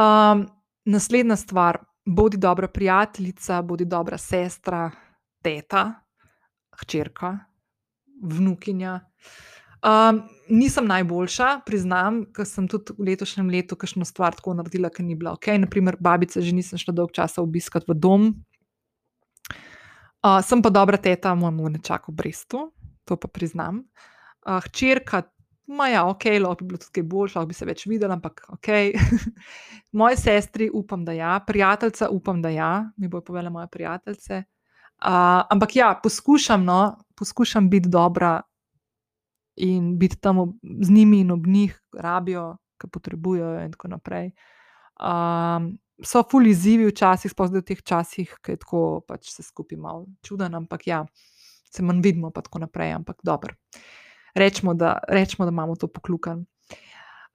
Um, 0.00 0.46
naslednja 0.88 1.36
stvar, 1.36 1.82
bodi 2.06 2.40
dobra 2.40 2.68
prijateljica, 2.68 3.60
bodi 3.62 3.84
dobra 3.84 4.16
sestra, 4.18 4.88
teta, 5.44 6.05
hčerka, 6.82 7.38
vnukinja. 8.22 9.00
Um, 9.86 10.22
nisem 10.48 10.86
najboljša, 10.88 11.60
priznam, 11.66 12.24
ker 12.34 12.48
sem 12.48 12.66
tudi 12.68 12.96
v 12.96 13.10
letošnjem 13.10 13.50
letu 13.52 13.76
kakšno 13.78 14.06
stvar 14.08 14.34
tako 14.34 14.56
naredila, 14.58 14.90
ki 14.90 15.04
ni 15.04 15.14
bila 15.14 15.36
ok. 15.36 15.52
Naprimer, 15.62 15.98
babice 16.00 16.42
že 16.42 16.54
nisem 16.56 16.80
šla 16.80 16.94
dolgo 16.96 17.14
časa 17.14 17.44
obiskati 17.44 17.86
v 17.92 17.94
dom. 17.94 18.32
Uh, 20.26 20.40
sem 20.42 20.62
pa 20.62 20.72
dobra 20.74 20.98
teta, 20.98 21.34
nečaku 21.36 22.10
v 22.10 22.16
Brestu, 22.16 22.72
to 23.04 23.16
pa 23.16 23.28
priznam. 23.28 23.84
Uh, 24.42 24.58
hčerka, 24.64 25.22
maja, 25.66 26.06
ok, 26.08 26.24
lahko 26.40 26.64
bi 26.64 26.68
bilo 26.72 26.78
tudi 26.78 26.92
kaj 26.98 27.06
boljše, 27.06 27.38
lahko 27.38 27.48
bi 27.48 27.54
se 27.54 27.66
več 27.68 27.86
videla, 27.86 28.16
ampak 28.16 28.42
ok. 28.56 28.68
Moje 30.00 30.16
sestri, 30.16 30.70
upam, 30.72 31.04
da 31.04 31.12
ja, 31.12 31.36
prijateljica, 31.46 32.08
upam, 32.10 32.42
da 32.42 32.50
ja, 32.50 32.90
mi 32.96 33.08
bo 33.08 33.20
povedala 33.20 33.50
moje 33.50 33.68
prijateljice. 33.70 34.42
Uh, 34.96 35.44
ampak 35.52 35.76
ja, 35.76 36.00
poskušam, 36.02 36.64
no, 36.64 36.96
poskušam 37.16 37.70
biti 37.70 37.88
dobra 37.88 38.40
in 39.56 39.98
biti 39.98 40.16
tam 40.16 40.58
z 40.80 40.90
njimi 40.90 41.20
in 41.20 41.30
ob 41.30 41.46
njih, 41.46 41.82
rabijo, 41.92 42.56
ki 42.80 42.88
potrebujejo, 42.92 43.64
in 43.64 43.72
tako 43.72 43.88
naprej. 43.88 44.30
Um, 45.00 45.76
so 46.04 46.22
fully 46.22 46.52
izzivi 46.52 46.88
včasih, 46.88 47.32
sploh 47.32 47.52
v 47.52 47.62
teh 47.64 47.80
časih, 47.82 48.36
ki 48.44 48.56
je 48.56 48.60
tako 48.64 49.00
pač 49.08 49.32
se 49.32 49.44
skupaj 49.44 49.78
malo 49.80 50.06
čuden, 50.24 50.54
ampak 50.54 50.86
ja, 50.88 51.04
se 51.72 51.84
manj 51.84 52.00
vidimo, 52.04 52.30
pa 52.30 52.44
tako 52.44 52.64
naprej. 52.64 52.92
Ampak 52.96 53.20
dobro, 53.24 53.56
rečemo, 54.34 54.74
da, 54.74 54.98
rečemo, 55.08 55.44
da 55.44 55.52
imamo 55.52 55.76
to 55.76 55.88
poklukan. 55.88 56.44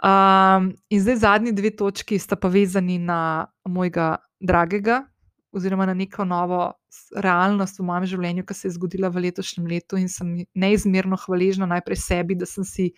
Um, 0.01 0.73
in 0.89 1.01
zdaj 1.01 1.15
zadnji 1.21 1.51
dve 1.53 1.75
točki 1.77 2.17
sta 2.19 2.35
pa 2.35 2.49
vezani 2.49 2.97
na 2.97 3.47
mojega 3.65 4.17
dragega, 4.39 5.05
oziroma 5.51 5.85
na 5.85 5.93
neko 5.93 6.25
novo 6.25 6.73
realnost 7.15 7.79
v 7.79 7.85
mojem 7.87 8.07
življenju, 8.13 8.45
ki 8.47 8.55
se 8.55 8.67
je 8.67 8.75
zgodila 8.77 9.11
v 9.11 9.25
letošnjem 9.27 9.67
letu, 9.67 9.99
in 9.99 10.07
sem 10.11 10.33
neizmerno 10.55 11.19
hvaležna 11.19 11.67
najprej 11.69 11.99
sebi, 11.99 12.37
da 12.39 12.47
sem 12.47 12.63
si 12.67 12.91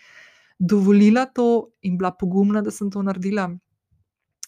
dovolila 0.59 1.25
to 1.25 1.73
in 1.81 1.97
bila 1.97 2.13
pogumna, 2.13 2.61
da 2.61 2.71
sem 2.71 2.91
to 2.93 3.01
naredila. 3.01 3.49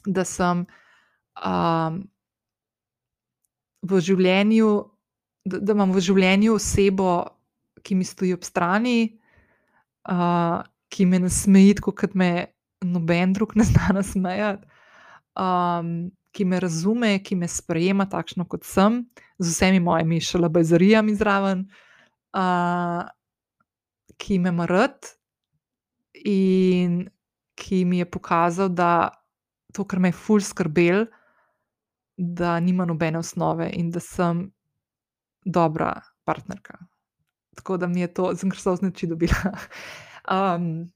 Da 0.06 0.26
sem 0.26 0.66
um, 1.42 2.04
v 3.82 4.02
življenju, 4.06 4.70
da, 5.50 5.62
da 5.62 5.74
imam 5.74 5.94
v 5.96 6.04
življenju 6.06 6.58
osebo, 6.60 7.10
ki 7.86 7.98
mi 7.98 8.06
stoji 8.06 8.34
ob 8.38 8.46
strani, 8.46 9.16
uh, 10.10 10.62
ki 10.94 11.10
me 11.10 11.22
nasmeji, 11.26 11.80
kot 11.82 12.14
me 12.18 12.54
noben 12.86 13.34
drug 13.34 13.56
ne 13.58 13.66
zna 13.66 13.98
nasmejati. 13.98 14.70
Um, 15.36 16.14
ki 16.36 16.46
me 16.46 16.60
razume, 16.60 17.16
ki 17.24 17.38
me 17.40 17.48
sprejema 17.48 18.06
takšno, 18.12 18.44
kot 18.52 18.68
sem, 18.68 19.06
z 19.40 19.52
vsemi 19.54 19.80
mojimi 19.80 20.20
šalabazarijami 20.20 21.16
zraven, 21.16 21.66
uh, 22.36 23.06
ki 24.20 24.40
me 24.44 24.52
ima 24.52 24.68
rad 24.68 25.14
in 26.26 27.06
ki 27.56 27.86
mi 27.88 28.02
je 28.02 28.10
pokazal, 28.12 28.70
da 28.70 29.10
to, 29.74 29.86
kar 29.88 30.00
me 30.00 30.12
je 30.12 30.20
ful 30.20 30.44
skrbel, 30.44 31.06
da 32.18 32.60
nima 32.60 32.86
nobene 32.88 33.20
osnove 33.20 33.70
in 33.76 33.92
da 33.92 34.00
sem 34.04 34.50
dobra 35.46 35.94
partnerka. 36.24 36.78
Tako 37.56 37.78
da 37.78 37.88
mi 37.88 38.04
je 38.04 38.12
to, 38.14 38.30
sem 38.36 38.52
kar 38.52 38.60
so 38.60 38.76
znači 38.76 39.08
dobila. 39.08 39.56
Um, 40.26 40.90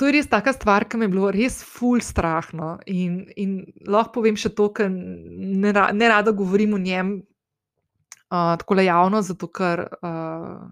to 0.00 0.08
je 0.08 0.14
res 0.16 0.28
taka 0.32 0.54
stvar, 0.56 0.86
ki 0.88 0.96
me 0.96 1.04
je 1.04 1.12
bilo 1.12 1.28
res 1.34 1.58
ful 1.60 2.00
strahno. 2.00 2.78
In, 2.88 3.26
in 3.36 3.58
lahko 3.84 4.14
povem 4.16 4.38
še 4.40 4.48
to, 4.56 4.70
ker 4.72 4.88
ne, 4.88 5.72
ne 5.76 6.08
rada 6.08 6.32
govorim 6.32 6.78
o 6.78 6.80
njem 6.80 7.18
uh, 7.20 8.54
tako 8.56 8.78
le 8.78 8.86
javno, 8.86 9.20
zato 9.20 9.50
ker 9.52 9.84
uh, 10.00 10.62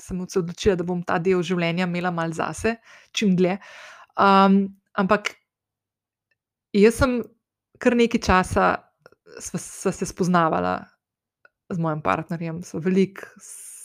sem 0.00 0.24
se 0.24 0.40
odločila, 0.40 0.78
da 0.80 0.88
bom 0.88 1.02
ta 1.04 1.18
del 1.20 1.44
življenja 1.44 1.84
imela 1.84 2.14
mal 2.16 2.32
zase, 2.32 2.78
čim 3.12 3.36
dlje. 3.36 3.58
Um, 4.16 4.62
ampak 4.96 5.34
jaz 6.72 6.96
sem 7.02 7.20
kar 7.76 7.98
nekaj 7.98 8.24
časa. 8.24 8.70
Sva 9.40 9.92
se 9.96 10.04
spoznavala 10.04 10.74
z 11.72 11.80
mojim 11.80 12.02
partnerjem, 12.04 12.58
sva 12.64 12.82
veliko 12.84 13.28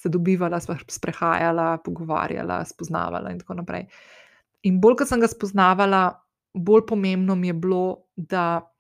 se 0.07 0.13
dobivala, 0.13 0.59
sva 0.63 0.77
sprehajala, 0.87 1.77
pogovarjala, 1.83 2.63
spoznavala 2.65 3.33
in 3.33 3.43
tako 3.43 3.59
naprej. 3.59 3.85
In 4.67 4.79
bolj, 4.81 5.01
ko 5.01 5.07
sem 5.09 5.21
ga 5.21 5.29
spoznavala, 5.29 6.07
bolj 6.55 6.87
pomembno 6.87 7.35
mi 7.35 7.51
je 7.51 7.53
bilo, 7.53 7.83
da, 8.15 8.71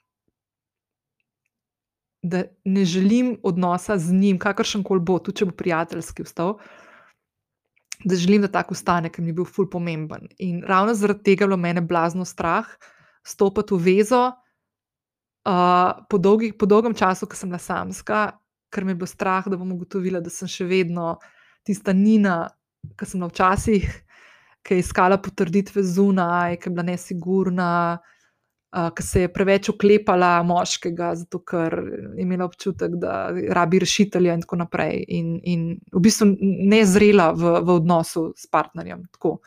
da 2.23 2.43
ne 2.65 2.85
želim 2.85 3.35
odnosa 3.43 3.97
z 3.97 4.13
njim, 4.13 4.39
kakršen 4.39 4.83
koli 4.83 5.03
bo, 5.03 5.19
tudi 5.19 5.43
če 5.43 5.51
bo 5.51 5.55
prijateljski 5.57 6.25
vstal. 6.25 6.57
Da 8.05 8.15
želim, 8.15 8.43
da 8.45 8.51
tako 8.53 8.75
ostane, 8.77 9.09
ker 9.09 9.25
mi 9.25 9.33
je 9.33 9.39
bil 9.39 9.45
ful 9.45 9.69
pomemben. 9.69 10.27
In 10.39 10.61
ravno 10.65 10.93
zaradi 10.93 11.23
tega 11.31 11.43
je 11.43 11.47
bilo 11.47 11.57
mene 11.57 11.81
blazno 11.81 12.25
strah 12.25 12.67
stopiti 13.25 13.73
v 13.73 13.79
vezo 13.83 14.21
uh, 15.47 16.05
po, 16.09 16.17
dolgi, 16.17 16.51
po 16.53 16.65
dolgem 16.69 16.93
času, 16.95 17.27
ko 17.27 17.35
sem 17.35 17.49
bila 17.49 17.59
samska, 17.59 18.37
ker 18.77 18.85
me 18.85 18.93
je 18.93 19.01
bilo 19.01 19.09
strah, 19.09 19.47
da 19.49 19.57
bom 19.57 19.71
ugotovila, 19.73 20.21
da 20.21 20.29
sem 20.29 20.49
še 20.49 20.67
vedno 20.69 21.15
tista 21.65 21.95
Nina, 21.97 22.43
ki 22.93 23.07
sem 23.09 23.17
bila 23.17 23.31
včasih, 23.31 23.87
ki 24.61 24.77
je 24.77 24.83
iskala 24.83 25.17
potrditve 25.17 25.81
zunaj, 25.81 26.59
ki 26.61 26.69
je 26.69 26.75
bila 26.75 26.85
nesigurna, 26.85 27.71
uh, 27.97 28.89
ki 28.93 29.03
se 29.03 29.25
je 29.25 29.31
preveč 29.33 29.71
oklepala 29.73 30.43
moškega, 30.45 31.13
zato 31.23 31.41
ker 31.41 31.73
je 31.81 32.21
imela 32.21 32.45
občutek, 32.45 32.99
da 33.01 33.31
rabi 33.57 33.81
rešitelja 33.81 34.37
in 34.37 34.45
tako 34.45 34.61
naprej. 34.61 35.01
In, 35.17 35.37
in 35.41 35.65
v 35.93 36.03
bistvu 36.05 36.29
ne 36.41 36.83
zrela 36.85 37.31
v, 37.33 37.57
v 37.65 37.79
odnosu 37.81 38.29
s 38.37 38.45
partnerjem. 38.51 39.07
Tako. 39.17 39.39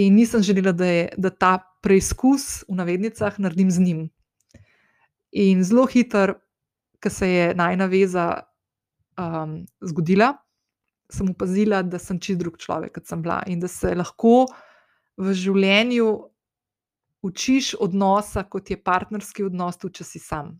In 0.00 0.16
nisem 0.16 0.42
želela, 0.46 0.72
da, 0.72 0.86
je, 0.86 1.08
da 1.18 1.30
ta 1.30 1.58
preizkus 1.84 2.62
v 2.68 2.80
navednicah 2.80 3.36
naredim 3.42 3.70
z 3.70 3.84
njim. 3.84 4.06
In 5.30 5.60
zelo 5.66 5.84
hiter 5.90 6.38
ko 7.02 7.10
se 7.10 7.28
je 7.28 7.54
najna 7.54 7.86
veza 7.86 8.26
um, 9.18 9.66
zgodila, 9.80 10.34
sem 11.10 11.30
opazila, 11.30 11.82
da 11.82 11.98
sem 11.98 12.20
čist 12.20 12.40
drug 12.40 12.58
človek, 12.60 12.94
kot 12.98 13.08
sem 13.08 13.22
bila 13.22 13.40
in 13.50 13.60
da 13.60 13.68
se 13.68 13.94
lahko 13.96 14.46
v 15.20 15.34
življenju 15.34 16.10
učiš 17.26 17.74
odnosa, 17.82 18.44
kot 18.48 18.70
je 18.70 18.78
partnerski 18.80 19.44
odnos, 19.44 19.76
tudi 19.80 20.00
če 20.00 20.06
si 20.08 20.22
sam. 20.22 20.54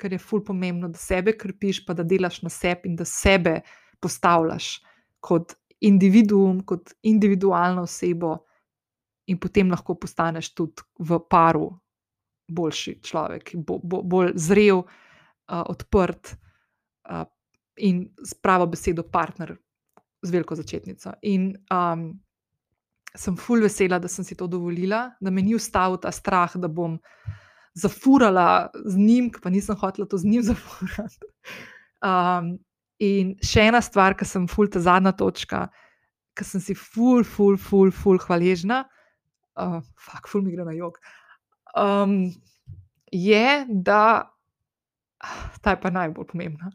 Ker 0.00 0.12
je 0.12 0.20
ful 0.20 0.42
pomembno, 0.44 0.88
da 0.92 1.00
sebe 1.00 1.34
krpiš, 1.36 1.82
pa 1.84 1.96
da 1.96 2.04
delaš 2.04 2.42
na 2.44 2.52
sebi 2.52 2.90
in 2.90 2.96
da 2.96 3.04
sebe 3.08 3.60
postavljaš 4.00 4.76
kot 5.20 5.56
individuum, 5.84 6.62
kot 6.68 6.94
individualno 7.04 7.84
osebo, 7.84 8.36
in 9.26 9.40
potem 9.42 9.72
lahko 9.72 9.96
postaneš 9.98 10.52
tudi 10.54 10.84
v 11.02 11.18
paru 11.28 11.68
boljši 12.46 13.00
človek, 13.02 13.56
bo, 13.58 13.80
bo, 13.82 14.04
bolj 14.06 14.36
zrel, 14.38 14.84
uh, 14.84 15.05
odprt 15.46 16.34
uh, 17.10 17.24
in 17.76 18.06
s 18.24 18.34
pravo 18.34 18.66
besedo 18.66 19.02
partner, 19.02 19.56
z 20.22 20.30
veliko 20.30 20.56
začetnico. 20.56 21.12
In 21.22 21.52
um, 21.70 22.08
sem 23.16 23.36
fulj 23.36 23.66
vesela, 23.66 23.98
da 23.98 24.08
sem 24.08 24.24
si 24.24 24.36
to 24.36 24.48
dovolila, 24.50 25.10
da 25.20 25.30
me 25.30 25.42
ni 25.42 25.54
ustavil 25.56 25.98
ta 26.00 26.12
strah, 26.12 26.56
da 26.56 26.68
bom 26.68 26.98
zafurala 27.76 28.70
z 28.84 28.96
njim, 28.96 29.30
pa 29.42 29.50
nisem 29.52 29.76
hotela 29.76 30.08
to 30.08 30.18
z 30.18 30.24
njim 30.24 30.44
zafurati. 30.50 31.32
Um, 32.04 32.56
in 32.98 33.34
še 33.44 33.68
ena 33.70 33.82
stvar, 33.84 34.16
ki 34.16 34.28
sem 34.28 34.48
fulj 34.48 34.72
ta 34.76 34.82
zadnja 34.84 35.12
točka, 35.16 35.66
ki 36.36 36.44
sem 36.44 36.62
si 36.64 36.76
fulj, 36.76 37.24
fulj, 37.28 37.58
fulj, 37.60 37.92
fulj 37.96 38.22
hvaležna, 38.24 38.84
uh, 39.60 39.80
fuk, 40.00 40.28
fulj 40.32 40.46
mi 40.46 40.56
gre 40.56 40.66
na 40.68 40.76
jog. 40.76 40.98
Um, 41.76 42.32
je, 43.12 43.64
da 43.68 44.35
ta 45.62 45.74
je 45.74 45.80
pa 45.80 45.90
najbolj 45.90 46.26
pomembna. 46.32 46.70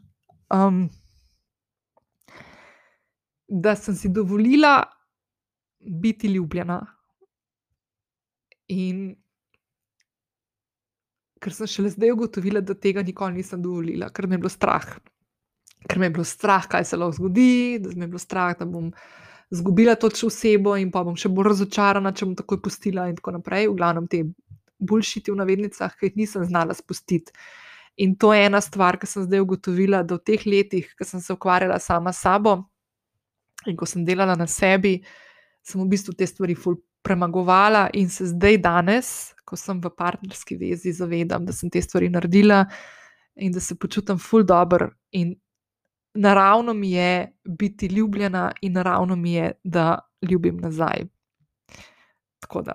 Um, 0.52 0.88
da 3.48 3.76
sem 3.76 3.94
si 3.96 4.08
dovolila 4.08 4.82
biti 5.80 6.28
ljubljena. 6.28 6.80
In 8.68 9.14
ker 11.42 11.54
sem 11.54 11.66
šele 11.66 11.90
zdaj 11.90 12.14
ugotovila, 12.14 12.62
da 12.62 12.74
tega 12.78 13.02
nikoli 13.02 13.40
nisem 13.40 13.62
dovolila, 13.62 14.08
ker 14.14 14.28
me 14.30 14.38
je 14.38 14.44
bilo 14.44 14.52
strah. 14.52 14.86
Ker 15.88 15.98
me 15.98 16.06
je 16.06 16.14
bilo 16.14 16.24
strah, 16.24 16.68
kaj 16.70 16.86
se 16.86 16.96
lahko 16.96 17.18
zgodi, 17.18 17.80
da 17.82 17.90
me 17.96 18.06
je 18.06 18.12
bilo 18.14 18.22
strah, 18.22 18.54
da 18.58 18.68
bom 18.68 18.92
izgubila 19.52 19.96
to 19.98 20.08
osebo 20.26 20.76
in 20.78 20.92
pa 20.94 21.02
bom 21.04 21.18
še 21.18 21.28
bolj 21.28 21.50
razočarana, 21.50 22.14
če 22.14 22.28
bom 22.28 22.36
takoj 22.38 22.62
pustila, 22.62 23.08
in 23.10 23.18
tako 23.18 23.34
naprej. 23.36 23.66
V 23.68 23.76
glavnem 23.80 24.06
te 24.08 24.22
boljšiti 24.78 25.34
v 25.34 25.40
navednicah, 25.42 25.98
ki 25.98 26.08
jih 26.08 26.22
nisem 26.22 26.46
znala 26.46 26.78
spustiti. 26.78 27.34
In 27.96 28.16
to 28.16 28.32
je 28.34 28.46
ena 28.46 28.60
stvar, 28.60 28.96
ki 28.98 29.06
sem 29.06 29.26
zdaj 29.26 29.42
ugotovila, 29.44 30.02
da 30.02 30.16
v 30.16 30.24
teh 30.24 30.46
letih, 30.46 30.88
ko 30.98 31.04
sem 31.04 31.20
se 31.20 31.32
ukvarjala 31.32 31.78
sama 31.78 32.12
s 32.12 32.24
sabo 32.24 32.62
in 33.66 33.76
ko 33.76 33.86
sem 33.86 34.04
delala 34.04 34.34
na 34.34 34.46
sebi, 34.46 34.96
sem 35.62 35.80
v 35.80 35.86
bistvu 35.92 36.16
te 36.18 36.26
stvari 36.26 36.56
ful 36.58 36.80
premagovala 37.02 37.88
in 37.98 38.08
se 38.10 38.26
zdaj, 38.30 38.58
danes, 38.62 39.34
ko 39.44 39.58
sem 39.58 39.80
v 39.82 39.90
partnerski 39.90 40.56
vezi, 40.56 40.94
zavedam, 40.94 41.44
da 41.46 41.52
sem 41.52 41.70
te 41.70 41.82
stvari 41.82 42.08
naredila 42.10 42.64
in 43.36 43.52
da 43.52 43.60
se 43.60 43.76
počutim 43.78 44.18
ful 44.18 44.44
dobro. 44.46 44.90
In 45.12 45.34
naravno 46.14 46.74
mi 46.74 46.92
je 46.92 47.32
biti 47.44 47.86
ljubljena, 47.86 48.52
in 48.62 48.72
naravno 48.72 49.16
mi 49.16 49.32
je, 49.32 49.52
da 49.64 49.98
ljubim 50.30 50.56
nazaj. 50.56 51.04
Tako 52.40 52.62
da 52.62 52.72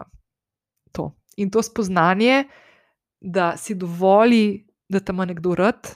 to. 0.92 1.16
In 1.38 1.52
to 1.52 1.64
spoznanje, 1.64 2.44
da 3.22 3.58
si 3.58 3.76
dovoli 3.76 4.67
da 4.90 5.00
te 5.00 5.12
ima 5.12 5.26
nekdo 5.26 5.56
rad 5.56 5.90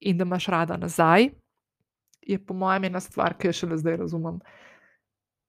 in 0.00 0.18
da 0.18 0.24
imaš 0.24 0.46
rada 0.46 0.76
nazaj, 0.76 1.28
je 2.22 2.38
po 2.46 2.54
mojem 2.54 2.84
ena 2.84 3.00
stvar, 3.00 3.34
ki 3.38 3.48
jo 3.48 3.52
šele 3.52 3.78
zdaj 3.78 3.96
razumem. 3.96 4.40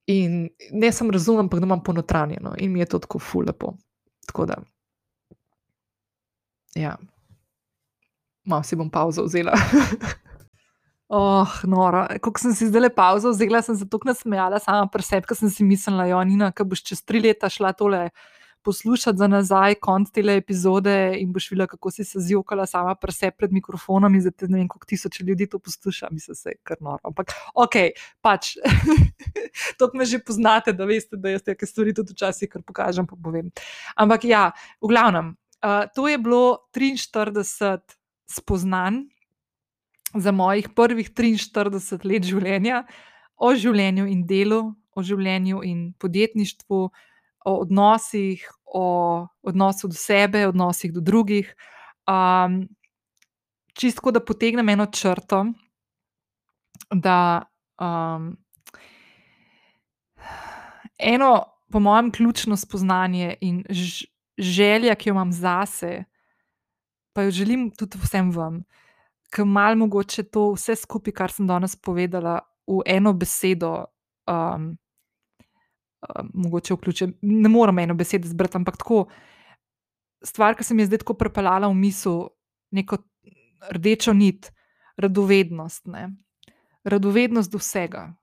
In 0.08 0.50
ne 0.72 0.92
samo 0.92 1.12
razumem, 1.12 1.46
ampak 1.46 1.60
da 1.60 1.66
imam 1.66 1.84
ponotranjeno 1.84 2.56
in 2.58 2.72
mi 2.72 2.80
je 2.80 2.86
to 2.86 3.00
tako 3.00 3.20
fulepo. 3.20 3.74
Tako 4.28 4.46
da, 4.46 4.56
ja, 6.76 6.98
malo 8.46 8.64
si 8.64 8.76
bom 8.76 8.90
pauzo 8.90 9.24
vzela. 9.24 9.54
Oh, 11.14 11.46
nora. 11.70 12.08
Ko 12.26 12.32
sem 12.42 12.56
si 12.58 12.66
zdaj 12.72 12.82
le 12.82 12.90
pauzo 12.90 13.30
vzela, 13.30 13.60
sem 13.62 13.76
se 13.78 13.86
tako 13.86 14.08
nasmejala 14.10 14.58
sama 14.58 14.88
pri 14.90 15.04
sebi, 15.06 15.28
ker 15.30 15.38
sem 15.38 15.52
si 15.54 15.62
mislila, 15.62 16.08
da 16.08 16.50
ja, 16.50 16.66
boš 16.66 16.82
čez 16.88 17.04
tri 17.06 17.22
leta 17.22 17.52
šla 17.54 17.70
tole 17.78 18.08
poslušati 18.64 19.18
za 19.18 19.28
nazaj 19.28 19.76
konc 19.76 20.12
te 20.12 20.22
epizode 20.22 21.16
in 21.20 21.34
boš 21.34 21.50
videla, 21.52 21.68
kako 21.68 21.92
si 21.92 22.04
se 22.04 22.20
zjokala 22.20 22.66
sama 22.66 22.96
pri 22.96 23.12
sebi 23.12 23.38
pred 23.38 23.52
mikrofonom 23.52 24.16
in 24.16 24.22
zdaj 24.22 24.50
ne 24.50 24.58
vem, 24.58 24.68
koliko 24.68 24.88
tisoč 24.88 25.20
ljudi 25.20 25.48
to 25.50 25.60
posluša, 25.60 26.08
mi 26.12 26.20
se 26.20 26.34
je 26.46 26.56
kar 26.64 26.78
noro. 26.82 27.00
Ampak, 27.04 27.34
ok, 27.56 27.76
pač, 28.22 28.56
to 29.80 29.90
me 29.94 30.06
že 30.06 30.20
poznate, 30.20 30.74
da 30.74 30.86
veste, 30.86 31.18
da 31.18 31.30
jaz 31.30 31.44
te 31.44 31.56
stvari 31.66 31.94
tudi 31.94 32.14
včasih 32.14 32.50
kar 32.50 32.62
pokažem, 32.62 33.08
pa 33.08 33.16
povem. 33.16 33.52
Ampak 33.96 34.26
ja, 34.26 34.52
v 34.82 34.94
glavnem, 34.94 35.36
uh, 35.64 35.86
to 35.96 36.08
je 36.08 36.18
bilo 36.18 36.70
43 36.76 37.98
spoznanj 38.30 39.04
za 40.16 40.32
mojih 40.32 40.70
prvih 40.76 41.10
43 41.12 42.06
let 42.06 42.24
življenja 42.24 42.84
o 43.38 43.54
življenju 43.56 44.06
in 44.08 44.26
delu, 44.30 44.62
o 44.96 45.02
življenju 45.04 45.64
in 45.66 45.94
podjetništvu 46.00 46.90
o 47.46 47.56
odnosih, 47.62 48.52
o 48.66 49.28
odnosu 49.42 49.88
do 49.88 49.94
sebe, 49.94 50.48
odnosih 50.48 50.94
do 50.94 51.02
drugih. 51.02 51.56
Um, 52.08 52.68
čisto, 53.74 54.12
da 54.12 54.20
potegnem 54.20 54.70
eno 54.70 54.86
črto, 54.86 55.46
da 56.92 57.44
um, 57.80 58.38
eno, 60.98 61.44
po 61.72 61.80
mojem, 61.80 62.12
ključno 62.12 62.58
spoznanje 62.58 63.36
in 63.42 63.64
želja, 64.38 64.96
ki 64.96 65.10
jo 65.10 65.14
imam 65.14 65.32
zase, 65.32 66.04
pa 67.14 67.22
jo 67.22 67.32
želim 67.32 67.72
tudi 67.72 67.98
vsem 67.98 68.32
vam, 68.32 68.64
ki 69.36 69.46
malo 69.46 69.76
mogoče 69.76 70.24
to 70.24 70.52
vse 70.54 70.76
skupaj, 70.76 71.14
kar 71.14 71.32
sem 71.32 71.48
danes 71.48 71.76
povedala, 71.76 72.40
v 72.68 72.82
eno 72.86 73.14
besedo. 73.14 73.86
Um, 74.28 74.78
Mogoče 76.34 76.74
vključim, 76.74 77.14
ne 77.22 77.50
morem 77.50 77.80
eno 77.80 77.96
besedo 77.96 78.28
zbrati, 78.28 78.58
ampak 78.58 78.78
tako. 78.78 79.06
Stvar, 80.24 80.56
ki 80.56 80.64
se 80.64 80.74
mi 80.74 80.84
je 80.84 80.92
zdaj 80.92 81.04
tako 81.04 81.18
prepeljala 81.20 81.68
v 81.68 81.76
misel, 81.76 82.28
neko 82.72 82.98
rdečo 83.72 84.14
nit, 84.14 84.52
radovednost. 84.98 85.86
Ne? 85.86 86.16
Radovednost 86.84 87.52
do 87.52 87.60
vsega, 87.60 88.14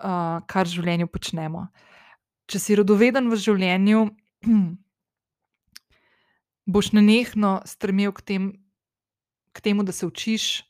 uh, 0.00 0.40
kar 0.46 0.68
v 0.68 0.76
življenju 0.76 1.08
počnemo. 1.12 1.68
Če 2.48 2.60
si 2.60 2.76
radoveden 2.76 3.28
v 3.32 3.40
življenju, 3.40 4.04
boš 6.72 6.92
nenehno 6.96 7.58
stremel 7.68 8.12
k, 8.12 8.24
tem, 8.24 8.48
k 9.52 9.64
temu, 9.64 9.84
da 9.84 9.92
se 9.92 10.08
učiš, 10.08 10.64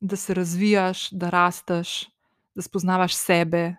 da 0.00 0.16
se 0.16 0.34
razvijaš, 0.34 1.10
da 1.12 1.30
rasteš, 1.30 2.08
da 2.54 2.62
spoznavaš 2.62 3.14
sebe 3.14 3.76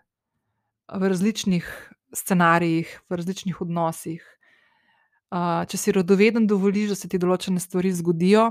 v 0.92 1.10
različnih 1.10 1.68
scenarijih, 2.14 3.02
v 3.10 3.16
različnih 3.16 3.62
odnosih. 3.62 4.24
Uh, 5.32 5.64
če 5.72 5.78
si 5.80 5.94
radoveden, 5.96 6.48
dovoliš, 6.48 6.92
da 6.92 6.98
se 7.00 7.08
ti 7.08 7.20
določene 7.22 7.62
stvari 7.64 7.94
zgodijo, 7.96 8.50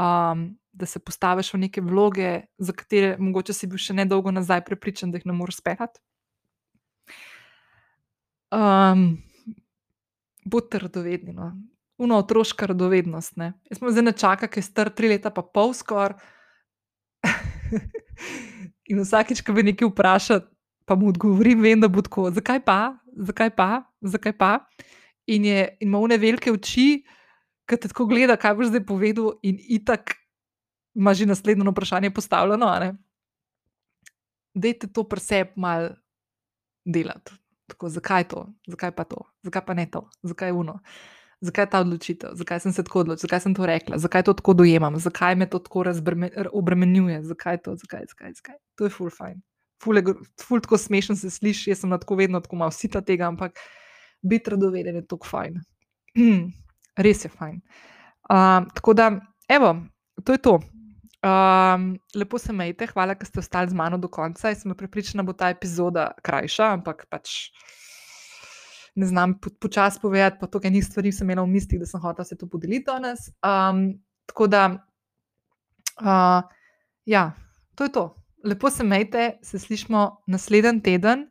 um, 0.00 0.46
da 0.72 0.86
se 0.88 1.02
postaviš 1.04 1.52
v 1.52 1.60
neke 1.66 1.84
vloge, 1.84 2.30
za 2.56 2.72
katere 2.72 3.16
mogoče 3.20 3.52
si 3.52 3.68
bil 3.68 3.80
še 3.82 3.98
ne 3.98 4.06
dolgo 4.08 4.32
nazaj 4.32 4.64
prepričan, 4.64 5.12
da 5.12 5.20
jih 5.20 5.28
ne 5.28 5.36
moreš 5.36 5.60
speljati. 5.60 6.00
Um, 8.54 9.18
Bodite 10.48 10.80
radovedni. 10.80 11.34
No. 11.36 11.52
Uno 12.00 12.22
otroška 12.22 12.66
radovednost. 12.70 13.36
Ne. 13.36 13.52
Jaz 13.68 13.82
sem 13.82 13.90
zdaj 13.92 14.06
nečaka, 14.06 14.48
ki 14.48 14.62
je 14.62 14.68
star 14.70 14.88
tri 14.88 15.10
leta, 15.12 15.28
pa 15.34 15.44
pol 15.44 15.74
skoraj. 15.76 16.16
In 18.88 19.02
vsakič, 19.02 19.42
ko 19.44 19.52
me 19.52 19.66
nekaj 19.68 19.90
vpraša, 19.90 20.38
pa 20.88 20.96
mu 20.96 21.08
odgovorim, 21.12 21.60
vem, 21.62 21.80
da 21.80 21.88
bo 21.88 22.02
tako. 22.02 22.30
Zakaj 22.32 22.62
pa, 22.64 22.96
zakaj 23.12 23.52
pa, 23.56 23.68
zakaj 24.00 24.32
pa. 24.38 24.52
In, 25.28 25.44
je, 25.44 25.64
in 25.80 25.90
ima 25.90 26.00
vne 26.00 26.16
velike 26.18 26.52
oči, 26.52 27.04
ki 27.68 27.76
te 27.76 27.90
tako 27.92 28.08
gleda, 28.08 28.38
kaj 28.40 28.56
boš 28.56 28.72
zdaj 28.72 28.86
povedal, 28.88 29.34
in 29.44 29.60
itak 29.60 30.16
ima 30.96 31.14
že 31.14 31.28
naslednjo 31.28 31.70
vprašanje 31.70 32.10
postavljeno. 32.10 32.70
Dajte 34.54 34.88
to 34.88 35.04
preseb 35.04 35.52
mal 35.56 35.92
delati. 36.84 37.36
Tako, 37.68 37.88
zakaj 37.92 38.24
to, 38.28 38.46
zakaj 38.66 38.94
pa 38.96 39.04
to, 39.04 39.20
zakaj 39.44 39.62
pa 39.66 39.74
ne 39.76 39.84
to, 39.90 40.08
zakaj 40.24 40.52
uno, 40.56 40.78
zakaj 41.44 41.66
ta 41.70 41.82
odločitev, 41.84 42.32
zakaj 42.34 42.60
sem 42.64 42.72
se 42.72 42.84
tako 42.84 43.02
odločila, 43.04 43.28
zakaj 43.28 43.40
sem 43.44 43.54
to 43.54 43.66
rekla, 43.68 43.98
zakaj 44.00 44.24
to 44.24 44.32
tako 44.32 44.54
dojemam, 44.54 44.96
zakaj 44.96 45.36
me 45.36 45.50
to 45.50 45.58
tako 45.58 45.84
obremenjuje, 46.52 47.20
zakaj 47.28 47.60
to, 47.62 47.76
zakaj, 47.76 48.08
zakaj, 48.08 48.32
zakaj. 48.40 48.56
To 48.80 48.88
je 48.88 48.90
full 48.90 49.12
fine. 49.12 49.44
Ful, 49.82 50.00
ful 50.42 50.60
tako 50.60 50.78
smešen 50.78 51.16
se 51.16 51.30
sliši, 51.30 51.70
jaz 51.70 51.84
sem 51.84 51.90
tako 51.90 52.16
vedno 52.18 52.40
tako 52.40 52.56
malo 52.56 52.74
sita 52.74 53.00
tega, 53.00 53.28
ampak 53.28 53.58
biti 54.22 54.50
radoveden 54.50 54.96
je 54.96 55.06
tako 55.06 55.26
fajn. 55.26 55.60
Res 57.06 57.24
je 57.24 57.30
fajn. 57.30 57.60
Uh, 58.28 58.66
tako 58.74 58.94
da, 58.94 59.12
evo, 59.48 59.76
to 60.24 60.34
je 60.34 60.42
to. 60.42 60.58
Um, 61.18 61.98
lepo 62.14 62.38
se 62.38 62.52
majte, 62.52 62.86
hvala, 62.86 63.14
da 63.14 63.26
ste 63.26 63.40
ostali 63.40 63.70
z 63.70 63.74
mano 63.74 63.98
do 63.98 64.08
konca. 64.08 64.48
Jaz 64.48 64.62
sem 64.62 64.74
pripričana, 64.74 65.22
da 65.22 65.26
bo 65.26 65.32
ta 65.32 65.50
epizoda 65.50 66.10
krajša, 66.22 66.72
ampak 66.78 67.06
pač 67.10 67.50
ne 68.98 69.06
znam 69.06 69.38
počasi 69.38 69.98
po 69.98 70.08
povedati, 70.08 70.38
pa 70.40 70.46
to, 70.46 70.60
kaj 70.60 70.70
ni 70.70 70.82
stvari, 70.82 71.12
sem 71.12 71.26
imela 71.26 71.46
v 71.46 71.54
mislih, 71.54 71.80
da 71.80 71.86
sem 71.86 72.00
hotela 72.02 72.24
se 72.24 72.36
to 72.36 72.46
podeliti 72.50 72.86
danes. 72.86 73.30
Um, 73.46 73.98
tako 74.26 74.46
da, 74.46 74.62
uh, 76.02 76.42
ja, 77.06 77.32
to 77.74 77.84
je 77.84 77.92
to. 77.92 78.17
Lepo 78.44 78.70
se 78.70 78.84
majte, 78.84 79.38
se 79.42 79.58
slišmo 79.58 80.22
naslednji 80.26 80.82
teden. 80.82 81.26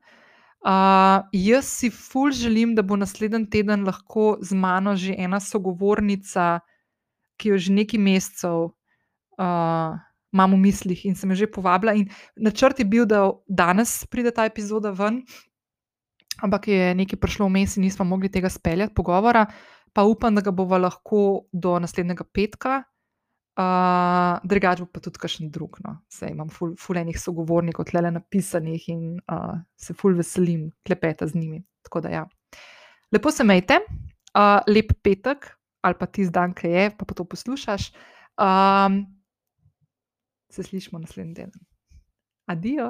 Uh, 0.67 1.23
jaz 1.31 1.65
si 1.65 1.89
ful 1.89 2.31
želim, 2.31 2.75
da 2.75 2.81
bo 2.81 2.95
naslednji 2.95 3.49
teden 3.49 3.85
lahko 3.85 4.38
z 4.41 4.53
mano 4.53 4.95
že 4.95 5.15
ena 5.17 5.39
sogovornica, 5.39 6.59
ki 7.38 7.49
jo 7.53 7.57
že 7.57 7.73
nekaj 7.73 7.99
mesecev 7.99 8.57
uh, 9.38 9.95
imam 10.34 10.53
v 10.53 10.59
mislih 10.67 11.05
in 11.05 11.15
sem 11.15 11.31
jo 11.31 11.45
že 11.45 11.51
povabila. 11.51 11.93
In 11.93 12.09
načrt 12.35 12.79
je 12.79 12.85
bil, 12.85 13.05
da 13.05 13.31
danes 13.47 14.05
pride 14.11 14.31
ta 14.31 14.45
epizoda 14.45 14.91
ven, 14.91 15.23
ampak 16.43 16.67
je 16.67 16.93
nekaj 16.95 17.19
prišlo 17.19 17.47
vmes 17.47 17.77
in 17.77 17.88
nismo 17.88 18.05
mogli 18.05 18.29
tega 18.29 18.49
speljati, 18.49 18.93
pogovora. 18.93 19.45
Pa 19.93 20.03
upam, 20.03 20.35
da 20.35 20.41
ga 20.41 20.51
bomo 20.51 20.77
lahko 20.77 21.47
do 21.53 21.79
naslednjega 21.79 22.27
petka, 22.34 22.84
uh, 23.57 24.38
drugače 24.47 24.88
pa 24.93 25.01
tudi 25.03 25.21
kakšen 25.21 25.51
drug. 25.53 25.79
No. 25.85 25.97
Sej 26.13 26.34
imam 26.35 26.49
ful, 26.53 26.75
fulejnih 26.79 27.19
sogovornikov, 27.19 27.89
tle 27.89 28.05
napisanih 28.11 28.89
in 28.93 29.03
uh, 29.31 29.57
se 29.77 29.95
ful 29.97 30.17
veselim 30.17 30.69
klepeta 30.88 31.27
z 31.27 31.35
njimi. 31.39 31.63
Tako 31.88 32.05
da 32.05 32.13
ja. 32.13 32.23
Lepo 33.11 33.31
se 33.31 33.43
majte, 33.47 33.79
uh, 34.35 34.59
lep 34.67 34.93
petek 35.03 35.53
ali 35.85 35.95
pa 35.95 36.07
tisti 36.09 36.34
dan, 36.34 36.51
ki 36.57 36.67
je, 36.67 36.89
pa, 36.97 37.05
pa 37.05 37.15
to 37.15 37.23
poslušaš. 37.23 37.91
Um, 38.38 39.05
Se 40.49 40.63
slišimo 40.63 40.99
naslednji 40.99 41.34
teden. 41.35 41.63
Adijo! 42.47 42.88